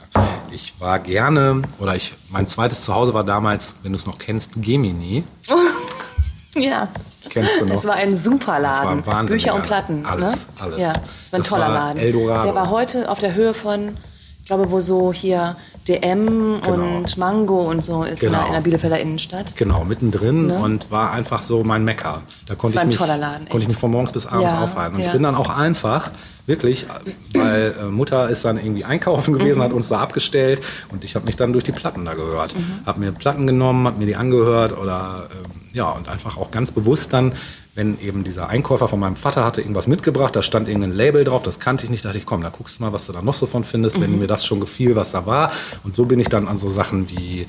ich 0.51 0.75
war 0.81 0.99
gerne, 0.99 1.63
oder 1.79 1.95
ich, 1.95 2.15
mein 2.31 2.49
zweites 2.49 2.83
Zuhause 2.83 3.15
war 3.15 3.25
damals, 3.25 3.77
wenn 3.83 3.93
du 3.93 3.97
es 3.97 4.07
noch 4.07 4.19
kennst, 4.19 4.61
Gemini. 4.61 5.25
Ja. 6.55 6.89
Kennst 7.29 7.61
du 7.61 7.67
noch? 7.67 7.75
Es 7.75 7.85
war 7.85 7.95
ein 7.95 8.15
super 8.15 8.59
Laden. 8.59 8.89
ein 8.99 9.07
wahnsinniger 9.07 9.53
Bücher 9.53 9.55
und. 9.55 9.63
Platten. 9.63 10.07
Alles, 10.07 10.47
ne? 10.47 10.53
alles. 10.61 10.79
Ja, 10.81 10.89
es 10.93 10.95
war 11.33 11.39
ein 11.39 11.43
Das 11.43 11.49
toller 11.49 11.67
war 11.69 11.75
Laden. 11.75 11.99
Eldorado. 12.03 12.43
Der 12.47 12.55
war 12.55 12.71
heute 12.71 13.09
auf 13.09 13.19
der 13.19 13.35
Höhe 13.35 13.55
von, 13.55 13.97
ich 14.41 14.47
glaube, 14.47 14.71
wo 14.71 14.81
so 14.81 15.13
hier 15.13 15.57
DM 15.87 16.61
Genau. 16.61 16.73
und 16.73 17.17
Mango 17.19 17.61
und 17.71 17.83
so 17.85 18.03
ist 18.03 18.23
in, 18.25 18.31
der, 18.33 18.39
Genau. 18.41 18.47
in 18.49 18.53
der 18.55 18.61
Bielefelder 18.63 18.99
Innenstadt. 19.01 19.55
Genau, 19.57 19.85
mittendrin 19.85 20.51
und 20.51 20.91
war 20.91 21.13
einfach 21.13 21.41
so 21.43 21.63
mein 21.63 21.85
Mecker. 21.85 22.23
Da 22.47 22.55
konnte 22.57 22.77
war 22.77 22.83
ich 22.83 22.85
ein 22.85 22.89
mich, 22.89 22.97
toller 22.97 23.17
Laden, 23.17 23.49
konnte 23.49 23.63
ich 23.65 23.69
mich 23.69 23.79
von 23.79 23.91
morgens 23.93 24.13
bis 24.13 24.27
abends 24.27 24.51
Ja, 24.53 24.61
aufhalten. 24.63 24.97
Und 24.97 25.01
ja. 25.03 25.07
ich 25.07 25.13
bin 25.13 25.23
dann 25.23 25.35
auch 25.37 25.51
einfach, 25.51 26.11
wirklich, 26.47 26.87
weil 27.33 27.75
äh, 27.81 27.85
Mutter 27.85 28.29
ist 28.29 28.45
dann 28.45 28.59
irgendwie 28.59 28.85
einkaufen 28.85 29.35
gewesen, 29.35 29.59
Mhm. 29.59 29.63
hat 29.65 29.73
uns 29.73 29.89
da 29.89 30.01
abgestellt 30.01 30.61
und 30.91 31.05
ich 31.05 31.15
habe 31.15 31.27
mich 31.27 31.37
dann 31.37 31.53
durch 31.53 31.65
die 31.65 31.73
Platten 31.73 32.05
da 32.05 32.15
gehört. 32.15 32.57
Mhm. 32.57 32.81
Habe 32.87 33.01
mir 33.01 33.13
Platten 33.13 33.47
genommen, 33.47 33.87
habe 33.87 33.99
mir 33.99 34.07
die 34.07 34.17
angehört 34.17 34.77
oder 34.77 35.29
ähm, 35.45 35.60
ja, 35.73 35.89
und 35.91 36.09
einfach 36.09 36.37
auch 36.37 36.51
ganz 36.51 36.73
bewusst 36.73 37.13
dann, 37.13 37.33
wenn 37.75 38.01
eben 38.01 38.25
dieser 38.25 38.49
Einkäufer 38.49 38.89
von 38.89 38.99
meinem 38.99 39.15
Vater 39.17 39.45
hatte 39.45 39.61
irgendwas 39.61 39.87
mitgebracht, 39.87 40.35
da 40.35 40.43
stand 40.43 40.67
irgendein 40.69 40.93
Label 40.93 41.23
drauf, 41.25 41.43
das 41.45 41.61
kannte 41.61 41.85
ich 41.85 41.91
nicht, 41.91 42.05
dachte 42.05 42.19
ich, 42.19 42.27
komm, 42.27 42.43
da 42.43 42.49
guckst 42.49 42.79
du 42.81 42.83
mal, 42.85 42.93
was 42.93 43.07
du 43.07 43.13
da 43.13 43.23
noch 43.23 43.35
so 43.35 43.47
von 43.47 43.63
findest, 43.65 43.99
Mhm. 43.99 44.03
wenn 44.03 44.19
mir 44.19 44.27
das 44.27 44.45
schon 44.45 44.59
gefiel, 44.61 44.97
was 44.97 45.13
da 45.13 45.25
war. 45.27 45.53
Und 45.85 45.95
so 45.95 46.05
bin 46.07 46.19
ich 46.19 46.29
dann 46.29 46.49
an 46.49 46.57
so 46.57 46.69
Sachen 46.69 47.09
wie 47.11 47.47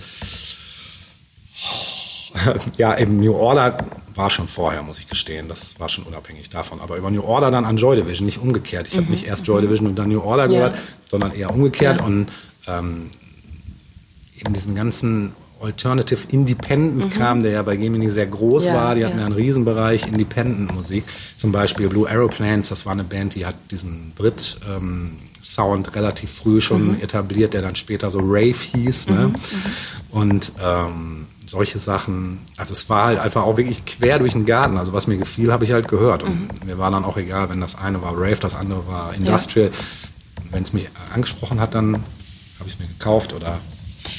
ja, 2.78 2.98
eben 2.98 3.20
New 3.20 3.34
Order 3.34 3.86
war 4.16 4.30
schon 4.30 4.48
vorher, 4.48 4.84
muss 4.84 5.00
ich 5.00 5.08
gestehen. 5.08 5.48
Das 5.48 5.80
war 5.80 5.90
schon 5.90 6.06
unabhängig 6.06 6.50
davon. 6.50 6.80
Aber 6.82 6.96
über 6.98 7.12
New 7.12 7.24
Order 7.24 7.52
dann 7.52 7.66
an 7.66 7.78
Joy 7.78 7.96
Division, 7.98 8.26
nicht 8.26 8.40
umgekehrt. 8.40 8.88
Ich 8.88 8.98
habe 8.98 9.08
nicht 9.08 9.26
erst 9.26 9.48
Joy 9.48 9.62
Division 9.62 9.88
und 9.88 9.96
dann 10.00 10.10
New 10.10 10.22
Order 10.22 10.48
Mhm. 10.48 10.54
Ja. 10.54 10.60
gehört, 10.70 10.80
sondern 11.10 11.34
eher 11.34 11.50
umgekehrt. 11.54 12.00
Ja. 12.00 12.06
Und 12.06 12.28
ähm, 12.68 13.10
eben 14.40 14.54
diesen 14.54 14.76
ganzen 14.76 15.34
Alternative 15.62 16.20
Independent 16.32 17.12
Kram, 17.14 17.42
der 17.42 17.52
ja 17.52 17.62
bei 17.64 17.76
Gemini 17.76 18.10
sehr 18.10 18.28
groß 18.28 18.64
Mhm. 18.64 18.68
Ja, 18.70 18.74
war. 18.76 18.96
Die 18.96 19.06
hatten 19.06 19.16
ja. 19.16 19.22
ja 19.22 19.26
einen 19.28 19.36
Riesenbereich 19.36 20.08
Independent 20.08 20.74
Musik. 20.74 21.04
Zum 21.36 21.52
Beispiel 21.52 21.88
Blue 21.88 22.10
Aeroplanes, 22.10 22.70
das 22.70 22.86
war 22.86 22.94
eine 22.94 23.04
Band, 23.04 23.36
die 23.36 23.46
hat 23.46 23.56
diesen 23.70 24.12
Brit 24.16 24.58
ähm, 24.76 25.18
Sound 25.44 25.96
relativ 25.96 26.32
früh 26.32 26.62
schon 26.62 26.90
Mhm. 26.96 27.02
etabliert, 27.02 27.54
der 27.54 27.62
dann 27.64 27.76
später 27.76 28.12
so 28.12 28.20
Rave 28.22 28.54
hieß. 28.54 29.10
Ne? 29.10 29.34
Und 30.12 30.52
ähm, 30.64 31.28
solche 31.48 31.80
Sachen, 31.80 32.40
also 32.58 32.74
es 32.74 32.90
war 32.90 33.06
halt 33.08 33.20
einfach 33.20 33.44
auch 33.44 33.58
wirklich 33.58 33.84
quer 33.86 34.20
durch 34.20 34.34
den 34.34 34.46
Garten. 34.46 34.78
Also 34.78 34.94
was 34.94 35.08
mir 35.08 35.18
gefiel, 35.18 35.52
habe 35.52 35.64
ich 35.66 35.72
halt 35.72 35.88
gehört. 35.88 36.24
Und 36.24 36.42
Mhm. 36.62 36.68
mir 36.68 36.78
war 36.78 36.92
dann 36.92 37.04
auch 37.06 37.18
egal, 37.18 37.50
wenn 37.50 37.60
das 37.62 37.76
eine 37.76 38.02
war 38.02 38.14
Rave, 38.16 38.38
das 38.40 38.56
andere 38.56 38.86
war 38.88 39.14
Industrial. 39.16 39.72
Wenn 40.52 40.64
es 40.64 40.74
mich 40.74 40.90
angesprochen 41.14 41.60
hat, 41.60 41.74
dann 41.76 41.94
habe 41.96 42.68
ich 42.68 42.74
es 42.74 42.80
mir 42.80 42.88
gekauft 42.88 43.34
oder 43.34 43.60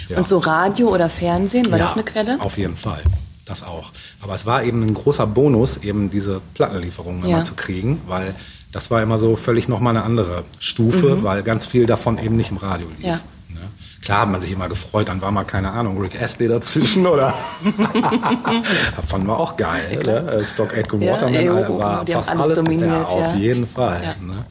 ja. 0.08 0.18
Und 0.18 0.28
so 0.28 0.38
Radio 0.38 0.88
oder 0.88 1.08
Fernsehen, 1.08 1.70
war 1.70 1.78
Ja, 1.78 1.84
das 1.84 1.94
eine 1.94 2.02
Quelle? 2.04 2.40
Auf 2.40 2.58
jeden 2.58 2.76
Fall. 2.76 3.02
Das 3.44 3.64
auch. 3.64 3.90
Aber 4.20 4.34
es 4.34 4.46
war 4.46 4.62
eben 4.62 4.82
ein 4.82 4.94
großer 4.94 5.26
Bonus, 5.26 5.78
eben 5.78 6.10
diese 6.10 6.40
Plattenlieferungen 6.54 7.22
Ja. 7.22 7.36
immer 7.36 7.44
zu 7.44 7.54
kriegen, 7.54 8.00
weil 8.06 8.34
das 8.70 8.90
war 8.90 9.02
immer 9.02 9.18
so 9.18 9.36
völlig 9.36 9.68
nochmal 9.68 9.96
eine 9.96 10.04
andere 10.04 10.44
Stufe, 10.58 11.22
weil 11.22 11.42
ganz 11.42 11.66
viel 11.66 11.86
davon 11.86 12.18
eben 12.18 12.36
nicht 12.36 12.50
im 12.50 12.56
Radio 12.56 12.86
lief. 12.88 12.98
Mhm. 13.00 13.04
Ja. 13.06 13.20
Ne? 13.48 13.60
Klar 14.00 14.20
hat 14.22 14.30
man 14.30 14.40
sich 14.40 14.52
immer 14.52 14.68
gefreut, 14.68 15.08
dann 15.08 15.20
war 15.20 15.30
mal, 15.30 15.44
keine 15.44 15.70
Ahnung, 15.72 16.00
Rick 16.00 16.20
Astley 16.20 16.48
dazwischen 16.48 17.06
oder 17.06 17.34
fanden 19.06 19.26
wir 19.26 19.38
auch 19.38 19.56
geil. 19.56 20.00
Ne? 20.04 20.44
Stock 20.44 20.74
Aitken 20.74 21.02
Ja, 21.02 21.12
Waterman 21.12 21.34
ey, 21.34 21.46
äh, 21.46 21.50
oh, 21.68 21.78
war 21.78 22.04
die 22.04 22.14
haben 22.14 22.20
fast 22.22 22.30
alles 22.30 22.42
alles, 22.42 22.58
dominiert, 22.58 22.90
ja, 22.90 23.04
auf 23.04 23.20
ja. 23.20 23.34
jeden 23.34 23.66
Fall. 23.66 24.00
Ja. 24.02 24.24
Ne? 24.26 24.44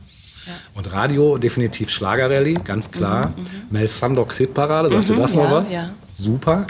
Und 0.73 0.91
Radio 0.91 1.37
definitiv 1.37 1.89
Schlagerrallye, 1.89 2.55
ganz 2.63 2.91
klar. 2.91 3.33
Mel 3.69 3.87
Sandocks 3.87 4.37
Hitparade, 4.37 4.89
sagt 4.89 5.09
ihr 5.09 5.15
das 5.15 5.33
Mhm, 5.33 5.37
noch 5.39 5.45
ja, 5.45 5.51
was? 5.55 5.71
ja. 5.71 5.89
Super. 6.15 6.65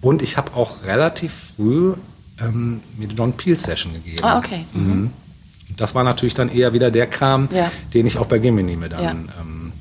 Und 0.00 0.22
ich 0.22 0.36
habe 0.36 0.54
auch 0.54 0.84
relativ 0.84 1.52
früh 1.56 1.94
ähm, 2.40 2.80
mir 2.96 3.08
die 3.08 3.14
John 3.16 3.32
Peel 3.32 3.56
Session 3.56 3.94
gegeben. 3.94 4.22
Ah, 4.22 4.38
okay. 4.38 4.66
Mhm. 4.74 5.10
Und 5.68 5.80
das 5.80 5.94
war 5.94 6.04
natürlich 6.04 6.34
dann 6.34 6.50
eher 6.50 6.72
wieder 6.74 6.90
der 6.90 7.06
Kram, 7.06 7.48
Ja. 7.52 7.70
den 7.94 8.06
ich 8.06 8.18
auch 8.18 8.26
bei 8.26 8.38
Gemini 8.38 8.76
mir 8.76 8.88
dann, 8.90 9.02
Ja. 9.02 9.10
ähm, 9.40 9.72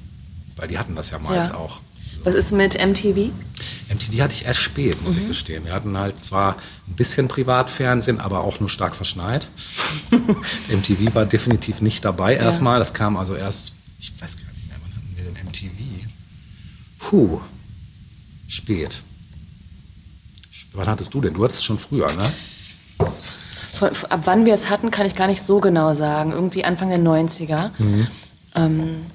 weil 0.55 0.67
die 0.69 0.77
hatten 0.77 0.95
das 0.95 1.11
ja 1.11 1.19
meist 1.19 1.51
Ja. 1.51 1.57
auch. 1.57 1.81
Was 2.25 2.35
ist 2.35 2.51
mit 2.51 2.73
MTV? 2.73 3.31
MTV 3.89 4.21
hatte 4.21 4.33
ich 4.33 4.45
erst 4.45 4.59
spät, 4.59 5.01
muss 5.03 5.15
Mhm. 5.15 5.21
ich 5.21 5.27
gestehen. 5.29 5.63
Wir 5.65 5.73
hatten 5.73 5.97
halt 5.97 6.23
zwar 6.23 6.57
ein 6.87 6.95
bisschen 6.95 7.27
Privatfernsehen, 7.29 8.19
aber 8.19 8.41
auch 8.41 8.59
nur 8.59 8.67
stark 8.69 8.95
verschneit. 8.95 9.47
MTV 10.69 11.15
war 11.15 11.25
definitiv 11.25 11.81
nicht 11.81 12.03
dabei 12.03 12.35
erstmal. 12.35 12.79
Das 12.79 12.93
kam 12.93 13.15
also 13.15 13.35
erst, 13.35 13.73
ich 13.99 14.11
weiß 14.19 14.37
gar 14.37 14.51
nicht 14.53 14.67
mehr, 14.67 14.77
wann 14.81 14.91
hatten 14.95 15.13
wir 15.15 15.23
denn 15.23 15.45
MTV? 15.45 16.07
Puh, 16.99 17.41
spät. 18.47 19.01
Wann 20.73 20.87
hattest 20.87 21.13
du 21.13 21.21
denn? 21.21 21.33
Du 21.33 21.43
hattest 21.43 21.59
es 21.59 21.65
schon 21.65 21.77
früher, 21.79 22.07
ne? 22.11 22.31
Von- 23.73 23.89
ab 24.09 24.21
wann 24.23 24.45
wir 24.45 24.53
es 24.53 24.69
hatten, 24.69 24.89
kann 24.89 25.05
ich 25.05 25.15
gar 25.15 25.27
nicht 25.27 25.41
so 25.41 25.59
genau 25.59 25.93
sagen. 25.93 26.31
Irgendwie 26.31 26.63
Anfang 26.65 26.89
der 26.89 26.97
90er. 26.99 27.71
Mhm. 27.77 28.07
Ähm, 28.55 29.05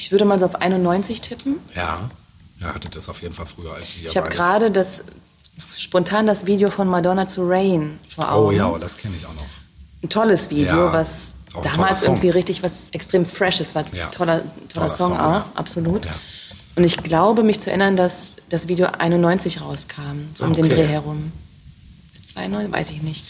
ich 0.00 0.12
würde 0.12 0.24
mal 0.24 0.38
so 0.38 0.46
auf 0.46 0.54
91 0.56 1.20
tippen. 1.20 1.56
Ja. 1.74 2.10
Ja, 2.58 2.74
hattet 2.74 2.94
das 2.96 3.08
auf 3.08 3.22
jeden 3.22 3.34
Fall 3.34 3.46
früher 3.46 3.72
als 3.74 3.98
wir. 3.98 4.08
Ich 4.08 4.16
habe 4.16 4.28
gerade 4.28 4.70
das 4.70 5.04
spontan 5.76 6.26
das 6.26 6.46
Video 6.46 6.70
von 6.70 6.88
Madonna 6.88 7.26
zu 7.26 7.42
Rain 7.46 7.98
vor 8.08 8.24
Oh 8.26 8.28
Augen. 8.48 8.56
ja, 8.56 8.78
das 8.78 8.96
kenne 8.96 9.14
ich 9.16 9.24
auch 9.26 9.34
noch. 9.34 9.46
Ein 10.02 10.08
tolles 10.08 10.48
Video, 10.50 10.86
Ja, 10.86 10.92
was 10.92 11.36
damals 11.62 12.02
irgendwie 12.04 12.30
richtig 12.30 12.62
was 12.62 12.90
extrem 12.90 13.24
Freshes 13.26 13.74
war. 13.74 13.84
Ja. 13.94 14.06
Toller, 14.06 14.40
toller, 14.40 14.44
Toller 14.74 14.90
Song, 14.90 15.08
Song, 15.08 15.20
auch, 15.20 15.42
absolut. 15.54 16.06
Und 16.76 16.84
ich 16.84 16.96
glaube, 17.02 17.42
mich 17.42 17.60
zu 17.60 17.68
erinnern, 17.70 17.96
dass 17.96 18.36
das 18.48 18.68
Video 18.68 18.86
91 18.86 19.60
rauskam, 19.60 20.28
so 20.34 20.44
um 20.44 20.52
Ah, 20.52 20.54
den 20.54 20.64
okay. 20.66 20.74
Dreh 20.76 20.86
herum. 20.86 21.32
92, 22.22 22.72
weiß 22.72 22.90
ich 22.90 23.02
nicht. 23.02 23.24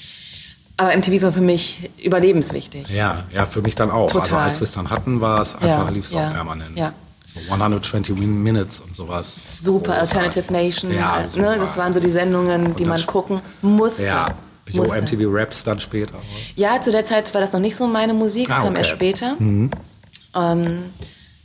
Aber 0.81 0.97
MTV 0.97 1.21
war 1.23 1.33
für 1.33 1.41
mich 1.43 1.91
überlebenswichtig. 2.03 2.89
Ja, 2.89 3.25
ja, 3.35 3.45
für 3.45 3.61
mich 3.61 3.75
dann 3.75 3.91
auch. 3.91 4.09
Also 4.09 4.21
Total. 4.21 4.49
als 4.49 4.61
wir 4.61 4.65
es 4.65 4.73
dann 4.73 4.89
hatten, 4.89 5.21
war 5.21 5.41
es 5.43 5.55
einfach, 5.55 5.85
Ja, 5.85 5.89
lief 5.91 6.07
es 6.07 6.13
ja, 6.13 6.27
auch 6.29 6.33
permanent. 6.33 6.77
ja. 6.79 6.93
So 7.27 7.39
120 7.51 8.17
Minutes 8.19 8.81
und 8.81 8.95
sowas. 8.97 9.63
Super, 9.63 9.99
Großartig. 9.99 10.17
Alternative 10.17 10.53
Nation. 10.53 10.95
Ja, 10.95 11.21
äh, 11.21 11.25
super. 11.25 11.51
ne, 11.51 11.59
das 11.59 11.77
waren 11.77 11.93
so 11.93 12.01
die 12.01 12.09
Sendungen, 12.11 12.75
die 12.77 12.87
man 12.87 13.05
gucken 13.07 13.41
musste. 13.63 14.07
Ja, 14.07 14.35
Yo 14.71 14.83
musste. 14.83 15.03
MTV 15.03 15.21
Raps 15.27 15.63
dann 15.65 15.79
später. 15.81 16.15
oder? 16.15 16.23
Ja, 16.57 16.81
zu 16.81 16.91
der 16.91 17.05
Zeit 17.05 17.33
war 17.35 17.41
das 17.43 17.53
noch 17.53 17.61
nicht 17.61 17.77
so 17.77 17.87
meine 17.87 18.15
Musik, 18.15 18.49
das 18.49 18.57
Ah, 18.57 18.61
kam 18.61 18.69
okay. 18.71 18.79
erst 18.79 18.91
später. 18.91 19.37
Ähm, 19.39 20.79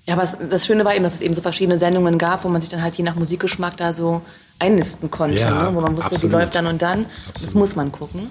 ja, 0.06 0.14
aber 0.14 0.24
das 0.50 0.66
Schöne 0.66 0.86
war 0.86 0.94
eben, 0.96 1.04
dass 1.04 1.16
es 1.16 1.22
eben 1.22 1.34
so 1.34 1.42
verschiedene 1.42 1.78
Sendungen 1.78 2.18
gab, 2.18 2.46
wo 2.46 2.48
man 2.50 2.62
sich 2.62 2.70
dann 2.70 2.82
halt 2.82 2.96
je 2.98 3.04
nach 3.04 3.16
Musikgeschmack 3.16 3.76
da 3.78 3.92
so 3.92 4.22
einnisten 4.60 5.12
konnte, 5.12 5.38
Ja, 5.40 5.64
ne? 5.70 5.76
wo 5.76 5.82
man 5.82 5.98
wusste, 5.98 6.12
absolut. 6.14 6.34
die 6.34 6.38
läuft 6.40 6.56
dann 6.56 6.68
und 6.68 6.82
dann. 6.82 7.06
Das 7.34 7.44
Absolut. 7.44 7.56
muss 7.56 7.76
man 7.76 7.92
gucken. 7.92 8.30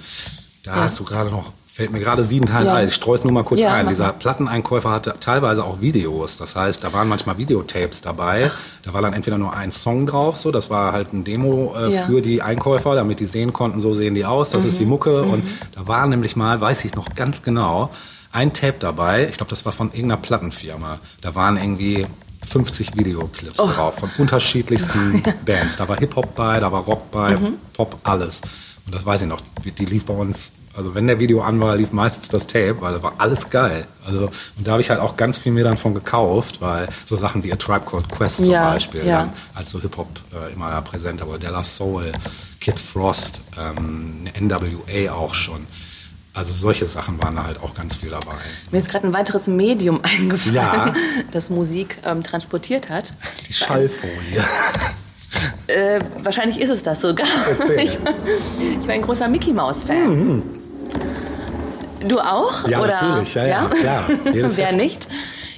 Da 0.64 0.76
Ja. 0.76 0.82
hast 0.82 0.98
du 0.98 1.04
gerade 1.04 1.30
noch, 1.30 1.52
fällt 1.66 1.92
mir 1.92 2.00
gerade 2.00 2.24
sieben 2.24 2.46
Teile 2.46 2.66
Ja. 2.68 2.74
ein. 2.74 2.88
Ich 2.88 2.94
streue 2.94 3.16
es 3.16 3.24
nur 3.24 3.32
mal 3.32 3.44
kurz 3.44 3.60
Ja, 3.60 3.74
ein. 3.74 3.88
Dieser. 3.88 4.12
Platteneinkäufer 4.12 4.90
hatte 4.90 5.14
teilweise 5.20 5.62
auch 5.62 5.80
Videos. 5.80 6.38
Das 6.38 6.56
heißt, 6.56 6.82
da 6.82 6.92
waren 6.92 7.06
manchmal 7.08 7.36
Videotapes 7.38 8.00
dabei. 8.00 8.50
Da 8.82 8.94
war 8.94 9.02
dann 9.02 9.12
entweder 9.12 9.36
nur 9.38 9.52
ein 9.54 9.70
Song 9.72 10.06
drauf, 10.06 10.36
so, 10.36 10.50
das 10.50 10.70
war 10.70 10.92
halt 10.92 11.12
ein 11.12 11.22
Demo 11.24 11.74
äh, 11.76 11.92
für 11.92 12.22
die 12.22 12.40
Einkäufer, 12.42 12.94
damit 12.94 13.20
die 13.20 13.26
sehen 13.26 13.52
konnten, 13.52 13.80
so 13.80 13.92
sehen 13.92 14.14
die 14.14 14.24
aus, 14.24 14.50
das 14.50 14.64
ist 14.64 14.74
Mhm. 14.76 14.78
die 14.78 14.86
Mucke. 14.86 15.22
Und 15.22 15.44
da 15.74 15.86
war 15.86 16.06
nämlich 16.06 16.34
mal, 16.34 16.60
weiß 16.60 16.84
ich 16.86 16.94
noch 16.94 17.14
ganz 17.14 17.42
genau, 17.42 17.90
ein 18.32 18.52
Tape 18.54 18.76
dabei. 18.80 19.28
Ich 19.28 19.36
glaube, 19.36 19.50
das 19.50 19.64
war 19.66 19.72
von 19.72 19.88
irgendeiner 19.88 20.16
Plattenfirma. 20.22 20.98
Da 21.20 21.34
waren 21.34 21.56
irgendwie 21.58 22.06
50 22.46 22.96
Videoclips 22.96 23.58
Oh. 23.60 23.66
drauf 23.66 23.96
von 23.96 24.10
unterschiedlichsten 24.18 25.22
Bands. 25.44 25.76
Da 25.76 25.88
war 25.88 25.96
Hip-Hop 25.98 26.34
bei, 26.34 26.58
da 26.60 26.70
war 26.72 26.82
Rock 26.84 27.10
bei, 27.10 27.36
Mhm. 27.36 27.54
Pop, 27.74 27.96
alles. 28.04 28.40
Und 28.86 28.94
das 28.94 29.06
weiß 29.06 29.22
ich 29.22 29.28
noch. 29.28 29.40
Die, 29.64 29.70
die 29.72 29.86
lief 29.86 30.04
bei 30.04 30.12
uns, 30.14 30.52
also 30.76 30.94
wenn 30.94 31.06
der 31.06 31.18
Video 31.18 31.40
an 31.42 31.58
war, 31.58 31.74
lief 31.74 31.92
meistens 31.92 32.28
das 32.28 32.46
Tape, 32.46 32.76
weil 32.80 32.92
da 32.92 33.02
war 33.02 33.14
alles 33.18 33.48
geil. 33.48 33.86
Also, 34.06 34.26
und 34.58 34.66
da 34.66 34.72
habe 34.72 34.82
ich 34.82 34.90
halt 34.90 35.00
auch 35.00 35.16
ganz 35.16 35.38
viel 35.38 35.52
mir 35.52 35.64
dann 35.64 35.78
von 35.78 35.94
gekauft, 35.94 36.60
weil 36.60 36.88
so 37.06 37.16
Sachen 37.16 37.42
wie 37.42 37.52
A 37.52 37.56
Tribe 37.56 37.86
Called 37.90 38.08
Quest 38.10 38.44
zum 38.44 38.50
Ja, 38.52 38.70
Beispiel, 38.72 39.06
ja. 39.06 39.20
dann 39.20 39.32
als 39.54 39.70
so 39.70 39.80
Hip-Hop 39.80 40.08
äh, 40.34 40.52
immer 40.52 40.82
präsenter 40.82 41.26
war. 41.28 41.38
Della 41.38 41.62
Soul, 41.62 42.12
Kid 42.60 42.78
Frost, 42.78 43.44
ähm, 43.58 44.24
NWA 44.38 45.12
auch 45.12 45.34
schon. 45.34 45.66
Also 46.34 46.52
solche 46.52 46.84
Sachen 46.84 47.22
waren 47.22 47.36
da 47.36 47.44
halt 47.44 47.60
auch 47.62 47.74
ganz 47.74 47.96
viel 47.96 48.10
dabei. 48.10 48.34
Mir 48.72 48.78
ist 48.80 48.88
gerade 48.90 49.06
ein 49.06 49.14
weiteres 49.14 49.46
Medium 49.46 50.00
eingefallen, 50.02 50.54
Ja. 50.54 50.94
das 51.30 51.48
Musik 51.48 51.98
ähm, 52.04 52.22
transportiert 52.22 52.90
hat. 52.90 53.14
Die 53.48 53.52
Schallfolie. 53.54 54.44
Äh, 55.66 56.00
wahrscheinlich 56.22 56.60
ist 56.60 56.70
es 56.70 56.82
das 56.82 57.00
sogar. 57.00 57.26
Ich, 57.76 57.98
ich 58.80 58.86
war 58.86 58.94
ein 58.94 59.02
großer 59.02 59.28
Mickey 59.28 59.52
Mouse 59.52 59.82
Fan. 59.82 60.42
Du 62.06 62.20
auch? 62.20 62.64
Mhm. 62.64 62.70
Ja, 62.70 62.80
oder? 62.80 63.02
natürlich. 63.02 63.34
Ja, 63.34 63.46
ja. 63.46 63.68
Jedes 64.32 64.56
Wer 64.56 64.66
Heft. 64.66 64.76
nicht? 64.76 65.08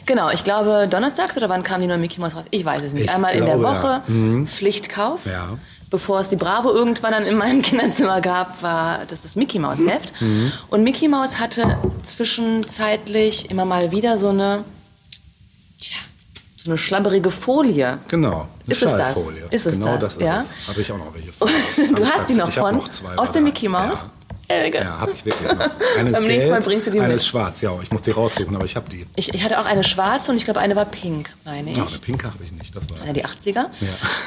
Genau, 0.06 0.30
ich 0.30 0.44
glaube 0.44 0.86
donnerstags 0.88 1.36
oder 1.36 1.48
wann 1.48 1.64
kam 1.64 1.80
die 1.80 1.88
neue 1.88 1.98
Mickey 1.98 2.20
Mouse 2.20 2.36
raus? 2.36 2.44
Ich 2.50 2.64
weiß 2.64 2.80
es 2.82 2.92
nicht. 2.92 3.04
Ich 3.06 3.10
Einmal 3.10 3.34
in 3.34 3.44
der 3.44 3.56
glaube, 3.56 3.76
Woche 3.76 3.86
ja. 3.88 4.02
Mhm. 4.06 4.46
Pflichtkauf. 4.46 5.26
Ja. 5.26 5.58
Bevor 5.90 6.20
es 6.20 6.28
die 6.30 6.36
Bravo 6.36 6.70
irgendwann 6.72 7.12
dann 7.12 7.26
in 7.26 7.36
meinem 7.36 7.62
Kinderzimmer 7.62 8.20
gab, 8.20 8.62
war 8.62 9.00
das 9.08 9.20
das 9.20 9.34
Mickey 9.36 9.58
Mouse 9.58 9.84
Heft. 9.86 10.20
Mhm. 10.20 10.52
Und 10.68 10.84
Mickey 10.84 11.08
Mouse 11.08 11.38
hatte 11.40 11.76
zwischenzeitlich 12.02 13.50
immer 13.50 13.64
mal 13.64 13.90
wieder 13.90 14.16
so 14.16 14.28
eine, 14.28 14.64
tja, 15.80 15.96
so 16.66 16.72
eine 16.72 16.78
schlabberige 16.78 17.30
Folie. 17.30 17.98
Genau. 18.08 18.48
Ist 18.66 18.82
es 18.82 18.94
das? 18.94 19.16
Ist 19.50 19.66
es 19.66 19.78
genau 19.78 19.96
das, 19.96 20.00
das 20.00 20.16
ist 20.16 20.22
ja? 20.22 20.40
es. 20.40 20.68
Habe 20.68 20.80
ich 20.80 20.92
auch 20.92 20.98
noch 20.98 21.14
welche 21.14 21.32
von. 21.32 21.48
Du 21.94 22.04
hast 22.04 22.28
die 22.28 22.34
noch 22.34 22.48
ich 22.48 22.54
von? 22.56 22.76
noch 22.76 22.88
zwei 22.88 23.16
aus 23.16 23.32
dem 23.32 23.44
Mickey 23.44 23.68
Mouse? 23.68 24.02
Ja. 24.02 24.10
Elegant. 24.48 24.84
Ja, 24.86 25.00
habe 25.00 25.12
ich 25.12 25.24
wirklich 25.24 25.52
noch. 25.52 25.70
Eine 25.98 26.10
ist 26.10 26.18
Beim 26.18 26.24
nächsten 26.28 26.50
Mal 26.50 26.60
bringst 26.60 26.86
du 26.86 26.90
die 26.92 26.98
eine 27.00 27.08
mit. 27.08 27.16
ist 27.16 27.26
schwarz. 27.26 27.62
Ja, 27.62 27.72
ich 27.82 27.90
muss 27.90 28.02
die 28.02 28.12
raussuchen, 28.12 28.54
aber 28.54 28.64
ich 28.64 28.76
habe 28.76 28.88
die. 28.88 29.04
Ich, 29.16 29.34
ich 29.34 29.42
hatte 29.42 29.58
auch 29.58 29.64
eine 29.64 29.82
schwarze 29.82 30.30
und 30.30 30.36
ich 30.36 30.44
glaube, 30.44 30.60
eine 30.60 30.76
war 30.76 30.84
pink, 30.84 31.30
meine 31.44 31.70
ich. 31.70 31.76
Ja, 31.76 31.84
eine 31.84 31.98
pinke 31.98 32.26
habe 32.32 32.42
ich 32.44 32.52
nicht, 32.52 32.74
das 32.76 32.84
weiß 32.88 32.98
Ja, 33.06 33.12
die 33.12 33.20
ich. 33.20 33.26
80er. 33.26 33.66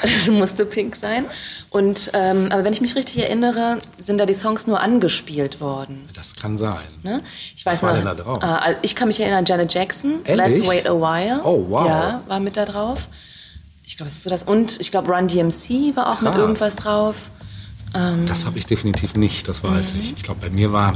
Das 0.01 0.27
musste 0.27 0.65
pink 0.65 0.95
sein. 0.95 1.25
Und, 1.69 2.11
ähm, 2.13 2.49
aber 2.51 2.63
wenn 2.63 2.73
ich 2.73 2.81
mich 2.81 2.95
richtig 2.95 3.19
erinnere, 3.19 3.77
sind 3.97 4.17
da 4.19 4.25
die 4.25 4.33
Songs 4.33 4.67
nur 4.67 4.79
angespielt 4.81 5.61
worden. 5.61 6.05
Das 6.15 6.35
kann 6.35 6.57
sein. 6.57 6.77
Ne? 7.03 7.21
Ich 7.55 7.65
weiß 7.65 7.77
Was 7.77 7.83
war 7.83 7.91
noch, 7.95 8.03
denn 8.03 8.17
da 8.17 8.23
drauf? 8.23 8.43
Äh, 8.43 8.75
ich 8.81 8.95
kann 8.95 9.07
mich 9.07 9.19
erinnern, 9.21 9.45
Janet 9.45 9.73
Jackson, 9.73 10.19
Ehrlich? 10.25 10.57
Let's 10.57 10.69
Wait 10.69 10.87
a 10.89 10.93
While. 10.93 11.41
Oh, 11.43 11.65
wow. 11.69 11.87
Ja, 11.87 12.21
war 12.27 12.39
mit 12.39 12.57
da 12.57 12.65
drauf. 12.65 13.07
Ich 13.85 13.97
glaube, 13.97 14.09
das 14.09 14.17
ist 14.17 14.23
so 14.23 14.29
das. 14.29 14.43
Und 14.43 14.79
ich 14.79 14.91
glaube, 14.91 15.11
Run 15.11 15.27
DMC 15.27 15.95
war 15.95 16.09
auch 16.11 16.21
mit 16.21 16.31
Krass. 16.33 16.39
irgendwas 16.41 16.75
drauf. 16.75 17.15
Ähm, 17.93 18.25
Das 18.25 18.45
habe 18.45 18.57
ich 18.59 18.65
definitiv 18.65 19.15
nicht, 19.15 19.47
das 19.47 19.63
weiß 19.63 19.93
Mhm. 19.93 19.99
ich. 19.99 20.13
Ich 20.17 20.23
glaube, 20.23 20.41
bei 20.41 20.49
mir 20.49 20.71
war, 20.71 20.93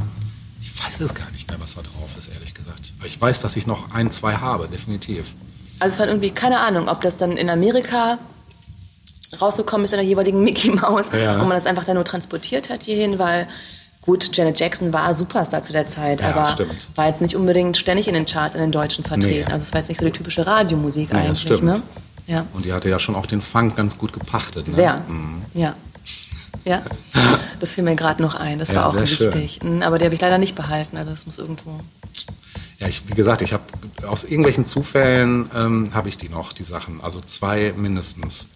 ich 0.61 0.71
weiß 0.83 1.01
es 1.01 1.13
gar 1.13 1.29
nicht 1.31 1.49
mehr, 1.49 1.59
was 1.59 1.75
da 1.75 1.81
drauf 1.81 2.15
ist, 2.17 2.29
ehrlich 2.33 2.53
gesagt. 2.53 2.93
Aber 2.99 3.07
ich 3.07 3.19
weiß, 3.19 3.41
dass 3.41 3.55
ich 3.55 3.67
noch 3.67 3.91
ein, 3.93 4.09
zwei 4.11 4.35
habe, 4.35 4.67
definitiv. 4.67 5.33
Also 5.79 5.93
es 5.95 5.99
war 5.99 6.07
irgendwie, 6.07 6.29
keine 6.31 6.59
Ahnung, 6.59 6.87
ob 6.87 7.01
das 7.01 7.17
dann 7.17 7.31
in 7.37 7.49
Amerika 7.49 8.17
rausgekommen 9.41 9.85
ist 9.85 9.93
in 9.93 9.97
der 9.97 10.05
jeweiligen 10.05 10.43
Mickey 10.43 10.69
Mouse 10.71 11.09
Ja. 11.11 11.33
und 11.33 11.47
man 11.47 11.57
das 11.57 11.65
einfach 11.65 11.83
dann 11.83 11.95
nur 11.95 12.05
transportiert 12.05 12.69
hat 12.69 12.83
hierhin, 12.83 13.17
weil 13.17 13.47
gut, 14.01 14.35
Janet 14.35 14.59
Jackson 14.59 14.93
war 14.93 15.15
Superstar 15.15 15.63
zu 15.63 15.73
der 15.73 15.87
Zeit, 15.87 16.21
Ja, 16.21 16.29
aber 16.35 16.45
stimmt. 16.51 16.89
war 16.95 17.07
jetzt 17.07 17.21
nicht 17.21 17.35
unbedingt 17.35 17.75
ständig 17.77 18.07
in 18.07 18.13
den 18.13 18.25
Charts 18.25 18.53
in 18.53 18.61
den 18.61 18.71
Deutschen 18.71 19.03
vertreten. 19.03 19.47
Nee. 19.47 19.53
Also 19.53 19.63
es 19.63 19.73
war 19.73 19.79
jetzt 19.79 19.89
nicht 19.89 19.99
so 19.99 20.05
die 20.05 20.11
typische 20.11 20.45
Radiomusik 20.45 21.11
Nee, 21.11 21.19
das 21.19 21.25
eigentlich. 21.25 21.39
stimmt. 21.41 21.63
Ne? 21.63 21.81
Ja, 22.27 22.45
Und 22.53 22.65
die 22.65 22.71
hatte 22.73 22.89
ja 22.89 22.99
schon 22.99 23.15
auch 23.15 23.25
den 23.25 23.41
Funk 23.41 23.75
ganz 23.75 23.97
gut 23.97 24.13
gepachtet. 24.13 24.67
Ne? 24.67 24.73
sehr. 24.75 25.01
Ja. 25.53 25.75
Ja, 26.65 26.81
das 27.59 27.73
fiel 27.73 27.83
mir 27.83 27.95
gerade 27.95 28.21
noch 28.21 28.35
ein. 28.35 28.59
Das 28.59 28.69
Ja, 28.69 28.75
war 28.77 28.87
auch 28.87 28.93
sehr 28.93 29.05
schön. 29.07 29.33
wichtig. 29.33 29.63
Mhm, 29.63 29.81
Aber 29.81 29.97
die 29.97 30.05
habe 30.05 30.15
ich 30.15 30.21
leider 30.21 30.37
nicht 30.37 30.55
behalten. 30.55 30.97
Also 30.97 31.11
es 31.11 31.25
muss 31.25 31.37
irgendwo. 31.39 31.79
Ja, 32.79 32.87
ich, 32.87 33.07
wie 33.09 33.13
gesagt, 33.13 33.41
ich 33.41 33.53
habe 33.53 33.63
aus 34.07 34.23
irgendwelchen 34.23 34.65
Zufällen 34.65 35.49
ähm, 35.55 35.89
habe 35.93 36.09
ich 36.09 36.17
die 36.17 36.29
noch, 36.29 36.53
die 36.53 36.63
Sachen. 36.63 37.01
Also 37.01 37.19
zwei 37.21 37.73
mindestens. 37.75 38.47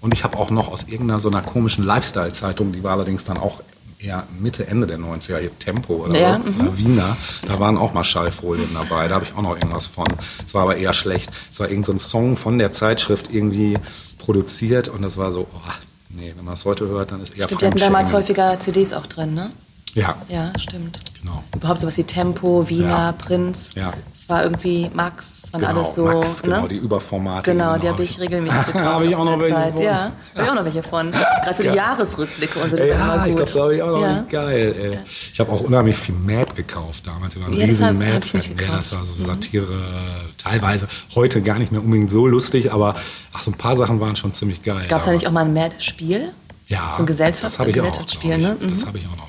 Und 0.00 0.12
ich 0.12 0.24
habe 0.24 0.36
auch 0.36 0.50
noch 0.50 0.68
aus 0.68 0.84
irgendeiner 0.84 1.18
so 1.20 1.28
einer 1.28 1.42
komischen 1.42 1.84
Lifestyle-Zeitung, 1.84 2.72
die 2.72 2.82
war 2.84 2.92
allerdings 2.92 3.24
dann 3.24 3.38
auch 3.38 3.62
eher 3.98 4.24
Mitte, 4.38 4.66
Ende 4.66 4.86
der 4.86 4.98
90er, 4.98 5.38
hier 5.38 5.58
Tempo 5.58 5.94
oder, 6.04 6.18
Ja, 6.18 6.40
so, 6.44 6.62
oder 6.62 6.76
Wiener, 6.78 7.16
da 7.46 7.58
waren 7.58 7.78
auch 7.78 7.94
mal 7.94 8.04
Schallfolien 8.04 8.68
dabei, 8.74 9.08
da 9.08 9.14
habe 9.16 9.24
ich 9.24 9.34
auch 9.34 9.42
noch 9.42 9.54
irgendwas 9.56 9.86
von. 9.86 10.06
Es 10.44 10.52
war 10.54 10.62
aber 10.62 10.76
eher 10.76 10.92
schlecht. 10.92 11.30
Es 11.50 11.58
war 11.60 11.68
irgendein 11.68 11.84
so 11.84 11.92
ein 11.92 11.98
Song 11.98 12.36
von 12.36 12.58
der 12.58 12.72
Zeitschrift 12.72 13.32
irgendwie 13.32 13.78
produziert 14.18 14.88
und 14.88 15.02
das 15.02 15.16
war 15.16 15.32
so, 15.32 15.48
oh, 15.52 15.70
nee, 16.16 16.32
wenn 16.36 16.44
man 16.44 16.54
es 16.54 16.64
heute 16.64 16.88
hört, 16.88 17.12
dann 17.12 17.20
ist 17.20 17.36
eher 17.36 17.46
Stimmt, 17.46 17.60
die 17.62 17.66
hatten 17.66 17.78
damals 17.78 18.12
häufiger 18.12 18.58
CDs 18.58 18.92
auch 18.92 19.06
drin, 19.06 19.34
ne? 19.34 19.50
Ja, 19.96 20.14
Ja, 20.28 20.52
stimmt. 20.58 21.00
genau. 21.22 21.42
Überhaupt 21.54 21.80
sowas 21.80 21.96
wie 21.96 22.04
Tempo, 22.04 22.68
Wiener, 22.68 22.88
Ja. 22.88 23.12
Prinz. 23.12 23.70
Ja. 23.74 23.92
Es 24.14 24.28
war 24.28 24.42
irgendwie 24.44 24.90
Max, 24.94 25.44
es 25.44 25.52
waren 25.54 25.60
Genau, 25.62 25.72
alles 25.74 25.94
so. 25.94 26.04
Max, 26.04 26.42
genau, 26.42 26.62
ne? 26.62 26.68
die 26.68 26.76
Überformate. 26.76 27.52
Genau, 27.52 27.78
die 27.78 27.88
habe 27.88 28.02
ich 28.02 28.20
regelmäßig 28.20 28.66
gekauft. 28.66 28.84
Habe 28.84 29.06
ich 29.06 29.16
auch 29.16 29.24
noch 29.24 29.40
welche 29.40 29.54
Zeit. 29.54 29.72
von. 29.72 29.82
Ja, 29.82 29.98
habe 30.00 30.12
ich 30.44 30.48
auch 30.50 30.54
noch 30.54 30.64
welche 30.64 30.82
von. 30.82 31.10
Gerade 31.12 31.56
so 31.56 31.62
die 31.62 31.68
Ja. 31.70 31.74
Jahresrückblicke 31.74 32.58
und 32.60 32.70
so. 32.70 32.76
Ja, 32.76 33.24
ich 33.26 33.34
glaube, 33.36 33.50
da 33.52 33.60
habe 33.62 33.74
ich 33.76 33.82
auch 33.82 34.00
noch 34.00 34.28
geil. 34.28 34.74
Ey. 34.78 34.98
Ich 35.32 35.40
habe 35.40 35.50
auch 35.50 35.60
unheimlich 35.62 35.96
viel 35.96 36.14
Mad 36.14 36.52
gekauft 36.54 37.06
damals. 37.06 37.34
Wir 37.36 37.42
waren 37.44 37.54
Ja, 37.54 37.64
riesen 37.64 37.98
Mad 37.98 38.20
ich. 38.22 38.32
Ja, 38.34 38.40
das. 38.76 38.92
Mhm. 38.92 38.96
war 38.98 39.04
so 39.06 39.14
Satire, 39.14 39.66
teilweise 40.36 40.88
heute 41.14 41.40
gar 41.40 41.58
nicht 41.58 41.72
mehr 41.72 41.82
unbedingt 41.82 42.10
so 42.10 42.26
lustig, 42.26 42.70
aber 42.72 42.96
ach, 43.32 43.40
so 43.42 43.50
ein 43.50 43.54
paar 43.56 43.76
Sachen 43.76 43.98
waren 44.00 44.14
schon 44.14 44.32
ziemlich 44.34 44.62
geil. 44.62 44.86
Gab 44.88 44.98
es 45.00 45.06
da 45.06 45.12
nicht 45.12 45.26
auch 45.26 45.32
mal 45.32 45.46
ein 45.46 45.54
Mad-Spiel? 45.54 46.32
ja, 46.68 46.92
so 46.96 47.02
ein 47.04 47.06
Gesellschaft- 47.06 47.44
das 47.44 47.58
habe 47.60 47.70
ich 47.70 47.80
auch, 47.80 47.84
Gesellschaftsspiel, 47.84 48.32
ich. 48.38 48.42
ne? 48.42 48.56
Das 48.60 48.82
Mhm. 48.82 48.86
habe 48.88 48.98
ich 48.98 49.06
auch 49.06 49.16
noch. 49.16 49.28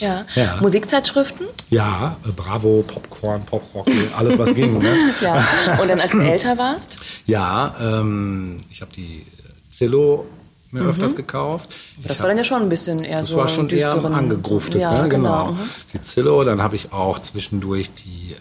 Ja. 0.00 0.24
Ja. 0.34 0.56
Musikzeitschriften? 0.60 1.46
Ja, 1.70 2.16
äh, 2.26 2.32
Bravo, 2.32 2.84
Popcorn, 2.86 3.44
Poprock, 3.44 3.86
alles 4.16 4.38
was 4.38 4.54
ging. 4.54 4.78
Ne? 4.78 4.94
Ja. 5.20 5.46
Und 5.80 5.88
dann, 5.88 6.00
als 6.00 6.12
du 6.12 6.18
älter 6.20 6.58
warst? 6.58 6.96
Ja, 7.26 7.74
ähm, 7.80 8.58
ich 8.70 8.80
habe 8.80 8.92
die 8.92 9.24
Zillow 9.68 10.26
mir 10.70 10.82
öfters 10.82 11.14
gekauft. 11.14 11.70
Mhm. 11.98 12.02
Das 12.02 12.12
Ich 12.12 12.18
war 12.18 12.24
hab- 12.24 12.28
dann 12.30 12.38
ja 12.38 12.44
schon 12.44 12.62
ein 12.62 12.68
bisschen 12.68 13.04
eher 13.04 13.18
Das 13.18 13.28
so 13.28 13.36
war 13.36 13.46
schon 13.48 13.68
eher 13.70 13.92
angegruftet, 13.92 14.80
ja, 14.80 15.02
ne? 15.02 15.08
genau. 15.08 15.52
mhm. 15.52 15.58
Die 15.92 16.00
Zillow, 16.02 16.42
dann 16.42 16.60
habe 16.62 16.74
ich 16.74 16.92
auch 16.92 17.18
zwischendurch 17.20 17.92
die 17.94 18.32
äh, 18.32 18.34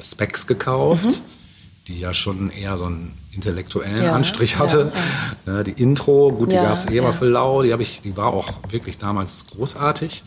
äh, 0.00 0.04
Specs 0.04 0.46
gekauft, 0.46 1.22
die 1.88 2.00
ja 2.00 2.14
schon 2.14 2.50
eher 2.50 2.78
so 2.78 2.86
einen 2.86 3.14
intellektuellen 3.32 3.94
Mhm. 3.96 4.02
Ja, 4.04 4.12
Anstrich 4.14 4.58
hatte. 4.58 4.90
Ne, 5.46 5.62
die 5.64 5.80
Intro, 5.82 6.32
gut, 6.32 6.50
Ja, 6.52 6.60
die 6.62 6.66
gab 6.68 6.76
es 6.78 6.86
eh 6.86 6.96
ja. 6.96 7.02
mal 7.02 7.12
für 7.12 7.26
lau, 7.26 7.62
die, 7.62 7.70
ich, 7.78 8.00
die 8.02 8.16
war 8.16 8.28
auch 8.28 8.48
wirklich 8.70 8.96
damals 8.98 9.46
großartig. 9.46 10.22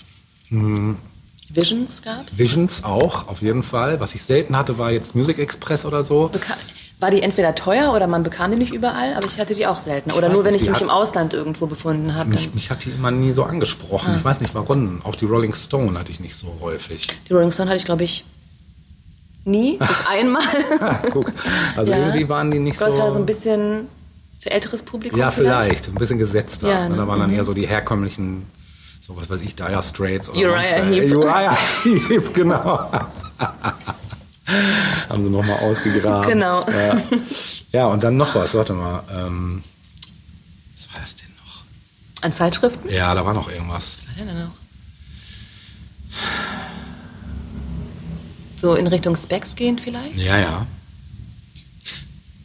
Visions 1.49 2.01
gab's? 2.01 2.37
Visions 2.39 2.83
auch, 2.83 3.27
auf 3.27 3.41
jeden 3.41 3.63
Fall. 3.63 3.99
Was 3.99 4.15
ich 4.15 4.23
selten 4.23 4.57
hatte, 4.57 4.77
war 4.77 4.91
jetzt 4.91 5.15
Music 5.15 5.37
Express 5.37 5.85
oder 5.85 6.03
so. 6.03 6.29
Beka 6.29 6.55
war 6.99 7.11
die 7.11 7.21
entweder 7.21 7.53
teuer 7.53 7.91
oder 7.93 8.07
man 8.07 8.23
bekam 8.23 8.51
die 8.51 8.57
nicht 8.57 8.71
überall, 8.71 9.13
aber 9.15 9.27
ich 9.27 9.37
hatte 9.37 9.53
die 9.53 9.67
auch 9.67 9.77
selten. 9.79 10.11
Oder 10.11 10.29
nur, 10.29 10.45
wenn 10.45 10.53
nicht, 10.53 10.61
ich 10.61 10.69
mich 10.69 10.79
im 10.79 10.89
Ausland 10.89 11.33
irgendwo 11.33 11.65
befunden 11.65 12.15
habe. 12.15 12.29
Mich, 12.29 12.53
mich 12.53 12.69
hat 12.69 12.85
die 12.85 12.91
immer 12.91 13.11
nie 13.11 13.33
so 13.33 13.43
angesprochen. 13.43 14.13
Ah. 14.13 14.15
Ich 14.17 14.23
weiß 14.23 14.39
nicht 14.39 14.55
warum. 14.55 15.01
Auch 15.03 15.15
die 15.15 15.25
Rolling 15.25 15.53
Stone 15.53 15.99
hatte 15.99 16.11
ich 16.11 16.21
nicht 16.21 16.35
so 16.35 16.47
häufig. 16.61 17.09
Die 17.27 17.33
Rolling 17.33 17.51
Stone 17.51 17.69
hatte 17.69 17.77
ich, 17.77 17.85
glaube 17.85 18.05
ich, 18.05 18.23
Nie, 19.45 19.77
das 19.79 20.05
einmal. 20.07 20.43
Guck, 21.11 21.31
also 21.75 21.91
Ja. 21.91 21.97
irgendwie 21.99 22.29
waren 22.29 22.51
die 22.51 22.59
nicht 22.59 22.79
Das 22.79 22.93
so... 22.93 22.99
war 23.01 23.11
so 23.11 23.19
ein 23.19 23.25
bisschen 23.25 23.87
für 24.39 24.51
älteres 24.51 24.83
Publikum 24.83 25.19
ja, 25.19 25.31
vielleicht. 25.31 25.89
Ein 25.89 25.95
bisschen 25.95 26.17
gesetzter. 26.19 26.69
Ja, 26.69 26.85
Und 26.85 26.93
da 26.97 27.01
ne? 27.03 27.07
waren 27.07 27.19
dann 27.19 27.33
eher 27.33 27.43
so 27.43 27.53
die 27.53 27.67
herkömmlichen, 27.67 28.45
so 29.05 29.17
was 29.17 29.29
weiß 29.29 29.41
ich, 29.41 29.53
Dire 29.53 29.83
Straits 29.83 30.29
oder 30.29 30.39
Uriah. 30.39 30.85
Heep. 30.85 31.11
Uriah 31.11 31.57
Heep, 31.83 32.33
genau. 32.33 32.89
Haben 35.09 35.23
sie 35.23 35.29
nochmal 35.29 35.59
ausgegraben. 35.59 36.29
Genau. 36.29 36.65
Ja. 36.69 36.97
ja, 37.73 37.85
und 37.87 38.01
dann 38.01 38.15
noch 38.15 38.33
was, 38.33 38.53
warte 38.53 38.71
mal. 38.71 39.03
Ähm, 39.11 39.61
was 40.73 40.93
war 40.93 41.01
das 41.01 41.17
denn 41.17 41.27
noch? 41.45 41.65
An 42.23 42.31
Zeitschriften? 42.31 42.89
Ja, 42.89 43.13
da 43.13 43.25
war 43.25 43.33
noch 43.33 43.49
irgendwas. 43.49 44.05
Was 44.07 44.17
war 44.17 44.25
denn 44.25 44.35
da 44.35 44.45
noch? 44.45 44.53
So 48.55 48.75
in 48.75 48.87
Richtung 48.87 49.17
Specs 49.17 49.57
gehend 49.57 49.81
vielleicht? 49.81 50.15
Ja, 50.15 50.37
ja. 50.37 50.65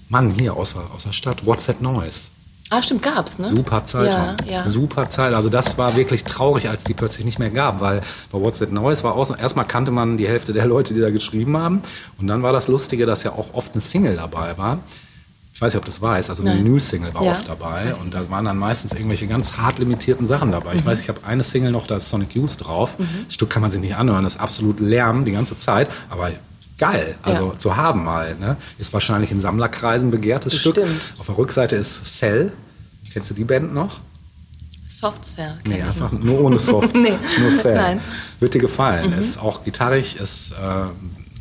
Mann, 0.08 0.30
hier 0.30 0.56
aus 0.56 0.74
der 1.04 1.12
Stadt. 1.12 1.46
What's 1.46 1.66
that 1.66 1.80
noise? 1.80 2.30
Ah, 2.70 2.82
stimmt, 2.82 3.02
gab's, 3.02 3.38
ne? 3.38 3.46
Super 3.46 3.82
Zeitung. 3.84 4.36
Ja, 4.46 4.52
ja. 4.58 4.64
Super 4.64 5.08
Zeit. 5.08 5.32
Also 5.32 5.48
das 5.48 5.78
war 5.78 5.96
wirklich 5.96 6.24
traurig, 6.24 6.68
als 6.68 6.84
die 6.84 6.92
plötzlich 6.94 7.24
nicht 7.24 7.38
mehr 7.38 7.50
gab, 7.50 7.80
weil 7.80 8.00
bei 8.30 8.40
What's 8.40 8.58
That 8.58 8.72
Noise 8.72 9.04
war 9.04 9.14
auch, 9.16 9.36
erstmal 9.38 9.66
kannte 9.66 9.90
man 9.90 10.16
die 10.18 10.28
Hälfte 10.28 10.52
der 10.52 10.66
Leute, 10.66 10.92
die 10.92 11.00
da 11.00 11.10
geschrieben 11.10 11.56
haben. 11.56 11.80
Und 12.18 12.26
dann 12.26 12.42
war 12.42 12.52
das 12.52 12.68
Lustige, 12.68 13.06
dass 13.06 13.22
ja 13.22 13.32
auch 13.32 13.54
oft 13.54 13.72
eine 13.72 13.80
Single 13.80 14.16
dabei 14.16 14.58
war. 14.58 14.80
Ich 15.54 15.62
weiß 15.62 15.72
nicht, 15.72 15.78
ob 15.78 15.84
du 15.86 15.90
das 15.90 16.00
weißt, 16.00 16.30
also 16.30 16.44
eine 16.44 16.54
Nein. 16.54 16.64
Vinyl-Single 16.66 17.14
war 17.14 17.24
Ja. 17.24 17.32
oft 17.32 17.48
dabei 17.48 17.92
und 17.96 18.14
da 18.14 18.30
waren 18.30 18.44
dann 18.44 18.58
meistens 18.58 18.92
irgendwelche 18.92 19.26
ganz 19.26 19.56
hart 19.56 19.80
limitierten 19.80 20.24
Sachen 20.24 20.52
dabei. 20.52 20.74
Mhm. 20.74 20.78
Ich 20.78 20.86
weiß, 20.86 21.02
ich 21.02 21.08
habe 21.08 21.18
eine 21.26 21.42
Single 21.42 21.72
noch, 21.72 21.86
da 21.88 21.96
ist 21.96 22.10
Sonic 22.10 22.36
Youth 22.36 22.64
drauf. 22.64 22.96
Das 23.24 23.34
Stück 23.34 23.50
kann 23.50 23.62
man 23.62 23.70
sich 23.72 23.80
nicht 23.80 23.96
anhören, 23.96 24.22
das 24.22 24.36
ist 24.36 24.40
absolut 24.40 24.78
Lärm 24.78 25.24
die 25.24 25.32
ganze 25.32 25.56
Zeit, 25.56 25.88
aber 26.10 26.30
geil, 26.78 27.16
also 27.22 27.52
Ja. 27.52 27.58
zu 27.58 27.76
haben 27.76 28.04
mal. 28.04 28.34
Ne? 28.36 28.56
Ist 28.78 28.92
wahrscheinlich 28.92 29.30
in 29.30 29.40
Sammlerkreisen 29.40 30.10
begehrtes 30.10 30.54
Stück. 30.58 30.74
Bestimmt. 30.76 31.14
Auf 31.18 31.26
der 31.26 31.36
Rückseite 31.38 31.76
ist 31.76 32.04
Cell. 32.18 32.52
Kennst 33.12 33.30
du 33.30 33.34
die 33.34 33.44
Band 33.44 33.74
noch? 33.74 34.00
Soft 34.88 35.24
Cell. 35.24 35.48
kenn 35.64 35.72
Nee, 35.72 35.78
ich 35.78 35.84
einfach 35.84 36.12
noch. 36.12 36.22
nur 36.22 36.40
ohne 36.42 36.58
Soft. 36.58 36.96
Nee. 36.96 37.12
Nur 37.40 37.50
Cell. 37.50 37.74
Nein. 37.76 38.00
Wird 38.40 38.54
dir 38.54 38.60
gefallen. 38.60 39.12
Ist 39.12 39.38
auch 39.38 39.64
gitarrig, 39.64 40.18
ist 40.18 40.52
äh, 40.52 40.56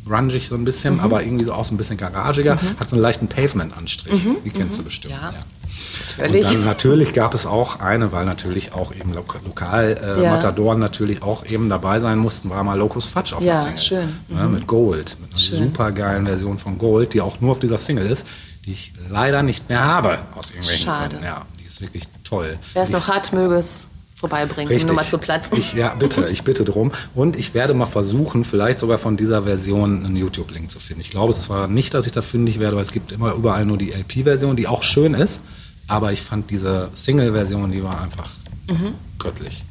grungig 0.08 0.48
so 0.48 0.54
ein 0.54 0.64
bisschen, 0.64 0.94
Mhm. 0.94 1.00
aber 1.00 1.22
irgendwie 1.22 1.44
so 1.44 1.52
auch 1.52 1.64
so 1.64 1.74
ein 1.74 1.76
bisschen 1.78 1.96
garagiger. 1.96 2.58
Hat 2.78 2.88
so 2.90 2.96
einen 2.96 3.02
leichten 3.02 3.28
Pavement-Anstrich. 3.28 4.26
Die 4.44 4.50
kennst 4.50 4.78
du 4.78 4.82
bestimmt. 4.84 5.14
Mhm. 5.14 5.20
Ja. 5.20 5.28
Und 5.28 6.18
Natürlich. 6.24 6.46
dann 6.46 6.64
natürlich 6.64 7.12
gab 7.12 7.34
es 7.34 7.44
auch 7.46 7.80
eine, 7.80 8.10
weil 8.10 8.24
natürlich 8.24 8.72
auch 8.72 8.92
eben 8.94 9.12
Lo 9.12 9.22
lokal 9.44 9.98
äh, 10.18 10.22
Ja. 10.24 10.30
Matadoren 10.32 10.78
natürlich 10.80 11.22
auch 11.22 11.44
eben 11.44 11.68
dabei 11.68 12.00
sein 12.00 12.18
mussten, 12.18 12.48
war 12.50 12.64
mal 12.64 12.76
Locus 12.78 13.06
Fudge 13.06 13.36
auf 13.36 13.44
Ja, 13.44 13.52
der 13.54 13.62
Single. 13.62 13.78
schön. 13.78 14.08
Mhm. 14.28 14.36
Ja, 14.38 14.46
mit 14.48 14.66
Gold, 14.66 15.16
mit 15.20 15.30
einer 15.30 15.38
Schön. 15.38 15.58
super 15.58 15.92
geilen 15.92 16.26
Version 16.26 16.58
von 16.58 16.78
Gold, 16.78 17.12
die 17.12 17.20
auch 17.20 17.40
nur 17.40 17.50
auf 17.52 17.58
dieser 17.58 17.76
Single 17.78 18.06
ist, 18.06 18.26
die 18.64 18.72
ich 18.72 18.94
leider 19.10 19.42
nicht 19.42 19.68
mehr 19.68 19.84
habe 19.84 20.18
aus 20.34 20.50
irgendwelchen 20.50 20.86
Schade. 20.86 21.08
Gründen. 21.10 21.24
Ja, 21.24 21.42
die 21.60 21.64
ist 21.66 21.80
wirklich 21.82 22.04
toll. 22.24 22.58
Wer 22.72 22.82
es 22.82 22.90
noch 22.90 23.08
hat, 23.08 23.32
möge 23.32 23.54
es 23.56 23.90
vorbeibringen, 24.18 24.74
um 24.80 24.86
nochmal 24.86 25.04
zu 25.04 25.18
platzen. 25.18 25.56
Ich, 25.56 25.74
ja, 25.74 25.94
bitte, 25.94 26.28
ich 26.32 26.42
bitte 26.42 26.64
drum. 26.64 26.90
Und 27.14 27.36
ich 27.36 27.54
werde 27.54 27.72
mal 27.74 27.86
versuchen, 27.86 28.44
vielleicht 28.44 28.78
sogar 28.80 28.98
von 28.98 29.16
dieser 29.16 29.44
Version 29.44 30.04
einen 30.04 30.16
YouTube-Link 30.16 30.70
zu 30.70 30.80
finden. 30.80 31.00
Ich 31.00 31.10
glaube 31.10 31.32
es 31.32 31.42
zwar 31.42 31.68
nicht, 31.68 31.94
dass 31.94 32.06
ich 32.06 32.12
da 32.12 32.20
fündig 32.22 32.58
werde, 32.58 32.76
weil 32.76 32.82
es 32.82 32.92
gibt 32.92 33.12
immer 33.12 33.34
überall 33.34 33.64
nur 33.64 33.78
die 33.78 33.92
LP-Version, 33.92 34.56
die 34.56 34.66
auch 34.66 34.82
schön 34.82 35.14
ist. 35.14 35.40
Aber 35.86 36.12
ich 36.12 36.20
fand 36.20 36.50
diese 36.50 36.88
Single-Version, 36.92 37.70
die 37.72 37.82
war 37.82 38.00
einfach 38.00 38.28
Mhm. 38.68 38.94
göttlich. 39.18 39.64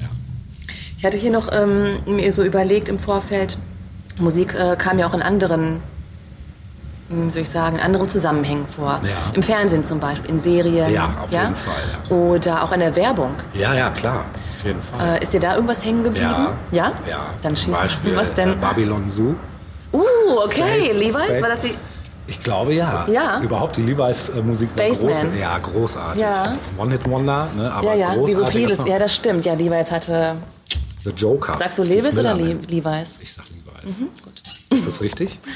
Ja. 0.00 0.08
Ich 0.98 1.04
hatte 1.04 1.16
hier 1.16 1.30
noch 1.30 1.48
ähm, 1.52 1.98
mir 2.06 2.32
so 2.32 2.42
überlegt 2.42 2.88
im 2.88 2.98
Vorfeld, 2.98 3.58
Musik 4.18 4.54
äh, 4.54 4.76
kam 4.76 4.98
ja 4.98 5.06
auch 5.06 5.14
in 5.14 5.22
anderen, 5.22 5.80
soll 7.28 7.42
ich 7.42 7.48
sagen, 7.50 7.76
in 7.76 7.82
anderen 7.82 8.08
Zusammenhängen 8.08 8.66
vor. 8.66 9.00
Ja. 9.02 9.10
Im 9.32 9.42
Fernsehen 9.42 9.84
zum 9.84 10.00
Beispiel, 10.00 10.30
in 10.30 10.38
Serien. 10.38 10.92
Ja, 10.92 11.10
auf 11.22 11.30
jeden 11.30 11.54
Fall, 11.54 11.74
ja. 12.10 12.16
Oder 12.16 12.62
auch 12.64 12.72
in 12.72 12.80
der 12.80 12.96
Werbung. 12.96 13.30
ja, 13.54 13.74
ja, 13.74 13.90
klar, 13.90 14.24
auf 14.52 14.64
jeden 14.64 14.80
Fall. 14.80 15.16
Äh, 15.16 15.22
ist 15.22 15.32
dir 15.32 15.40
da 15.40 15.54
irgendwas 15.54 15.84
hängen 15.84 16.02
geblieben? 16.04 16.26
ja, 16.26 16.52
Ja? 16.72 16.92
ja. 17.08 17.26
Dann 17.42 17.54
schieß 17.54 17.78
Beispiel 17.78 18.16
was 18.16 18.30
äh, 18.32 18.34
denn? 18.34 18.58
Babylon 18.60 19.08
Zoo. 19.08 19.34
Uh, 19.92 20.00
okay, 20.44 20.82
Space- 20.82 20.92
Levi's, 20.94 21.14
Space- 21.14 21.42
war 21.42 21.48
das 21.50 21.60
die... 21.60 21.74
Ich 22.28 22.42
glaube 22.42 22.74
ja. 22.74 23.06
Ja. 23.08 23.40
Überhaupt 23.40 23.76
die 23.76 23.82
Levi's 23.82 24.30
äh, 24.30 24.42
Musik 24.42 24.76
war 24.76 24.84
Spaceman. 24.86 25.30
groß, 25.30 25.40
ja, 25.40 25.58
großartig. 25.58 26.22
Ja. 26.22 26.56
One-Hit-Wonder, 26.76 27.48
ne, 27.56 27.72
aber 27.72 27.94
Ja, 27.94 28.14
ja, 28.14 28.26
wie 28.26 28.34
so 28.34 28.44
vieles. 28.46 28.84
Ja, 28.84 28.98
das 28.98 29.14
stimmt. 29.14 29.44
Ja, 29.44 29.54
Levi's 29.54 29.92
hatte... 29.92 30.34
The 31.04 31.10
Joker. 31.10 31.56
Sagst 31.56 31.78
du 31.78 31.82
Levis 31.84 32.18
oder 32.18 32.34
Le 32.34 32.46
Band. 32.56 32.68
Levi's? 32.68 33.20
Ich 33.22 33.32
sag 33.32 33.44
Levi's. 33.48 33.98
Gut. 34.24 34.42
Ist 34.70 34.88
das 34.88 35.00
richtig? 35.00 35.38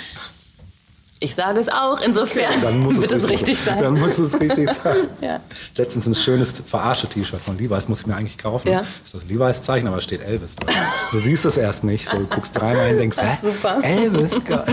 Ich 1.22 1.34
sage 1.34 1.60
es 1.60 1.68
auch, 1.68 2.00
insofern 2.00 2.50
Dann 2.62 2.78
muss 2.80 2.96
es 2.96 3.10
wird 3.10 3.22
es 3.24 3.28
richtig 3.28 3.58
sein. 3.62 3.78
Dann 3.78 4.00
muss 4.00 4.16
es 4.18 4.40
richtig 4.40 4.70
sein. 4.82 5.08
Ja. 5.20 5.40
Letztens 5.76 6.06
ein 6.06 6.14
schönes 6.14 6.54
Verarsche-T-Shirt 6.66 7.40
von 7.42 7.58
Levi's, 7.58 7.88
muss 7.88 8.00
ich 8.00 8.06
mir 8.06 8.16
eigentlich 8.16 8.38
kaufen. 8.38 8.68
Ja. 8.68 8.78
Das 8.78 8.88
ist 9.04 9.14
das 9.14 9.24
Levi's-Zeichen, 9.26 9.86
aber 9.86 9.98
da 9.98 10.00
steht 10.00 10.22
Elvis 10.22 10.56
drin. 10.56 10.74
Du 11.12 11.18
siehst 11.18 11.44
es 11.44 11.58
erst 11.58 11.84
nicht, 11.84 12.08
so 12.08 12.16
du 12.16 12.26
guckst 12.26 12.58
dreimal 12.58 12.84
hin 12.86 12.92
und 12.94 12.98
denkst, 13.00 13.18
hä? 13.20 13.36
super. 13.42 13.78
Elvis, 13.84 14.42
geil. 14.46 14.64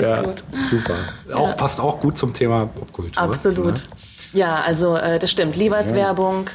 Ja, 0.00 0.22
gut. 0.22 0.44
super. 0.60 0.94
Auch, 1.34 1.56
Passt 1.56 1.80
auch 1.80 1.98
gut 2.00 2.16
zum 2.16 2.32
Thema 2.32 2.66
Popkultur. 2.66 3.22
Absolut. 3.22 3.66
Ne? 3.66 3.74
Ja, 4.32 4.60
also 4.60 4.96
äh, 4.96 5.18
das 5.18 5.30
stimmt. 5.30 5.56
Levi's 5.56 5.92
Werbung. 5.94 6.50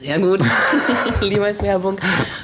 Sehr 0.00 0.18
gut. 0.18 0.40
Levi's 1.20 1.62
Werbung 1.62 1.98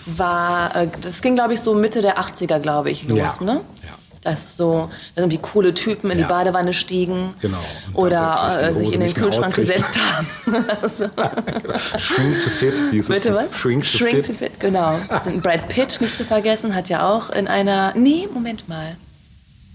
war, 0.07 0.75
äh, 0.77 0.89
das 1.01 1.21
ging 1.21 1.35
glaube 1.35 1.55
ich 1.55 1.61
so 1.61 1.75
Mitte 1.75 2.01
der 2.01 2.19
80er, 2.21 2.59
glaube 2.61 2.91
ich, 2.91 3.09
los, 3.09 3.19
Ja. 3.41 3.45
ne? 3.45 3.61
Ja. 3.83 3.91
Dass 4.23 4.57
so 4.59 4.91
dass 5.15 5.23
irgendwie 5.23 5.39
coole 5.39 5.73
Typen 5.73 6.11
in 6.11 6.19
die 6.19 6.23
Ja. 6.23 6.29
Badewanne 6.29 6.75
stiegen 6.75 7.33
Genau. 7.41 7.57
Oder 7.95 8.59
die 8.59 8.65
äh, 8.65 8.73
sich 8.75 8.87
Hose 8.89 8.95
in 8.97 9.01
den 9.01 9.15
Kühlschrank 9.15 9.55
gesetzt 9.55 9.99
haben. 9.99 10.27
also, 10.83 11.09
Shrink 11.99 12.41
to 12.41 12.51
fit 12.51 12.83
hieß 12.91 13.09
bitte 13.09 13.35
was? 13.35 13.57
Shrink 13.57 13.83
to 13.91 14.05
fit. 14.05 14.27
to 14.27 14.35
fit, 14.35 14.61
genau. 14.61 14.99
Und 15.25 15.43
Brad 15.43 15.69
Pitt, 15.69 16.03
nicht 16.03 16.15
zu 16.15 16.25
vergessen, 16.27 16.75
hat 16.75 16.91
ja 16.91 17.09
auch 17.09 17.31
in 17.31 17.49
einer, 17.49 17.95
nee, 17.97 18.29
Moment 18.31 18.69
mal. 18.69 18.97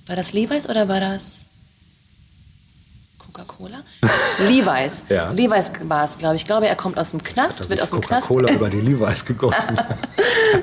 War 0.05 0.15
das 0.15 0.31
Levi's 0.34 0.69
oder 0.69 0.88
war 0.88 0.99
das 0.99 1.47
Coca-Cola? 3.17 3.80
Levi's. 4.47 5.03
Ja. 5.09 5.31
Levi's 5.31 5.72
war 5.85 6.03
es, 6.03 6.19
glaube 6.19 6.35
ich. 6.35 6.41
Ich 6.43 6.47
glaube, 6.47 6.67
er 6.67 6.76
kommt 6.76 6.99
aus 6.99 7.09
dem 7.09 7.23
Knast, 7.23 7.67
wird 7.72 7.81
aus 7.81 7.89
dem 7.89 8.01
Knast. 8.01 8.27
Coca-Cola 8.27 8.53
über 8.53 8.69
die 8.69 8.81
Levi's 8.81 9.26
gegossen. 9.26 9.80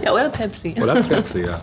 ja, 0.04 0.12
oder 0.12 0.28
Pepsi. 0.28 0.76
Oder 0.80 1.02
Pepsi, 1.02 1.44
ja. 1.46 1.60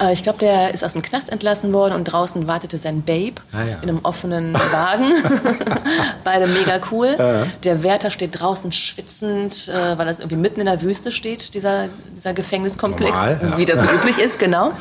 Äh, 0.00 0.12
ich 0.12 0.22
glaube, 0.22 0.38
der 0.38 0.72
ist 0.74 0.84
aus 0.84 0.92
dem 0.94 1.02
Knast 1.02 1.28
entlassen 1.30 1.72
worden 1.72 1.94
und 1.94 2.04
draußen 2.04 2.46
wartete 2.46 2.78
sein 2.78 3.02
Babe 3.02 3.34
Ah, 3.52 3.62
ja. 3.62 3.76
in 3.76 3.88
einem 3.88 4.00
offenen 4.04 4.54
Wagen. 4.54 5.12
Beide 6.24 6.46
mega 6.46 6.80
cool. 6.90 7.16
Der 7.62 7.82
Wärter 7.82 8.10
steht 8.10 8.38
draußen 8.40 8.72
schwitzend, 8.72 9.68
äh, 9.68 9.98
weil 9.98 10.06
das 10.06 10.18
irgendwie 10.20 10.36
mitten 10.36 10.60
in 10.60 10.66
der 10.66 10.82
Wüste 10.82 11.12
steht, 11.12 11.54
dieser, 11.54 11.88
dieser 12.16 12.32
Gefängniskomplex. 12.34 13.16
Normal, 13.16 13.40
ja. 13.42 13.58
Wie 13.58 13.64
das 13.64 13.80
so 13.84 13.90
üblich 13.94 14.18
ist, 14.18 14.38
genau. 14.38 14.72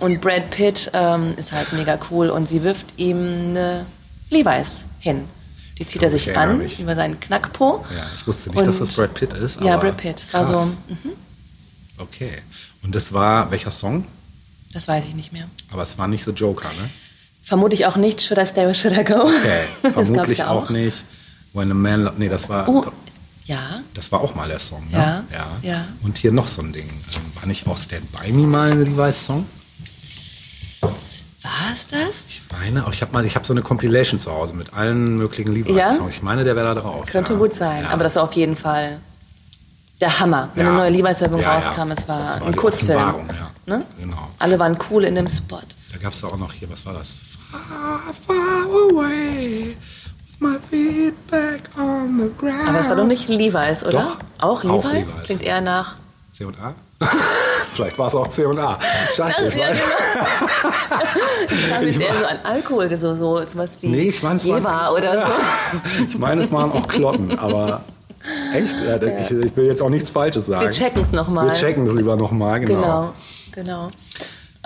Und 0.00 0.20
Brad 0.20 0.50
Pitt 0.50 0.90
ähm, 0.94 1.34
ist 1.36 1.52
halt 1.52 1.72
mega 1.72 1.98
cool 2.10 2.30
und 2.30 2.46
sie 2.46 2.62
wirft 2.62 2.98
ihm 2.98 3.18
eine 3.50 3.86
Levi's 4.30 4.86
hin. 4.98 5.24
Die 5.78 5.84
zieht 5.86 6.02
er 6.02 6.10
sich 6.10 6.28
ich 6.28 6.34
erinnere 6.34 6.64
an 6.64 6.70
über 6.78 6.94
seinen 6.94 7.20
Knackpo. 7.20 7.84
ja. 7.94 8.04
Ich 8.14 8.26
wusste 8.26 8.50
nicht, 8.50 8.66
dass 8.66 8.80
Und- 8.80 8.88
das 8.88 8.96
Brad 8.96 9.12
Pitt 9.14 9.32
ist. 9.34 9.60
Ja, 9.62 9.76
Brad 9.76 9.96
Pitt. 9.98 10.20
Das 10.20 10.32
war 10.34 10.44
so, 10.44 10.58
mhm, 10.64 11.12
Okay. 11.98 12.32
Und 12.82 12.94
das 12.94 13.12
war 13.12 13.50
welcher 13.50 13.70
Song? 13.70 14.04
Das 14.72 14.88
weiß 14.88 15.06
ich 15.06 15.14
nicht 15.14 15.32
mehr. 15.32 15.48
Aber 15.70 15.82
es 15.82 15.98
war 15.98 16.08
nicht 16.08 16.24
The 16.24 16.32
Joker, 16.32 16.68
ne? 16.80 16.90
Vermutlich 17.42 17.86
auch 17.86 17.96
nicht 17.96 18.20
Should 18.20 18.40
I 18.40 18.46
Stay 18.46 18.66
or 18.66 18.74
Should 18.74 18.98
I 18.98 19.04
Go? 19.04 19.22
Okay. 19.22 19.64
Vermutlich 19.92 20.38
ja 20.38 20.48
auch. 20.48 20.68
nicht. 20.70 21.04
When 21.52 21.70
a 21.70 21.74
Man. 21.74 22.10
Nee, 22.18 22.28
das 22.28 22.48
war. 22.48 22.68
Oh, 22.68 22.84
ja. 23.46 23.80
Das 23.94 24.10
war 24.10 24.20
auch 24.20 24.34
mal 24.34 24.48
der 24.48 24.58
Song, 24.58 24.84
ne? 24.90 24.98
Ja, 24.98 25.24
ja. 25.32 25.46
ja. 25.62 25.84
Und 26.02 26.18
hier 26.18 26.32
noch 26.32 26.48
so 26.48 26.62
ein 26.62 26.72
Ding. 26.72 26.88
Ähm, 26.88 27.22
War 27.36 27.46
nicht 27.46 27.66
auch 27.66 27.76
Stand 27.76 28.10
By 28.12 28.32
Me 28.32 28.46
mal 28.46 28.72
ein 28.72 28.84
Levi's-Song? 28.84 29.46
War 30.80 31.72
es 31.72 31.86
das? 31.86 32.30
Ich 32.30 32.42
meine, 32.50 32.84
auch, 32.84 32.92
ich 32.92 33.02
habe 33.02 33.12
mal, 33.12 33.24
ich 33.24 33.36
habe 33.36 33.46
so 33.46 33.52
eine 33.54 33.62
Compilation 33.62 34.18
zu 34.18 34.32
Hause 34.32 34.54
mit 34.54 34.74
allen 34.74 35.14
möglichen 35.14 35.52
Levi's-Songs. 35.52 36.16
Ich 36.16 36.22
meine, 36.22 36.42
der 36.42 36.56
wäre 36.56 36.74
da 36.74 36.80
drauf. 36.80 37.06
Könnte 37.06 37.34
ja. 37.34 37.38
gut 37.38 37.54
sein. 37.54 37.84
Ja. 37.84 37.90
Aber 37.90 38.02
das 38.02 38.16
war 38.16 38.24
auf 38.24 38.32
jeden 38.32 38.56
Fall 38.56 38.98
der 40.00 40.18
Hammer. 40.20 40.48
Wenn 40.54 40.66
Ja. 40.66 40.72
eine 40.72 40.80
neue 40.80 40.90
Levi's-Werbung 40.90 41.40
Ja, 41.40 41.48
ja. 41.48 41.54
rauskam, 41.54 41.90
es 41.90 42.06
war, 42.08 42.22
Das 42.22 42.40
war 42.40 42.46
ein 42.48 42.56
Kurzfilm. 42.56 42.98
Ja. 42.98 43.14
Ne? 43.66 43.84
Genau. 43.98 44.28
Alle 44.38 44.58
waren 44.58 44.76
cool 44.90 45.04
in 45.04 45.14
dem 45.14 45.26
Spot. 45.28 45.58
Da 45.92 45.98
gab 45.98 46.12
es 46.12 46.22
auch 46.24 46.36
noch 46.36 46.52
hier, 46.52 46.70
was 46.70 46.84
war 46.86 46.92
das? 46.94 47.22
Far, 47.50 48.00
far 48.14 48.64
away, 48.90 49.76
with 50.26 50.40
my 50.40 50.56
feet 50.70 51.14
back 51.28 51.62
on 51.78 52.20
the 52.20 52.30
ground. 52.38 52.68
Aber 52.68 52.80
es 52.80 52.88
war 52.88 52.96
doch 52.96 53.06
nicht 53.06 53.28
Levi's, 53.28 53.82
oder? 53.84 54.00
Doch. 54.02 54.18
Auch 54.38 54.64
Auch 54.64 54.84
Levi's? 54.84 54.92
Levi's. 55.14 55.22
Klingt 55.24 55.42
eher 55.42 55.60
nach. 55.60 55.96
C 56.30 56.44
und 56.44 56.56
A? 56.60 56.74
Vielleicht 57.72 57.98
war 57.98 58.06
es 58.06 58.14
auch 58.14 58.28
C 58.28 58.44
und 58.44 58.58
A. 58.58 58.78
Scheiße, 59.14 59.48
ich 59.48 59.54
Ja, 59.54 59.68
weiß. 59.68 59.78
Ich 61.50 61.70
kam 61.70 61.82
jetzt 61.82 62.00
eher 62.00 62.14
so 62.18 62.24
an 62.26 62.38
Alkohol, 62.44 62.96
so, 62.96 63.14
so 63.14 63.46
sowas 63.46 63.78
wie 63.80 63.88
Nee, 63.88 64.08
ich 64.08 64.22
meine, 64.22 64.36
es 64.36 64.46
waren- 64.48 64.92
oder 64.94 65.26
so. 65.26 65.32
Ich 66.08 66.18
meine, 66.18 66.42
es 66.42 66.52
waren 66.52 66.72
auch 66.72 66.86
Klotten, 66.88 67.38
aber 67.38 67.82
echt? 68.54 68.76
Ja, 68.84 68.96
ich, 69.20 69.30
ich 69.30 69.56
will 69.56 69.66
jetzt 69.66 69.82
auch 69.82 69.88
nichts 69.90 70.10
Falsches 70.10 70.46
sagen. 70.46 70.62
Wir 70.64 70.70
checken 70.70 71.02
es 71.02 71.12
nochmal. 71.12 71.46
Wir 71.46 71.52
checken 71.52 71.86
es 71.86 71.92
lieber 71.92 72.16
nochmal, 72.16 72.60
genau. 72.60 73.12
Genau, 73.54 73.88
genau. 73.88 73.90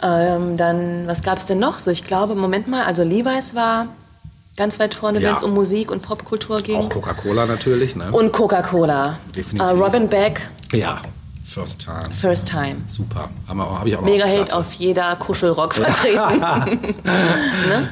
Ähm, 0.02 0.56
dann, 0.56 1.06
was 1.06 1.22
gab 1.22 1.38
es 1.38 1.46
denn 1.46 1.58
noch 1.58 1.78
so? 1.78 1.90
Ich 1.90 2.04
glaube, 2.04 2.34
Moment 2.34 2.68
mal, 2.68 2.84
also 2.84 3.02
Levi's 3.02 3.54
war 3.54 3.86
ganz 4.56 4.78
weit 4.78 4.94
vorne, 4.94 5.20
Ja. 5.20 5.28
wenn 5.28 5.34
es 5.36 5.42
um 5.42 5.52
Musik 5.54 5.90
und 5.90 6.02
Popkultur 6.02 6.62
ging. 6.62 6.76
Auch 6.76 6.88
Coca-Cola 6.88 7.46
natürlich, 7.46 7.96
ne? 7.96 8.10
Und 8.10 8.32
Coca-Cola. 8.32 9.18
Definitiv. 9.34 9.70
Äh, 9.70 9.72
Robin 9.74 10.08
Beck, 10.08 10.48
ja, 10.72 11.00
First 11.52 11.80
Time. 11.84 12.10
First 12.12 12.48
Time. 12.48 12.76
Super. 12.86 13.28
Habe 13.48 13.60
hab 13.78 13.86
ich 13.86 13.96
auch 13.96 14.02
Mega 14.02 14.24
auf 14.24 14.34
Platte. 14.34 14.56
auf 14.56 14.72
jeder 14.74 15.16
Kuschelrock 15.16 15.74
vertreten. 15.74 16.40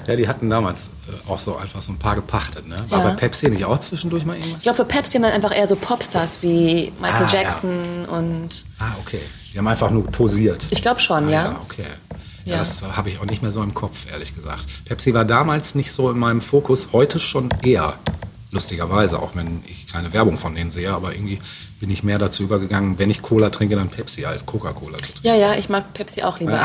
Ja, 0.07 0.17
die 0.17 0.29
hatten 0.29 0.49
damals 0.51 0.91
äh, 1.09 1.31
auch 1.31 1.39
so 1.39 1.57
einfach 1.57 1.83
so 1.83 1.93
ein 1.93 1.99
paar 1.99 2.15
gepachtet, 2.15 2.67
ne? 2.69 2.77
War 2.89 3.01
Ja. 3.01 3.09
bei 3.11 3.15
Pepsi 3.15 3.49
nicht 3.51 3.65
auch 3.65 3.79
zwischendurch 3.81 4.25
mal 4.25 4.35
irgendwas? 4.37 4.59
Ich 4.59 4.63
glaube, 4.63 4.77
für 4.77 4.85
Pepsi 4.85 5.15
haben 5.17 5.23
dann 5.25 5.33
einfach 5.33 5.55
eher 5.55 5.67
so 5.67 5.77
Popstars 5.77 6.39
wie 6.43 6.93
Michael 7.01 7.25
Ah, 7.27 7.29
ja. 7.33 7.41
Jackson 7.41 7.71
und 8.11 8.65
ah, 8.79 8.93
okay. 9.01 9.21
Die 9.53 9.59
haben 9.59 9.67
einfach 9.69 9.91
nur 9.91 10.07
posiert. 10.07 10.67
ich 10.71 10.83
glaube 10.83 11.01
schon, 11.01 11.27
Ah, 11.29 11.31
ja. 11.31 11.57
okay. 11.63 11.85
Ja, 12.45 12.53
Ja. 12.55 12.59
das 12.59 12.83
habe 12.97 13.09
ich 13.09 13.19
auch 13.21 13.25
nicht 13.27 13.43
mehr 13.43 13.51
so 13.51 13.63
im 13.63 13.75
Kopf, 13.75 14.07
ehrlich 14.11 14.35
gesagt. 14.35 14.65
Pepsi 14.85 15.13
war 15.15 15.25
damals 15.25 15.75
nicht 15.75 15.91
so 15.93 16.11
in 16.11 16.19
meinem 16.19 16.41
Fokus, 16.41 16.89
heute 16.93 17.19
schon 17.19 17.49
eher. 17.63 17.95
Lustigerweise, 18.51 19.19
auch 19.21 19.37
wenn 19.37 19.63
ich 19.67 19.87
keine 19.87 20.13
Werbung 20.15 20.39
von 20.39 20.55
denen 20.55 20.71
sehe, 20.71 20.93
aber 20.93 21.13
irgendwie 21.13 21.39
bin 21.81 21.91
ich 21.91 22.03
mehr 22.03 22.19
dazu 22.19 22.45
übergegangen, 22.45 22.99
wenn 22.99 23.11
ich 23.11 23.21
Cola 23.21 23.51
trinke, 23.51 23.77
dann 23.77 23.89
Pepsi 23.91 24.25
als 24.25 24.47
Coca-Cola 24.47 24.97
zu 24.99 25.13
trinken. 25.13 25.27
Ja, 25.27 25.35
ja, 25.35 25.55
ich 25.55 25.69
mag 25.69 25.93
Pepsi 25.93 26.23
auch 26.23 26.41
lieber 26.41 26.55
Ja. 26.55 26.63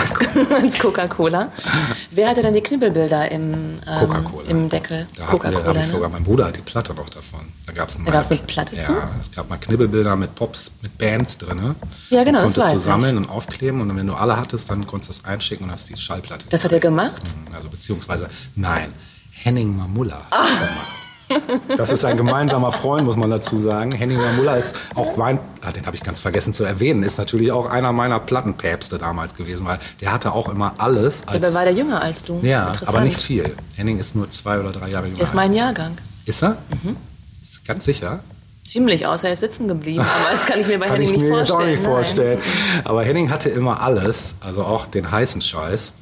als, 0.55 0.79
Coca-Cola. 0.79 1.51
Wer 2.11 2.29
hatte 2.29 2.41
denn 2.41 2.53
die 2.53 2.61
Knibbelbilder 2.61 3.29
im, 3.31 3.53
ähm, 3.85 3.99
Coca-Cola. 3.99 4.49
im 4.49 4.69
Deckel? 4.69 5.07
Da 5.17 5.25
da 5.25 5.31
habe 5.63 5.71
ich 5.71 5.75
ne? 5.75 5.83
sogar, 5.83 6.09
mein 6.09 6.23
Bruder 6.23 6.45
hat 6.45 6.57
die 6.57 6.61
Platte 6.61 6.93
noch 6.93 7.09
davon. 7.09 7.41
Da 7.65 7.73
gab 7.73 7.89
es 7.89 7.97
eine 7.97 8.39
Platte 8.47 8.75
ja, 8.77 8.81
zu? 8.81 8.93
es 9.19 9.31
gab 9.31 9.49
mal 9.49 9.57
Knibbelbilder 9.57 10.15
mit 10.15 10.35
Pops, 10.35 10.71
mit 10.81 10.97
Bands 10.97 11.37
drin. 11.37 11.75
Ja, 12.09 12.23
genau, 12.23 12.39
Die 12.39 12.45
das 12.45 12.55
konntest 12.55 12.75
du 12.75 12.79
sammeln 12.79 13.17
und 13.17 13.29
aufkleben 13.29 13.81
und 13.81 13.95
wenn 13.95 14.07
du 14.07 14.13
alle 14.13 14.37
hattest, 14.37 14.69
dann 14.69 14.87
konntest 14.87 15.09
du 15.09 15.13
es 15.13 15.25
einschicken 15.25 15.65
und 15.65 15.71
hast 15.71 15.89
die 15.89 15.97
Schallplatte. 15.97 16.45
Das 16.49 16.63
hat 16.63 16.71
er 16.71 16.79
gemacht? 16.79 17.35
Also 17.53 17.69
beziehungsweise, 17.69 18.29
nein, 18.55 18.93
Henning 19.31 19.75
Mamula 19.75 20.15
hat 20.15 20.31
das 20.31 20.49
gemacht. 20.69 21.02
Das 21.77 21.91
ist 21.91 22.05
ein 22.05 22.17
gemeinsamer 22.17 22.71
Freund, 22.71 23.05
muss 23.05 23.15
man 23.15 23.29
dazu 23.29 23.57
sagen. 23.57 23.91
Henning 23.91 24.17
Mamula 24.17 24.55
ist 24.55 24.75
auch 24.95 25.17
Wein, 25.17 25.39
ah, 25.61 25.71
den 25.71 25.85
habe 25.85 25.95
ich 25.95 26.03
ganz 26.03 26.19
vergessen 26.19 26.53
zu 26.53 26.63
erwähnen, 26.63 27.03
ist 27.03 27.17
natürlich 27.17 27.51
auch 27.51 27.65
einer 27.65 27.91
meiner 27.91 28.19
Plattenpäpste 28.19 28.97
damals 28.97 29.35
gewesen, 29.35 29.65
weil 29.65 29.79
der 30.01 30.11
hatte 30.11 30.33
auch 30.33 30.49
immer 30.49 30.73
alles 30.77 31.27
als... 31.27 31.41
Dabei 31.41 31.53
war 31.55 31.63
der 31.63 31.73
jünger 31.73 32.01
als 32.01 32.23
du. 32.23 32.39
ja, 32.41 32.71
aber 32.85 33.01
nicht 33.01 33.21
viel. 33.21 33.55
Henning 33.75 33.99
ist 33.99 34.15
nur 34.15 34.29
zwei 34.29 34.59
oder 34.59 34.71
drei 34.71 34.89
Jahre 34.89 35.05
jünger. 35.05 35.17
Der 35.17 35.23
ist 35.23 35.33
mein. 35.33 35.53
Jahrgang. 35.53 35.97
Ist 36.25 36.43
er? 36.43 36.57
Ist 37.41 37.65
ganz 37.67 37.85
sicher? 37.85 38.19
Ziemlich, 38.65 39.05
außer 39.05 39.27
er 39.27 39.33
ist 39.33 39.41
sitzen 39.41 39.67
geblieben. 39.67 39.99
Aber 40.01 40.31
das 40.31 40.45
kann 40.45 40.59
ich 40.59 40.67
mir 40.67 40.79
bei 40.79 40.85
Kann 40.87 40.95
Henning 40.95 41.09
ich 41.13 41.17
nicht 41.19 41.29
mir 41.29 41.37
jetzt 41.37 41.49
vorstellen. 41.49 41.69
auch 41.69 41.71
nicht 41.71 41.83
vorstellen. 41.83 42.39
Aber 42.85 43.03
Henning 43.03 43.29
hatte 43.29 43.49
immer 43.49 43.81
alles, 43.81 44.35
also 44.39 44.63
auch 44.63 44.85
den 44.85 45.11
heißen 45.11 45.41
Scheiß. 45.41 45.93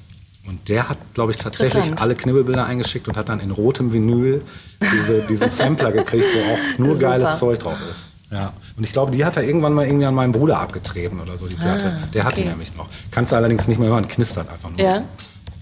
Und 0.48 0.68
der 0.70 0.90
hat, 0.90 0.98
glaube 1.14 1.32
ich, 1.32 1.38
tatsächlich 1.38 1.92
alle 2.00 2.16
Knibbelbilder 2.16 2.66
eingeschickt 2.66 3.08
und 3.08 3.16
hat 3.16 3.30
dann 3.30 3.40
in 3.40 3.52
rotem 3.52 3.94
Vinyl 3.94 4.42
diese, 4.82 5.22
diesen 5.22 5.50
Sampler 5.52 5.92
gekriegt, 5.92 6.26
wo 6.34 6.54
auch 6.54 6.80
nur 6.80 6.96
Super. 6.96 7.10
geiles 7.10 7.38
Zeug 7.40 7.60
drauf 7.60 7.78
ist. 7.90 8.10
Ja. 8.32 8.54
Und 8.78 8.84
ich 8.84 8.92
glaube, 8.94 9.12
die 9.12 9.24
hat 9.24 9.38
er 9.38 9.44
irgendwann 9.44 9.74
mal 9.74 9.86
irgendwie 9.86 10.06
an 10.06 10.16
meinen 10.16 10.32
Bruder 10.32 10.60
abgetreten 10.60 11.20
oder 11.20 11.38
so, 11.38 11.48
die 11.48 11.56
Platte. 11.56 11.96
der 12.14 12.24
hat 12.24 12.38
die 12.38 12.42
Ah, 12.42 12.46
okay. 12.46 12.50
nämlich 12.50 12.76
noch. 12.76 12.88
Kannst 13.12 13.32
du 13.34 13.36
allerdings 13.36 13.68
nicht 13.68 13.80
mehr 13.80 13.90
hören, 13.90 14.08
knistert 14.08 14.50
einfach 14.50 14.70
nur. 14.72 14.80
Ja. 14.80 14.96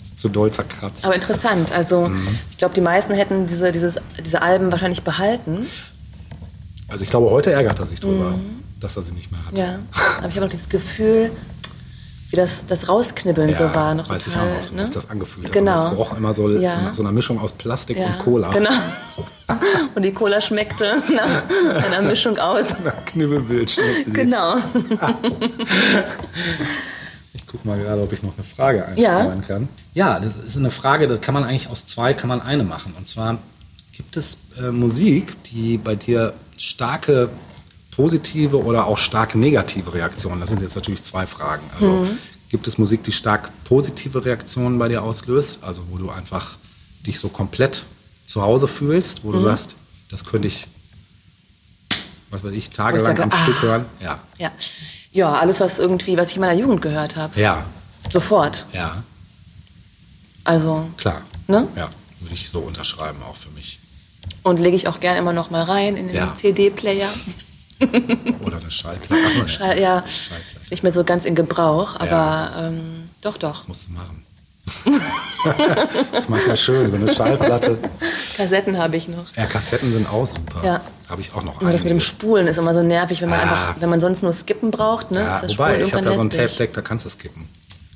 Ist 0.01 0.17
Zu 0.19 0.29
doll 0.29 0.51
zerkratzt. 0.51 1.03
Aber 1.03 1.15
interessant. 1.15 1.71
Also, 1.73 2.07
Mhm. 2.07 2.27
ich 2.51 2.57
glaube, 2.57 2.73
die 2.75 2.81
meisten 2.81 3.13
hätten 3.13 3.47
diese, 3.47 3.71
dieses, 3.71 3.95
diese 4.23 4.41
Alben 4.41 4.71
wahrscheinlich 4.71 5.01
behalten. 5.03 5.65
Also 6.87 7.03
ich 7.03 7.09
glaube, 7.09 7.29
heute 7.31 7.51
ärgert 7.51 7.79
er 7.79 7.85
sich 7.85 7.99
drüber, 7.99 8.35
dass 8.79 8.95
er 8.97 9.03
sie 9.03 9.13
nicht 9.13 9.31
mehr 9.31 9.43
hat. 9.45 9.51
Mhm. 9.51 9.57
Ja. 9.57 9.79
Aber 10.19 10.27
ich 10.27 10.35
habe 10.35 10.41
noch 10.45 10.49
dieses 10.49 10.69
Gefühl, 10.69 11.31
wie 12.29 12.35
das, 12.35 12.65
das 12.67 12.87
Rausknibbeln 12.87 13.53
so 13.53 13.73
war. 13.73 13.95
Noch 13.95 14.07
weiß 14.09 14.25
total, 14.25 14.47
ich 14.47 14.51
auch 14.53 14.57
noch, 14.57 14.63
so, 14.63 14.73
ne? 14.75 14.79
wie 14.81 14.85
sich 14.85 14.93
das 14.95 15.09
angefühlt 15.09 15.47
hat. 15.47 15.53
Genau. 15.53 15.89
Das 15.89 15.97
roch 15.97 16.15
immer 16.17 16.33
so 16.33 16.49
Ja. 16.49 16.81
nach 16.81 16.93
so 16.93 17.01
einer 17.03 17.11
Mischung 17.11 17.39
aus 17.39 17.53
Plastik 17.53 17.97
Ja, 17.97 18.07
und 18.07 18.19
Cola. 18.19 18.49
Genau. 18.51 18.71
Und 19.95 20.03
die 20.03 20.11
Cola 20.13 20.39
schmeckte 20.39 21.01
nach 21.11 21.83
einer 21.83 22.03
Mischung 22.03 22.37
aus. 22.37 22.67
Knibbelbild 23.07 23.71
schmeckt 23.71 24.05
sie. 24.05 24.11
Genau. 24.11 24.57
Ich 27.33 27.45
gucke 27.47 27.67
mal 27.67 27.79
gerade, 27.79 28.01
ob 28.01 28.11
ich 28.13 28.21
noch 28.23 28.33
eine 28.35 28.43
Frage 28.43 28.85
Ja. 28.95 29.17
einstellen 29.19 29.41
kann. 29.47 29.69
Ja, 29.93 30.19
das 30.19 30.35
ist 30.35 30.57
eine 30.57 30.71
Frage, 30.71 31.07
da 31.07 31.17
kann 31.17 31.33
man 31.33 31.43
eigentlich 31.43 31.69
aus 31.69 31.85
zwei, 31.87 32.13
kann 32.13 32.27
man 32.27 32.41
eine 32.41 32.63
machen. 32.63 32.93
Und 32.97 33.07
zwar, 33.07 33.37
gibt 33.95 34.17
es 34.17 34.39
äh, 34.59 34.71
Musik, 34.71 35.41
die 35.43 35.77
bei 35.77 35.95
dir 35.95 36.33
starke 36.57 37.29
positive 37.95 38.63
oder 38.63 38.85
auch 38.85 38.97
starke 38.97 39.37
negative 39.37 39.93
Reaktionen, 39.93 40.39
das 40.41 40.49
sind 40.49 40.61
jetzt 40.61 40.75
natürlich 40.75 41.01
zwei 41.03 41.25
Fragen. 41.25 41.63
Also 41.75 41.89
Mhm. 41.89 42.17
gibt 42.49 42.67
es 42.67 42.77
Musik, 42.77 43.03
die 43.03 43.11
stark 43.11 43.51
positive 43.65 44.23
Reaktionen 44.25 44.77
bei 44.79 44.87
dir 44.87 45.03
auslöst, 45.03 45.63
also 45.63 45.83
wo 45.89 45.97
du 45.97 46.09
einfach 46.09 46.55
dich 47.05 47.19
so 47.19 47.29
komplett 47.29 47.85
zu 48.25 48.41
Hause 48.41 48.67
fühlst, 48.67 49.23
wo 49.23 49.31
du 49.31 49.39
Mhm. 49.39 49.43
sagst, 49.45 49.75
das 50.09 50.25
könnte 50.25 50.47
ich, 50.47 50.67
was 52.29 52.43
weiß 52.43 52.53
ich, 52.53 52.69
tagelang 52.69 53.05
sage, 53.05 53.23
am 53.23 53.29
ah. 53.31 53.43
Stück 53.43 53.61
hören? 53.61 53.85
Ja. 53.99 54.19
Ja. 54.37 54.51
ja, 55.11 55.33
alles, 55.33 55.59
was 55.59 55.79
irgendwie, 55.79 56.15
was 56.17 56.29
ich 56.29 56.35
in 56.35 56.41
meiner 56.41 56.59
Jugend 56.59 56.81
gehört 56.81 57.15
habe. 57.15 57.39
Ja, 57.39 57.65
Sofort. 58.09 58.65
ja, 58.71 59.03
Also, 60.43 60.89
klar. 60.97 61.21
Ne? 61.47 61.67
Ja, 61.75 61.89
würde 62.21 62.33
ich 62.33 62.49
so 62.49 62.59
unterschreiben, 62.59 63.21
auch 63.23 63.35
für 63.35 63.49
mich. 63.51 63.79
und 64.43 64.57
lege 64.59 64.75
ich 64.75 64.87
auch 64.87 64.99
gerne 64.99 65.17
immer 65.19 65.33
noch 65.33 65.49
mal 65.49 65.63
rein 65.63 65.97
in 65.97 66.07
den 66.07 66.15
Ja. 66.15 66.33
CD-Player. 66.33 67.09
Oder 68.45 68.57
eine 68.57 68.71
Schallplatte. 68.71 69.21
Ach. 69.43 69.47
Schall- 69.47 69.79
Ja, 69.79 70.03
Schallplatte. 70.07 70.61
ist 70.61 70.71
nicht 70.71 70.83
mehr 70.83 70.91
so 70.91 71.03
ganz 71.03 71.25
in 71.25 71.35
Gebrauch, 71.35 71.95
aber 71.95 72.07
Ja. 72.09 72.67
ähm, 72.67 73.09
doch, 73.21 73.37
doch. 73.37 73.67
Musst 73.67 73.87
du 73.89 73.93
machen. 73.93 74.25
das 75.43 76.13
ist 76.23 76.29
manchmal 76.29 76.57
schön, 76.57 76.91
so 76.91 76.97
eine 76.97 77.13
Schallplatte. 77.13 77.77
Kassetten 78.37 78.77
habe 78.77 78.97
ich 78.97 79.07
noch. 79.07 79.25
Ja, 79.35 79.45
Kassetten 79.47 79.91
sind 79.93 80.07
auch 80.11 80.27
super. 80.27 80.63
Ja. 80.63 80.81
Habe 81.09 81.21
ich 81.21 81.33
auch 81.33 81.43
noch 81.43 81.59
Nur 81.61 81.71
das 81.71 81.83
mit 81.83 81.89
dem. 81.91 81.99
Spulen 81.99 82.45
ist 82.47 82.57
immer 82.57 82.73
so 82.75 82.83
nervig, 82.83 83.21
wenn 83.21 83.29
man 83.29 83.39
Ah. 83.39 83.43
einfach, 83.43 83.81
wenn 83.81 83.89
man 83.89 83.99
sonst 83.99 84.21
nur 84.21 84.31
skippen 84.33 84.69
braucht, 84.69 85.09
ne? 85.11 85.21
Ja, 85.21 85.35
ist 85.35 85.43
das 85.43 85.51
wobei, 85.57 85.71
Spulen 85.73 85.87
ich 85.87 85.93
habe 85.93 86.05
da 86.05 86.13
so 86.13 86.19
ein 86.21 86.29
lästig. 86.29 86.45
Tape-Deck, 86.57 86.73
da 86.73 86.81
kannst 86.81 87.05
du 87.05 87.09
skippen. 87.09 87.49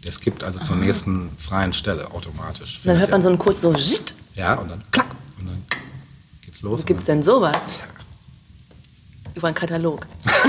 Der 0.03 0.11
skippt 0.11 0.43
also 0.43 0.59
zur 0.59 0.75
nächsten 0.77 1.29
freien 1.37 1.73
Stelle 1.73 2.09
automatisch. 2.11 2.79
Und 2.83 2.87
dann 2.87 2.97
hört 2.97 3.11
man 3.11 3.21
so 3.21 3.29
ein 3.29 3.33
einen 3.33 3.39
kurz 3.39 3.61
so. 3.61 3.73
Ja, 4.35 4.55
und 4.55 4.71
dann 4.71 4.81
klack. 4.89 5.05
Und 5.37 5.45
dann 5.45 5.63
geht's 6.43 6.63
los. 6.63 6.81
wo 6.81 6.85
gibt's 6.85 7.05
denn 7.05 7.21
sowas? 7.21 7.81
Über 9.35 9.47
einen 9.47 9.55
Katalog. 9.55 10.05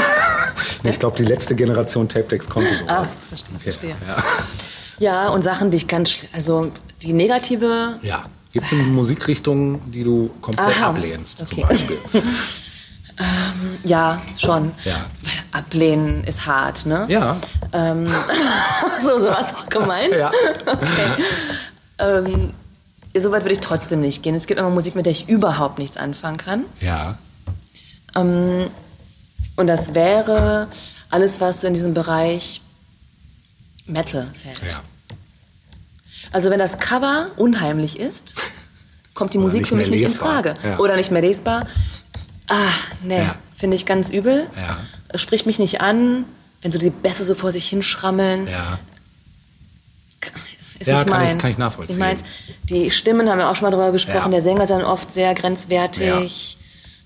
Nee, 0.83 0.91
Ich 0.91 0.99
glaube, 0.99 1.17
die 1.17 1.25
letzte 1.25 1.55
Generation 1.55 2.09
Tape-Decks 2.09 2.49
konnte 2.49 2.75
sowas. 2.75 2.87
Ah, 2.89 3.05
verstehe, 3.29 3.55
Okay. 3.57 3.63
verstehe. 3.73 3.97
Ja. 4.07 4.23
Ja, 4.99 5.29
und 5.31 5.43
Sachen, 5.43 5.71
die 5.71 5.79
ich 5.79 5.89
ganz, 5.89 6.19
also 6.33 6.71
die 7.03 7.13
negative, 7.15 7.99
ja. 8.03 8.25
Gibt 8.53 8.65
es 8.65 8.71
denn 8.71 8.93
Musikrichtungen, 8.93 9.81
die 9.91 10.05
du 10.05 10.31
komplett 10.41 10.77
Aha, 10.77 10.91
ablehnst, 10.91 11.39
zum 11.49 11.59
okay. 11.59 11.67
Beispiel? 11.69 11.99
ja, 13.85 14.19
schon. 14.39 14.73
Ja. 14.85 15.07
Ablehnen 15.53 16.23
ist 16.25 16.47
hart, 16.47 16.87
ne? 16.87 17.07
Ja. 17.09 17.37
So, 19.01 19.19
so 19.19 19.27
war 19.27 19.41
es 19.45 19.53
auch 19.55 19.67
gemeint. 19.69 20.15
Ja. 20.19 20.31
Ähm, 21.99 22.51
so 23.17 23.31
weit 23.33 23.43
würde 23.43 23.53
ich 23.53 23.61
trotzdem 23.61 24.01
nicht 24.01 24.23
gehen. 24.23 24.35
Es 24.35 24.47
gibt 24.47 24.59
immer 24.61 24.71
Musik, 24.71 24.95
mit 24.95 25.07
der 25.07 25.11
ich 25.13 25.29
überhaupt 25.29 25.79
nichts 25.79 25.97
anfangen 25.97 26.37
kann. 26.39 26.65
Ja. 26.81 27.19
Ähm, 28.17 28.69
und 29.57 29.67
das 29.67 29.95
wäre 29.95 30.69
alles, 31.11 31.41
was 31.41 31.61
so 31.61 31.67
in 31.67 31.75
diesem 31.75 31.95
Bereich 31.95 32.61
Metal 33.87 34.27
fällt. 34.35 34.61
Ja. 34.71 34.81
Also 36.33 36.51
wenn 36.51 36.59
das 36.59 36.79
Cover 36.79 37.31
unheimlich 37.37 37.99
ist, 38.01 38.35
kommt 39.15 39.35
die 39.35 39.39
Musik 39.39 39.69
für 39.69 39.77
mich 39.77 39.91
nicht 39.91 40.03
in. 40.03 40.09
Frage. 40.09 40.55
Ja. 40.65 40.79
Oder 40.79 40.97
nicht 40.97 41.11
mehr 41.11 41.21
lesbar. 41.23 41.67
Ah, 42.49 42.57
nee, 43.03 43.19
Ja. 43.19 43.37
finde 43.55 43.77
ich 43.77 43.87
ganz 43.87 44.11
übel. 44.11 44.47
Ja. 44.57 44.79
Es 45.09 45.23
Spricht 45.23 45.47
mich 45.47 45.59
nicht 45.59 45.81
an, 45.81 46.25
wenn 46.63 46.73
so 46.73 46.79
die 46.79 46.91
Bässe 46.91 47.25
so 47.25 47.35
vor 47.35 47.53
sich 47.53 47.69
hinschrammeln. 47.69 48.49
Ja. 48.49 48.79
Ist 50.81 50.89
Ja, 50.89 51.01
nicht 51.03 51.13
kann 51.13 51.23
ich- 51.23 51.29
meins. 51.29 51.41
kann 51.43 51.51
ich 51.51 51.55
Ist 51.55 51.59
nachvollziehen. 51.59 51.97
Nicht 51.97 52.05
meins. 52.05 52.23
Die 52.65 52.91
Stimmen 52.91 53.29
haben 53.31 53.39
wir 53.39 53.49
auch 53.49 53.55
schon 53.55 53.65
mal 53.65 53.71
drüber 53.71 53.93
gesprochen. 53.93 54.33
Der 54.33 54.43
Sänger 54.43 54.63
ist 54.65 54.71
dann 54.71 54.83
oft 54.85 55.11
sehr 55.13 55.35
grenzwertig. 55.35 56.59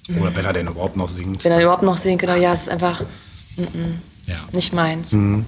Oder 0.09 0.35
wenn 0.36 0.44
er 0.44 0.52
denn 0.52 0.66
überhaupt 0.68 0.97
noch 0.97 1.09
singt. 1.09 1.44
Wenn 1.44 1.52
er 1.52 1.60
überhaupt 1.62 1.82
noch 1.82 1.97
singen 1.97 2.18
genau, 2.18 2.35
ja, 2.36 2.52
es 2.52 2.62
ist 2.62 2.68
einfach 2.70 3.02
Ja. 4.26 4.36
nicht 4.52 4.72
meins. 4.72 5.12
Mhm. 5.12 5.44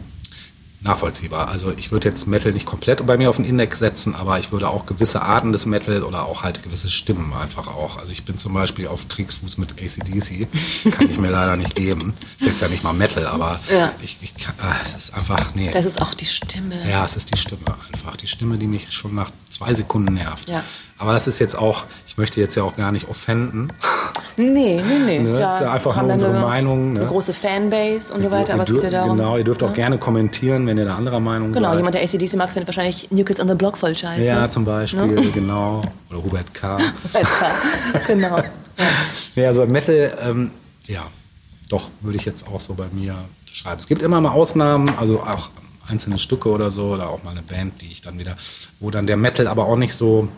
Nachvollziehbar. 0.82 1.48
Also 1.48 1.74
ich 1.76 1.92
würde 1.92 2.08
jetzt 2.08 2.26
Metal 2.26 2.52
nicht 2.52 2.64
komplett 2.64 3.04
bei 3.06 3.18
mir 3.18 3.28
auf 3.28 3.36
den 3.36 3.44
Index 3.44 3.78
setzen, 3.80 4.14
aber 4.14 4.38
ich 4.38 4.50
würde 4.50 4.70
auch 4.70 4.86
gewisse 4.86 5.20
Arten 5.20 5.52
des 5.52 5.66
Metal 5.66 6.02
oder 6.02 6.24
auch 6.24 6.42
halt 6.42 6.62
gewisse 6.62 6.88
Stimmen 6.88 7.34
einfach 7.34 7.68
auch. 7.68 7.98
Also 7.98 8.10
ich 8.12 8.24
bin 8.24 8.38
zum 8.38 8.54
Beispiel 8.54 8.88
auf 8.88 9.06
Kriegsfuß 9.06 9.58
mit 9.58 9.72
ACDC, 9.72 10.48
kann 10.92 11.10
ich 11.10 11.18
mir 11.18 11.28
leider 11.28 11.56
nicht 11.56 11.74
geben. 11.74 12.14
Ist 12.38 12.46
jetzt 12.46 12.62
ja 12.62 12.68
nicht 12.68 12.82
mal 12.82 12.94
Metal, 12.94 13.26
aber 13.26 13.60
Ja. 13.70 13.92
ich, 14.00 14.16
ich 14.22 14.34
kann, 14.36 14.54
ah, 14.62 14.74
es 14.82 14.94
ist 14.94 15.12
einfach, 15.14 15.54
nee. 15.54 15.70
Das 15.70 15.84
ist 15.84 16.00
auch 16.00 16.14
die 16.14 16.24
Stimme. 16.24 16.76
Ja, 16.88 17.04
es 17.04 17.14
ist 17.14 17.30
die 17.30 17.36
Stimme 17.36 17.60
einfach. 17.92 18.16
Die 18.16 18.26
Stimme, 18.26 18.56
die 18.56 18.66
mich 18.66 18.90
schon 18.90 19.14
nach 19.14 19.30
zwei 19.50 19.74
Sekunden 19.74 20.14
nervt. 20.14 20.48
Ja. 20.48 20.64
Aber 21.00 21.12
das 21.14 21.26
ist 21.26 21.38
jetzt 21.38 21.56
auch, 21.56 21.84
ich 22.06 22.18
möchte 22.18 22.40
jetzt 22.40 22.54
ja 22.56 22.62
auch 22.62 22.76
gar 22.76 22.92
nicht 22.92 23.08
offenden. 23.08 23.72
Nee, 24.36 24.46
nee, 24.46 24.82
nee. 25.06 25.18
Ne? 25.20 25.30
Ist 25.30 25.38
ja 25.38 25.72
einfach 25.72 25.96
haben 25.96 26.04
nur 26.06 26.14
unsere 26.14 26.32
eine, 26.32 26.40
Meinung, 26.42 26.92
ne? 26.92 27.00
Eine 27.00 27.08
große 27.08 27.32
Fanbase 27.32 28.12
und 28.12 28.22
so 28.22 28.30
weiter, 28.30 28.50
Ihr 28.50 28.54
aber 28.54 28.62
es 28.64 28.68
geht 28.72 28.82
ja 28.82 28.88
dür- 28.88 28.92
darum. 28.92 29.16
Genau, 29.16 29.36
ihr 29.38 29.44
dürft 29.44 29.62
auch 29.62 29.68
ne? 29.70 29.74
gerne 29.74 29.98
kommentieren, 29.98 30.66
wenn 30.66 30.76
ihr 30.76 30.84
da 30.84 30.96
anderer 30.96 31.18
Meinung 31.20 31.52
Genau, 31.52 31.70
seid. 31.70 31.78
jemand, 31.78 31.94
der 31.94 32.02
ACDC 32.02 32.34
mag, 32.36 32.50
findet 32.50 32.68
wahrscheinlich 32.68 33.10
New 33.10 33.24
Kids 33.24 33.40
on 33.40 33.48
the 33.48 33.54
Block 33.54 33.78
voll 33.78 33.96
scheiße. 33.96 34.22
ja, 34.24 34.46
zum 34.50 34.64
Beispiel, 34.66 35.06
Ne? 35.06 35.30
genau. 35.32 35.82
Oder 36.10 36.22
Hubert 36.22 36.52
K. 36.52 36.78
genau. 38.06 38.42
Ja, 39.34 39.48
also 39.48 39.60
beim 39.60 39.70
Metal, 39.72 40.18
ähm, 40.22 40.50
ja, 40.86 41.04
doch, 41.68 41.88
würde 42.02 42.18
ich 42.18 42.24
jetzt 42.24 42.46
auch 42.46 42.60
so 42.60 42.74
bei 42.74 42.86
mir 42.92 43.14
schreiben. 43.50 43.80
Es 43.80 43.86
gibt 43.86 44.02
immer 44.02 44.20
mal 44.20 44.30
Ausnahmen, 44.32 44.90
also 44.98 45.20
auch 45.20 45.50
einzelne 45.88 46.18
Stücke 46.18 46.50
oder 46.50 46.70
so, 46.70 46.88
oder 46.92 47.08
auch 47.10 47.22
mal 47.22 47.30
eine 47.30 47.42
Band, 47.42 47.80
die 47.82 47.86
ich 47.90 48.00
dann 48.00 48.18
wieder, 48.18 48.36
wo 48.80 48.90
dann 48.90 49.06
der 49.06 49.16
Metal 49.16 49.46
aber 49.48 49.64
auch 49.66 49.76
nicht 49.76 49.94
so, 49.94 50.28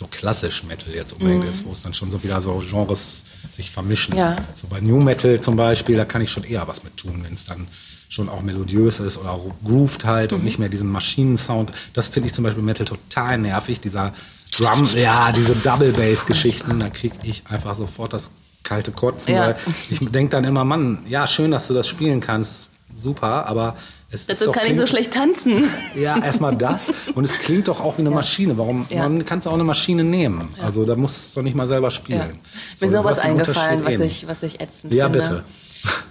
so 0.00 0.06
klassisch 0.06 0.64
Metal 0.64 0.94
jetzt 0.94 1.12
unbedingt 1.12 1.44
ist, 1.44 1.66
wo 1.66 1.72
es 1.72 1.82
dann 1.82 1.92
schon 1.92 2.10
so 2.10 2.24
wieder 2.24 2.40
so 2.40 2.62
Genres 2.66 3.26
sich 3.50 3.70
vermischen. 3.70 4.16
Ja. 4.16 4.38
So 4.54 4.66
bei 4.66 4.80
New 4.80 4.98
Metal 4.98 5.38
zum 5.40 5.56
Beispiel, 5.56 5.94
da 5.98 6.06
kann 6.06 6.22
ich 6.22 6.30
schon 6.32 6.44
eher 6.44 6.66
was 6.66 6.82
mit 6.84 6.96
tun, 6.96 7.20
wenn 7.22 7.34
es 7.34 7.44
dann 7.44 7.68
schon 8.08 8.30
auch 8.30 8.40
melodiös 8.40 8.98
ist 8.98 9.18
oder 9.18 9.38
grooved 9.62 10.06
halt 10.06 10.32
und 10.32 10.42
nicht 10.42 10.58
mehr 10.58 10.70
diesen 10.70 10.90
Maschinensound. 10.90 11.70
Das 11.92 12.08
finde 12.08 12.28
ich 12.28 12.32
zum 12.32 12.44
Beispiel 12.44 12.62
Metal 12.62 12.86
total 12.86 13.36
nervig, 13.36 13.78
dieser 13.80 14.14
Drum, 14.56 14.88
ja, 14.96 15.32
diese 15.32 15.54
Double 15.54 15.92
Bass 15.92 16.24
Geschichten, 16.24 16.80
da 16.80 16.88
kriege 16.88 17.16
ich 17.22 17.42
einfach 17.50 17.74
sofort 17.74 18.14
das 18.14 18.30
kalte 18.62 18.92
Kotzen, 18.92 19.34
Ja. 19.34 19.40
weil 19.48 19.56
ich 19.90 19.98
denke 20.10 20.30
dann 20.30 20.44
immer, 20.44 20.64
Mann, 20.64 21.04
ja, 21.08 21.26
schön, 21.26 21.50
dass 21.50 21.68
du 21.68 21.74
das 21.74 21.86
spielen 21.86 22.20
kannst, 22.20 22.70
super, 22.96 23.46
aber 23.46 23.76
es 24.12 24.22
ist 24.22 24.30
Dazu 24.40 24.50
kann 24.52 24.62
ich 24.64 24.70
so 24.70 24.74
klingt- 24.74 24.88
schlecht 24.88 25.12
tanzen. 25.12 25.70
ja, 25.94 26.18
erstmal 26.22 26.56
das. 26.56 26.92
Und 27.14 27.24
es 27.24 27.38
klingt 27.38 27.68
doch 27.68 27.80
auch 27.80 27.96
wie 27.98 28.02
eine 28.02 28.10
Maschine. 28.10 28.58
Warum 28.58 28.86
Ja. 28.90 29.02
man 29.08 29.24
kannst 29.24 29.46
du 29.46 29.50
auch 29.50 29.54
eine 29.54 29.64
Maschine 29.64 30.02
nehmen? 30.04 30.48
Also 30.62 30.84
da 30.84 30.96
musst 30.96 31.34
du 31.36 31.40
doch 31.40 31.44
nicht 31.44 31.54
mal 31.56 31.66
selber 31.66 31.88
Ja. 31.88 31.90
spielen. 31.92 32.18
Mir 32.18 32.34
So, 32.76 32.86
ist 32.86 32.92
du 32.92 32.96
noch 32.96 33.04
was 33.04 33.18
eingefallen, 33.20 33.84
was 33.84 33.98
ich, 34.00 34.26
was 34.26 34.42
ich 34.42 34.60
ätzend 34.60 34.92
Ja, 34.94 35.04
finde. 35.04 35.18
bitte. 35.20 35.44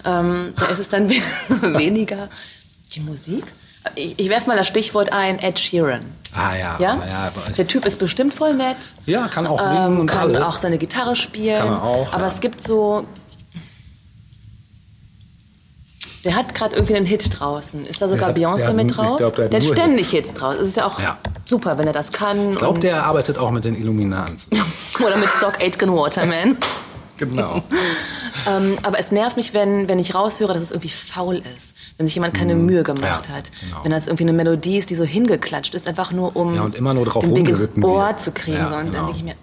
Ähm, 0.04 0.52
da 0.56 0.66
ist 0.66 0.78
es 0.78 0.88
dann 0.88 1.08
weniger 1.60 2.28
die 2.94 3.00
Musik. 3.00 3.44
Ich, 3.94 4.18
ich 4.18 4.28
werfe 4.28 4.46
mal 4.48 4.56
das 4.56 4.66
Stichwort 4.66 5.12
ein, 5.12 5.38
Ed 5.38 5.58
Sheeran. 5.58 6.02
Ah 6.34 6.54
ja, 6.54 6.76
Ja? 6.78 7.06
ja, 7.06 7.32
aber 7.34 7.48
ich- 7.50 7.56
Der 7.56 7.66
Typ 7.66 7.86
ist 7.86 7.98
bestimmt 7.98 8.34
voll 8.34 8.54
nett. 8.54 8.94
Ja, 9.06 9.26
kann 9.28 9.46
auch 9.46 9.60
singen 9.60 9.92
ähm, 9.94 10.00
und 10.00 10.06
kann 10.06 10.34
alles. 10.34 10.42
auch 10.42 10.58
seine 10.58 10.76
Gitarre 10.78 11.16
spielen. 11.16 11.56
Kann 11.58 11.68
er 11.68 11.82
auch, 11.82 12.12
aber 12.12 12.22
ja. 12.22 12.28
es 12.28 12.40
gibt 12.40 12.60
so. 12.60 13.04
Der 16.24 16.36
hat 16.36 16.54
gerade 16.54 16.76
irgendwie 16.76 16.96
einen 16.96 17.06
Hit 17.06 17.40
draußen. 17.40 17.86
Ist 17.86 18.02
da 18.02 18.08
sogar 18.08 18.28
hat- 18.28 18.38
der 18.38 18.46
Beyoncé 18.48 18.66
hat- 18.68 18.76
mit 18.76 18.90
ich 18.90 18.96
drauf? 18.96 19.16
glaub, 19.16 19.36
der 19.36 19.46
hat 19.46 19.54
hat 19.54 19.62
nur 19.62 19.72
ständig 19.74 20.10
Hits. 20.10 20.28
Hits 20.28 20.34
draus. 20.38 20.56
Es 20.56 20.66
ist 20.68 20.76
ja 20.76 20.86
auch 20.86 21.00
Ja. 21.00 21.16
super, 21.44 21.78
wenn 21.78 21.86
er 21.86 21.92
das 21.94 22.12
kann. 22.12 22.50
Ich 22.52 22.58
glaube, 22.58 22.78
der 22.78 23.04
arbeitet 23.06 23.38
auch 23.38 23.50
mit 23.50 23.64
den 23.64 23.74
Illuminaten. 23.76 24.36
Oder 25.04 25.16
mit 25.16 25.30
Stock 25.30 25.60
Aitken 25.60 25.94
Waterman. 25.94 26.56
genau. 27.16 27.62
Ähm, 28.48 28.78
aber 28.84 28.98
es 28.98 29.12
nervt 29.12 29.36
mich, 29.36 29.52
wenn, 29.52 29.86
wenn 29.88 29.98
ich 29.98 30.14
raushöre, 30.14 30.54
dass 30.54 30.62
es 30.62 30.70
irgendwie 30.70 30.88
faul 30.88 31.42
ist. 31.54 31.74
Wenn 31.98 32.06
sich 32.06 32.14
jemand 32.14 32.32
keine 32.32 32.54
Mühe 32.54 32.82
gemacht 32.84 33.28
Ja, 33.28 33.34
hat. 33.36 33.50
genau. 33.60 33.80
Wenn 33.84 33.90
das 33.90 34.06
irgendwie 34.06 34.22
eine 34.22 34.32
Melodie 34.32 34.78
ist, 34.78 34.88
die 34.88 34.94
so 34.94 35.04
hingeklatscht 35.04 35.74
ist, 35.74 35.86
einfach 35.86 36.10
nur 36.12 36.34
um 36.36 36.54
Ja, 36.54 36.62
und 36.62 36.74
immer 36.74 36.94
nur 36.94 37.04
drauf 37.04 37.22
den 37.22 37.32
Weg 37.34 37.40
ins 37.48 37.58
rumgeritten 37.58 37.84
Ohr 37.84 38.06
wird. 38.06 38.20
zu 38.20 38.32
kriegen. 38.32 38.56
Ja, 38.56 38.68
so. 38.70 38.74
Und 38.76 38.80
genau. 38.86 38.92
dann 38.96 39.06
denke 39.08 39.18
ich 39.18 39.24
mir, 39.24 39.34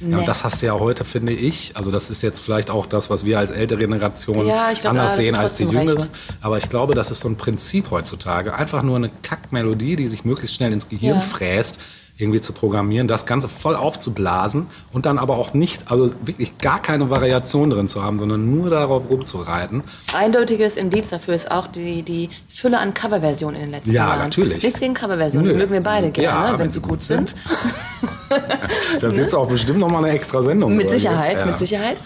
Ja, 0.00 0.18
und 0.18 0.28
das 0.28 0.44
hast 0.44 0.60
du 0.60 0.66
ja 0.66 0.78
heute, 0.78 1.04
finde 1.04 1.32
ich. 1.32 1.72
Also 1.76 1.90
das 1.90 2.10
ist 2.10 2.22
jetzt 2.22 2.40
vielleicht 2.40 2.68
auch 2.70 2.84
das, 2.86 3.08
was 3.08 3.24
wir 3.24 3.38
als 3.38 3.50
ältere 3.50 3.78
Generation 3.80 4.46
Ja, 4.46 4.70
glaub, 4.72 4.90
anders 4.92 5.16
sehen 5.16 5.34
als 5.34 5.56
die 5.56 5.64
jüngere. 5.64 5.96
recht. 5.96 6.10
Aber 6.42 6.58
ich 6.58 6.68
glaube, 6.68 6.94
das 6.94 7.10
ist 7.10 7.20
so 7.20 7.28
ein 7.28 7.36
Prinzip 7.36 7.90
heutzutage. 7.90 8.54
Einfach 8.54 8.82
nur 8.82 8.96
eine 8.96 9.10
Kackmelodie, 9.22 9.96
die 9.96 10.06
sich 10.08 10.24
möglichst 10.24 10.56
schnell 10.56 10.72
ins 10.72 10.88
Gehirn 10.88 11.16
Ja. 11.16 11.20
fräst, 11.20 11.80
irgendwie 12.18 12.40
zu 12.40 12.52
programmieren, 12.54 13.06
das 13.08 13.26
Ganze 13.26 13.48
voll 13.48 13.76
aufzublasen 13.76 14.66
und 14.92 15.04
dann 15.06 15.18
aber 15.18 15.36
auch 15.36 15.52
nicht, 15.54 15.90
also 15.90 16.12
wirklich 16.24 16.58
gar 16.58 16.80
keine 16.80 17.10
Variation 17.10 17.70
drin 17.70 17.88
zu 17.88 18.02
haben, 18.02 18.18
sondern 18.18 18.54
nur 18.56 18.70
darauf 18.70 19.10
rumzureiten. 19.10 19.82
Eindeutiges 20.14 20.76
Indiz 20.78 21.08
dafür 21.10 21.34
ist 21.34 21.50
auch 21.50 21.66
die, 21.66 22.02
die 22.02 22.30
Fülle 22.48 22.78
an 22.78 22.94
Coverversionen 22.94 23.56
in 23.56 23.66
den 23.66 23.70
letzten 23.72 23.92
Ja, 23.92 24.08
Jahren. 24.08 24.22
natürlich. 24.22 24.62
Nichts 24.62 24.80
gegen 24.80 24.94
Coverversionen, 24.94 25.50
die 25.50 25.56
mögen 25.56 25.72
wir 25.72 25.82
beide 25.82 26.06
Ja, 26.06 26.10
gerne, 26.12 26.52
wenn, 26.52 26.58
wenn 26.66 26.72
sie 26.72 26.80
gut 26.80 26.96
gut 26.96 27.02
sind. 27.02 27.34
Dann 29.00 29.16
wird 29.16 29.28
es 29.28 29.34
auch 29.34 29.48
bestimmt 29.48 29.78
noch 29.80 29.88
mal 29.88 30.04
eine 30.04 30.10
extra 30.14 30.40
Sendung. 30.42 30.74
Mit 30.76 30.88
Sicherheit, 30.88 31.38
geben. 31.38 31.50
mit 31.50 31.58
Sicherheit. 31.58 31.98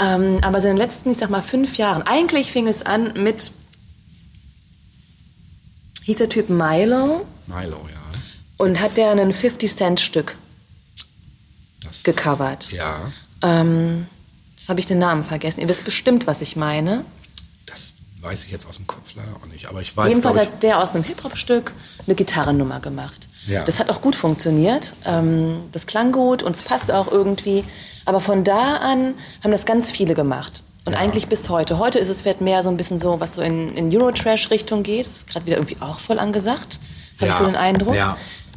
Ähm, 0.00 0.38
aber 0.42 0.60
so 0.60 0.68
in 0.68 0.74
den 0.74 0.78
letzten, 0.78 1.10
ich 1.10 1.18
sag 1.18 1.30
mal, 1.30 1.42
fünf 1.42 1.76
Jahren, 1.78 2.02
eigentlich 2.02 2.50
fing 2.52 2.66
es 2.66 2.84
an 2.84 3.12
mit, 3.14 3.50
hieß 6.04 6.18
der 6.18 6.28
Typ 6.28 6.50
Milo 6.50 7.24
Milo, 7.46 7.76
ja. 7.90 7.95
Und 8.58 8.80
hat 8.80 8.96
der 8.96 9.10
ein 9.10 9.32
50-Cent-Stück 9.32 10.36
Das, 11.82 12.02
Gecovert. 12.02 12.72
Ja, 12.72 13.12
Ähm, 13.42 14.06
jetzt 14.56 14.68
habe 14.68 14.80
ich 14.80 14.86
den 14.86 14.98
Namen 14.98 15.24
vergessen. 15.24 15.60
Ihr 15.60 15.68
wisst 15.68 15.84
bestimmt, 15.84 16.26
was 16.26 16.40
ich 16.40 16.56
meine. 16.56 17.04
das 17.66 17.92
weiß 18.22 18.44
ich 18.46 18.50
jetzt 18.50 18.66
aus 18.66 18.76
dem 18.76 18.86
Kopf 18.86 19.14
leider 19.14 19.28
auch 19.40 19.46
nicht. 19.46 19.66
Aber 19.68 19.80
ich 19.80 19.96
weiß, 19.96 20.08
Jedenfalls 20.08 20.36
ich, 20.36 20.42
hat 20.42 20.62
der 20.62 20.80
aus 20.82 20.94
einem 20.94 21.04
Hip-Hop-Stück 21.04 21.72
eine 22.06 22.14
Gitarrennummer 22.14 22.80
gemacht. 22.80 23.28
Ja. 23.46 23.62
Das 23.64 23.78
hat 23.78 23.88
auch 23.90 24.00
gut 24.00 24.16
funktioniert. 24.16 24.94
Ähm, 25.04 25.60
das 25.72 25.86
klang 25.86 26.10
gut 26.12 26.42
und 26.42 26.56
es 26.56 26.62
passte 26.62 26.96
auch 26.96 27.10
irgendwie. 27.12 27.62
Aber 28.04 28.20
von 28.20 28.42
da 28.42 28.78
an 28.78 29.14
haben 29.44 29.50
das 29.52 29.66
ganz 29.66 29.90
viele 29.90 30.14
gemacht. 30.14 30.62
Und 30.84 30.94
Ja. 30.94 30.98
eigentlich 31.00 31.28
bis 31.28 31.48
heute. 31.50 31.78
Heute 31.78 31.98
ist 31.98 32.08
es 32.08 32.22
vielleicht 32.22 32.40
mehr 32.40 32.62
so 32.62 32.68
ein 32.70 32.76
bisschen 32.76 32.98
so, 32.98 33.20
was 33.20 33.34
so 33.34 33.42
in, 33.42 33.76
in 33.76 33.94
Eurotrash-Richtung 33.96 34.82
geht. 34.82 35.04
Das 35.06 35.16
ist 35.16 35.28
gerade 35.28 35.44
wieder 35.46 35.56
irgendwie 35.56 35.76
auch 35.80 36.00
voll 36.00 36.18
angesagt. 36.18 36.80
Habe 37.20 37.26
ich 37.30 37.32
Ja, 37.32 37.38
so 37.38 37.44
den 37.46 37.56
Eindruck. 37.56 37.94
Ja, 37.94 38.16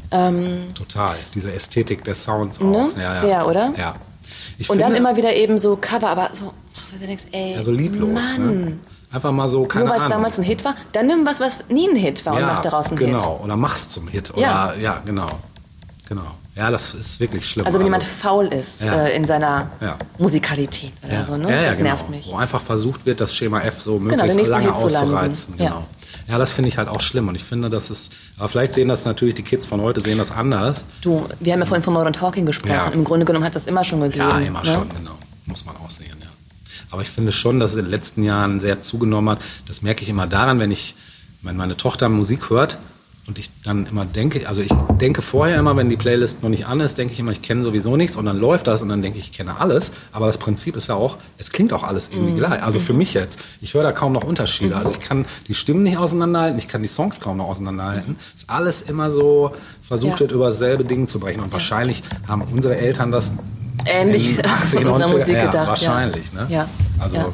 total. 0.10 1.16
Diese 1.34 1.52
Ästhetik 1.54 2.04
der 2.04 2.16
Sounds 2.16 2.60
auch. 2.60 2.66
Ne? 2.66 2.90
Ja, 2.96 3.02
ja. 3.02 3.16
Sehr, 3.16 3.48
oder? 3.48 3.74
Ja. 3.78 3.96
Ich 4.58 4.70
Und 4.70 4.80
dann 4.82 4.92
finde, 4.94 5.00
immer 5.10 5.18
wieder 5.18 5.36
eben 5.36 5.58
so 5.58 5.76
Cover, 5.78 6.10
aber 6.10 6.30
so, 6.34 6.46
wo 6.46 6.98
du 7.00 7.06
denkst, 7.06 7.26
ey, 7.32 7.56
ja, 7.56 7.64
so 7.64 7.72
lieblos. 7.72 8.10
Mann. 8.38 8.66
Ne? 8.66 8.78
Einfach 9.12 9.32
mal 9.32 9.48
so, 9.48 9.66
keine 9.66 9.86
Nur 9.86 9.96
weil 9.96 10.02
es 10.04 10.08
damals 10.08 10.38
ein 10.38 10.44
Hit 10.44 10.64
war, 10.66 10.76
dann 10.92 11.08
nimm 11.08 11.26
was, 11.26 11.40
was 11.40 11.70
nie 11.70 11.90
ein 11.90 11.96
Hit 11.96 12.26
war 12.26 12.34
und 12.34 12.42
ja, 12.42 12.48
mach 12.48 12.60
daraus 12.60 12.88
einen 12.88 12.98
genau. 12.98 13.38
Hit. 13.38 13.46
Oder 13.46 13.56
mach's 13.56 13.90
zum 13.90 14.08
Hit. 14.08 14.32
Oder, 14.32 14.42
Ja. 14.42 14.74
ja. 14.80 15.02
genau. 15.06 15.30
Genau. 16.08 16.24
Ja, 16.56 16.70
das 16.72 16.94
ist 16.94 17.20
wirklich 17.20 17.48
schlimm. 17.50 17.66
Also 17.66 17.80
wenn 17.80 17.86
jemand 17.86 18.04
faul 18.04 18.48
ist 18.48 18.82
Ja. 18.82 19.06
äh, 19.06 19.16
in 19.16 19.26
seiner 19.26 19.70
Ja. 19.80 19.98
Musikalität 20.18 20.92
oder 21.08 21.24
so, 21.26 21.38
ne? 21.38 21.48
das 21.66 21.78
genau. 21.78 21.90
nervt 21.90 22.10
mich. 22.10 22.30
Wo 22.30 22.36
einfach 22.36 22.62
versucht 22.62 23.06
wird, 23.06 23.22
das 23.22 23.34
Schema 23.36 23.62
F 23.62 23.80
so 23.80 23.98
den 23.98 24.08
möglichst 24.08 24.36
nächsten 24.36 24.54
lange 24.56 24.74
auszureizen. 24.74 25.56
Genau. 25.58 25.86
Ja, 26.30 26.38
das 26.38 26.52
finde 26.52 26.70
ich 26.70 26.78
halt 26.78 26.88
auch 26.88 27.02
schlimm. 27.02 27.28
Und 27.28 27.36
ich 27.36 27.44
finde, 27.44 27.70
das 27.70 27.90
ist, 27.90 28.14
aber 28.38 28.48
vielleicht 28.48 28.74
sehen 28.74 28.88
das 28.88 29.04
natürlich 29.06 29.36
die 29.36 29.44
Kids 29.44 29.66
von 29.66 29.82
heute, 29.82 30.00
sehen 30.00 30.20
das 30.20 30.32
anders. 30.32 30.86
Du, 31.02 31.28
wir 31.40 31.54
haben 31.54 31.60
ja 31.60 31.66
vorhin 31.66 31.84
von 31.84 31.94
Modern 31.94 32.14
Talking 32.14 32.46
gesprochen. 32.46 32.72
Ja. 32.72 32.88
Im 32.90 33.04
Grunde 33.04 33.26
genommen 33.26 33.46
hat 33.46 33.56
das 33.56 33.66
immer 33.66 33.84
schon 33.84 34.00
gegeben. 34.02 34.30
Ja, 34.30 34.40
immer 34.40 34.62
ne? 34.62 34.66
schon, 34.66 34.90
genau. 34.90 35.18
Muss 35.48 35.66
man 35.66 35.76
auch 35.78 35.90
sehen, 35.90 36.16
ja. 36.22 36.28
Aber 36.92 37.02
ich 37.02 37.10
finde 37.10 37.32
schon, 37.32 37.60
dass 37.60 37.72
es 37.72 37.78
in 37.78 37.86
den 37.86 37.92
letzten 37.92 38.24
Jahren 38.24 38.60
sehr 38.60 38.80
zugenommen 38.80 39.32
hat. 39.32 39.40
Das 39.68 39.82
merke 39.82 40.04
ich 40.04 40.10
immer 40.10 40.28
daran, 40.28 40.60
wenn 40.60 40.72
ich, 40.72 40.96
wenn 41.42 41.56
meine 41.56 41.76
Tochter 41.78 42.10
Musik 42.10 42.50
hört 42.50 42.78
und 43.28 43.38
ich 43.38 43.52
dann 43.64 43.86
immer 43.86 44.06
denke, 44.06 44.48
also 44.48 44.62
ich 44.62 44.72
denke 45.00 45.22
vorher 45.22 45.58
immer, 45.60 45.78
wenn 45.78 45.90
die 45.90 45.98
Playlist 45.98 46.42
noch 46.42 46.50
nicht 46.50 46.66
an 46.66 46.80
ist, 46.80 46.98
denke 46.98 47.14
ich 47.14 47.20
immer, 47.20 47.32
ich 47.32 47.42
kenne 47.42 47.64
sowieso 47.64 47.96
nichts 47.96 48.16
und 48.18 48.26
dann 48.26 48.40
läuft 48.40 48.68
das 48.68 48.82
und 48.82 48.90
dann 48.90 49.02
denke 49.02 49.20
ich, 49.20 49.26
ich 49.26 49.38
kenne 49.38 49.60
alles. 49.60 49.92
Aber 50.12 50.26
das 50.28 50.38
Prinzip 50.38 50.76
ist 50.76 50.88
ja 50.88 50.96
auch, 50.96 51.18
es 51.38 51.52
klingt 51.52 51.72
auch 51.74 51.84
alles 51.84 52.10
irgendwie 52.12 52.34
gleich. 52.34 52.64
Also 52.64 52.80
für 52.80 52.94
mich 52.94 53.14
jetzt, 53.14 53.40
ich 53.62 53.74
höre 53.74 53.84
da 53.84 53.92
kaum 53.92 54.14
noch 54.14 54.24
Unterschiede. 54.24 54.76
Also 54.76 54.92
ich 54.92 55.00
kann 55.00 55.26
die 55.48 55.54
Stimmen 55.54 55.84
nicht 55.84 55.98
auseinanderhalten, 55.98 56.58
ich 56.58 56.68
kann 56.68 56.82
die 56.82 56.88
Songs 56.88 57.20
kaum 57.20 57.38
noch 57.38 57.48
auseinanderhalten. 57.48 58.16
Ist 58.36 58.50
alles 58.50 58.82
immer 58.82 59.12
so 59.12 59.52
versucht 59.82 60.14
Ja. 60.14 60.20
wird, 60.22 60.32
über 60.32 60.46
dasselbe 60.46 60.84
Ding 60.84 61.08
zu 61.08 61.20
brechen. 61.20 61.42
Und 61.42 61.52
wahrscheinlich 61.52 62.04
haben 62.28 62.42
unsere 62.52 62.78
Eltern 62.78 63.12
das 63.12 63.34
Ähnlich 63.86 64.38
in 64.38 64.46
80, 64.46 64.82
von 64.82 64.88
unserer 64.88 65.08
90er, 65.08 65.14
Musik 65.14 65.36
ja, 65.36 65.46
gedacht. 65.46 65.68
Wahrscheinlich, 65.68 66.26
ja. 66.34 66.42
ne? 66.42 66.48
Ja. 66.50 66.68
Also, 67.00 67.34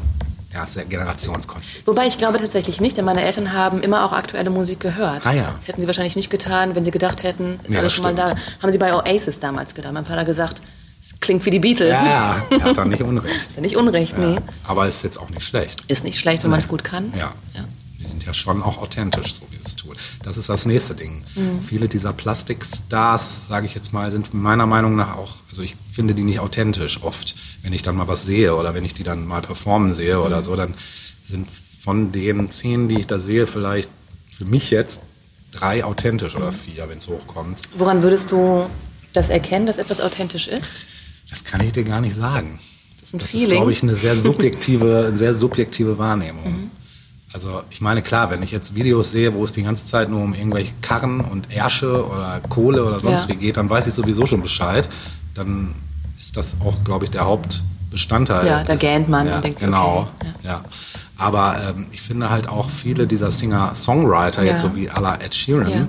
ja. 0.56 0.60
ja, 0.60 0.64
ist 0.64 0.76
der 0.76 0.86
Generationskonflikt. 0.86 1.86
Wobei 1.88 2.08
ich 2.08 2.18
glaube 2.18 2.38
tatsächlich 2.40 2.80
nicht, 2.82 2.98
denn 2.98 3.06
meine 3.06 3.22
Eltern 3.24 3.54
haben 3.54 3.82
immer 3.82 4.06
auch 4.06 4.14
aktuelle 4.14 4.50
Musik 4.50 4.80
gehört. 4.80 5.28
Ah, 5.28 5.34
ja. 5.34 5.54
Das 5.58 5.68
hätten 5.68 5.82
sie 5.82 5.88
wahrscheinlich 5.88 6.16
nicht 6.16 6.30
getan, 6.30 6.76
wenn 6.76 6.84
sie 6.84 6.92
gedacht 6.92 7.24
hätten, 7.24 7.60
ist 7.64 7.72
Nee, 7.72 7.78
alles 7.78 7.94
schon 7.94 8.04
mal 8.04 8.16
da. 8.16 8.28
stimmt. 8.30 8.64
Haben 8.64 8.72
sie 8.72 8.78
bei 8.78 8.94
Oasis 8.94 9.40
damals 9.40 9.76
gedacht. 9.76 9.94
Mein 9.94 10.06
Vater 10.06 10.26
gesagt, 10.26 10.62
es 11.02 11.20
klingt 11.20 11.46
wie 11.46 11.52
die 11.52 11.60
Beatles. 11.60 12.00
Ja, 12.02 12.44
er 12.50 12.62
hat 12.64 12.78
da 12.78 12.86
nicht 12.86 13.02
Unrecht. 13.04 13.60
Nicht 13.62 13.76
unrecht, 13.76 14.18
nee. 14.18 14.36
Ja. 14.36 14.42
Aber 14.64 14.88
ist 14.88 15.04
jetzt 15.04 15.18
auch 15.18 15.30
nicht 15.30 15.44
schlecht. 15.44 15.84
Ist 15.88 16.04
nicht 16.04 16.20
schlecht, 16.20 16.44
wenn 16.44 16.50
man 16.50 16.60
es 16.60 16.68
gut 16.68 16.84
kann. 16.84 17.14
Ja. 17.16 17.32
ja. 17.54 17.64
Die 18.06 18.10
sind 18.10 18.26
ja 18.26 18.34
schon 18.34 18.62
auch 18.62 18.78
authentisch, 18.78 19.34
so 19.34 19.48
wie 19.50 19.58
sie 19.58 19.64
es 19.66 19.76
tun. 19.76 19.96
Das 20.24 20.38
ist 20.38 20.48
das 20.48 20.66
nächste 20.66 20.94
Ding. 20.96 21.24
Mhm. 21.36 21.62
Viele 21.62 21.88
dieser 21.88 22.14
Plastikstars, 22.14 23.48
sage 23.48 23.66
ich 23.66 23.74
jetzt 23.74 23.94
mal, 23.94 24.12
sind 24.12 24.34
meiner 24.34 24.68
Meinung 24.68 24.96
nach 24.96 25.18
auch, 25.18 25.38
also 25.50 25.62
ich 25.62 25.76
finde 25.92 26.14
die 26.14 26.24
nicht 26.24 26.40
authentisch 26.40 27.02
oft. 27.04 27.36
Wenn 27.64 27.74
ich 27.74 27.82
dann 27.82 27.96
mal 27.96 28.08
was 28.08 28.26
sehe 28.26 28.56
oder 28.56 28.74
wenn 28.74 28.86
ich 28.86 28.94
die 28.94 29.04
dann 29.04 29.26
mal 29.26 29.42
performen 29.42 29.96
sehe 29.96 30.22
oder 30.22 30.42
so, 30.42 30.56
dann 30.56 30.76
sind 31.24 31.50
von 31.50 32.12
den 32.12 32.52
zehn, 32.52 32.88
die 32.88 33.00
ich 33.00 33.08
da 33.08 33.20
sehe, 33.20 33.48
vielleicht 33.48 33.90
für 34.32 34.46
mich 34.46 34.70
jetzt 34.72 35.02
drei 35.52 35.84
authentisch 35.84 36.36
oder 36.36 36.52
vier, 36.52 36.88
wenn 36.90 36.98
es 36.98 37.08
hochkommt. 37.08 37.60
Woran 37.78 38.04
würdest 38.04 38.32
du 38.32 38.68
das 39.14 39.30
erkennen, 39.30 39.66
dass 39.66 39.78
etwas 39.78 40.02
authentisch 40.02 40.48
ist? 40.48 40.82
Das 41.30 41.44
kann 41.44 41.62
ich 41.62 41.72
dir 41.72 41.84
gar 41.84 42.02
nicht 42.02 42.16
sagen. 42.16 42.60
Das 43.00 43.12
Das 43.12 43.34
ist, 43.34 43.50
glaube 43.50 43.72
ich, 43.72 43.84
eine 43.84 43.96
sehr 43.96 44.16
subjektive, 44.16 45.12
sehr 45.16 45.34
subjektive 45.34 45.98
Wahrnehmung. 45.98 46.64
Mhm. 46.64 46.72
Also 47.36 47.64
ich 47.70 47.82
meine, 47.82 48.02
klar, 48.02 48.30
wenn 48.32 48.42
ich 48.44 48.52
jetzt 48.52 48.76
Videos 48.76 49.12
sehe, 49.12 49.34
wo 49.34 49.44
es 49.44 49.52
die 49.52 49.62
ganze 49.64 49.84
Zeit 49.84 50.10
nur 50.10 50.22
um 50.22 50.34
irgendwelche 50.34 50.72
Karren 50.82 51.20
und 51.20 51.52
Ärsche 51.52 52.06
oder 52.08 52.40
Kohle 52.48 52.86
oder 52.86 53.02
sonst 53.02 53.24
Ja. 53.28 53.36
wie 53.36 53.40
geht, 53.40 53.58
dann 53.58 53.70
weiß 53.70 53.88
ich 53.88 53.94
sowieso 53.94 54.26
schon 54.26 54.42
Bescheid. 54.42 54.88
Dann 55.34 55.76
ist 56.18 56.38
das 56.38 56.56
auch, 56.64 56.82
glaube 56.86 57.04
ich, 57.04 57.12
der 57.12 57.26
Hauptbestandteil 57.26 57.72
Bestandteil. 57.92 58.48
Ja, 58.48 58.64
da 58.64 58.74
ist. 58.74 58.80
gähnt 58.80 59.10
man 59.10 59.28
ja, 59.28 59.36
und 59.36 59.44
denkt 59.44 59.60
sich, 59.60 59.66
genau. 59.68 60.08
okay, 60.18 60.32
ja. 60.44 60.64
Aber 61.18 61.62
ähm, 61.76 61.88
ich 61.92 62.02
finde 62.02 62.30
halt 62.30 62.48
auch 62.48 62.70
viele 62.70 63.06
dieser 63.06 63.32
Singer-Songwriter, 63.32 64.44
jetzt 64.44 64.64
Ja. 64.64 64.70
so 64.70 64.76
wie 64.78 64.90
à 64.90 65.02
la 65.02 65.16
Ed 65.16 65.36
Sheeran, 65.36 65.70
Ja. 65.70 65.88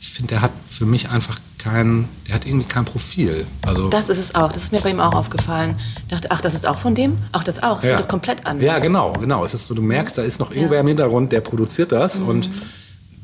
ich 0.00 0.08
finde, 0.08 0.28
der 0.34 0.40
hat 0.40 0.52
für 0.66 0.86
mich 0.86 1.10
einfach 1.10 1.38
kein, 1.66 2.08
der 2.28 2.36
hat 2.36 2.46
irgendwie 2.46 2.66
kein 2.66 2.84
Profil. 2.84 3.46
Also 3.66 3.88
Das 3.88 4.08
ist 4.08 4.18
es 4.18 4.34
auch. 4.34 4.52
Das 4.52 4.64
ist 4.64 4.72
mir 4.72 4.80
bei 4.80 4.90
ihm 4.90 5.00
auch 5.00 5.14
aufgefallen. 5.14 5.74
Ich 6.02 6.06
dachte, 6.08 6.30
ach, 6.30 6.40
das 6.40 6.54
ist 6.54 6.66
auch 6.66 6.78
von 6.78 6.94
dem? 6.94 7.18
Ach, 7.32 7.42
das 7.42 7.62
auch. 7.62 7.80
Das 7.80 7.88
ja. 7.90 7.98
ist 7.98 8.08
komplett 8.08 8.46
anders. 8.46 8.64
Ja, 8.64 8.78
genau, 8.78 9.12
genau. 9.14 9.44
Es 9.44 9.52
ist 9.54 9.66
so, 9.66 9.74
du 9.74 9.82
merkst, 9.82 10.16
da 10.16 10.22
ist 10.22 10.38
noch 10.38 10.52
irgendwer 10.52 10.80
im 10.80 10.86
Hintergrund, 10.86 11.32
der 11.32 11.40
produziert 11.40 11.90
das 11.92 12.20
Mhm. 12.20 12.28
und 12.28 12.50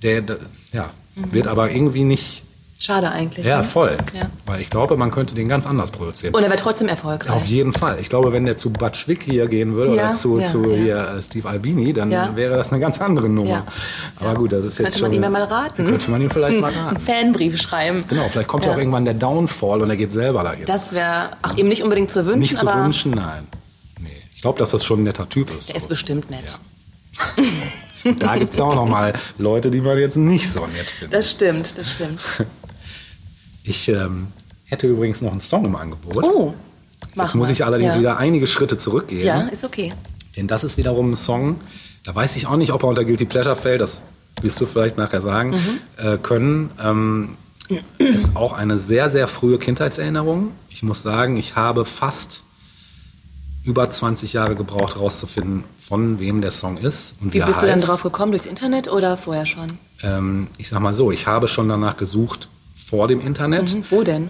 der, 0.02 0.22
der 0.22 0.38
ja, 0.72 0.90
wird 1.14 1.46
aber 1.46 1.70
irgendwie 1.70 2.04
nicht. 2.04 2.42
Schade 2.82 3.12
eigentlich. 3.12 3.46
Ja, 3.46 3.58
ne? 3.58 3.64
voll. 3.64 3.96
Ja. 4.12 4.22
Weil 4.44 4.60
ich 4.60 4.68
glaube, 4.68 4.96
man 4.96 5.12
könnte 5.12 5.36
den 5.36 5.46
ganz 5.46 5.68
anders 5.68 5.92
produzieren. 5.92 6.34
Und 6.34 6.42
er 6.42 6.50
wäre 6.50 6.60
trotzdem 6.60 6.88
erfolgreich. 6.88 7.30
Auf 7.30 7.46
jeden 7.46 7.72
Fall. 7.72 8.00
Ich 8.00 8.08
glaube, 8.08 8.32
wenn 8.32 8.44
der 8.44 8.56
zu 8.56 8.72
Bud 8.72 9.06
Wick 9.06 9.22
hier 9.22 9.46
gehen 9.46 9.74
würde 9.74 9.94
Ja, 9.94 10.06
oder 10.06 10.12
zu, 10.14 10.40
ja, 10.40 10.44
zu. 10.44 10.74
Hier, 10.74 10.96
äh, 11.16 11.22
Steve 11.22 11.48
Albini, 11.48 11.92
dann 11.92 12.10
wäre 12.10 12.56
das 12.56 12.72
eine 12.72 12.80
ganz 12.80 13.00
andere 13.00 13.28
Nummer. 13.28 13.64
Aber 14.18 14.34
gut, 14.34 14.52
das 14.52 14.64
ist 14.64 14.78
jetzt 14.78 14.78
Könnte 14.78 14.98
schon. 14.98 15.08
man 15.10 15.12
ihm 15.16 15.22
ja 15.22 15.30
mal 15.30 15.44
raten. 15.44 15.84
Könnte 15.84 16.10
man 16.10 16.22
ihm 16.22 16.30
vielleicht 16.30 16.58
mal 16.58 16.72
Einen 16.72 16.84
raten. 16.86 16.96
Fanbrief 16.98 17.62
schreiben. 17.62 18.04
Genau, 18.08 18.28
vielleicht 18.28 18.48
kommt 18.48 18.66
ja 18.66 18.72
auch 18.72 18.78
irgendwann 18.78 19.04
der 19.04 19.14
Downfall 19.14 19.80
und 19.80 19.88
er 19.88 19.96
geht 19.96 20.12
selber 20.12 20.42
dahin. 20.42 20.64
Das 20.66 20.92
wäre, 20.92 21.30
ach, 21.40 21.56
ihm 21.56 21.68
nicht 21.68 21.84
unbedingt 21.84 22.10
zu 22.10 22.26
wünschen, 22.26 22.40
Nicht 22.40 22.58
zu 22.58 22.66
wünschen, 22.66 23.12
nein. 23.12 23.46
Nee. 24.00 24.08
Ich 24.34 24.42
glaube, 24.42 24.58
dass 24.58 24.72
das 24.72 24.84
schon 24.84 25.02
ein 25.02 25.04
netter 25.04 25.28
Typ 25.28 25.56
ist. 25.56 25.70
er 25.70 25.76
ist 25.76 25.88
bestimmt 25.88 26.32
nett. 26.32 26.58
Da 28.18 28.36
gibt 28.36 28.50
es 28.50 28.56
ja 28.58 28.64
auch 28.64 28.74
noch 28.74 28.86
mal 28.86 29.12
Leute, 29.38 29.70
die 29.70 29.80
man 29.80 29.96
jetzt 29.96 30.16
nicht 30.16 30.50
so 30.50 30.66
nett 30.66 30.90
findet. 30.90 31.12
Das 31.12 31.30
stimmt, 31.30 31.78
das 31.78 31.92
stimmt. 31.92 32.20
Ich 33.64 33.88
ähm, 33.88 34.28
hätte 34.66 34.86
übrigens 34.88 35.20
noch 35.22 35.32
einen 35.32 35.40
Song 35.40 35.64
im 35.64 35.76
Angebot. 35.76 36.24
Oh, 36.24 36.54
mach 37.14 37.24
Jetzt 37.24 37.34
muss 37.34 37.48
ich 37.48 37.64
allerdings 37.64 37.94
ja. 37.94 38.00
wieder 38.00 38.16
einige 38.18 38.46
Schritte 38.46 38.76
zurückgehen. 38.76 39.24
Ja, 39.24 39.42
ist 39.42 39.64
okay. 39.64 39.92
Denn 40.36 40.46
das 40.48 40.64
ist 40.64 40.78
wiederum 40.78 41.12
ein 41.12 41.16
Song, 41.16 41.60
da 42.04 42.14
weiß 42.14 42.36
ich 42.36 42.46
auch 42.46 42.56
nicht, 42.56 42.72
ob 42.72 42.82
er 42.82 42.88
unter 42.88 43.04
Guilty 43.04 43.26
Pleasure 43.26 43.54
fällt, 43.56 43.80
das 43.80 44.02
wirst 44.40 44.60
du 44.60 44.66
vielleicht 44.66 44.96
nachher 44.98 45.20
sagen 45.20 45.50
Mhm. 45.50 46.04
äh, 46.04 46.16
können. 46.18 46.70
Ähm, 46.82 47.28
ist 47.98 48.34
auch 48.36 48.52
eine 48.54 48.76
sehr, 48.78 49.08
sehr 49.10 49.28
frühe 49.28 49.58
Kindheitserinnerung. 49.58 50.50
Ich 50.68 50.82
muss 50.82 51.02
sagen, 51.02 51.36
ich 51.36 51.54
habe 51.56 51.84
fast 51.84 52.42
über 53.64 53.88
20 53.88 54.32
Jahre 54.32 54.56
gebraucht, 54.56 54.96
herauszufinden, 54.96 55.64
von 55.78 56.18
wem 56.18 56.40
der 56.40 56.50
Song 56.50 56.76
ist 56.78 57.14
und 57.20 57.32
wie, 57.32 57.40
Wie 57.40 57.44
bist 57.46 57.62
du 57.62 57.66
dann 57.66 57.76
heißt. 57.78 57.88
drauf 57.88 58.02
gekommen? 58.02 58.32
Durchs 58.32 58.46
Internet 58.46 58.88
oder 58.90 59.16
vorher 59.16 59.46
schon? 59.46 59.68
Ähm, 60.02 60.46
ich 60.58 60.68
sag 60.68 60.80
mal 60.80 60.92
so, 60.92 61.12
ich 61.12 61.26
habe 61.28 61.46
schon 61.46 61.68
danach 61.68 61.96
gesucht 61.96 62.48
vor 62.92 63.08
dem 63.08 63.22
Internet. 63.22 63.70
Hm, 63.70 63.84
Wo 63.88 64.02
denn? 64.02 64.28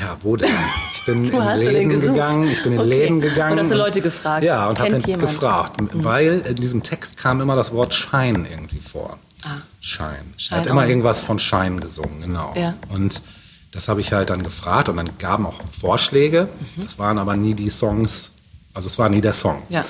Ja, 0.00 0.16
wo 0.22 0.34
denn? 0.34 0.50
Ich 0.92 1.04
bin 1.04 1.32
Wo 1.32 1.38
in 1.52 1.58
Läden 1.60 2.00
gegangen, 2.00 2.48
ich 2.50 2.60
bin 2.64 2.72
in 2.72 2.80
Okay. 2.80 2.88
Läden 2.88 3.20
gegangen. 3.20 3.52
Und 3.52 3.60
hast 3.60 3.70
du 3.70 3.76
Leute 3.76 4.00
gefragt? 4.00 4.42
Ja, 4.42 4.66
und 4.68 4.80
habe 4.80 4.90
Kennt 4.90 5.06
jemand? 5.06 5.22
Mhm. 5.22 5.26
gefragt, 5.36 5.80
weil 5.92 6.40
in 6.40 6.56
diesem 6.56 6.82
Text 6.82 7.16
kam 7.16 7.40
immer 7.40 7.54
das 7.54 7.70
Wort 7.72 7.94
Schein 7.94 8.44
irgendwie 8.50 8.80
vor. 8.80 9.18
Ah. 9.44 9.58
Schein. 9.80 10.16
Er 10.34 10.40
Schein 10.40 10.58
hat 10.58 10.66
immer 10.66 10.84
irgendwas 10.88 11.20
von 11.20 11.38
Schein 11.38 11.78
gesungen, 11.78 12.22
genau. 12.22 12.52
Ja. 12.56 12.74
Und 12.88 13.22
das 13.70 13.86
habe 13.86 14.00
ich 14.00 14.12
halt 14.12 14.30
dann 14.30 14.42
gefragt 14.42 14.88
und 14.88 14.96
dann 14.96 15.10
gaben 15.18 15.46
auch 15.46 15.60
Vorschläge. 15.70 16.48
Mhm. 16.76 16.82
Das 16.82 16.98
waren 16.98 17.18
aber 17.18 17.36
nie 17.36 17.54
die 17.54 17.70
Songs, 17.70 18.32
also 18.74 18.88
es 18.88 18.98
war 18.98 19.10
nie 19.10 19.20
der 19.20 19.32
Song. 19.32 19.62
Ja. 19.68 19.84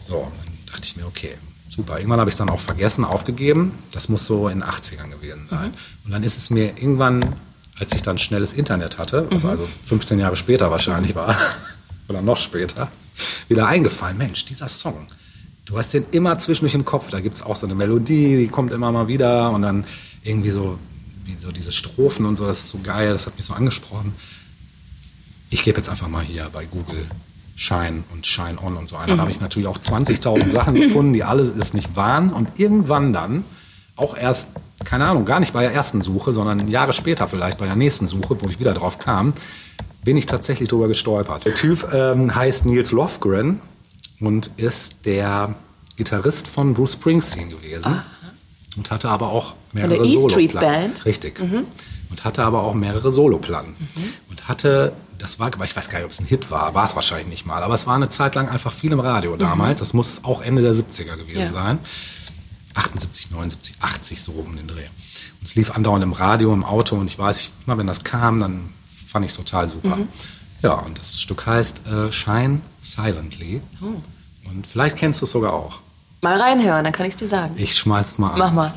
So, 0.00 0.22
dann 0.22 0.58
dachte 0.66 0.82
ich 0.82 0.96
mir, 0.96 1.06
okay, 1.06 1.30
super. 1.76 1.98
Irgendwann 1.98 2.20
habe 2.20 2.28
ich 2.28 2.34
es 2.34 2.38
dann 2.38 2.48
auch 2.48 2.60
vergessen, 2.60 3.04
aufgegeben. 3.04 3.72
Das 3.92 4.08
muss 4.08 4.26
so 4.26 4.48
in 4.48 4.60
den 4.60 4.68
80ern 4.68 5.10
gewesen 5.10 5.46
sein. 5.48 5.72
Und 6.04 6.10
dann 6.10 6.22
ist 6.22 6.36
es 6.36 6.50
mir 6.50 6.76
irgendwann, 6.76 7.36
als 7.78 7.94
ich 7.94 8.02
dann 8.02 8.18
schnelles 8.18 8.52
Internet 8.52 8.98
hatte, 8.98 9.26
was 9.30 9.44
also 9.44 9.68
15 9.84 10.18
Jahre 10.18 10.36
später 10.36 10.70
wahrscheinlich 10.70 11.14
war, 11.14 11.36
oder 12.08 12.22
noch 12.22 12.36
später, 12.36 12.88
wieder 13.48 13.66
eingefallen, 13.66 14.16
Mensch, 14.18 14.44
dieser 14.44 14.68
Song. 14.68 15.06
Du 15.64 15.78
hast 15.78 15.92
den 15.94 16.06
immer 16.12 16.38
zwischendurch 16.38 16.74
im 16.74 16.84
Kopf. 16.84 17.10
Da 17.10 17.20
gibt 17.20 17.36
es 17.36 17.42
auch 17.42 17.56
so 17.56 17.66
eine 17.66 17.74
Melodie, 17.74 18.36
die 18.36 18.48
kommt 18.48 18.72
immer 18.72 18.92
mal 18.92 19.08
wieder 19.08 19.50
und 19.50 19.62
dann 19.62 19.84
irgendwie 20.22 20.50
so, 20.50 20.78
wie 21.24 21.36
so 21.40 21.52
diese 21.52 21.72
Strophen 21.72 22.24
und 22.24 22.36
so, 22.36 22.46
das 22.46 22.60
ist 22.60 22.70
so 22.70 22.78
geil, 22.82 23.12
das 23.12 23.26
hat 23.26 23.36
mich 23.36 23.44
so 23.44 23.54
angesprochen 23.54 24.14
ich 25.50 25.62
gebe 25.62 25.78
jetzt 25.78 25.88
einfach 25.88 26.08
mal 26.08 26.24
hier 26.24 26.48
bei 26.52 26.64
Google 26.64 27.06
Shine 27.56 28.04
und 28.12 28.26
Shine 28.26 28.56
On 28.62 28.76
und 28.76 28.88
so 28.88 28.96
ein. 28.96 29.08
Dann 29.08 29.20
habe 29.20 29.30
ich 29.30 29.40
natürlich 29.40 29.66
auch 29.66 29.78
20.000 29.78 30.50
Sachen 30.50 30.74
gefunden, 30.80 31.14
die 31.14 31.24
alle 31.24 31.42
es 31.42 31.74
nicht 31.74 31.96
waren. 31.96 32.32
Und 32.32 32.60
irgendwann 32.60 33.12
dann, 33.12 33.44
auch 33.96 34.16
erst, 34.16 34.50
keine 34.84 35.06
Ahnung, 35.06 35.24
gar 35.24 35.40
nicht 35.40 35.54
bei 35.54 35.62
der 35.62 35.72
ersten 35.72 36.02
Suche, 36.02 36.34
sondern 36.34 36.68
Jahre 36.68 36.92
später 36.92 37.26
vielleicht 37.28 37.58
bei 37.58 37.64
der 37.64 37.76
nächsten 37.76 38.06
Suche, 38.06 38.40
wo 38.42 38.46
ich 38.46 38.60
wieder 38.60 38.74
drauf 38.74 38.98
kam, 38.98 39.32
bin 40.04 40.18
ich 40.18 40.26
tatsächlich 40.26 40.68
drüber 40.68 40.86
gestolpert. 40.86 41.46
Der 41.46 41.54
Typ 41.54 41.92
ähm, 41.92 42.34
heißt 42.34 42.66
Niels 42.66 42.92
Lofgren 42.92 43.60
und 44.20 44.50
ist 44.58 45.06
der 45.06 45.54
Gitarrist 45.96 46.46
von 46.46 46.74
Bruce 46.74 46.92
Springsteen 46.92 47.50
gewesen. 47.50 48.02
Und 48.76 48.90
hatte 48.90 49.08
aber 49.08 49.30
auch 49.30 49.54
mehrere 49.72 49.94
der 49.96 50.04
E 50.04 50.14
Soloplatten. 50.14 50.68
Band? 50.68 51.04
Richtig. 51.06 51.40
Und 51.40 52.24
hatte 52.24 52.44
aber 52.44 52.62
auch 52.62 52.74
mehrere 52.74 53.10
Soloplatten. 53.10 53.74
Und 54.28 54.48
hatte, 54.48 54.92
das 55.18 55.38
war, 55.38 55.48
ich 55.48 55.58
weiß 55.76 55.88
gar 55.90 55.98
nicht, 55.98 56.04
ob 56.04 56.10
es 56.10 56.20
ein 56.20 56.26
Hit 56.26 56.50
war, 56.50 56.74
war 56.74 56.84
es 56.84 56.94
wahrscheinlich 56.94 57.28
nicht 57.28 57.46
mal, 57.46 57.62
aber 57.62 57.74
es 57.74 57.86
war 57.86 57.94
eine 57.96 58.08
Zeit 58.08 58.34
lang 58.34 58.48
einfach 58.48 58.72
viel 58.72 58.92
im 58.92 59.00
Radio 59.00 59.36
damals. 59.36 59.80
Das 59.80 59.92
muss 59.92 60.24
auch 60.24 60.40
Ende 60.42 60.62
der 60.62 60.72
70er 60.74 61.16
gewesen 61.16 61.40
Ja. 61.40 61.52
sein. 61.52 61.78
78, 62.74 63.30
79, 63.30 63.76
80 63.80 64.20
so 64.22 64.32
um 64.32 64.56
den 64.56 64.66
Dreh. 64.66 64.84
Und 65.40 65.44
es 65.46 65.54
lief 65.54 65.70
andauernd 65.70 66.04
im 66.04 66.12
Radio, 66.12 66.52
im 66.52 66.64
Auto 66.64 66.96
und 66.96 67.06
ich 67.06 67.18
weiß, 67.18 67.50
immer 67.66 67.78
wenn 67.78 67.86
das 67.86 68.04
kam, 68.04 68.40
dann 68.40 68.68
fand 69.06 69.24
ich 69.24 69.32
total 69.32 69.68
super. 69.68 69.98
Ja, 70.62 70.72
und 70.74 70.98
das 70.98 71.20
Stück 71.20 71.46
heißt 71.46 71.86
äh, 71.86 72.12
Shine 72.12 72.60
Silently. 72.82 73.62
Und 73.80 74.66
vielleicht 74.66 74.96
kennst 74.96 75.20
du 75.20 75.24
es 75.24 75.32
sogar 75.32 75.52
auch. 75.52 75.80
Mal 76.22 76.40
reinhören, 76.40 76.84
dann 76.84 76.92
kann 76.92 77.06
ich 77.06 77.14
es 77.14 77.18
dir 77.18 77.28
sagen. 77.28 77.54
Ich 77.56 77.76
schmeiß 77.76 78.18
mal 78.18 78.32
an. 78.32 78.38
Mach 78.38 78.52
mal. 78.52 78.74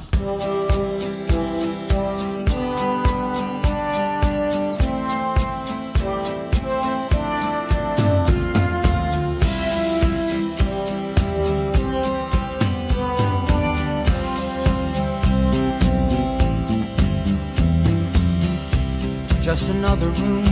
Just 19.49 19.71
another 19.71 20.09
room, 20.21 20.45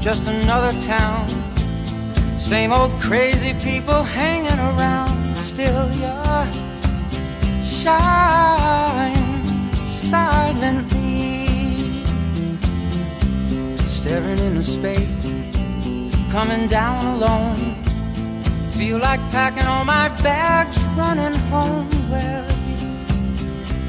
just 0.00 0.26
another 0.26 0.72
town. 0.80 1.28
Same 2.36 2.72
old 2.72 2.90
crazy 3.00 3.54
people 3.64 4.02
hanging 4.02 4.58
around. 4.58 5.36
Still, 5.36 5.88
your 5.92 6.46
shine 7.62 9.14
silently, 9.76 11.46
staring 13.86 14.40
into 14.40 14.64
space, 14.64 15.54
coming 16.32 16.66
down 16.66 17.06
alone. 17.06 17.76
Feel 18.70 18.98
like 18.98 19.20
packing 19.30 19.68
all 19.68 19.84
my 19.84 20.08
bags, 20.24 20.84
running 20.96 21.38
home. 21.52 21.88
Well, 22.10 22.48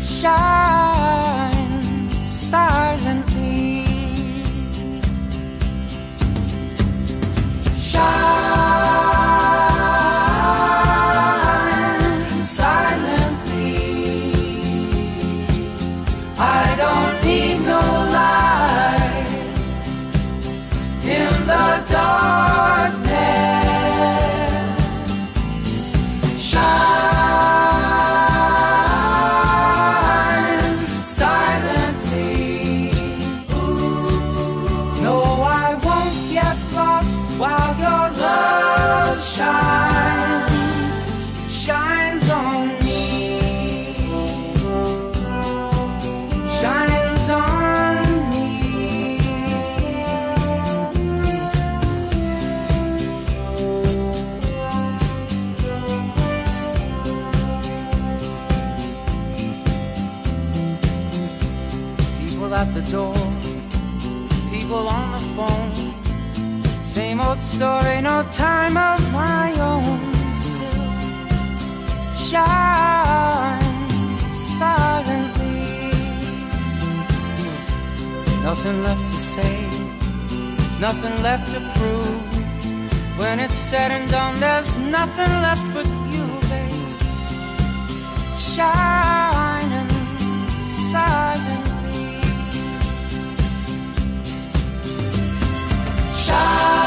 shine 0.03 1.81
silently. 2.21 3.30
Shine 7.91 8.60
nothing 80.81 81.21
left 81.21 81.53
to 81.53 81.59
prove. 81.77 83.19
When 83.19 83.39
it's 83.39 83.53
said 83.53 83.91
and 83.91 84.09
done, 84.09 84.39
there's 84.39 84.77
nothing 84.77 85.31
left 85.45 85.63
but 85.75 85.85
you, 86.13 86.25
babe. 86.49 86.99
Shining 88.35 89.89
silently. 90.65 92.21
Shine 96.23 96.80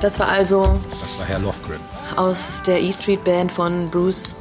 das 0.00 0.18
war 0.18 0.28
also 0.28 0.78
Das 1.00 1.18
war 1.18 1.26
Herr 1.26 1.38
Lofgren, 1.38 1.80
aus 2.16 2.62
der 2.66 2.80
E 2.82 2.92
Street 2.92 3.24
Band 3.24 3.50
von 3.52 3.90
Bruce, 3.90 4.34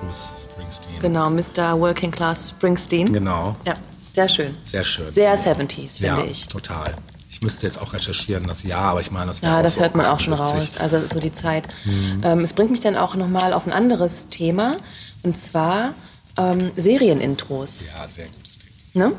Bruce 0.00 0.48
Springsteen. 0.50 0.98
genau, 1.00 1.30
Mr. 1.30 1.78
Working 1.78 2.10
Class 2.10 2.50
Springsteen. 2.50 3.12
Genau. 3.12 3.56
Ja, 3.64 3.74
sehr 4.14 4.28
schön. 4.28 4.56
Sehr 4.64 4.84
schön. 4.84 5.08
Sehr 5.08 5.36
70s, 5.36 6.00
ja, 6.02 6.14
finde 6.16 6.30
ich. 6.30 6.46
total. 6.46 6.94
Ich 7.28 7.42
müsste 7.42 7.66
jetzt 7.66 7.80
auch 7.80 7.92
recherchieren, 7.92 8.46
das 8.46 8.62
Jahr, 8.62 8.84
aber 8.92 9.00
ich 9.00 9.10
meine, 9.10 9.26
das 9.26 9.42
war 9.42 9.50
Ja, 9.50 9.58
auch 9.58 9.62
das 9.62 9.74
so 9.74 9.80
hört 9.82 9.94
man 9.94 10.06
auch 10.06 10.18
schon 10.20 10.32
78. 10.34 10.56
raus. 10.56 10.76
Also 10.80 10.96
das 10.96 11.04
ist 11.06 11.12
so 11.14 11.20
die 11.20 11.32
Zeit. 11.32 11.68
Mhm. 11.84 12.20
Ähm, 12.24 12.40
es 12.40 12.54
bringt 12.54 12.70
mich 12.70 12.80
dann 12.80 12.96
auch 12.96 13.14
nochmal 13.14 13.52
auf 13.52 13.66
ein 13.66 13.72
anderes 13.72 14.28
Thema. 14.30 14.76
Und 15.22 15.36
zwar 15.36 15.92
ähm, 16.38 16.70
Serienintros. 16.76 17.84
Ja, 17.94 18.08
sehr 18.08 18.26
gutes 18.28 18.58
Thema. 18.60 19.08
Ne? 19.08 19.12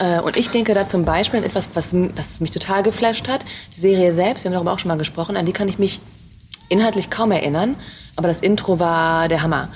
Äh, 0.00 0.20
Und 0.20 0.36
ich 0.36 0.50
denke 0.50 0.74
da 0.74 0.86
zum 0.86 1.04
Beispiel 1.04 1.38
an 1.40 1.44
etwas, 1.44 1.70
was, 1.74 1.94
was 2.16 2.40
mich 2.40 2.50
total 2.50 2.82
geflasht 2.82 3.28
hat. 3.28 3.44
Die 3.76 3.80
Serie 3.80 4.12
selbst, 4.12 4.42
wir 4.44 4.48
haben 4.48 4.54
darüber 4.54 4.72
auch 4.72 4.78
schon 4.78 4.88
mal 4.88 4.98
gesprochen, 4.98 5.36
an 5.36 5.44
die 5.46 5.52
kann 5.52 5.68
ich 5.68 5.78
mich 5.78 6.00
inhaltlich 6.68 7.10
kaum 7.10 7.30
erinnern. 7.32 7.76
Aber 8.16 8.26
das 8.28 8.40
Intro 8.40 8.78
war 8.80 9.28
der 9.28 9.42
Hammer. 9.42 9.68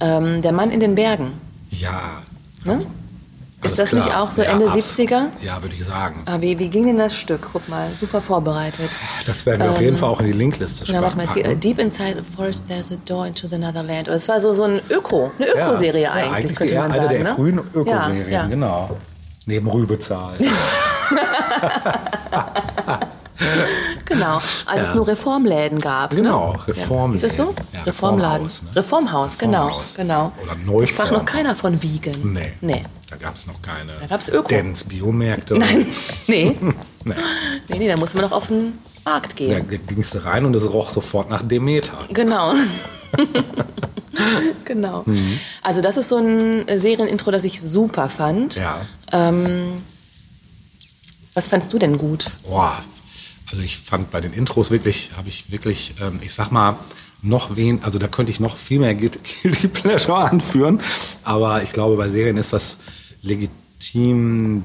Ähm, 0.00 0.42
der 0.42 0.52
Mann 0.52 0.70
in 0.70 0.80
den 0.80 0.94
Bergen. 0.94 1.34
Ja. 1.70 2.22
Ne? 2.64 2.78
Ist 3.62 3.78
das 3.78 3.92
nicht 3.92 4.06
klar. 4.06 4.22
auch 4.22 4.30
so 4.30 4.42
ja, 4.42 4.50
Ende 4.52 4.66
abs- 4.66 4.98
70er? 4.98 5.28
Ja, 5.42 5.60
würde 5.62 5.74
ich 5.74 5.84
sagen. 5.84 6.22
Ah, 6.26 6.40
wie, 6.40 6.58
wie 6.58 6.68
ging 6.68 6.84
denn 6.84 6.98
das 6.98 7.16
Stück? 7.16 7.48
Guck 7.52 7.68
mal, 7.68 7.88
super 7.96 8.20
vorbereitet. 8.20 8.90
Das 9.26 9.44
werden 9.46 9.62
wir 9.62 9.70
auf 9.70 9.80
jeden 9.80 9.96
Fall 9.96 10.10
auch 10.10 10.20
in 10.20 10.26
die 10.26 10.32
Linkliste 10.32 10.84
Genau, 10.84 11.02
warte 11.02 11.16
mal, 11.16 11.24
es 11.24 11.34
geht, 11.34 11.44
äh, 11.44 11.48
packen. 11.48 11.60
Deep 11.60 11.78
Inside 11.78 12.22
the 12.22 12.36
Forest 12.36 12.68
there's 12.68 12.92
a 12.92 12.96
door 13.06 13.26
into 13.26 13.48
the 13.48 13.58
Netherland. 13.58 14.08
Und 14.08 14.14
es 14.14 14.28
war 14.28 14.40
so, 14.40 14.52
so 14.52 14.64
ein 14.64 14.80
Öko, 14.90 15.32
eine 15.38 15.48
Ökoserie 15.48 16.02
ja, 16.02 16.12
eigentlich, 16.12 16.26
ja, 16.26 16.32
eigentlich 16.36 16.56
könnte 16.56 16.74
die, 16.74 16.78
man 16.78 16.92
eine 16.92 17.02
sagen. 17.02 17.08
der 17.14 17.24
ne? 17.24 17.34
frühen 17.34 17.60
Ökoserien, 17.74 18.30
ja. 18.30 18.44
genau. 18.46 18.96
Neben 19.46 19.68
Rübezahl. 19.68 20.34
Genau, 24.06 24.36
als 24.64 24.80
es 24.82 24.88
Ja. 24.88 24.94
nur 24.94 25.06
Reformläden 25.08 25.80
gab. 25.80 26.10
Genau, 26.10 26.52
ne? 26.54 26.68
Reformläden. 26.68 27.20
Ja. 27.20 27.26
Ist 27.28 27.38
das 27.38 27.46
so? 27.46 27.54
Ja, 27.74 27.82
Reformladen. 27.82 28.46
Reformhaus, 28.46 28.62
ne? 28.62 28.76
Reformhaus, 28.76 29.38
genau. 29.38 29.64
Reformhaus. 29.66 29.94
genau. 29.94 30.32
Oder 30.42 30.80
Da 30.80 30.86
sprach 30.86 31.04
noch 31.04 31.10
Neuform. 31.12 31.24
keiner 31.26 31.54
von 31.54 31.82
Wiegen. 31.82 32.32
Nee. 32.32 32.52
Nee. 32.62 32.82
Da 33.10 33.16
gab 33.16 33.34
es 33.34 33.46
noch 33.46 33.60
keine 33.60 33.92
Da 34.00 34.06
gab's 34.06 34.28
Öko. 34.28 34.48
Dents 34.48 34.84
Biomärkte. 34.84 35.54
Nein, 35.58 35.86
nee. 36.28 36.56
Nee. 37.04 37.14
nee, 37.68 37.78
nee, 37.78 37.88
da 37.88 37.96
muss 37.96 38.14
man 38.14 38.24
noch 38.24 38.32
auf 38.32 38.46
den 38.46 38.78
Markt 39.04 39.32
Da 39.32 39.36
gehen. 39.60 39.80
gingst 39.86 40.14
du 40.14 40.24
rein 40.24 40.46
und 40.46 40.56
es 40.56 40.72
roch 40.72 40.88
sofort 40.88 41.28
nach 41.28 41.42
Demeter. 41.42 41.92
Genau. 42.08 42.54
genau. 44.64 45.02
Mhm. 45.06 45.40
Also 45.62 45.80
das 45.80 45.96
ist 45.96 46.08
so 46.08 46.16
ein 46.16 46.64
Serienintro, 46.78 47.30
das 47.30 47.44
ich 47.44 47.60
super 47.60 48.08
fand. 48.08 48.56
Ja. 48.56 48.80
Was 51.34 51.48
fandst 51.48 51.72
du 51.72 51.78
denn 51.78 51.98
gut? 51.98 52.30
Boah, 52.44 52.82
also 53.50 53.62
ich 53.62 53.76
fand 53.76 54.10
bei 54.10 54.20
den 54.20 54.32
Intros 54.32 54.70
wirklich, 54.70 55.10
habe 55.16 55.28
ich 55.28 55.50
wirklich, 55.50 55.94
ähm, 56.00 56.18
ich 56.22 56.32
sag 56.32 56.50
mal, 56.50 56.78
noch 57.22 57.56
wen, 57.56 57.82
also 57.84 57.98
da 57.98 58.08
könnte 58.08 58.32
ich 58.32 58.40
noch 58.40 58.56
viel 58.56 58.78
mehr 58.78 58.94
Guilty 58.94 59.68
Pleasure 59.72 60.16
anführen, 60.16 60.80
aber 61.24 61.62
ich 61.62 61.72
glaube, 61.72 61.96
bei 61.96 62.08
Serien 62.08 62.36
ist 62.38 62.52
das 62.52 62.78
legitim, 63.22 63.54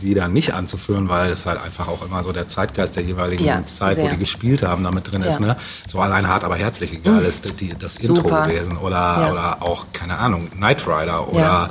die 0.02 0.14
da 0.14 0.28
nicht 0.30 0.54
anzuführen, 0.54 1.10
weil 1.10 1.32
es 1.32 1.46
halt 1.46 1.62
einfach 1.62 1.88
auch 1.90 2.04
immer 2.06 2.24
so 2.24 2.32
der 2.32 2.48
Zeitgeist 2.48 2.96
der 2.96 3.04
jeweiligen 3.04 3.44
Ja, 3.44 3.64
Zeit, 3.66 3.98
wo 3.98 4.02
sehr. 4.04 4.12
die 4.12 4.18
gespielt 4.18 4.64
haben, 4.64 4.84
damit 4.84 5.12
drin 5.12 5.22
ist, 5.22 5.40
Ja. 5.40 5.48
ne? 5.48 5.58
So 5.86 6.00
allein 6.00 6.28
hart, 6.28 6.44
aber 6.44 6.56
herzlich 6.56 6.94
egal 6.94 7.22
ist 7.24 7.60
die, 7.60 7.74
das 7.78 7.98
Intro 7.98 8.24
Super. 8.24 8.48
gewesen 8.48 8.78
oder, 8.78 8.96
Ja. 8.98 9.32
oder 9.32 9.62
auch, 9.62 9.86
keine 9.94 10.18
Ahnung, 10.18 10.50
Knight 10.52 10.88
Rider 10.88 11.28
oder 11.28 11.70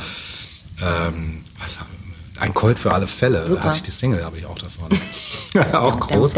ähm, 0.83 1.43
was 1.59 1.81
haben 1.81 1.89
ein 2.41 2.55
Colt 2.55 2.79
für 2.79 2.93
alle 2.93 3.07
Fälle. 3.07 3.47
Super. 3.47 3.61
Da 3.61 3.67
hatte 3.69 3.77
ich 3.77 3.83
die 3.85 3.91
Single, 3.91 4.25
habe 4.25 4.39
ich 4.39 4.47
auch 4.47 4.59
davon. 4.59 4.89
auch 5.75 6.01
groß. 6.01 6.33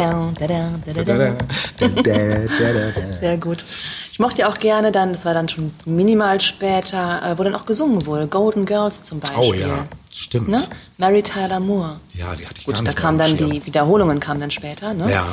Sehr 3.20 3.36
gut. 3.38 3.64
Ich 4.12 4.18
mochte 4.18 4.40
ja 4.42 4.48
auch 4.48 4.56
gerne 4.58 4.92
dann, 4.92 5.12
das 5.12 5.24
war 5.24 5.34
dann 5.34 5.48
schon 5.48 5.72
minimal 5.84 6.40
später, 6.40 7.22
äh, 7.32 7.38
wo 7.38 7.42
dann 7.44 7.54
auch 7.54 7.66
gesungen 7.66 8.04
wurde. 8.06 8.26
Golden 8.26 8.66
Girls 8.66 9.02
zum 9.02 9.20
Beispiel. 9.20 9.38
Oh 9.40 9.54
ja, 9.54 9.86
stimmt. 10.12 10.48
Ne? 10.48 10.62
Mary 10.98 11.22
Tyler 11.22 11.60
Moore. 11.60 12.00
Ja, 12.14 12.34
die 12.34 12.44
hatte 12.46 12.58
ich 12.58 12.64
Gut, 12.66 12.74
gar 12.74 12.82
da 12.84 12.90
nicht 12.90 12.98
kamen 12.98 13.16
mehr 13.18 13.26
auf 13.26 13.36
dann 13.36 13.50
die. 13.50 13.66
Wiederholungen 13.66 14.20
kamen 14.20 14.40
dann 14.40 14.50
später, 14.50 14.94
ne? 14.94 15.10
Ja. 15.10 15.26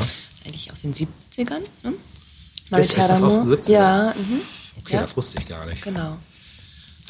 Eigentlich 0.46 0.72
aus 0.72 0.82
den 0.82 0.94
70ern, 0.94 1.60
ne? 1.84 1.94
Mary 2.70 2.82
Ist- 2.84 2.98
ist 2.98 3.10
das 3.10 3.22
aus 3.22 3.34
den 3.42 3.48
70ern? 3.48 3.72
Ja, 3.72 4.14
mhm, 4.16 4.42
Okay, 4.80 4.94
Ja. 4.96 5.02
das 5.02 5.18
wusste 5.18 5.40
ich 5.40 5.48
gar 5.48 5.66
nicht. 5.66 5.84
genau. 5.84 6.18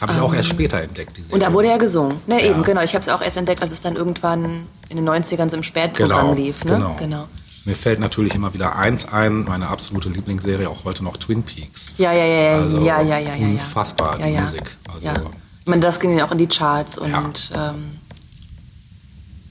Habe 0.01 0.13
ich 0.13 0.19
auch 0.19 0.33
erst 0.33 0.49
später 0.49 0.81
entdeckt, 0.81 1.17
die 1.17 1.21
Serie. 1.21 1.33
Und 1.33 1.43
da 1.43 1.53
wurde 1.53 1.67
ja 1.67 1.77
gesungen. 1.77 2.17
Ne, 2.27 2.43
Ja. 2.45 2.51
eben, 2.51 2.63
genau. 2.63 2.81
Ich 2.81 2.93
habe 2.93 3.01
es 3.01 3.09
auch 3.09 3.21
erst 3.21 3.37
entdeckt, 3.37 3.61
als 3.61 3.73
es 3.73 3.81
dann 3.81 3.95
irgendwann 3.95 4.65
in 4.89 4.95
den 4.97 5.07
90ern 5.07 5.49
so 5.49 5.57
im 5.57 5.63
Spätprogramm 5.63 6.27
genau, 6.27 6.33
lief. 6.33 6.63
Ne? 6.65 6.71
genau. 6.75 6.95
genau. 6.97 7.27
Mir 7.65 7.75
fällt 7.75 7.99
natürlich 7.99 8.33
immer 8.35 8.53
wieder 8.53 8.75
eins 8.77 9.05
ein, 9.11 9.43
meine 9.43 9.67
absolute 9.67 10.09
Lieblingsserie, 10.09 10.69
auch 10.69 10.85
heute 10.85 11.03
noch 11.03 11.17
Twin 11.17 11.43
Peaks. 11.43 11.93
Ja, 11.97 12.11
ja, 12.13 12.23
ja, 12.25 12.41
ja, 12.41 12.57
Also 12.61 12.77
ja, 12.85 13.01
ja, 13.01 13.19
ja, 13.19 13.35
ja. 13.35 13.45
unfassbar, 13.47 14.19
ja, 14.19 14.27
die 14.27 14.33
ja. 14.33 14.41
Musik. 14.41 14.63
Also, 14.93 15.05
ja. 15.05 15.13
Ich 15.61 15.67
meine, 15.67 15.81
das 15.81 15.99
ging 15.99 16.17
ja 16.17 16.25
auch 16.25 16.31
in 16.31 16.37
die 16.37 16.47
Charts 16.47 16.97
und 16.97 17.11
Ja. 17.11 17.69
ähm, 17.71 17.91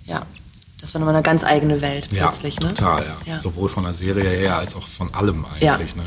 ja, 0.06 0.22
das 0.80 0.94
war 0.94 1.00
nochmal 1.00 1.14
eine 1.16 1.22
ganz 1.22 1.44
eigene 1.44 1.80
Welt 1.80 2.10
Ja, 2.10 2.26
plötzlich. 2.28 2.58
ne? 2.60 2.72
total, 2.72 3.04
ja. 3.26 3.34
Ja. 3.34 3.38
Sowohl 3.38 3.68
von 3.68 3.84
der 3.84 3.94
Serie 3.94 4.28
her 4.30 4.56
als 4.56 4.74
auch 4.74 4.86
von 4.88 5.12
allem 5.14 5.44
Ja. 5.60 5.74
eigentlich. 5.74 5.94
Ne? 5.94 6.02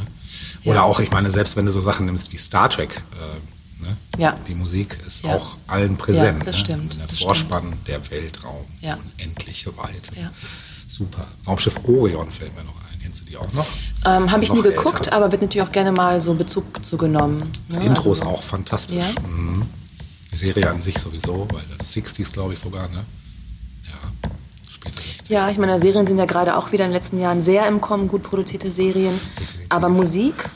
Oder 0.66 0.76
Ja. 0.78 0.84
auch, 0.84 1.00
ich 1.00 1.12
meine, 1.12 1.30
selbst 1.30 1.56
wenn 1.56 1.66
du 1.66 1.72
so 1.72 1.80
Sachen 1.80 2.06
nimmst 2.08 2.32
wie 2.34 2.38
Star 2.38 2.70
Trek, 2.70 2.90
äh, 2.96 3.20
ne? 3.24 3.42
Ja. 4.22 4.38
die 4.48 4.56
Musik 4.56 4.98
ist 5.06 5.24
Ja. 5.26 5.36
auch 5.36 5.58
allen 5.68 5.98
präsent. 5.98 6.40
Ja, 6.40 6.46
das 6.46 6.56
ne? 6.58 6.62
stimmt, 6.62 6.98
Der 7.00 7.08
das 7.08 7.20
Vorspann, 7.20 7.74
der 7.88 8.10
Weltraum, 8.12 8.66
Ja. 8.82 8.98
unendliche 9.18 9.76
Weite. 9.78 10.16
Ja. 10.16 10.32
Super. 10.88 11.26
Raumschiff 11.48 11.80
Orion 11.84 12.30
fällt 12.30 12.56
mir 12.56 12.64
noch 12.64 12.76
ein. 12.92 13.00
Kennst 13.02 13.22
du 13.22 13.26
die 13.26 13.38
auch 13.38 13.52
noch? 13.54 13.66
Ähm, 14.06 14.30
Habe 14.32 14.44
ich 14.44 14.54
nie 14.54 14.62
geguckt, 14.62 15.08
älter. 15.08 15.14
aber 15.14 15.32
wird 15.32 15.42
natürlich 15.42 15.68
auch 15.68 15.72
gerne 15.72 15.92
mal 15.92 16.22
so 16.22 16.34
Bezug 16.34 16.86
zugenommen. 16.86 17.42
Das 17.68 17.80
ne? 17.80 17.86
Intro 17.86 18.10
Also 18.10 18.14
ist 18.14 18.22
auch 18.26 18.44
fantastisch. 18.44 19.16
Mhm. 19.28 19.64
Die 20.32 20.36
Serie 20.36 20.70
an 20.70 20.82
sich 20.82 20.98
sowieso, 20.98 21.48
weil 21.52 21.64
das 21.78 21.92
60s, 21.94 22.32
glaube 22.32 22.54
ich, 22.54 22.60
sogar, 22.60 22.88
ne? 22.90 23.04
Ja, 23.84 24.30
später 24.70 25.02
60s. 25.02 25.30
Ja, 25.32 25.50
ich 25.50 25.58
meine, 25.58 25.80
Serien 25.80 26.06
sind 26.08 26.18
ja 26.20 26.26
gerade 26.26 26.56
auch 26.58 26.72
wieder 26.72 26.86
in 26.86 26.92
den 26.92 26.98
letzten 26.98 27.20
Jahren 27.20 27.42
sehr 27.42 27.68
im 27.68 27.82
Kommen, 27.82 28.08
gut 28.08 28.24
produzierte 28.24 28.70
Serien. 28.72 29.14
Definitiv. 29.40 29.66
Aber 29.70 29.90
Musik 29.90 30.50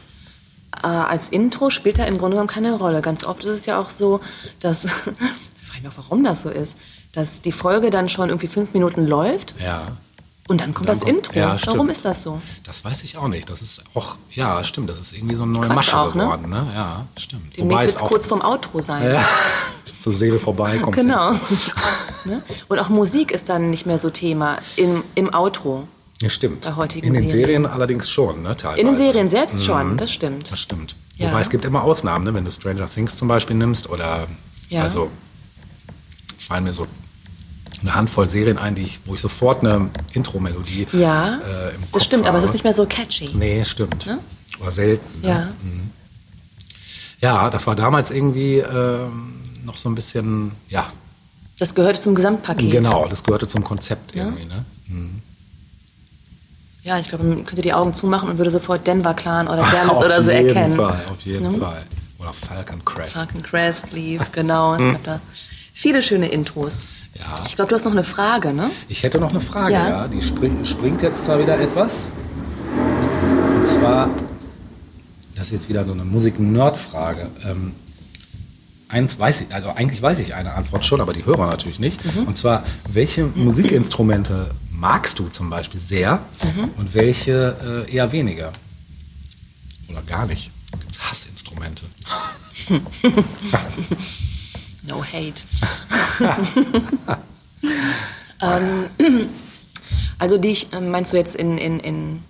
äh, 0.86 0.88
als 0.88 1.30
Intro 1.30 1.70
spielt 1.70 1.98
da 1.99 2.06
im 2.06 2.18
Grunde 2.18 2.36
genommen 2.36 2.49
keine 2.49 2.74
Rolle. 2.76 3.02
Ganz 3.02 3.24
oft 3.26 3.44
ist 3.44 3.49
es 3.52 3.66
ja 3.66 3.80
auch 3.80 3.90
so, 3.90 4.22
dass, 4.60 4.86
ich 4.86 4.91
frage 4.91 5.82
mich 5.84 5.88
auch, 5.90 5.98
warum 5.98 6.24
das 6.24 6.44
so 6.44 6.49
ist, 6.49 6.78
dass 7.12 7.41
die 7.41 7.52
Folge 7.52 7.90
dann 7.90 8.07
schon 8.10 8.30
irgendwie 8.30 8.48
fünf 8.48 8.74
Minuten 8.74 9.06
läuft 9.07 9.56
Ja. 9.60 9.84
Und 10.48 10.62
dann 10.62 10.76
kommt 10.76 10.88
Dann 10.88 10.94
das 10.95 11.03
kommt- 11.03 11.18
Intro. 11.28 11.40
ja, 11.40 11.57
stimmt. 11.57 11.78
Warum 11.78 11.90
ist 11.90 12.06
das 12.06 12.22
so? 12.22 12.40
Das 12.64 12.86
weiß 12.86 13.03
ich 13.03 13.18
auch 13.18 13.28
nicht. 13.28 13.49
Das 13.49 13.64
ist 13.64 13.84
auch, 13.95 14.16
ja, 14.30 14.64
stimmt. 14.64 14.88
Das 14.91 14.99
ist 14.99 15.14
irgendwie 15.14 15.34
so 15.34 15.41
eine 15.41 15.53
neue 15.53 15.62
Quatsch 15.66 15.76
Masche 15.76 15.98
auch, 15.98 16.14
ne? 16.14 16.22
geworden. 16.24 16.49
Ne? 16.52 16.68
Ja, 16.76 17.06
stimmt. 17.18 17.57
Demnächst 17.57 17.82
wird 17.82 17.90
es 17.90 17.95
es 17.95 18.02
auch 18.03 18.07
kurz 18.10 18.26
vorm 18.28 18.41
Outro 18.44 18.80
sein. 18.80 19.12
ja, 19.12 19.26
für 20.02 20.12
Seele 20.12 20.38
vorbei 20.38 20.78
kommt 20.78 20.98
Genau. 20.98 21.32
ne? 22.26 22.44
Und 22.68 22.78
auch 22.78 22.90
Musik 22.90 23.32
ist 23.32 23.49
dann 23.49 23.72
nicht 23.72 23.88
mehr 23.88 23.98
so 23.98 24.12
Thema 24.12 24.60
im, 24.76 25.03
im 25.16 25.34
Outro. 25.34 25.88
Ja, 26.22 26.30
stimmt. 26.30 26.66
In 26.96 27.14
den 27.14 27.14
Serien. 27.14 27.28
Serien 27.30 27.66
allerdings 27.66 28.10
schon, 28.10 28.44
ne? 28.44 28.56
Teilweise. 28.56 28.80
In 28.82 28.88
den 28.88 28.96
Serien 28.96 29.28
selbst 29.28 29.64
schon, 29.66 29.98
das 29.98 30.12
stimmt. 30.14 30.52
Das 30.52 30.60
stimmt. 30.60 30.96
Ja. 31.18 31.30
Wobei 31.30 31.42
es 31.42 31.50
gibt 31.50 31.66
immer 31.66 31.84
Ausnahmen, 31.84 32.24
ne? 32.26 32.34
wenn 32.34 32.46
du 32.46 32.52
Stranger 32.52 32.88
Things 32.90 33.16
zum 33.18 33.28
Beispiel 33.28 33.56
nimmst 33.56 33.90
oder 33.90 34.28
Ja. 34.70 34.84
also 34.84 35.10
fallen 36.38 36.64
mir 36.64 36.74
so 36.74 36.88
eine 37.82 37.94
Handvoll 37.96 38.30
Serien 38.30 38.58
ein, 38.58 38.76
die 38.76 38.84
ich, 38.84 39.00
wo 39.06 39.14
ich 39.14 39.20
sofort 39.20 39.62
eine 39.62 39.90
Intro-Melodie 40.14 40.88
Ja, 40.94 41.40
äh, 41.40 41.76
im 41.76 41.82
Kopf 41.82 41.92
das 41.94 42.06
stimmt, 42.06 42.26
aber 42.28 42.38
es 42.38 42.44
habe. 42.44 42.48
ist 42.48 42.54
nicht 42.54 42.64
mehr 42.64 42.74
so 42.74 42.86
catchy. 42.86 43.30
Nee, 43.36 43.64
stimmt. 43.66 44.06
Ne? 44.06 44.20
Oder 44.62 44.72
selten. 44.72 45.22
Ne? 45.22 45.28
Ja. 45.28 45.48
Ja, 47.22 47.50
das 47.50 47.68
war 47.68 47.76
damals 47.76 48.12
irgendwie 48.12 48.58
ähm, 48.60 49.42
noch 49.66 49.78
so 49.78 49.90
ein 49.90 49.96
bisschen, 49.96 50.52
ja, 50.70 50.92
Das 51.60 51.74
gehört 51.76 52.00
zum 52.00 52.16
Gesamtpaket. 52.16 52.72
genau, 52.72 53.08
das 53.08 53.24
gehörte 53.24 53.48
zum 53.48 53.64
Konzept 53.64 54.16
irgendwie. 54.16 54.46
Ne? 54.46 54.66
Ja, 56.86 56.99
ich 56.99 57.10
glaube, 57.10 57.24
man 57.24 57.44
könnte 57.45 57.64
die 57.64 57.74
Augen 57.74 57.95
zumachen 57.95 58.30
und 58.30 58.38
würde 58.38 58.52
sofort 58.52 58.86
Denver 58.86 59.16
Clan 59.16 59.48
oder 59.48 59.64
Dallas 59.64 59.90
auf 59.98 60.06
oder 60.06 60.22
so 60.22 60.30
jeden 60.32 60.48
erkennen. 60.49 60.76
Fall, 60.76 60.99
auf 61.12 61.22
jeden 61.22 61.52
Ne? 61.52 61.57
Fall. 61.57 61.82
Oder 62.20 62.32
Falcon 62.32 62.86
Crest. 62.86 63.14
Falcon 63.14 63.41
Crest 63.41 63.91
lief, 63.94 64.32
genau. 64.32 64.76
Es 64.76 64.84
gab 64.84 65.03
da 65.03 65.20
viele 65.74 66.03
schöne 66.03 66.28
Intros. 66.30 66.84
Ja. 67.16 67.34
Ich 67.48 67.56
glaube, 67.56 67.70
du 67.70 67.76
hast 67.76 67.86
noch 67.86 67.91
eine 67.91 68.03
Frage, 68.03 68.53
ne? 68.53 68.70
Ich 68.88 69.02
hätte 69.02 69.20
noch 69.20 69.32
eine 69.32 69.41
Frage, 69.41 69.74
Ja. 69.74 69.90
ja. 69.90 70.07
Die 70.07 70.22
springt, 70.22 70.68
springt 70.68 71.02
jetzt 71.02 71.26
zwar 71.26 71.40
wieder 71.40 71.60
etwas. 71.60 72.03
Und 73.57 73.66
zwar, 73.66 74.10
das 75.36 75.48
ist 75.48 75.53
jetzt 75.53 75.70
wieder 75.70 75.86
so 75.86 75.94
eine 75.94 76.06
Musik-Nerd-Frage. 76.06 77.28
Ähm, 77.49 77.74
eins 78.90 79.18
weiß 79.20 79.41
ich, 79.41 79.56
also 79.56 79.70
eigentlich 79.70 80.02
weiß 80.03 80.20
ich 80.20 80.36
eine 80.36 80.53
Antwort 80.53 80.86
schon, 80.86 81.02
aber 81.02 81.14
die 81.14 81.26
Hörer 81.26 81.48
natürlich 81.48 81.80
nicht. 81.80 81.99
Mhm. 82.16 82.28
Und 82.28 82.38
zwar, 82.38 82.64
welche 82.88 83.24
Musikinstrumente 83.34 84.52
magst 84.86 85.18
du 85.18 85.30
zum 85.30 85.49
Beispiel 85.49 85.80
sehr 85.80 86.24
Mhm. 86.44 86.70
und 86.78 86.94
welche 86.94 87.86
äh, 87.88 87.91
eher 87.91 88.12
weniger? 88.12 88.53
Oder 89.90 90.03
gar 90.03 90.28
nicht? 90.28 90.52
Gibt 90.80 90.91
es 90.91 91.02
Hassinstrumente? 91.10 91.86
No 94.88 95.03
hate. 95.03 95.41
ähm, 98.40 98.86
also 100.20 100.38
die 100.38 100.49
ich, 100.49 100.68
ähm, 100.74 100.91
meinst 100.91 101.12
du 101.12 101.18
jetzt 101.18 101.36
in, 101.36 101.57
in, 101.57 101.80
in 101.80 102.24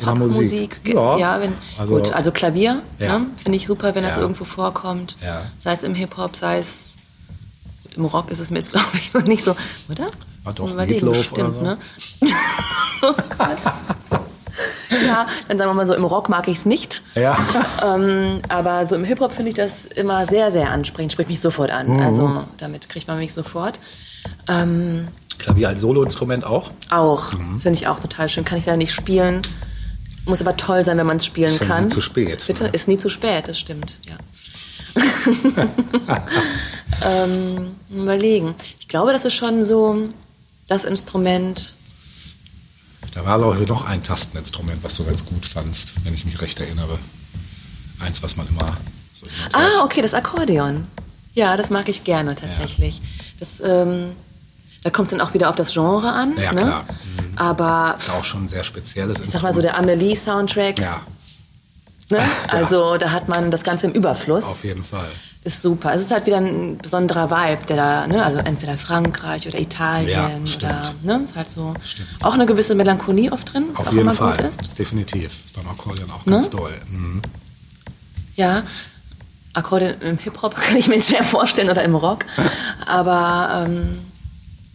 Oder 0.00 0.12
Popmusik? 0.14 0.80
Ja. 0.84 1.18
ja 1.18 1.40
wenn, 1.40 1.52
Also- 1.76 1.94
gut, 1.96 2.12
also 2.12 2.30
Klavier, 2.30 2.82
Ja. 3.00 3.18
ne? 3.18 3.26
finde 3.42 3.56
ich 3.56 3.66
super, 3.66 3.96
wenn 3.96 4.04
das 4.04 4.14
Ja. 4.14 4.22
irgendwo 4.22 4.44
vorkommt. 4.44 5.16
Sei 5.58 5.72
es 5.72 5.82
im 5.82 5.96
Hip-Hop, 5.96 6.36
sei 6.36 6.58
es 6.58 6.98
im 7.96 8.04
Rock 8.04 8.30
ist 8.30 8.38
es 8.38 8.52
mir 8.52 8.58
jetzt, 8.58 8.70
glaube 8.72 8.86
ich, 8.94 9.12
noch 9.12 9.24
nicht 9.24 9.42
so, 9.42 9.56
oder? 9.88 10.06
Ja, 10.44 10.52
doch, 10.52 10.64
man 10.66 10.74
überlegen, 10.74 11.06
Meatloaf 11.06 11.32
oder 11.32 11.50
stimmt, 11.50 11.54
so. 11.54 11.60
ne? 11.62 11.78
oh 13.02 13.14
Gott. 13.38 13.58
Ja, 15.06 15.26
dann 15.48 15.56
sagen 15.58 15.70
wir 15.70 15.74
mal 15.74 15.86
so, 15.86 15.94
im 15.94 16.04
Rock 16.04 16.28
mag 16.28 16.48
ich 16.48 16.58
es 16.58 16.66
nicht. 16.66 17.02
Ja. 17.14 17.38
Ähm, 17.84 18.40
aber 18.48 18.86
so 18.86 18.96
im 18.96 19.04
Hip-Hop 19.04 19.32
finde 19.32 19.50
ich 19.50 19.54
das 19.54 19.84
immer 19.86 20.26
sehr, 20.26 20.50
sehr 20.50 20.70
ansprechend, 20.70 21.12
spricht 21.12 21.28
mich 21.30 21.40
sofort 21.40 21.70
an. 21.70 21.88
Mhm. 21.94 22.00
Also 22.00 22.44
damit 22.58 22.88
kriegt 22.88 23.06
man 23.08 23.18
mich 23.18 23.32
sofort. 23.32 23.80
Ähm, 24.48 25.08
Klavier 25.38 25.68
als 25.68 25.80
Soloinstrument 25.80 26.44
auch? 26.44 26.70
auch, 26.90 27.32
Mhm. 27.32 27.60
finde 27.60 27.78
ich 27.78 27.86
auch 27.86 28.00
total 28.00 28.28
schön. 28.28 28.44
Kann 28.44 28.58
ich 28.58 28.64
da 28.64 28.76
nicht 28.76 28.92
spielen. 28.92 29.40
Muss 30.26 30.40
aber 30.42 30.56
toll 30.56 30.84
sein, 30.84 30.98
wenn 30.98 31.06
man 31.06 31.16
es 31.16 31.24
spielen 31.24 31.48
Ist 31.50 31.62
kann. 31.62 31.84
nie 31.84 31.90
zu 31.90 32.00
spät, 32.02 32.44
Bitte? 32.46 32.64
ne? 32.64 32.68
Ist 32.70 32.88
nie 32.88 32.98
zu 32.98 33.08
spät, 33.08 33.48
das 33.48 33.58
stimmt, 33.58 33.98
ja. 34.06 34.16
ähm, 37.04 37.70
überlegen. 37.90 38.54
Ich 38.80 38.88
glaube, 38.88 39.12
das 39.12 39.24
ist 39.24 39.34
schon 39.34 39.62
so 39.62 39.96
das 40.70 40.84
Instrument. 40.84 41.74
Da 43.12 43.26
war, 43.26 43.38
glaube 43.38 43.60
ich, 43.60 43.68
noch 43.68 43.84
ein 43.84 44.02
Tasteninstrument, 44.02 44.82
was 44.82 44.96
du 44.96 45.04
ganz 45.04 45.24
gut 45.26 45.44
fandst, 45.44 46.04
wenn 46.04 46.14
ich 46.14 46.24
mich 46.24 46.40
recht 46.40 46.60
erinnere. 46.60 46.98
Eins, 47.98 48.22
was 48.22 48.36
man 48.36 48.46
immer 48.48 48.76
so 49.12 49.26
Ah, 49.52 49.82
okay, 49.84 50.00
das 50.00 50.14
Akkordeon. 50.14 50.86
Ja, 51.34 51.56
das 51.56 51.70
mag 51.70 51.88
ich 51.88 52.04
gerne 52.04 52.34
tatsächlich. 52.34 53.02
Das, 53.38 53.60
ähm, 53.60 54.12
da 54.84 54.90
kommt 54.90 55.06
es 55.06 55.10
dann 55.10 55.20
auch 55.20 55.34
wieder 55.34 55.48
auf 55.50 55.56
das 55.56 55.72
Genre 55.72 56.12
an. 56.12 56.36
Ja, 56.38 56.52
ne? 56.52 56.62
klar. 56.62 56.84
Aber 57.36 57.96
ist 57.98 58.10
auch 58.10 58.24
schon 58.24 58.44
ein 58.44 58.48
sehr 58.48 58.64
spezielles 58.64 59.20
ich 59.20 59.30
sag 59.30 59.42
mal 59.42 59.52
so, 59.52 59.60
der 59.60 59.76
Amelie-Soundtrack, 59.76 60.78
Ja, 60.78 61.02
ne? 62.10 62.22
also 62.48 62.96
da 62.96 63.10
hat 63.10 63.28
man 63.28 63.50
das 63.50 63.64
Ganze 63.64 63.88
im 63.88 63.92
Überfluss. 63.92 64.44
auf 64.44 64.64
jeden 64.64 64.84
Fall. 64.84 65.08
Ist 65.42 65.62
super. 65.62 65.94
Es 65.94 66.02
ist 66.02 66.10
halt 66.10 66.26
wieder 66.26 66.36
ein 66.36 66.76
besonderer 66.76 67.30
Vibe, 67.30 67.64
der 67.66 67.76
da, 67.76 68.06
ne, 68.06 68.22
also 68.22 68.38
entweder 68.40 68.76
Frankreich 68.76 69.48
oder 69.48 69.58
Italien 69.58 70.44
Ja, 70.46 70.56
oder, 70.56 70.94
ne, 71.02 71.24
ist 71.24 71.34
halt 71.34 71.48
so 71.48 71.72
Stimmt. 71.82 72.08
auch 72.22 72.34
eine 72.34 72.44
gewisse 72.44 72.74
Melancholie 72.74 73.32
oft 73.32 73.54
drin, 73.54 73.64
was 73.72 73.80
Auf 73.80 73.86
auch 73.88 73.92
jeden 73.92 74.02
immer 74.02 74.12
Fall. 74.12 74.36
gut 74.36 74.44
ist. 74.44 74.78
Definitiv. 74.78 75.26
Ist 75.46 75.56
beim 75.56 75.66
Akkordeon 75.68 76.10
auch 76.10 76.26
Ne? 76.26 76.32
ganz 76.32 76.50
doll. 76.50 76.74
Mhm. 76.90 77.22
Ja, 78.36 78.62
Akkorde 79.54 79.96
im 80.00 80.18
Hip-Hop 80.18 80.54
kann 80.60 80.76
ich 80.76 80.88
mir 80.88 81.00
schwer 81.00 81.24
vorstellen 81.24 81.70
oder 81.70 81.82
im 81.84 81.94
Rock, 81.94 82.26
aber 82.86 83.64
ähm, 83.66 83.98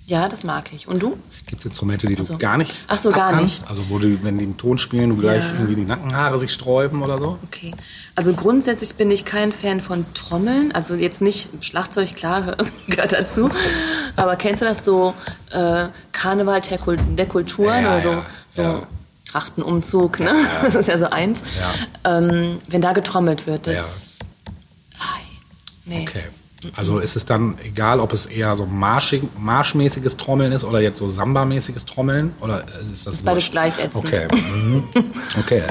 ja, 0.07 0.30
das 0.30 0.44
mag 0.44 0.72
ich. 0.73 0.88
Und 0.88 1.02
du? 1.02 1.18
Gibt 1.48 1.60
es 1.61 1.65
Instrumente, 1.65 2.06
die 2.07 2.14
du 2.15 2.22
Also- 2.22 2.38
gar 2.38 2.57
nicht 2.57 2.76
Ach 2.88 2.98
so, 2.98 3.11
gar 3.11 3.30
abkannst? 3.30 3.61
nicht. 3.61 3.69
Also 3.72 3.90
wo 3.90 3.98
du, 3.98 4.23
wenn 4.23 4.38
die 4.38 4.44
einen 4.45 4.57
Ton 4.57 4.77
spielen, 4.77 5.10
du 5.10 5.15
gleich 5.18 5.44
Ja. 5.44 5.53
irgendwie 5.53 5.76
die 5.76 5.86
Nackenhaare 5.86 6.38
sich 6.38 6.53
sträuben 6.53 7.02
oder 7.02 7.18
so? 7.18 7.40
Okay. 7.44 7.73
Also 8.15 8.34
grundsätzlich 8.34 8.95
bin 8.95 9.10
ich 9.10 9.26
kein 9.26 9.52
Fan 9.52 9.82
von 9.82 10.06
Trommeln. 10.14 10.72
Also 10.73 10.94
jetzt 10.95 11.22
nicht 11.22 11.49
Schlagzeug, 11.65 12.15
klar, 12.15 12.56
gehört 12.88 13.14
dazu. 13.14 13.49
Aber 14.15 14.36
kennst 14.36 14.61
du 14.61 14.65
das 14.65 14.86
so 14.86 15.14
äh, 15.52 15.88
Karneval 16.11 16.61
der, 16.61 16.77
Kul 16.77 16.98
der 16.98 17.26
Kulturen 17.27 17.84
Ja, 17.84 17.94
oder 17.94 18.02
so, 18.02 18.10
ja, 18.11 18.26
so 18.49 18.61
ja. 18.61 18.88
Trachtenumzug, 19.26 20.19
ne? 20.19 20.36
Das 20.64 20.76
ist 20.76 20.88
ja 20.88 20.98
so 20.99 21.10
eins. 21.10 21.44
Ähm, 22.03 22.60
wenn 22.68 22.82
da 22.82 22.94
getrommelt 22.94 23.48
wird, 23.48 23.65
das. 23.68 24.19
Ai, 24.99 25.22
nee. 25.86 26.02
Okay. 26.07 26.23
Also 26.75 26.99
ist 26.99 27.15
es 27.15 27.25
dann 27.25 27.57
egal, 27.63 27.99
ob 27.99 28.13
es 28.13 28.25
eher 28.25 28.55
so 28.55 28.65
marschig, 28.65 29.23
marschmäßiges 29.37 30.17
Trommeln 30.17 30.51
ist 30.51 30.63
oder 30.63 30.79
jetzt 30.81 30.97
so 30.99 31.07
Samba-mäßiges 31.07 31.85
Trommeln? 31.85 32.33
Oder 32.41 32.63
ist 32.81 33.05
das 33.07 33.15
Ist 33.15 33.25
beides 33.25 33.51
gleich 33.51 33.73
ätzend. 33.83 34.07
Okay. 34.07 34.27
Mhm. 34.33 34.83
Okay. 35.39 35.63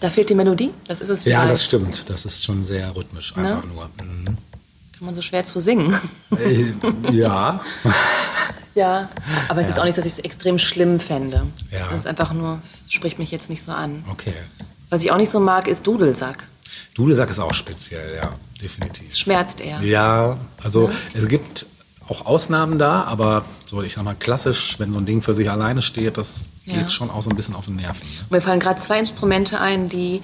Da 0.00 0.10
fehlt 0.10 0.28
die 0.30 0.34
Melodie. 0.34 0.70
Das 0.86 1.00
ist 1.00 1.08
es 1.08 1.24
Ja, 1.24 1.38
vielleicht. 1.40 1.52
das 1.52 1.64
stimmt. 1.64 2.10
Das 2.10 2.24
ist 2.24 2.44
schon 2.44 2.64
sehr 2.64 2.94
rhythmisch 2.94 3.36
einfach 3.36 3.64
nur. 3.64 3.88
Mhm. 4.04 4.24
Kann 4.26 5.06
man 5.06 5.14
so 5.14 5.22
schwer 5.22 5.44
zu 5.44 5.60
singen. 5.60 5.96
Äh, 6.36 6.72
ja. 7.12 7.60
Ja. 8.74 9.08
Aber 9.48 9.58
es 9.60 9.66
ist 9.66 9.70
jetzt 9.70 9.80
auch 9.80 9.84
nicht, 9.84 9.98
dass 9.98 10.06
ich 10.06 10.12
es 10.12 10.18
extrem 10.20 10.56
schlimm 10.56 11.00
fände. 11.00 11.42
Ja. 11.72 11.86
Das 11.88 11.96
ist 12.00 12.06
einfach 12.06 12.32
nur, 12.32 12.60
spricht 12.88 13.18
mich 13.18 13.32
jetzt 13.32 13.50
nicht 13.50 13.60
so 13.60 13.72
an. 13.72 14.04
Okay. 14.08 14.34
Was 14.88 15.02
ich 15.02 15.10
auch 15.10 15.16
nicht 15.16 15.30
so 15.30 15.40
mag, 15.40 15.66
ist 15.66 15.84
Dudelsack. 15.86 16.44
Dudelsack 16.98 17.30
ist 17.30 17.38
auch 17.38 17.54
speziell, 17.54 18.16
ja, 18.16 18.32
definitiv. 18.60 19.14
Schmerzt 19.16 19.60
eher. 19.60 19.80
Ja, 19.82 20.36
also 20.62 20.90
es 21.14 21.26
gibt 21.28 21.66
auch 22.08 22.26
Ausnahmen 22.26 22.78
da, 22.78 23.04
aber 23.04 23.44
so, 23.66 23.82
ich 23.82 23.92
sag 23.94 24.02
mal, 24.04 24.14
klassisch, 24.14 24.78
wenn 24.78 24.92
so 24.92 24.98
ein 24.98 25.06
Ding 25.06 25.22
für 25.22 25.34
sich 25.34 25.50
alleine 25.50 25.80
steht, 25.80 26.16
das 26.18 26.50
Ja. 26.64 26.78
geht 26.78 26.90
schon 26.92 27.10
auch 27.10 27.22
so 27.22 27.30
ein 27.30 27.36
bisschen 27.36 27.54
auf 27.54 27.66
den 27.66 27.76
Nerven. 27.76 28.06
Ne? 28.06 28.26
Mir 28.30 28.40
fallen 28.40 28.60
gerade 28.60 28.76
zwei 28.80 28.98
Instrumente 28.98 29.60
ein, 29.60 29.88
die 29.88 30.22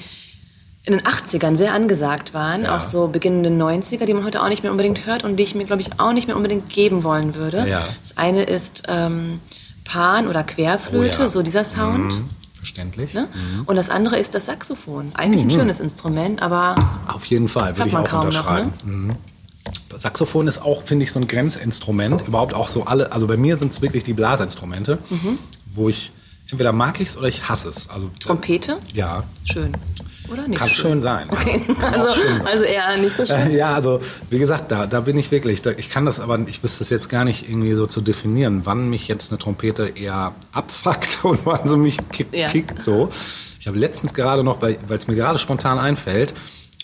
in 0.86 0.92
den 0.94 1.06
80ern 1.06 1.56
sehr 1.56 1.72
angesagt 1.72 2.34
waren, 2.34 2.64
Ja. 2.64 2.76
auch 2.76 2.82
so 2.82 3.09
beginnende 3.09 3.51
90er, 3.51 4.05
die 4.05 4.12
man 4.14 4.24
heute 4.24 4.42
auch 4.42 4.48
nicht 4.48 4.62
mehr 4.62 4.72
unbedingt 4.72 5.06
hört 5.06 5.24
und 5.24 5.36
die 5.36 5.42
ich 5.44 5.55
mir, 5.55 5.64
glaube 5.64 5.80
ich, 5.82 5.98
auch 6.01 6.12
nicht 6.12 6.26
mehr 6.26 6.36
unbedingt 6.36 6.68
geben 6.70 7.05
wollen 7.05 7.34
würde. 7.34 7.66
Ja. 7.68 7.82
Das 8.02 8.16
eine 8.18 8.42
ist 8.44 8.82
ähm, 8.88 9.40
Pan 9.84 10.26
oder 10.26 10.42
Querflöte, 10.42 11.18
Oh 11.20 11.22
ja. 11.22 11.28
so 11.28 11.42
dieser 11.42 11.64
Sound. 11.64 12.14
Mhm, 12.18 12.28
verständlich. 12.68 13.12
Ne? 13.12 13.28
Und 13.66 13.76
das 13.76 13.90
andere 13.90 14.16
ist 14.18 14.34
das 14.34 14.46
Saxophon. 14.46 15.12
Eigentlich 15.14 15.42
ein 15.44 15.50
schönes 15.50 15.80
Instrument, 15.80 16.40
aber 16.42 16.74
Auf 17.06 17.26
jeden 17.26 17.48
Fall, 17.48 17.76
würde 17.76 17.90
ich 17.90 17.96
auch 17.96 18.04
kaum 18.08 18.20
noch, 18.20 18.26
unterschreiben. 18.26 18.72
Mhm. 18.86 19.16
Saxophon 19.94 20.48
ist 20.48 20.62
auch, 20.62 20.82
finde 20.82 21.04
ich, 21.04 21.12
so 21.12 21.20
ein 21.20 21.28
Grenzinstrument. 21.28 22.26
Überhaupt 22.26 22.54
auch 22.54 22.68
so 22.68 22.84
alle, 22.84 23.12
also 23.12 23.26
bei 23.26 23.36
mir 23.36 23.58
sind 23.58 23.70
es 23.72 23.82
wirklich 23.82 24.02
die 24.02 24.14
Blasinstrumente, 24.14 24.98
Mhm. 25.10 25.38
wo 25.74 25.88
ich, 25.90 26.12
entweder 26.50 26.72
mag 26.72 27.00
ich 27.00 27.08
es 27.08 27.16
oder 27.16 27.28
ich 27.28 27.48
hasse 27.48 27.68
es. 27.68 27.88
Also, 27.90 28.10
Trompete, 28.20 28.78
Ja, 28.92 29.24
schön. 29.44 29.72
Oder 30.32 30.48
nicht 30.48 30.58
kann 30.58 30.70
schön 30.70 31.02
sein. 31.02 31.28
Okay, 31.30 31.60
Ja, 31.80 31.88
also, 31.88 32.14
schön 32.14 32.38
sein. 32.38 32.46
also 32.46 32.64
eher 32.64 32.96
nicht 32.96 33.14
so 33.14 33.26
schön. 33.26 33.36
Äh, 33.36 33.56
Ja, 33.56 33.74
also 33.74 34.00
wie 34.30 34.38
gesagt, 34.38 34.70
da, 34.72 34.86
da 34.86 35.00
bin 35.00 35.18
ich 35.18 35.30
wirklich, 35.30 35.60
da, 35.62 35.70
ich 35.72 35.90
kann 35.90 36.06
das 36.06 36.18
aber, 36.20 36.38
ich 36.46 36.62
wüsste 36.62 36.82
es 36.82 36.88
jetzt 36.90 37.08
gar 37.10 37.24
nicht 37.24 37.48
irgendwie 37.48 37.74
so 37.74 37.86
zu 37.86 38.00
definieren, 38.00 38.62
wann 38.64 38.88
mich 38.88 39.06
jetzt 39.08 39.30
eine 39.32 39.38
Trompete 39.38 39.88
eher 39.94 40.32
abfuckt 40.52 41.18
und 41.24 41.40
wann 41.44 41.66
sie 41.68 41.76
mich 41.76 41.98
kick, 42.10 42.34
Ja. 42.34 42.48
kickt 42.48 42.82
so. 42.82 43.10
Ich 43.60 43.66
habe 43.66 43.78
letztens 43.78 44.14
gerade 44.14 44.42
noch, 44.44 44.62
weil 44.62 44.78
es 44.90 45.06
mir 45.06 45.14
gerade 45.14 45.38
spontan 45.38 45.78
einfällt, 45.78 46.32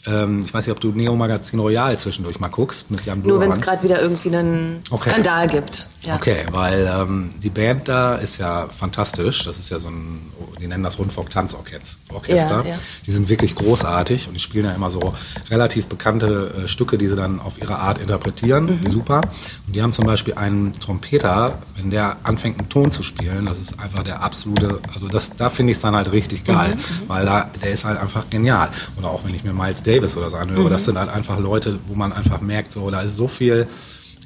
Ähm, 0.07 0.41
ich 0.45 0.53
weiß 0.55 0.67
nicht, 0.67 0.75
ob 0.75 0.81
du 0.81 0.93
Neo 0.93 1.15
Magazin 1.15 1.59
Royal 1.61 1.99
zwischendurch 1.99 2.41
mal 2.41 2.49
guckst 2.49 2.91
mit 2.91 3.05
Jan 3.05 3.21
Nur 3.23 3.39
wenn 3.41 3.53
es 3.53 3.61
gerade 3.61 3.83
wieder 3.83 4.01
irgendwie 4.01 4.29
einen 4.35 4.81
Okay. 4.91 5.11
Skandal 5.11 5.49
gibt. 5.49 5.89
Ja. 6.03 6.17
Okay, 6.17 6.47
weil 6.51 6.91
ähm, 6.91 7.31
die 7.43 7.51
Band 7.51 7.87
da 7.89 8.15
ist 8.15 8.39
ja 8.39 8.67
fantastisch. 8.75 9.45
Das 9.45 9.59
ist 9.59 9.71
ja 9.71 9.79
so 9.79 9.89
ein, 9.89 10.23
die 10.61 10.67
nennen 10.67 10.83
das 10.85 10.99
Rundfunk-Tanzorchester. 10.99 12.65
Ja, 12.65 12.71
ja. 12.71 12.75
Die 13.07 13.11
sind 13.11 13.29
wirklich 13.29 13.55
großartig 13.55 14.29
und 14.29 14.35
die 14.35 14.41
spielen 14.41 14.65
ja 14.65 14.73
immer 14.73 14.91
so 14.91 15.15
relativ 15.51 15.87
bekannte 15.87 16.53
äh, 16.65 16.69
Stücke, 16.69 16.97
die 16.99 17.09
sie 17.09 17.17
dann 17.17 17.41
auf 17.41 17.61
ihre 17.61 17.79
Art 17.79 17.99
interpretieren. 17.99 18.81
Mhm. 18.83 18.91
Super. 18.91 19.21
Und 19.67 19.77
die 19.77 19.83
haben 19.83 19.93
zum 19.93 20.07
Beispiel 20.07 20.35
einen 20.35 20.79
Trompeter, 20.79 21.59
wenn 21.77 21.91
der 21.91 22.17
anfängt 22.23 22.59
einen 22.59 22.69
Ton 22.69 22.91
zu 22.91 23.03
spielen, 23.03 23.47
das 23.47 23.59
ist 23.59 23.79
einfach 23.81 24.03
der 24.03 24.23
absolute, 24.23 24.81
also 24.95 25.09
das, 25.09 25.37
da 25.37 25.49
finde 25.49 25.73
ich 25.73 25.77
es 25.77 25.83
dann 25.83 25.95
halt 25.95 26.13
richtig 26.13 26.45
geil, 26.45 26.75
Mhm, 26.77 27.09
weil 27.09 27.25
da, 27.27 27.51
der 27.63 27.71
ist 27.71 27.85
halt 27.85 27.99
einfach 28.01 28.29
genial. 28.31 28.69
Oder 28.97 29.09
auch 29.11 29.25
wenn 29.25 29.35
ich 29.35 29.45
mir 29.45 29.53
Miles 29.53 29.83
Davis 29.97 30.17
oder 30.17 30.31
so 30.31 30.37
anhöre, 30.37 30.65
Mhm. 30.65 30.71
das 30.71 30.85
sind 30.85 30.99
halt 30.99 31.11
einfach 31.11 31.39
Leute, 31.39 31.79
wo 31.87 31.95
man 31.95 32.13
einfach 32.13 32.41
merkt, 32.41 32.73
so, 32.73 32.91
da 32.91 33.01
ist 33.03 33.17
so 33.17 33.29
viel 33.29 33.67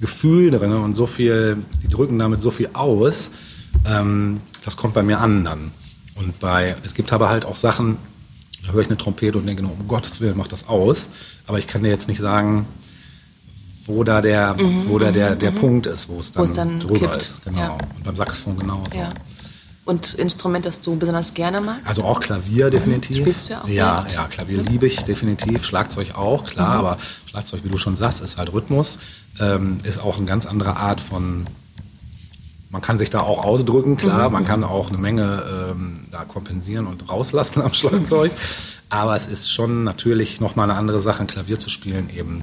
Gefühl 0.01 0.51
drin 0.51 0.73
und 0.73 0.95
so 0.95 1.07
viel, 1.07 1.59
die 1.83 1.89
drücken 1.89 2.19
damit 2.19 2.43
so 2.43 2.51
viel 2.51 2.69
aus, 2.73 3.31
ähm, 3.87 4.41
das 4.65 4.77
kommt 4.77 4.95
bei 4.95 5.03
mir 5.03 5.19
an 5.21 5.45
dann. 5.45 5.73
Und 6.17 6.39
bei, 6.41 6.77
es 6.85 6.95
gibt 6.95 7.13
aber 7.13 7.29
halt 7.29 7.45
auch 7.45 7.57
Sachen, 7.57 7.97
da 8.67 8.73
höre 8.73 8.83
ich 8.83 8.89
eine 8.89 8.97
Trompete 8.97 9.37
und 9.39 9.47
denke 9.47 9.63
nur, 9.63 9.73
um 9.73 9.87
Gottes 9.89 10.21
Willen, 10.21 10.37
macht 10.39 10.53
das 10.53 10.69
aus. 10.69 11.09
Aber 11.47 11.59
ich 11.59 11.67
kann 11.67 11.83
dir 11.83 11.91
jetzt 11.91 12.09
nicht 12.09 12.21
sagen, 12.21 12.67
wo 13.87 14.03
da 14.05 14.23
der, 14.23 14.57
wo 14.87 14.99
da 14.99 15.11
der, 15.13 15.37
der 15.37 15.51
Punkt 15.51 15.87
ist, 15.87 16.09
wo 16.09 16.19
es 16.19 16.33
dann, 16.33 16.45
Mhm, 16.49 16.55
dann 16.55 16.81
drüber 16.81 16.99
kippt, 17.11 17.17
ist. 17.17 17.45
Genau. 17.45 17.59
ja. 17.59 17.73
Und 17.75 18.05
beim 18.05 18.17
Saxophon 18.17 18.57
genauso. 18.59 18.97
Ja. 18.97 19.13
Und 19.87 20.15
Instrument, 20.15 20.65
das 20.65 20.81
du 20.81 20.97
besonders 20.97 21.35
gerne 21.35 21.61
magst? 21.61 21.87
Also 21.87 22.05
auch 22.05 22.19
Klavier 22.19 22.71
definitiv. 22.71 23.19
Mhm. 23.19 23.23
Spielst 23.23 23.49
du 23.49 23.53
ja 23.53 23.63
auch 23.63 23.69
Ja, 23.69 23.99
selbst? 23.99 24.17
Mhm. 24.17 24.23
ja, 24.23 24.29
Klavier 24.29 24.63
liebe 24.63 24.87
ich 24.87 25.03
definitiv. 25.05 25.65
Schlagzeug 25.65 26.15
auch, 26.15 26.45
klar, 26.47 26.71
aber 26.71 26.99
Schlagzeug, 27.27 27.65
wie 27.65 27.69
du 27.69 27.77
schon 27.77 27.95
sagst, 27.97 28.23
ist 28.23 28.39
halt 28.39 28.53
Rhythmus. 28.55 28.99
Ähm, 29.41 29.79
ist 29.85 29.99
auch 29.99 30.17
eine 30.17 30.27
ganz 30.27 30.47
andere 30.47 30.77
Art 30.77 31.01
von. 31.01 31.47
Man 32.71 32.81
kann 32.83 32.99
sich 32.99 33.11
da 33.11 33.21
auch 33.21 33.45
ausdrücken, 33.45 33.97
klar. 33.97 34.29
Mhm. 34.29 34.33
Man 34.33 34.45
kann 34.47 34.65
auch 34.65 34.89
eine 34.89 34.99
Menge 34.99 35.43
ähm, 35.71 35.95
da 36.11 36.25
kompensieren 36.25 36.87
und 36.87 37.09
rauslassen 37.11 37.61
am 37.63 37.73
Schlagzeug. 37.75 38.33
aber 38.89 39.15
es 39.15 39.27
ist 39.27 39.53
schon 39.53 39.85
natürlich 39.85 40.41
nochmal 40.41 40.71
eine 40.71 40.79
andere 40.79 40.99
Sache, 41.01 41.21
ein 41.21 41.27
Klavier 41.27 41.59
zu 41.59 41.69
spielen, 41.69 42.09
eben 42.17 42.43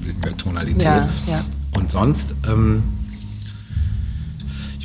wegen 0.00 0.20
der 0.20 0.36
Tonalität. 0.36 0.82
Ja, 0.82 1.08
ja. 1.26 1.44
Und 1.74 1.90
sonst, 1.90 2.34
ähm, 2.46 2.82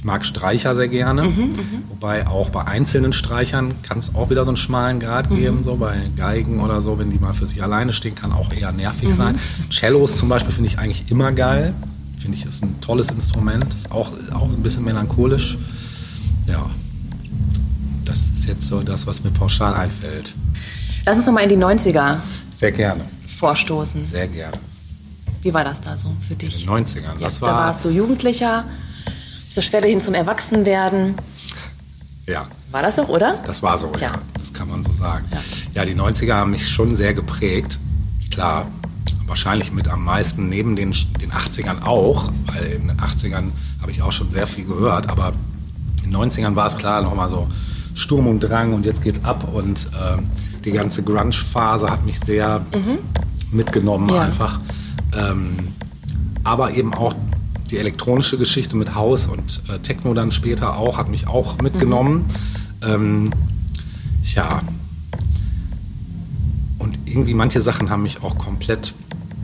ich 0.01 0.05
mag 0.05 0.25
Streicher 0.25 0.73
sehr 0.73 0.87
gerne, 0.87 1.25
Mhm, 1.25 1.49
wobei 1.89 2.25
auch 2.25 2.49
bei 2.49 2.65
einzelnen 2.65 3.13
Streichern 3.13 3.75
kann 3.83 3.99
es 3.99 4.15
auch 4.15 4.31
wieder 4.31 4.43
so 4.45 4.49
einen 4.49 4.57
schmalen 4.57 4.99
Grad 4.99 5.29
Mhm. 5.29 5.35
geben, 5.35 5.63
so 5.63 5.75
bei 5.75 5.95
Geigen 6.15 6.59
oder 6.59 6.81
so, 6.81 6.97
wenn 6.97 7.11
die 7.11 7.19
mal 7.19 7.33
für 7.33 7.45
sich 7.45 7.61
alleine 7.61 7.93
stehen, 7.93 8.15
kann 8.15 8.31
auch 8.31 8.51
eher 8.51 8.71
nervig 8.71 9.09
Mhm. 9.09 9.15
sein. 9.15 9.39
Cellos 9.71 10.17
zum 10.17 10.27
Beispiel 10.27 10.51
finde 10.53 10.71
ich 10.71 10.79
eigentlich 10.79 11.11
immer 11.11 11.31
geil, 11.33 11.75
finde 12.17 12.35
ich 12.35 12.45
ist 12.47 12.63
ein 12.63 12.81
tolles 12.81 13.11
Instrument, 13.11 13.71
ist 13.75 13.91
auch, 13.91 14.11
auch 14.33 14.49
ein 14.51 14.63
bisschen 14.63 14.83
melancholisch. 14.85 15.59
Ja, 16.47 16.65
das 18.03 18.29
ist 18.29 18.47
jetzt 18.47 18.67
so 18.67 18.81
das, 18.81 19.05
was 19.05 19.23
mir 19.23 19.29
pauschal 19.29 19.75
einfällt. 19.75 20.33
Lass 21.05 21.17
uns 21.17 21.27
noch 21.27 21.33
mal 21.33 21.41
in 21.41 21.49
die 21.49 21.57
90er 21.57 22.17
Sehr 22.57 22.71
gerne, 22.71 23.01
vorstoßen. 23.27 24.07
sehr 24.07 24.27
gerne. 24.27 24.57
Wie 25.43 25.53
war 25.53 25.63
das 25.63 25.79
da 25.79 25.95
so 25.95 26.09
für 26.27 26.33
dich? 26.33 26.55
In 26.65 26.73
den 26.73 26.85
90ern, 26.85 27.19
Ja, 27.19 27.25
das 27.27 27.39
da 27.39 27.45
war, 27.45 27.53
warst 27.67 27.85
du 27.85 27.89
Jugendlicher, 27.89 28.65
der 29.57 29.61
Schwelle 29.61 29.87
hin 29.87 30.01
zum 30.01 30.13
Erwachsenwerden. 30.13 31.15
ja, 32.27 32.47
War 32.71 32.81
das 32.81 32.95
doch, 32.95 33.09
oder? 33.09 33.39
Das 33.45 33.61
war 33.63 33.77
so, 33.77 33.91
ja. 33.95 34.01
Ja. 34.13 34.21
Das 34.39 34.53
kann 34.53 34.69
man 34.69 34.83
so 34.83 34.91
sagen. 34.93 35.25
Ja. 35.31 35.39
Ja. 35.73 35.85
die 35.85 35.95
90er 35.95 36.33
haben 36.35 36.51
mich 36.51 36.67
schon 36.69 36.95
sehr 36.95 37.13
geprägt. 37.13 37.79
Klar, 38.31 38.67
wahrscheinlich 39.27 39.71
mit 39.71 39.87
am 39.87 40.03
meisten 40.03 40.49
neben 40.49 40.75
den, 40.75 40.91
den 41.21 41.31
80ern 41.31 41.83
auch, 41.83 42.31
weil 42.45 42.63
in 42.65 42.87
den 42.87 42.97
80ern 42.99 43.51
habe 43.81 43.91
ich 43.91 44.01
auch 44.01 44.11
schon 44.11 44.29
sehr 44.31 44.47
viel 44.47 44.65
gehört, 44.65 45.09
aber 45.09 45.33
in 46.03 46.11
den 46.11 46.15
90ern 46.17 46.55
war 46.55 46.67
es 46.67 46.77
klar 46.77 47.01
nochmal 47.01 47.29
so 47.29 47.47
Sturm 47.93 48.27
und 48.27 48.39
Drang 48.39 48.73
und 48.73 48.85
jetzt 48.85 49.01
geht's 49.03 49.23
ab 49.23 49.53
und 49.53 49.87
ähm, 50.01 50.27
die 50.63 50.71
ganze 50.71 51.03
Grunge-Phase 51.03 51.89
hat 51.89 52.05
mich 52.05 52.19
sehr 52.19 52.65
mitgenommen 53.51 54.09
Ja. 54.09 54.21
einfach. 54.21 54.59
Ähm, 55.17 55.73
aber 56.43 56.71
eben 56.73 56.93
auch 56.93 57.13
die 57.71 57.77
elektronische 57.77 58.37
Geschichte 58.37 58.75
mit 58.75 58.95
Haus 58.95 59.27
und 59.27 59.63
äh, 59.69 59.79
Techno 59.79 60.13
dann 60.13 60.31
später 60.31 60.77
auch, 60.77 60.97
hat 60.97 61.09
mich 61.09 61.27
auch 61.27 61.57
mitgenommen. 61.61 62.25
Ähm, 62.83 63.31
ja. 64.35 64.61
Und 66.79 66.97
irgendwie 67.05 67.33
manche 67.33 67.61
Sachen 67.61 67.89
haben 67.89 68.03
mich 68.03 68.21
auch 68.23 68.37
komplett, 68.37 68.93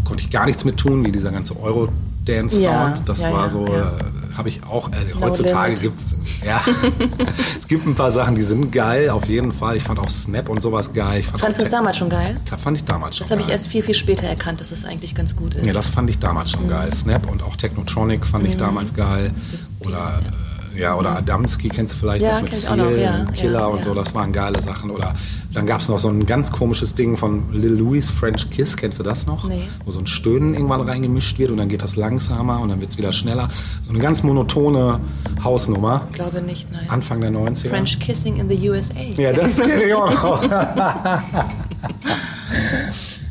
konnte 0.04 0.24
ich 0.24 0.30
gar 0.30 0.46
nichts 0.46 0.66
mit 0.66 0.78
tun, 0.78 1.06
wie 1.06 1.12
dieser 1.12 1.32
ganze 1.32 1.60
Eurodance-Sound. 1.60 2.64
Ja, 2.64 2.96
das 3.06 3.22
ja, 3.22 3.32
war 3.32 3.44
ja, 3.44 3.50
so, 3.50 3.66
äh, 3.68 3.92
habe 4.38 4.50
ich 4.50 4.64
auch, 4.64 4.90
äh, 4.92 4.96
heutzutage 5.20 5.74
gibt 5.76 6.00
es, 6.00 6.16
ja, 6.46 6.62
es 7.58 7.68
gibt 7.68 7.86
ein 7.88 7.96
paar 7.96 8.12
Sachen, 8.12 8.36
die 8.36 8.42
sind 8.44 8.72
geil, 8.72 9.10
auf 9.10 9.28
jeden 9.28 9.52
Fall. 9.52 9.76
Ich 9.78 9.84
fand 9.84 10.00
auch 10.00 10.10
Snap 10.10 10.50
und 10.50 10.62
sowas 10.62 10.94
geil. 10.94 11.20
Ich 11.22 11.26
fand 11.26 11.40
Fandest 11.42 11.60
du 11.60 11.64
das 11.64 11.72
damals 11.72 11.98
schon 11.98 12.10
geil? 12.10 12.40
Das 12.50 12.62
fand 12.62 12.78
ich 12.78 12.86
damals 12.86 13.18
schon 13.18 13.26
Das 13.26 13.32
habe 13.32 13.42
ich 13.42 13.50
erst 13.50 13.68
viel, 13.68 13.82
viel 13.84 13.94
später 13.96 14.28
erkannt, 14.28 14.62
dass 14.62 14.72
es 14.72 14.86
eigentlich 14.86 15.16
ganz 15.16 15.36
gut 15.36 15.56
ist. 15.56 15.66
Ja, 15.66 15.74
das 15.74 15.88
fand 15.88 16.10
ich 16.10 16.20
damals 16.20 16.52
Mhm. 16.54 16.60
schon 16.60 16.70
geil. 16.70 16.94
Snap 16.94 17.30
und 17.30 17.42
auch 17.44 17.56
Technotronic 17.56 18.26
fand 18.26 18.46
ich 18.48 18.58
damals 18.58 18.94
geil. 18.94 19.32
Das 19.52 19.70
Oder, 19.80 20.20
äh, 20.22 20.47
ja, 20.78 20.96
oder 20.96 21.16
Adamski 21.18 21.70
kennst 21.70 21.94
du 21.94 21.98
vielleicht 21.98 22.22
Ja, 22.22 22.36
noch 22.36 22.44
mit 22.44 22.68
auch 22.70 22.76
noch, 22.76 22.90
Seal 22.90 23.00
ja, 23.00 23.20
und 23.20 23.34
Killer 23.34 23.60
ja, 23.60 23.66
und 23.66 23.84
so, 23.84 23.94
das 23.94 24.14
waren 24.14 24.32
geile 24.32 24.62
Sachen. 24.62 24.92
Oder 24.92 25.14
dann 25.54 25.66
gab 25.66 25.82
es 25.82 25.90
noch 25.90 26.00
so 26.00 26.10
ein 26.10 26.26
ganz 26.26 26.52
komisches 26.52 26.94
Ding 26.96 27.18
von 27.18 27.52
Lil 27.52 27.74
Louis, 27.74 28.10
French 28.10 28.50
Kiss, 28.50 28.78
kennst 28.78 29.00
du 29.00 29.04
das 29.04 29.26
noch? 29.26 29.48
Nee. 29.48 29.64
Wo 29.86 29.92
so 29.92 30.00
ein 30.00 30.08
Stöhnen 30.08 30.54
irgendwann 30.54 30.82
reingemischt 30.82 31.40
wird 31.40 31.52
und 31.52 31.58
dann 31.58 31.70
geht 31.70 31.82
das 31.82 31.96
langsamer 31.96 32.60
und 32.60 32.70
dann 32.70 32.80
wird 32.80 32.92
es 32.92 32.98
wieder 32.98 33.12
schneller. 33.12 33.50
So 33.84 33.90
eine 33.90 34.00
ganz 34.00 34.24
monotone 34.24 35.00
Hausnummer. 35.44 36.02
Ich 36.10 36.16
glaube 36.16 36.42
nicht, 36.42 36.72
nein. 36.72 36.90
Anfang 36.90 37.22
der 37.22 37.32
90er. 37.32 37.70
French 37.70 38.00
Kissing 38.00 38.38
in 38.38 38.50
the 38.50 38.70
USA. 38.70 38.94
Ja, 39.18 39.34
das 39.34 39.58
kenne 39.62 39.84
ich 39.84 39.94
auch 39.94 40.12
noch. 40.12 40.44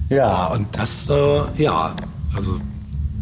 ja, 0.08 0.46
und 0.46 0.66
das, 0.76 1.08
äh, 1.10 1.40
ja, 1.56 1.94
also 2.34 2.60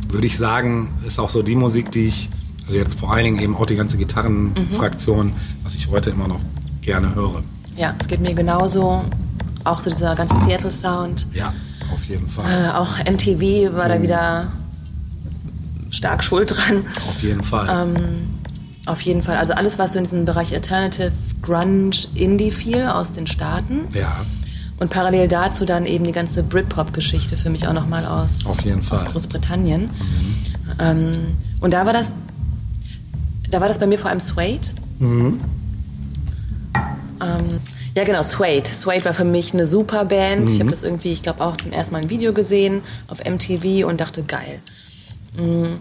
würde 0.08 0.26
ich 0.26 0.38
sagen, 0.38 0.88
ist 1.06 1.18
auch 1.18 1.28
so 1.28 1.42
die 1.42 1.56
Musik, 1.56 1.90
die 1.90 2.06
ich, 2.06 2.30
also 2.66 2.78
jetzt 2.78 2.98
vor 2.98 3.12
allen 3.12 3.24
Dingen 3.24 3.38
eben 3.40 3.56
auch 3.56 3.66
die 3.66 3.76
ganze 3.76 3.96
Gitarrenfraktion, 3.98 5.32
was 5.62 5.74
ich 5.74 5.88
heute 5.88 6.10
immer 6.10 6.28
noch 6.28 6.40
gerne 6.80 7.14
höre. 7.14 7.42
Ja, 7.76 7.94
es 7.98 8.08
geht 8.08 8.20
mir 8.20 8.34
genauso. 8.34 9.02
Auch 9.64 9.80
so 9.80 9.90
dieser 9.90 10.14
ganze 10.14 10.36
Seattle-Sound. 10.36 11.26
Ja, 11.32 11.52
auf 11.92 12.04
jeden 12.06 12.28
Fall. 12.28 12.50
Äh, 12.50 12.68
auch 12.70 12.98
MTV 12.98 13.74
war 13.74 13.88
da 13.88 14.02
wieder 14.02 14.52
stark 15.90 16.22
schuld 16.22 16.50
dran. 16.54 16.84
Auf 17.08 17.22
jeden 17.22 17.42
Fall. 17.42 17.88
Auf 18.86 19.00
jeden 19.00 19.22
Fall. 19.22 19.36
Also 19.38 19.54
alles, 19.54 19.78
was 19.78 19.94
so 19.94 19.98
in 19.98 20.04
diesen 20.04 20.24
Bereich 20.26 20.52
Alternative, 20.54 21.12
Grunge, 21.40 21.96
Indie 22.14 22.50
fiel 22.50 22.82
aus 22.82 23.12
den 23.12 23.26
Staaten. 23.26 23.88
ja, 23.92 24.14
Und 24.78 24.90
parallel 24.90 25.26
dazu 25.28 25.64
dann 25.64 25.86
eben 25.86 26.04
die 26.04 26.12
ganze 26.12 26.42
Britpop-Geschichte 26.42 27.38
für 27.38 27.48
mich 27.48 27.66
auch 27.66 27.72
nochmal 27.72 28.04
aus, 28.04 28.44
aus 28.90 29.04
Großbritannien. 29.06 29.88
Ähm, 30.78 31.12
und 31.60 31.72
da 31.72 31.86
war 31.86 31.94
das, 31.94 32.14
da 33.54 33.60
war 33.60 33.68
das 33.68 33.78
bei 33.78 33.86
mir 33.86 34.00
vor 34.00 34.10
allem 34.10 34.18
Suede. 34.18 34.66
Ähm, 37.22 37.60
ja, 37.94 38.02
genau, 38.02 38.22
Suede. 38.22 38.68
Suede 38.74 39.04
war 39.04 39.14
für 39.14 39.24
mich 39.24 39.54
eine 39.54 39.68
super 39.68 40.04
Band. 40.06 40.50
Ich 40.50 40.58
habe 40.58 40.70
das 40.70 40.82
irgendwie, 40.82 41.12
ich 41.12 41.22
glaube, 41.22 41.44
auch 41.44 41.56
zum 41.56 41.70
ersten 41.70 41.94
Mal 41.94 42.02
ein 42.02 42.10
Video 42.10 42.32
gesehen 42.32 42.82
auf 43.06 43.20
MTV 43.24 43.86
und 43.86 44.00
dachte, 44.00 44.24
geil. 44.24 44.60
Mm. 45.36 45.76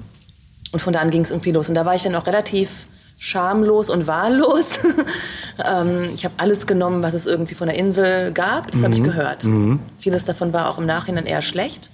Und 0.72 0.80
von 0.80 0.94
da 0.94 1.00
an 1.00 1.10
ging 1.10 1.22
es 1.22 1.32
irgendwie 1.32 1.52
los. 1.52 1.68
Und 1.68 1.74
da 1.74 1.84
war 1.86 1.96
ich 1.96 2.04
dann 2.04 2.14
auch 2.14 2.28
relativ 2.28 2.70
schamlos 3.18 3.90
und 3.90 4.06
wahllos. 4.06 4.80
ähm, 5.66 6.10
ich 6.14 6.26
habe 6.26 6.36
alles 6.38 6.68
genommen, 6.68 7.02
was 7.02 7.16
es 7.16 7.26
irgendwie 7.26 7.56
von 7.56 7.68
der 7.68 7.78
Insel 7.78 8.32
gab. 8.34 8.70
Das 8.70 8.84
habe 8.84 8.94
ich 8.94 9.02
gehört. 9.04 9.46
Vieles 9.98 10.26
davon 10.26 10.54
war 10.54 10.70
auch 10.70 10.78
im 10.78 10.86
Nachhinein 10.86 11.26
eher 11.26 11.42
schlecht. 11.42 11.90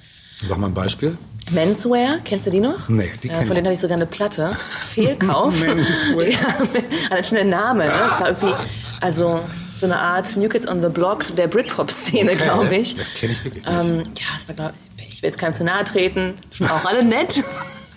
sag 0.46 0.58
mal 0.58 0.68
ein 0.68 0.74
Beispiel. 0.74 1.18
Menswear, 1.52 2.18
kennst 2.24 2.46
du 2.48 2.50
die 2.52 2.60
noch? 2.60 2.88
Nee, 2.90 3.12
die 3.24 3.28
ja, 3.28 3.34
kenn 3.38 3.48
Von 3.48 3.50
ich. 3.52 3.56
denen 3.56 3.66
hatte 3.68 3.74
ich 3.74 3.80
sogar 3.80 3.96
eine 3.98 4.06
Platte. 4.06 4.56
Fehlkauf. 4.90 5.60
Menswear. 5.62 6.28
ja, 6.28 6.40
allein 7.10 7.24
schon 7.24 7.36
der 7.36 7.46
Name. 7.46 7.86
Ne? 7.86 7.92
Das 7.98 8.20
war 8.20 8.28
irgendwie, 8.30 8.54
also 9.02 9.40
so 9.78 9.86
eine 9.86 9.98
Art 10.00 10.36
New 10.36 10.50
Kids 10.50 10.68
on 10.68 10.82
the 10.84 10.90
Block 10.90 11.26
der 11.36 11.48
Britpop-Szene, 11.48 12.32
Okay, 12.34 12.44
glaube 12.44 12.76
ich. 12.76 12.96
Das 12.98 13.14
kenne 13.14 13.34
ich 13.34 13.44
wirklich 13.46 13.66
nicht. 13.66 13.74
Ähm, 13.80 14.04
ja, 14.18 14.26
es 14.36 14.48
war, 14.48 14.56
glaub, 14.56 14.74
ich 14.98 15.22
will 15.22 15.30
jetzt 15.30 15.38
keinem 15.40 15.54
zu 15.54 15.64
nahe 15.64 15.84
treten. 15.86 16.34
Auch 16.68 16.86
alle 16.86 17.04
nett. 17.04 17.44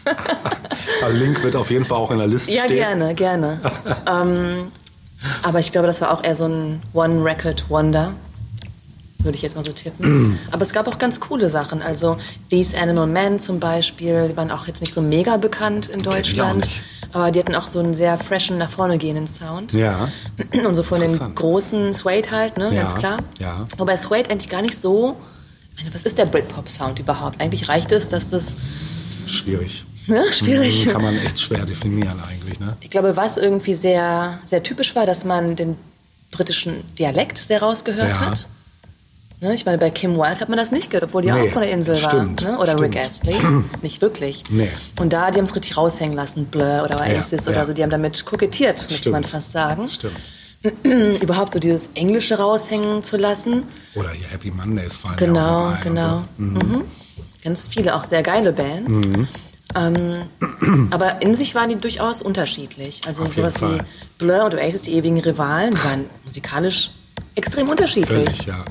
Aber 1.03 1.13
Link 1.13 1.43
wird 1.45 1.55
auf 1.57 1.71
jeden 1.71 1.85
Fall 1.85 1.99
auch 1.99 2.11
in 2.11 2.19
der 2.19 2.27
Liste 2.27 2.53
Ja, 2.53 2.65
stehen. 2.65 2.77
gerne, 2.77 3.15
gerne. 3.15 3.61
ähm, 4.07 4.69
aber 5.45 5.61
ich 5.61 5.71
glaube, 5.71 5.87
das 5.87 6.01
war 6.01 6.11
auch 6.11 6.25
eher 6.25 6.35
so 6.35 6.47
ein 6.47 6.83
One-Record-Wonder. 6.95 8.13
Würde 9.25 9.37
ich 9.37 9.43
jetzt 9.43 9.55
mal 9.57 9.63
so 9.65 9.73
tippen. 9.73 10.39
aber 10.51 10.63
es 10.63 10.73
gab 10.73 10.89
auch 10.89 10.99
ganz 10.99 11.21
coole 11.21 11.49
Sachen. 11.49 11.81
Also 11.83 12.17
These 12.51 12.77
Animal 12.79 13.07
Men 13.07 13.39
zum 13.41 13.61
Beispiel, 13.61 14.29
die 14.29 14.37
waren 14.37 14.51
auch 14.51 14.67
jetzt 14.67 14.81
nicht 14.81 14.93
so 14.93 15.01
mega 15.03 15.37
bekannt 15.37 15.87
in 15.89 15.99
ich 16.01 16.05
Deutschland. 16.05 16.69
Aber 17.13 17.31
die 17.31 17.39
hatten 17.41 17.55
auch 17.55 17.69
so 17.69 17.79
einen 17.81 17.95
sehr 17.95 18.17
freshen, 18.17 18.59
nach 18.59 18.71
vorne 18.71 18.99
gehenden 18.99 19.27
Sound. 19.27 19.73
Ja, 19.75 20.09
Und 20.65 20.75
so 20.75 20.83
von 20.83 20.99
den 21.01 21.35
großen 21.35 21.93
Suede 21.93 22.31
halt, 22.31 22.57
ne, 22.57 22.67
Ja, 22.75 22.83
ganz 22.83 22.95
klar. 22.95 23.19
ja. 23.39 23.67
Wobei 23.77 23.97
Suede 23.97 24.31
eigentlich 24.31 24.49
gar 24.49 24.63
nicht 24.63 24.79
so 24.79 25.17
meine, 25.77 25.95
was 25.95 26.03
ist 26.03 26.19
der 26.19 26.27
Britpop-Sound 26.27 26.99
überhaupt? 26.99 27.41
Eigentlich 27.41 27.69
reicht 27.69 27.93
es, 27.93 28.09
dass 28.09 28.29
das 28.31 28.57
Schwierig. 29.27 29.85
ne, 30.07 30.25
schwierig. 30.33 30.89
Kann 30.91 31.03
man 31.03 31.17
echt 31.17 31.39
schwer 31.41 31.65
definieren 31.65 32.21
eigentlich, 32.29 32.61
ne? 32.61 32.77
Ich 32.81 32.91
glaube, 32.91 33.17
was 33.17 33.37
irgendwie 33.39 33.75
sehr, 33.75 34.39
sehr 34.47 34.63
typisch 34.63 34.95
war, 34.97 35.07
dass 35.07 35.25
man 35.25 35.55
den 35.57 35.77
britischen 36.31 36.83
Dialekt 36.99 37.39
sehr 37.39 37.63
rausgehört 37.63 38.17
Ja. 38.17 38.21
hat. 38.31 38.49
Ne, 39.43 39.55
ich 39.55 39.67
meine, 39.67 39.77
bei 39.77 39.91
Kim 39.91 40.15
Wilde 40.17 40.39
hat 40.39 40.49
man 40.49 40.57
das 40.57 40.71
nicht 40.71 40.89
gehört, 40.91 41.03
obwohl 41.03 41.23
die 41.23 41.33
Nee, 41.33 41.49
auch 41.49 41.53
von 41.53 41.63
der 41.63 41.73
Insel 41.73 41.97
stimmt, 41.97 42.45
war. 42.45 42.53
Ne? 42.53 42.59
Oder 42.61 42.79
Rick 42.79 42.93
stimmt. 42.93 43.07
Astley. 43.07 43.35
nicht 43.83 44.01
wirklich. 44.01 44.45
Nee. 44.51 44.69
Und 45.01 45.13
da, 45.13 45.33
die 45.33 45.39
haben 45.39 45.47
es 45.47 45.57
richtig 45.57 45.77
raushängen 45.77 46.15
lassen. 46.15 46.45
Blur 46.47 46.83
oder 46.85 47.01
Oasis 47.01 47.47
Ja, 47.47 47.51
oder 47.51 47.61
ja. 47.63 47.67
so. 47.67 47.73
Die 47.73 47.83
haben 47.83 47.91
damit 47.91 48.25
kokettiert, 48.25 48.77
möchte 48.83 48.95
Stimmt. 48.95 49.13
man 49.15 49.25
fast 49.25 49.51
sagen. 49.51 49.89
Stimmt. 49.89 50.21
Überhaupt 51.23 51.55
so 51.55 51.59
dieses 51.59 51.89
Englische 51.97 52.39
raushängen 52.39 53.03
zu 53.03 53.17
lassen. 53.17 53.65
Oder 53.97 54.11
hier 54.11 54.29
Happy 54.29 54.53
Mondays 54.53 54.95
fallen 54.95 55.17
ja 55.19 55.25
auch 55.25 55.27
Genau, 55.27 55.67
ein 55.67 55.81
genau. 55.83 56.23
So. 56.39 56.43
Mhm. 56.45 56.55
Mhm. 56.77 56.85
Ganz 57.43 57.67
viele, 57.67 57.97
auch 57.97 58.05
sehr 58.05 58.23
geile 58.23 58.53
Bands. 58.53 59.01
Ähm, 59.75 60.23
aber 60.93 61.21
in 61.21 61.35
sich 61.35 61.57
waren 61.57 61.69
die 61.69 61.77
durchaus 61.79 62.23
unterschiedlich. 62.23 63.01
Also 63.09 63.25
Auf 63.25 63.33
sowas 63.33 63.61
wie. 63.61 63.81
Blur 64.19 64.45
und 64.45 64.55
Oasis, 64.55 64.83
die 64.83 64.93
ewigen 64.93 65.19
Rivalen, 65.19 65.75
die 65.75 65.83
waren 65.83 66.05
musikalisch 66.25 66.93
extrem 67.35 67.69
unterschiedlich. 67.69 68.07
Völlig, 68.09 68.47
ja. 68.47 68.65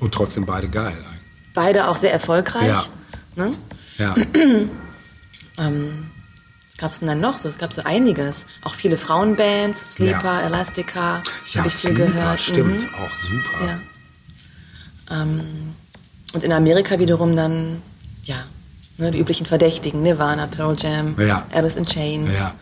Und 0.00 0.12
trotzdem 0.14 0.46
beide 0.46 0.68
geil. 0.68 0.88
eigentlich. 0.88 1.20
Beide 1.54 1.88
auch 1.88 1.96
sehr 1.96 2.12
erfolgreich. 2.12 2.66
Ja. 2.66 2.84
Ne? 3.36 3.54
Ja, 3.98 4.14
Was 5.56 6.76
gab 6.78 6.92
es 6.92 6.98
denn 7.00 7.08
dann 7.08 7.20
noch 7.20 7.38
so? 7.38 7.48
Es 7.48 7.58
gab 7.58 7.72
so 7.72 7.82
einiges. 7.84 8.46
Auch 8.62 8.74
viele 8.74 8.96
Frauenbands, 8.96 9.94
Sleeper, 9.94 10.40
Ja. 10.40 10.46
Elastica, 10.46 11.22
ja 11.52 11.58
habe 11.58 11.68
ich 11.68 11.74
viel 11.74 11.94
gehört. 11.94 12.40
stimmt, 12.40 12.82
Mhm. 12.82 12.94
auch 12.94 13.14
super. 13.14 13.66
Ja. 13.66 15.22
Ähm, 15.22 15.74
und 16.32 16.44
in 16.44 16.52
Amerika 16.52 16.98
wiederum 16.98 17.36
dann, 17.36 17.82
ja, 18.24 18.36
ne, 18.96 19.10
die 19.10 19.18
üblichen 19.18 19.44
Verdächtigen, 19.46 20.02
Nirvana, 20.02 20.46
Pearl 20.46 20.76
Jam, 20.78 21.14
Ja. 21.18 21.44
Alice 21.52 21.76
in 21.76 21.84
Chains, 21.84 22.34
Ja. 22.38 22.54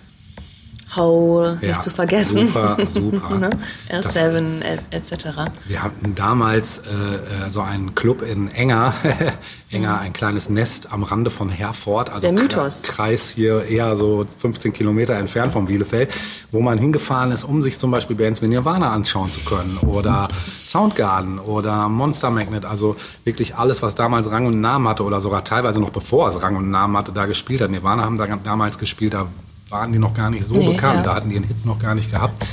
Hole, 0.96 1.58
Ja, 1.60 1.68
nicht 1.68 1.82
zu 1.82 1.90
vergessen. 1.90 2.46
super, 2.48 2.76
super. 2.86 3.34
ne? 3.38 3.50
Das- 3.90 4.16
L7 4.16 4.62
et- 4.62 4.80
etc. 4.90 5.26
Wir 5.66 5.82
hatten 5.82 6.14
damals 6.14 6.78
äh, 6.78 7.46
äh, 7.46 7.50
so 7.50 7.60
einen 7.60 7.94
Club 7.94 8.22
in 8.22 8.48
Enger, 8.50 8.94
Enger, 9.70 9.98
ein 10.00 10.12
kleines 10.12 10.48
Nest 10.48 10.92
am 10.92 11.02
Rande 11.02 11.30
von 11.30 11.50
Herford, 11.50 12.10
also 12.10 12.20
Der 12.26 12.32
Mythos. 12.32 12.84
Kre- 12.84 12.88
Kreis 12.92 13.30
hier 13.30 13.64
eher 13.66 13.96
so 13.96 14.24
15 14.38 14.72
Kilometer 14.72 15.14
entfernt 15.14 15.52
von 15.52 15.66
Bielefeld, 15.66 16.10
wo 16.52 16.60
man 16.60 16.78
hingefahren 16.78 17.32
ist, 17.32 17.44
um 17.44 17.60
sich 17.62 17.78
zum 17.78 17.90
Beispiel 17.90 18.16
Bands 18.16 18.40
wie 18.42 18.46
Nirvana 18.48 18.90
anschauen 18.90 19.30
zu 19.30 19.40
können 19.40 19.76
oder 19.86 20.28
Soundgarden 20.64 21.38
oder 21.38 21.88
Monster 21.88 22.30
Magnet, 22.30 22.64
also 22.64 22.96
wirklich 23.24 23.56
alles, 23.56 23.82
was 23.82 23.94
damals 23.94 24.30
Rang 24.30 24.46
und 24.46 24.60
Namen 24.60 24.88
hatte 24.88 25.02
oder 25.04 25.20
sogar 25.20 25.44
teilweise 25.44 25.80
noch 25.80 25.90
bevor 25.90 26.28
es 26.28 26.42
Rang 26.42 26.56
und 26.56 26.70
Namen 26.70 26.96
hatte, 26.96 27.12
da 27.12 27.26
gespielt 27.26 27.60
hat. 27.60 27.70
Nirvana 27.70 28.04
haben 28.04 28.16
da 28.16 28.26
damals 28.26 28.78
gespielt, 28.78 29.14
da 29.14 29.26
waren 29.70 29.92
die 29.92 29.98
noch 29.98 30.14
gar 30.14 30.30
nicht 30.30 30.44
so 30.44 30.54
Nee, 30.54 30.72
bekannt, 30.72 30.98
ja. 30.98 31.02
da 31.02 31.14
hatten 31.14 31.30
die 31.30 31.36
einen 31.36 31.44
Hit 31.46 31.64
noch 31.66 31.78
gar 31.78 31.94
nicht 31.94 32.10
gehabt. 32.10 32.44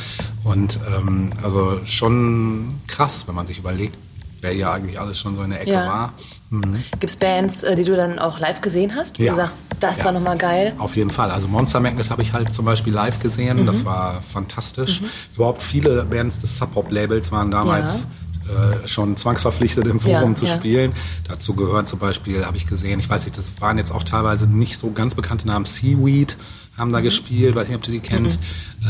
Und 0.44 0.80
ähm, 0.96 1.32
also 1.44 1.80
schon 1.86 2.74
krass, 2.88 3.28
wenn 3.28 3.36
man 3.36 3.46
sich 3.48 3.58
überlegt, 3.60 3.96
wer 4.42 4.54
ja 4.54 4.74
eigentlich 4.74 5.00
alles 5.00 5.18
schon 5.18 5.34
so 5.36 5.42
in 5.42 5.50
der 5.50 5.62
Ecke 5.62 5.72
Ja. 5.72 5.88
war. 5.88 6.14
Gibt 6.92 7.04
es 7.06 7.16
Bands, 7.16 7.64
äh, 7.64 7.76
die 7.76 7.84
du 7.84 7.96
dann 7.96 8.20
auch 8.20 8.40
live 8.40 8.62
gesehen 8.62 8.94
hast? 8.96 9.18
Wo 9.18 9.24
Ja. 9.24 9.32
du 9.32 9.38
sagst, 9.38 9.60
das 9.80 10.00
Ja. 10.00 10.06
war 10.06 10.12
nochmal 10.12 10.38
geil? 10.38 10.74
Auf 10.78 10.96
jeden 10.96 11.10
Fall. 11.10 11.32
Also 11.32 11.48
Monster 11.48 11.80
Magnet 11.80 12.10
habe 12.12 12.22
ich 12.22 12.34
halt 12.34 12.54
zum 12.54 12.66
Beispiel 12.66 12.94
live 12.94 13.20
gesehen. 13.20 13.62
Mhm. 13.62 13.66
Das 13.66 13.86
war 13.86 14.22
fantastisch. 14.22 15.02
Überhaupt 15.36 15.64
viele 15.64 16.04
Bands 16.04 16.40
des 16.42 16.58
Sub-Pop-Labels 16.58 17.32
waren 17.32 17.50
damals 17.50 18.06
äh, 18.48 18.88
schon 18.88 19.18
zwangsverpflichtet 19.18 19.88
im 19.88 20.00
Forum 20.00 20.30
Ja, 20.32 20.36
zu 20.36 20.46
ja. 20.46 20.54
spielen. 20.54 20.94
Dazu 21.28 21.56
gehört 21.56 21.88
zum 21.88 21.98
Beispiel, 21.98 22.46
habe 22.46 22.56
ich 22.58 22.68
gesehen, 22.68 23.00
ich 23.00 23.10
weiß 23.10 23.26
nicht, 23.26 23.36
das 23.40 23.54
waren 23.60 23.80
jetzt 23.80 23.92
auch 23.92 24.04
teilweise 24.04 24.46
nicht 24.46 24.78
so 24.78 24.92
ganz 24.92 25.16
bekannte 25.16 25.48
Namen. 25.48 25.66
Seaweed 25.66 26.38
haben 26.78 26.90
Mhm. 26.90 26.94
da 26.94 27.00
gespielt, 27.02 27.56
weiß 27.56 27.68
nicht, 27.70 27.78
ob 27.78 27.84
du 27.84 27.92
die 27.92 28.00
kennst. 28.00 28.42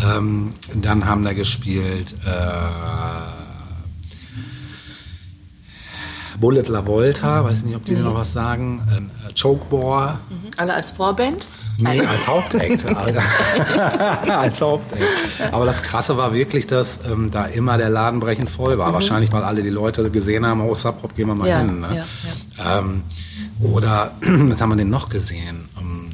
Ähm, 0.05 0.53
dann 0.81 1.05
haben 1.05 1.23
da 1.23 1.33
gespielt 1.33 2.15
äh, 2.25 2.29
Bullet 6.39 6.63
La 6.67 6.85
Volta, 6.85 7.45
weiß 7.45 7.63
nicht, 7.63 7.75
ob 7.77 7.85
die 7.85 7.95
dir 7.95 8.01
noch 8.03 8.15
was 8.15 8.33
sagen. 8.33 8.83
Ähm, 8.95 9.09
äh, 9.27 9.33
Chokebore. 9.41 10.19
Alle 10.57 10.73
als 10.73 10.91
Vorband? 10.91 11.47
Nee, 11.77 12.01
als 12.05 12.27
Hauptact. 12.27 12.85
als 14.29 14.61
Hauptact. 14.61 15.01
Aber 15.53 15.65
das 15.65 15.81
Krasse 15.81 16.17
war 16.17 16.33
wirklich, 16.33 16.67
dass 16.67 16.99
ähm, 17.09 17.31
da 17.31 17.45
immer 17.45 17.77
der 17.77 17.89
Laden 17.89 18.19
brechend 18.19 18.49
voll 18.49 18.77
war. 18.77 18.91
Wahrscheinlich, 18.91 19.31
weil 19.31 19.43
alle 19.43 19.63
die 19.63 19.69
Leute 19.69 20.09
gesehen 20.09 20.45
haben, 20.45 20.59
oh, 20.61 20.75
Sub-Pop, 20.75 21.15
gehen 21.15 21.27
wir 21.27 21.35
mal 21.35 21.43
Mhm. 21.45 21.49
Ja, 21.49 21.57
hin. 21.59 21.79
Ne? 21.79 22.05
ja, 22.57 22.79
Ähm, 22.79 23.03
oder, 23.61 24.11
was 24.21 24.61
haben 24.61 24.69
wir 24.69 24.75
denn 24.75 24.89
noch 24.89 25.07
gesehen? 25.07 25.69
Ähm, 25.79 26.09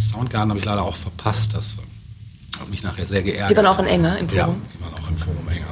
Soundgarden 0.00 0.50
habe 0.50 0.58
ich 0.58 0.64
leider 0.64 0.82
auch 0.82 0.96
verpasst. 0.96 1.54
Das 1.54 1.76
hat 2.58 2.68
mich 2.70 2.82
nachher 2.82 3.06
sehr 3.06 3.22
geärgert. 3.22 3.50
Die 3.50 3.56
waren 3.56 3.66
auch 3.66 3.78
in 3.78 3.86
Enger 3.86 4.18
im 4.18 4.28
Ja, 4.28 4.44
Forum. 4.46 4.60
die 4.74 4.82
waren 4.82 4.94
auch 4.94 5.08
im 5.10 5.16
Forum 5.16 5.48
enger. 5.48 5.66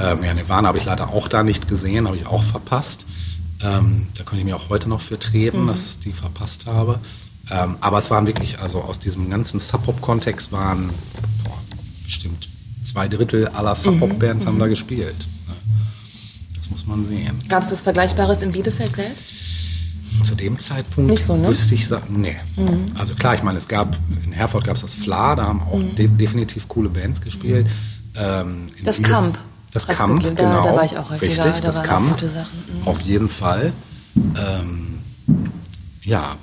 Ähm, 0.00 0.24
ja, 0.24 0.34
Nirvana 0.34 0.68
habe 0.68 0.78
ich 0.78 0.84
leider 0.84 1.08
auch 1.10 1.28
da 1.28 1.42
nicht 1.42 1.66
gesehen, 1.68 2.06
habe 2.06 2.16
ich 2.16 2.26
auch 2.26 2.42
verpasst. 2.42 3.06
Ähm, 3.60 4.06
da 4.16 4.22
könnte 4.22 4.38
ich 4.40 4.44
mir 4.44 4.54
auch 4.56 4.68
heute 4.68 4.88
noch 4.88 5.00
für 5.00 5.18
treten, 5.18 5.66
dass 5.66 5.90
ich 5.90 5.98
die 6.00 6.12
verpasst 6.12 6.66
habe. 6.66 7.00
Ähm, 7.50 7.76
aber 7.80 7.98
es 7.98 8.10
waren 8.10 8.26
wirklich, 8.26 8.58
also 8.60 8.80
aus 8.82 8.98
diesem 9.00 9.28
ganzen 9.30 9.58
Sub-Pop-Kontext 9.58 10.52
waren 10.52 10.90
boah, 11.44 11.58
bestimmt 12.04 12.48
zwei 12.84 13.08
Drittel 13.08 13.48
aller 13.48 13.74
Sub-Pop-Bands 13.74 14.46
haben 14.46 14.58
da 14.58 14.66
gespielt. 14.68 15.26
Ne? 15.48 15.54
Das 16.56 16.70
muss 16.70 16.86
man 16.86 17.04
sehen. 17.04 17.38
Gab 17.48 17.62
es 17.64 17.72
was 17.72 17.80
Vergleichbares 17.80 18.42
in 18.42 18.52
Bielefeld 18.52 18.94
selbst? 18.94 19.28
Zu 20.22 20.34
dem 20.34 20.58
Zeitpunkt 20.58 21.10
Nicht 21.10 21.24
so, 21.24 21.36
ne? 21.36 21.48
wüsste 21.48 21.74
ich 21.74 21.86
sagen, 21.86 22.20
nee. 22.20 22.36
Also 22.96 23.14
klar, 23.14 23.34
ich 23.34 23.42
meine, 23.42 23.58
es 23.58 23.68
gab, 23.68 23.96
in 24.24 24.32
Herford 24.32 24.64
gab 24.64 24.74
es 24.76 24.82
das 24.82 24.94
Fla, 24.94 25.36
da 25.36 25.44
haben 25.44 25.62
auch 25.62 25.80
de 25.96 26.08
definitiv 26.08 26.66
coole 26.68 26.88
Bands 26.88 27.20
gespielt. 27.20 27.66
Ähm, 28.16 28.66
Das 28.82 28.98
Bielef- 28.98 29.02
Kamp. 29.08 29.38
Das 29.72 29.86
Kamp. 29.86 30.22
Da- 30.22 30.30
genau. 30.30 30.62
da 30.64 30.74
war 30.74 30.84
ich 30.84 30.96
auch 30.98 31.10
häufiger, 31.10 31.44
Richtig, 31.44 31.60
da 31.62 31.66
das 31.72 31.82
Kamp. 31.82 32.08
gute 32.10 32.28
Sachen, 32.28 32.58
mhm. 32.82 32.88
Auf 32.88 33.00
jeden 33.02 33.28
Fall. 33.28 33.72
Ähm, 34.36 34.98
ja, 36.02 36.36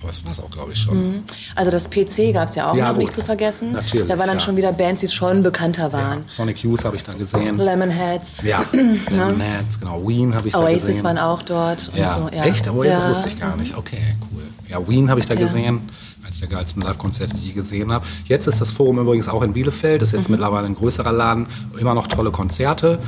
aber 0.00 0.08
das 0.08 0.24
war 0.24 0.32
es 0.32 0.40
auch, 0.40 0.50
glaube 0.50 0.72
ich, 0.72 0.78
schon. 0.78 1.22
Also 1.54 1.70
das 1.70 1.90
PC 1.90 2.32
gab 2.32 2.48
es 2.48 2.54
ja 2.54 2.70
auch 2.70 2.74
Ja, 2.74 2.86
noch 2.86 2.92
gut. 2.94 3.00
nicht 3.02 3.12
zu 3.14 3.22
vergessen. 3.22 3.72
Natürlich, 3.72 4.08
Da 4.08 4.18
waren 4.18 4.28
dann 4.28 4.38
ja. 4.38 4.44
schon 4.44 4.56
wieder 4.56 4.72
Bands, 4.72 5.02
die 5.02 5.08
schon 5.08 5.42
bekannter 5.42 5.92
waren. 5.92 6.24
Sonic 6.26 6.62
Youth 6.62 6.84
habe 6.84 6.96
ich 6.96 7.04
dann 7.04 7.18
gesehen. 7.18 7.58
Lemonheads. 7.58 8.42
Ja, 8.44 8.64
Lemonheads, 8.72 9.78
genau. 9.80 10.06
Ween 10.08 10.34
habe 10.34 10.48
ich 10.48 10.54
da 10.54 10.60
Oasis 10.60 10.86
gesehen. 10.86 11.04
waren 11.04 11.18
auch 11.18 11.42
dort. 11.42 11.90
Ja. 11.94 12.08
So. 12.08 12.28
ja. 12.34 12.44
Echt? 12.44 12.68
Oasis 12.68 13.04
ja. 13.04 13.10
wusste 13.10 13.28
ich 13.28 13.38
gar 13.40 13.56
nicht. 13.56 13.76
Okay, 13.76 14.00
cool. 14.32 14.42
Ja, 14.68 14.86
Ween 14.88 15.10
habe 15.10 15.20
ich 15.20 15.26
da 15.26 15.34
Ja. 15.34 15.40
gesehen, 15.40 15.80
als 16.24 16.38
der 16.40 16.48
geilsten 16.48 16.82
Live-Konzerte, 16.82 17.34
die 17.34 17.40
ich 17.40 17.46
je 17.48 17.52
gesehen 17.52 17.92
habe. 17.92 18.06
Jetzt 18.26 18.46
ist 18.46 18.60
das 18.60 18.72
Forum 18.72 18.98
übrigens 19.00 19.28
auch 19.28 19.42
in 19.42 19.52
Bielefeld. 19.52 20.00
Ist 20.02 20.12
jetzt 20.12 20.28
Mhm. 20.28 20.34
mittlerweile 20.36 20.66
ein 20.66 20.74
größerer 20.74 21.12
Laden. 21.12 21.46
Immer 21.78 21.94
noch 21.94 22.06
tolle 22.06 22.30
Konzerte. 22.30 22.98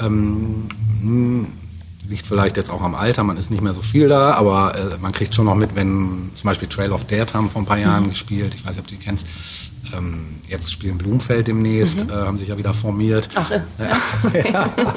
Ähm, 0.00 0.66
hm, 1.00 1.46
liegt 2.08 2.26
vielleicht 2.26 2.56
jetzt 2.56 2.70
auch 2.70 2.82
am 2.82 2.94
Alter. 2.94 3.24
Man 3.24 3.36
ist 3.36 3.50
nicht 3.50 3.62
mehr 3.62 3.72
so 3.72 3.80
viel 3.82 4.08
da, 4.08 4.34
aber 4.34 4.76
äh, 4.76 4.98
man 4.98 5.10
kriegt 5.12 5.34
schon 5.34 5.46
noch 5.46 5.54
mit, 5.54 5.74
wenn 5.74 6.30
zum 6.34 6.48
Beispiel 6.48 6.68
Trail 6.68 6.92
of 6.92 7.04
Dead 7.06 7.32
haben 7.32 7.48
vor 7.48 7.62
ein 7.62 7.66
paar 7.66 7.76
Mhm. 7.78 7.82
Jahren 7.82 8.08
gespielt. 8.10 8.54
Ich 8.54 8.64
weiß 8.64 8.72
nicht, 8.76 8.80
ob 8.80 8.86
du 8.88 8.94
die 8.94 9.02
kennst. 9.02 9.26
Ähm, 9.96 10.36
jetzt 10.48 10.72
spielen 10.72 10.98
Blumfeld 10.98 11.46
demnächst, 11.46 12.02
äh, 12.02 12.12
haben 12.12 12.36
sich 12.38 12.48
ja 12.48 12.56
wieder 12.58 12.74
formiert. 12.74 13.28
Mhm. 13.34 13.38
Ach, 13.40 13.50
äh, 14.34 14.50
ja. 14.52 14.52
ja. 14.52 14.74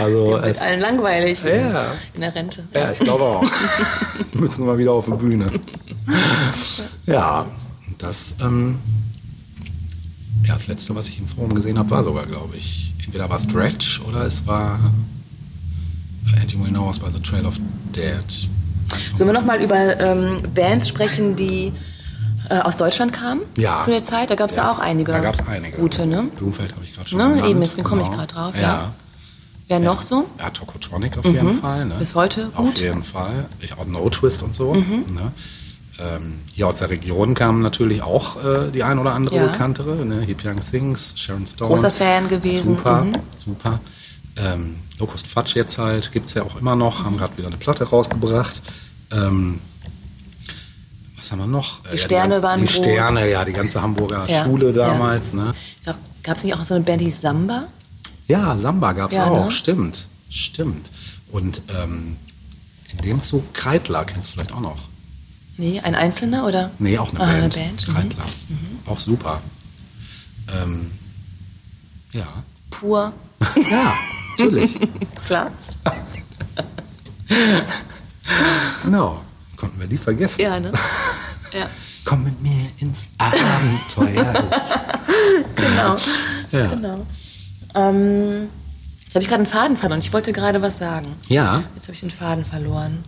Also 0.00 0.26
wird 0.32 0.44
es, 0.46 0.58
allen 0.60 0.80
langweilig 0.80 1.42
Ja. 1.44 1.86
in 2.14 2.20
der 2.20 2.34
Rente. 2.34 2.66
ja, 2.74 2.90
ich 2.92 2.98
glaube 2.98 3.22
auch. 3.24 3.44
Müssen 4.32 4.66
wir 4.66 4.76
wieder 4.78 4.92
auf 4.92 5.06
die 5.06 5.12
Bühne. 5.12 5.50
Ja, 7.06 7.46
das, 7.98 8.34
ähm, 8.40 8.78
ja, 10.44 10.54
das 10.54 10.66
letzte, 10.68 10.94
was 10.94 11.08
ich 11.08 11.18
im 11.18 11.26
Forum 11.26 11.54
gesehen 11.54 11.78
habe, 11.78 11.90
war 11.90 12.02
sogar, 12.02 12.26
glaube 12.26 12.56
ich, 12.56 12.94
entweder 13.04 13.28
war 13.28 13.36
es 13.36 13.46
Dredge 13.46 14.00
oder 14.08 14.24
es 14.24 14.46
war 14.46 14.78
And 16.40 16.52
You 16.52 16.60
Will 16.62 16.70
Know 16.70 16.86
Us 16.86 16.98
by 16.98 17.10
the 17.12 17.20
Trail 17.20 17.46
of 17.46 17.58
Dead. 17.94 18.24
Sollen 19.14 19.28
wir 19.28 19.32
nochmal 19.32 19.60
über 19.62 19.98
ähm, 20.00 20.38
Bands 20.54 20.88
sprechen, 20.88 21.36
die 21.36 21.72
äh, 22.48 22.58
aus 22.58 22.76
Deutschland 22.76 23.12
kamen 23.12 23.42
Ja. 23.56 23.80
zu 23.80 23.90
der 23.90 24.02
Zeit? 24.02 24.30
Da 24.30 24.34
gab 24.34 24.50
es 24.50 24.56
ja. 24.56 24.70
auch 24.70 24.78
einige. 24.78 25.12
Da 25.12 25.20
gab 25.20 25.34
es 25.34 25.46
einige. 25.46 25.76
Gute, 25.76 26.06
ne? 26.06 26.24
Blumfeld 26.36 26.72
habe 26.74 26.84
ich 26.84 26.94
gerade 26.94 27.08
schon 27.08 27.18
Ne, 27.18 27.28
genannt. 27.34 27.48
eben, 27.50 27.60
deswegen 27.60 27.84
komme 27.84 28.02
ich 28.02 28.10
gerade 28.10 28.26
drauf, 28.32 28.54
ja. 28.56 28.60
Ja. 28.62 28.92
Wer 29.68 29.78
noch 29.78 30.02
so? 30.02 30.26
Ja, 30.38 30.50
Tokotronic 30.50 31.16
auf 31.18 31.24
jeden 31.24 31.52
Fall. 31.52 31.84
Ne? 31.86 31.94
Mhm. 31.94 31.98
Bis 32.00 32.14
heute 32.16 32.50
Auf 32.56 32.66
gut. 32.66 32.78
Mhm. 32.78 32.82
jeden 32.82 33.02
Fall. 33.04 33.46
Ich 33.60 33.72
auch 33.78 33.86
No 33.86 34.08
Twist 34.10 34.42
und 34.42 34.52
so. 34.54 34.74
Ne? 34.74 35.32
Ähm, 36.00 36.40
hier 36.52 36.66
aus 36.66 36.78
der 36.78 36.90
Region 36.90 37.34
kamen 37.34 37.62
natürlich 37.62 38.02
auch 38.02 38.42
äh, 38.44 38.70
die 38.72 38.82
ein 38.82 38.98
oder 38.98 39.12
andere 39.14 39.36
Ja. 39.36 39.46
bekanntere. 39.46 40.04
Ne? 40.04 40.22
Hip 40.22 40.44
Young 40.44 40.60
Sings, 40.60 41.14
Sharon 41.16 41.46
Stone. 41.46 41.68
Großer 41.70 41.92
Fan 41.92 42.28
gewesen. 42.28 42.76
Super, 42.76 43.04
Mhm. 43.04 43.16
super. 43.36 43.78
Ähm, 44.36 44.76
Locust 44.98 45.26
Fudge 45.26 45.52
jetzt 45.56 45.78
halt, 45.78 46.12
gibt 46.12 46.28
es 46.28 46.34
ja 46.34 46.42
auch 46.42 46.56
immer 46.56 46.76
noch, 46.76 47.04
haben 47.04 47.16
gerade 47.16 47.36
wieder 47.36 47.48
eine 47.48 47.56
Platte 47.56 47.84
rausgebracht. 47.84 48.62
Ähm, 49.10 49.60
was 51.16 51.32
haben 51.32 51.38
wir 51.40 51.46
noch? 51.46 51.84
Äh, 51.86 51.90
ja, 51.90 51.96
Sterne 51.98 52.28
ganze, 52.34 52.42
waren 52.42 52.60
Die 52.60 52.66
groß. 52.66 52.76
Sterne, 52.76 53.30
ja, 53.30 53.44
die 53.44 53.52
ganze 53.52 53.82
Hamburger 53.82 54.26
Ja, 54.28 54.44
Schule 54.44 54.66
ja. 54.68 54.72
damals. 54.72 55.32
Ne? 55.32 55.54
Gab 56.22 56.36
es 56.36 56.44
nicht 56.44 56.54
auch 56.54 56.64
so 56.64 56.74
eine 56.74 56.84
Band, 56.84 57.00
die 57.00 57.10
Samba? 57.10 57.66
Ja, 58.28 58.56
Samba 58.56 58.92
gab 58.92 59.10
es 59.10 59.16
Ja, 59.16 59.26
auch, 59.26 59.46
ne? 59.46 59.50
stimmt, 59.50 60.06
stimmt. 60.28 60.90
Und 61.30 61.62
ähm, 61.68 62.16
In 62.92 62.98
dem 62.98 63.22
Zug 63.22 63.52
Kreitler, 63.54 64.04
kennst 64.04 64.28
du 64.28 64.32
vielleicht 64.34 64.52
auch 64.52 64.60
noch. 64.60 64.88
Nee, 65.56 65.80
ein 65.80 65.94
Einzelner 65.94 66.46
oder? 66.46 66.70
Nee, 66.78 66.98
auch 66.98 67.10
eine 67.10 67.20
ah, 67.20 67.26
Band. 67.26 67.56
Eine 67.56 67.64
Band. 67.66 67.88
Mhm. 67.88 67.92
Kreitler. 67.92 68.24
Auch 68.86 68.98
super. 68.98 69.40
Ähm, 70.54 70.90
ja. 72.12 72.26
Pur. 72.70 73.12
Ja, 73.70 73.94
natürlich. 74.40 74.78
Klar. 75.26 75.50
genau. 78.84 79.20
Konnten 79.56 79.80
wir 79.80 79.86
die 79.86 79.98
vergessen. 79.98 80.40
Ja, 80.40 80.58
ne? 80.58 80.72
Ja. 81.52 81.68
Komm 82.04 82.24
mit 82.24 82.42
mir 82.42 82.66
ins 82.78 83.08
Abenteuer. 83.18 84.48
Genau. 85.54 85.96
ja. 86.50 86.66
genau. 86.68 87.06
Ähm, 87.74 88.48
jetzt 89.02 89.14
habe 89.14 89.22
ich 89.22 89.28
gerade 89.28 89.42
einen 89.42 89.46
Faden 89.46 89.76
verloren. 89.76 90.00
Ich 90.00 90.12
wollte 90.12 90.32
gerade 90.32 90.62
was 90.62 90.78
sagen. 90.78 91.14
ja, 91.28 91.62
Jetzt 91.74 91.84
habe 91.84 91.92
ich 91.94 92.00
den 92.00 92.10
Faden 92.10 92.44
verloren. 92.46 93.04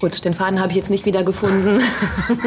Gut, 0.00 0.24
den 0.24 0.34
Faden 0.34 0.58
habe 0.60 0.70
ich 0.70 0.76
jetzt 0.76 0.90
nicht 0.90 1.06
wieder 1.06 1.22
gefunden. 1.22 1.80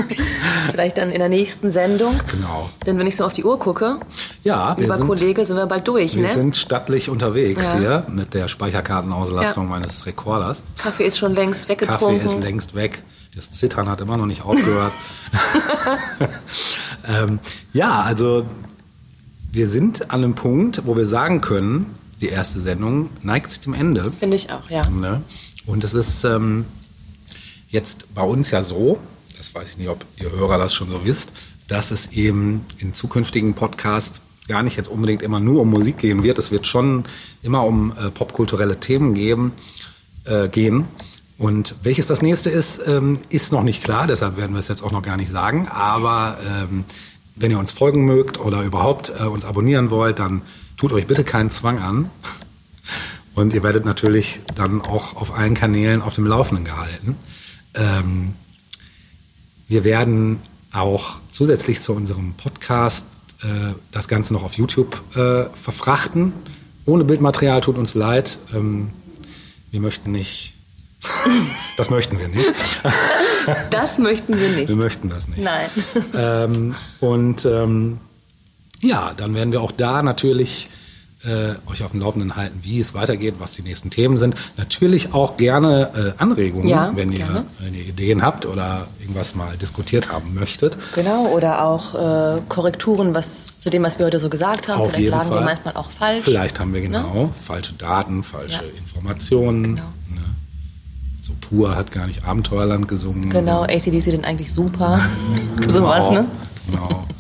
Vielleicht 0.72 0.98
dann 0.98 1.12
in 1.12 1.20
der 1.20 1.30
nächsten 1.30 1.72
Sendung. 1.72 2.14
genau. 2.30 2.70
Denn 2.86 3.00
wenn 3.00 3.08
ich 3.08 3.16
so 3.16 3.24
auf 3.26 3.34
die 3.34 3.44
Uhr 3.46 3.58
gucke, 3.58 4.00
Ja, 4.44 4.76
wir 4.76 4.84
lieber 4.84 4.98
sind, 4.98 5.08
Kollege, 5.08 5.46
sind 5.46 5.56
wir 5.56 5.66
bald 5.66 5.88
durch, 5.88 6.16
wir 6.16 6.28
ne? 6.28 6.34
sind 6.34 6.56
stattlich 6.58 7.10
unterwegs 7.10 7.64
Ja. 7.74 7.80
hier 7.80 8.04
mit 8.10 8.34
der 8.34 8.48
Speicherkartenauslastung 8.48 9.64
Ja. 9.66 9.70
meines 9.70 10.06
Rekorders. 10.06 10.64
Kaffee 10.78 11.06
ist 11.08 11.18
schon 11.18 11.34
längst 11.36 11.62
Kaffee 11.62 11.70
weggetrunken. 11.82 12.26
ist 12.26 12.40
längst 12.40 12.76
weg. 12.76 13.02
Das 13.34 13.52
Zittern 13.52 13.88
hat 13.90 14.02
immer 14.02 14.18
noch 14.18 14.26
nicht 14.26 14.44
aufgehört. 14.44 14.92
ähm, 17.08 17.40
ja, 17.74 18.02
also 18.02 18.46
wir 19.52 19.68
sind 19.68 20.12
an 20.12 20.24
einem 20.24 20.36
Punkt, 20.36 20.82
wo 20.86 20.98
wir 20.98 21.06
sagen 21.06 21.42
können, 21.42 21.96
die 22.22 22.28
erste 22.30 22.60
Sendung 22.60 23.10
neigt 23.22 23.52
sich 23.52 23.62
dem 23.62 23.74
Ende. 23.74 24.12
Finde 24.12 24.36
ich 24.36 24.52
auch, 24.52 24.70
ja. 24.70 24.88
Ne? 24.90 25.22
Und 25.66 25.84
es 25.84 25.94
ist 25.94 26.24
ähm, 26.24 26.66
jetzt 27.78 28.14
bei 28.16 28.24
uns 28.24 28.50
ja 28.52 28.64
so, 28.64 29.00
das 29.38 29.54
weiß 29.54 29.72
ich 29.72 29.78
nicht, 29.78 29.90
ob 29.90 30.04
ihr 30.20 30.32
Hörer 30.32 30.58
das 30.58 30.74
schon 30.74 30.90
so 30.90 31.06
wisst, 31.06 31.32
dass 31.68 31.92
es 31.92 32.12
eben 32.12 32.66
in 32.80 32.94
zukünftigen 32.94 33.54
Podcasts 33.54 34.24
gar 34.48 34.64
nicht 34.64 34.78
jetzt 34.78 34.88
unbedingt 34.88 35.22
immer 35.22 35.40
nur 35.40 35.62
um 35.62 35.70
Musik 35.70 36.00
gehen 36.00 36.24
wird. 36.24 36.40
Es 36.40 36.52
wird 36.52 36.66
schon 36.66 37.06
immer 37.44 37.64
um 37.64 37.92
äh, 37.92 38.10
popkulturelle 38.10 38.80
Themen 38.80 39.14
geben, 39.14 39.52
äh, 40.26 40.48
gehen. 40.48 40.86
Und 41.38 41.76
welches 41.84 42.08
das 42.08 42.24
nächste 42.24 42.50
ist, 42.50 42.82
ähm, 42.88 43.20
ist 43.30 43.52
noch 43.52 43.62
nicht 43.62 43.84
klar, 43.84 44.08
deshalb 44.08 44.38
werden 44.38 44.54
wir 44.54 44.60
es 44.60 44.70
jetzt 44.70 44.82
auch 44.82 44.92
noch 44.92 45.04
gar 45.04 45.18
nicht 45.18 45.30
sagen. 45.30 45.68
Aber 45.68 46.38
ähm, 46.50 46.84
wenn 47.36 47.52
ihr 47.52 47.60
uns 47.60 47.72
folgen 47.72 48.06
mögt 48.06 48.40
oder 48.40 48.64
überhaupt 48.64 49.14
äh, 49.20 49.24
uns 49.26 49.46
abonnieren 49.46 49.92
wollt, 49.92 50.18
dann 50.18 50.42
tut 50.78 50.94
euch 50.94 51.06
bitte 51.06 51.24
keinen 51.24 51.52
Zwang 51.52 51.78
an. 51.80 52.10
Und 53.36 53.54
ihr 53.54 53.62
werdet 53.62 53.86
natürlich 53.86 54.40
dann 54.56 54.82
auch 54.82 55.16
auf 55.16 55.38
allen 55.38 55.54
Kanälen 55.54 56.02
auf 56.02 56.16
dem 56.16 56.26
Laufenden 56.26 56.66
gehalten. 56.66 57.16
Ähm, 57.78 58.34
wir 59.68 59.84
werden 59.84 60.40
auch 60.74 61.22
zusätzlich 61.32 61.82
zu 61.82 61.94
unserem 61.94 62.34
Podcast 62.34 63.06
äh, 63.42 63.74
das 63.92 64.08
Ganze 64.08 64.34
noch 64.34 64.44
auf 64.44 64.54
YouTube 64.54 65.02
äh, 65.16 65.46
verfrachten. 65.56 66.34
Ohne 66.86 67.04
Bildmaterial 67.04 67.62
tut 67.62 67.78
uns 67.78 67.96
leid. 67.96 68.38
Ähm, 68.54 68.90
wir 69.72 69.80
möchten 69.80 70.12
nicht. 70.12 70.54
das 71.78 71.90
möchten 71.90 72.20
wir 72.20 72.28
nicht. 72.28 72.52
Das 73.70 73.98
möchten 73.98 74.38
wir 74.38 74.50
nicht. 74.50 74.68
Wir 74.68 74.76
möchten 74.76 75.08
das 75.08 75.30
nicht. 75.30 75.42
Nein. 75.42 75.70
Ähm, 76.14 76.76
und 77.00 77.46
ähm, 77.46 77.98
ja, 78.82 79.14
dann 79.16 79.34
werden 79.36 79.54
wir 79.54 79.62
auch 79.62 79.72
da 79.72 80.04
natürlich 80.04 80.68
äh, 81.28 81.56
euch 81.70 81.84
auf 81.84 81.92
dem 81.92 82.00
Laufenden 82.00 82.36
halten, 82.36 82.60
wie 82.64 82.80
es 82.80 82.94
weitergeht, 82.94 83.36
was 83.40 83.54
die 83.54 83.62
nächsten 83.62 83.90
Themen 83.90 84.18
sind. 84.18 84.36
Natürlich 84.58 85.14
auch 85.14 85.38
gerne 85.38 86.14
äh, 86.18 86.22
Anregungen, 86.22 86.68
Ja, 86.68 86.92
wenn, 86.96 87.12
ihr, 87.12 87.18
gerne. 87.20 87.44
wenn 87.60 87.74
ihr 87.76 87.86
Ideen 87.86 88.22
habt 88.22 88.46
oder 88.46 88.88
irgendwas 89.00 89.36
mal 89.36 89.56
diskutiert 89.58 90.12
haben 90.12 90.34
möchtet. 90.34 90.78
Genau, 90.96 91.28
oder 91.28 91.66
auch 91.66 91.94
äh, 91.96 92.42
Korrekturen 92.48 93.14
was, 93.14 93.60
zu 93.60 93.70
dem, 93.70 93.84
was 93.84 94.00
wir 94.00 94.06
heute 94.06 94.20
so 94.20 94.30
gesagt 94.30 94.68
haben. 94.68 94.80
Auf 94.82 94.88
Vielleicht 94.92 95.04
jeden 95.04 95.12
lagen 95.12 95.30
Fall. 95.30 95.40
wir 95.40 95.46
manchmal 95.46 95.76
auch 95.76 95.92
falsch. 95.92 96.24
Vielleicht 96.24 96.60
haben 96.60 96.74
wir 96.74 96.82
genau 96.82 97.30
falsche 97.40 97.74
Daten, 97.74 98.24
falsche 98.24 98.64
Ja. 98.64 98.80
Informationen. 98.80 99.64
Genau. 99.76 99.88
Ne? 100.10 100.22
So 101.22 101.34
pur 101.42 101.76
hat 101.76 101.92
gar 101.92 102.08
nicht 102.08 102.24
Abenteuerland 102.24 102.88
gesungen. 102.88 103.30
Genau, 103.30 103.64
ACDC 103.64 104.06
den 104.12 104.24
eigentlich 104.24 104.54
super. 104.54 105.00
Sowas, 105.70 106.10
ne? 106.12 106.26
Genau. 106.70 107.04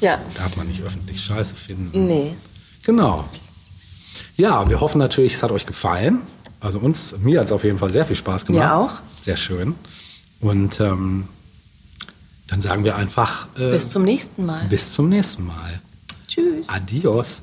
Ja. 0.00 0.18
Darf 0.36 0.56
man 0.56 0.68
nicht 0.68 0.80
öffentlich 0.84 1.20
scheiße 1.20 1.56
finden. 1.56 2.06
Nee. 2.06 2.32
Genau. 2.88 3.22
Ja, 4.38 4.66
wir 4.70 4.80
hoffen 4.80 4.96
natürlich, 4.96 5.34
es 5.34 5.42
hat 5.42 5.50
euch 5.50 5.66
gefallen. 5.66 6.22
Also 6.58 6.78
uns, 6.78 7.18
mir 7.18 7.40
hat 7.40 7.48
es 7.48 7.52
auf 7.52 7.62
jeden 7.62 7.78
Fall 7.78 7.90
sehr 7.90 8.06
viel 8.06 8.16
Spaß 8.16 8.46
gemacht. 8.46 8.64
Mir 8.64 8.74
auch. 8.74 8.92
Sehr 9.20 9.36
schön. 9.36 9.74
Und 10.40 10.80
ähm, 10.80 11.28
dann 12.46 12.62
sagen 12.62 12.84
wir 12.84 12.96
einfach 12.96 13.46
äh, 13.58 13.72
Bis 13.72 13.90
zum 13.90 14.04
nächsten 14.04 14.46
Mal. 14.46 14.64
bis 14.70 14.92
zum 14.92 15.10
nächsten 15.10 15.46
Mal. 15.46 15.82
Tschüss. 16.26 16.70
Adios. 16.70 17.42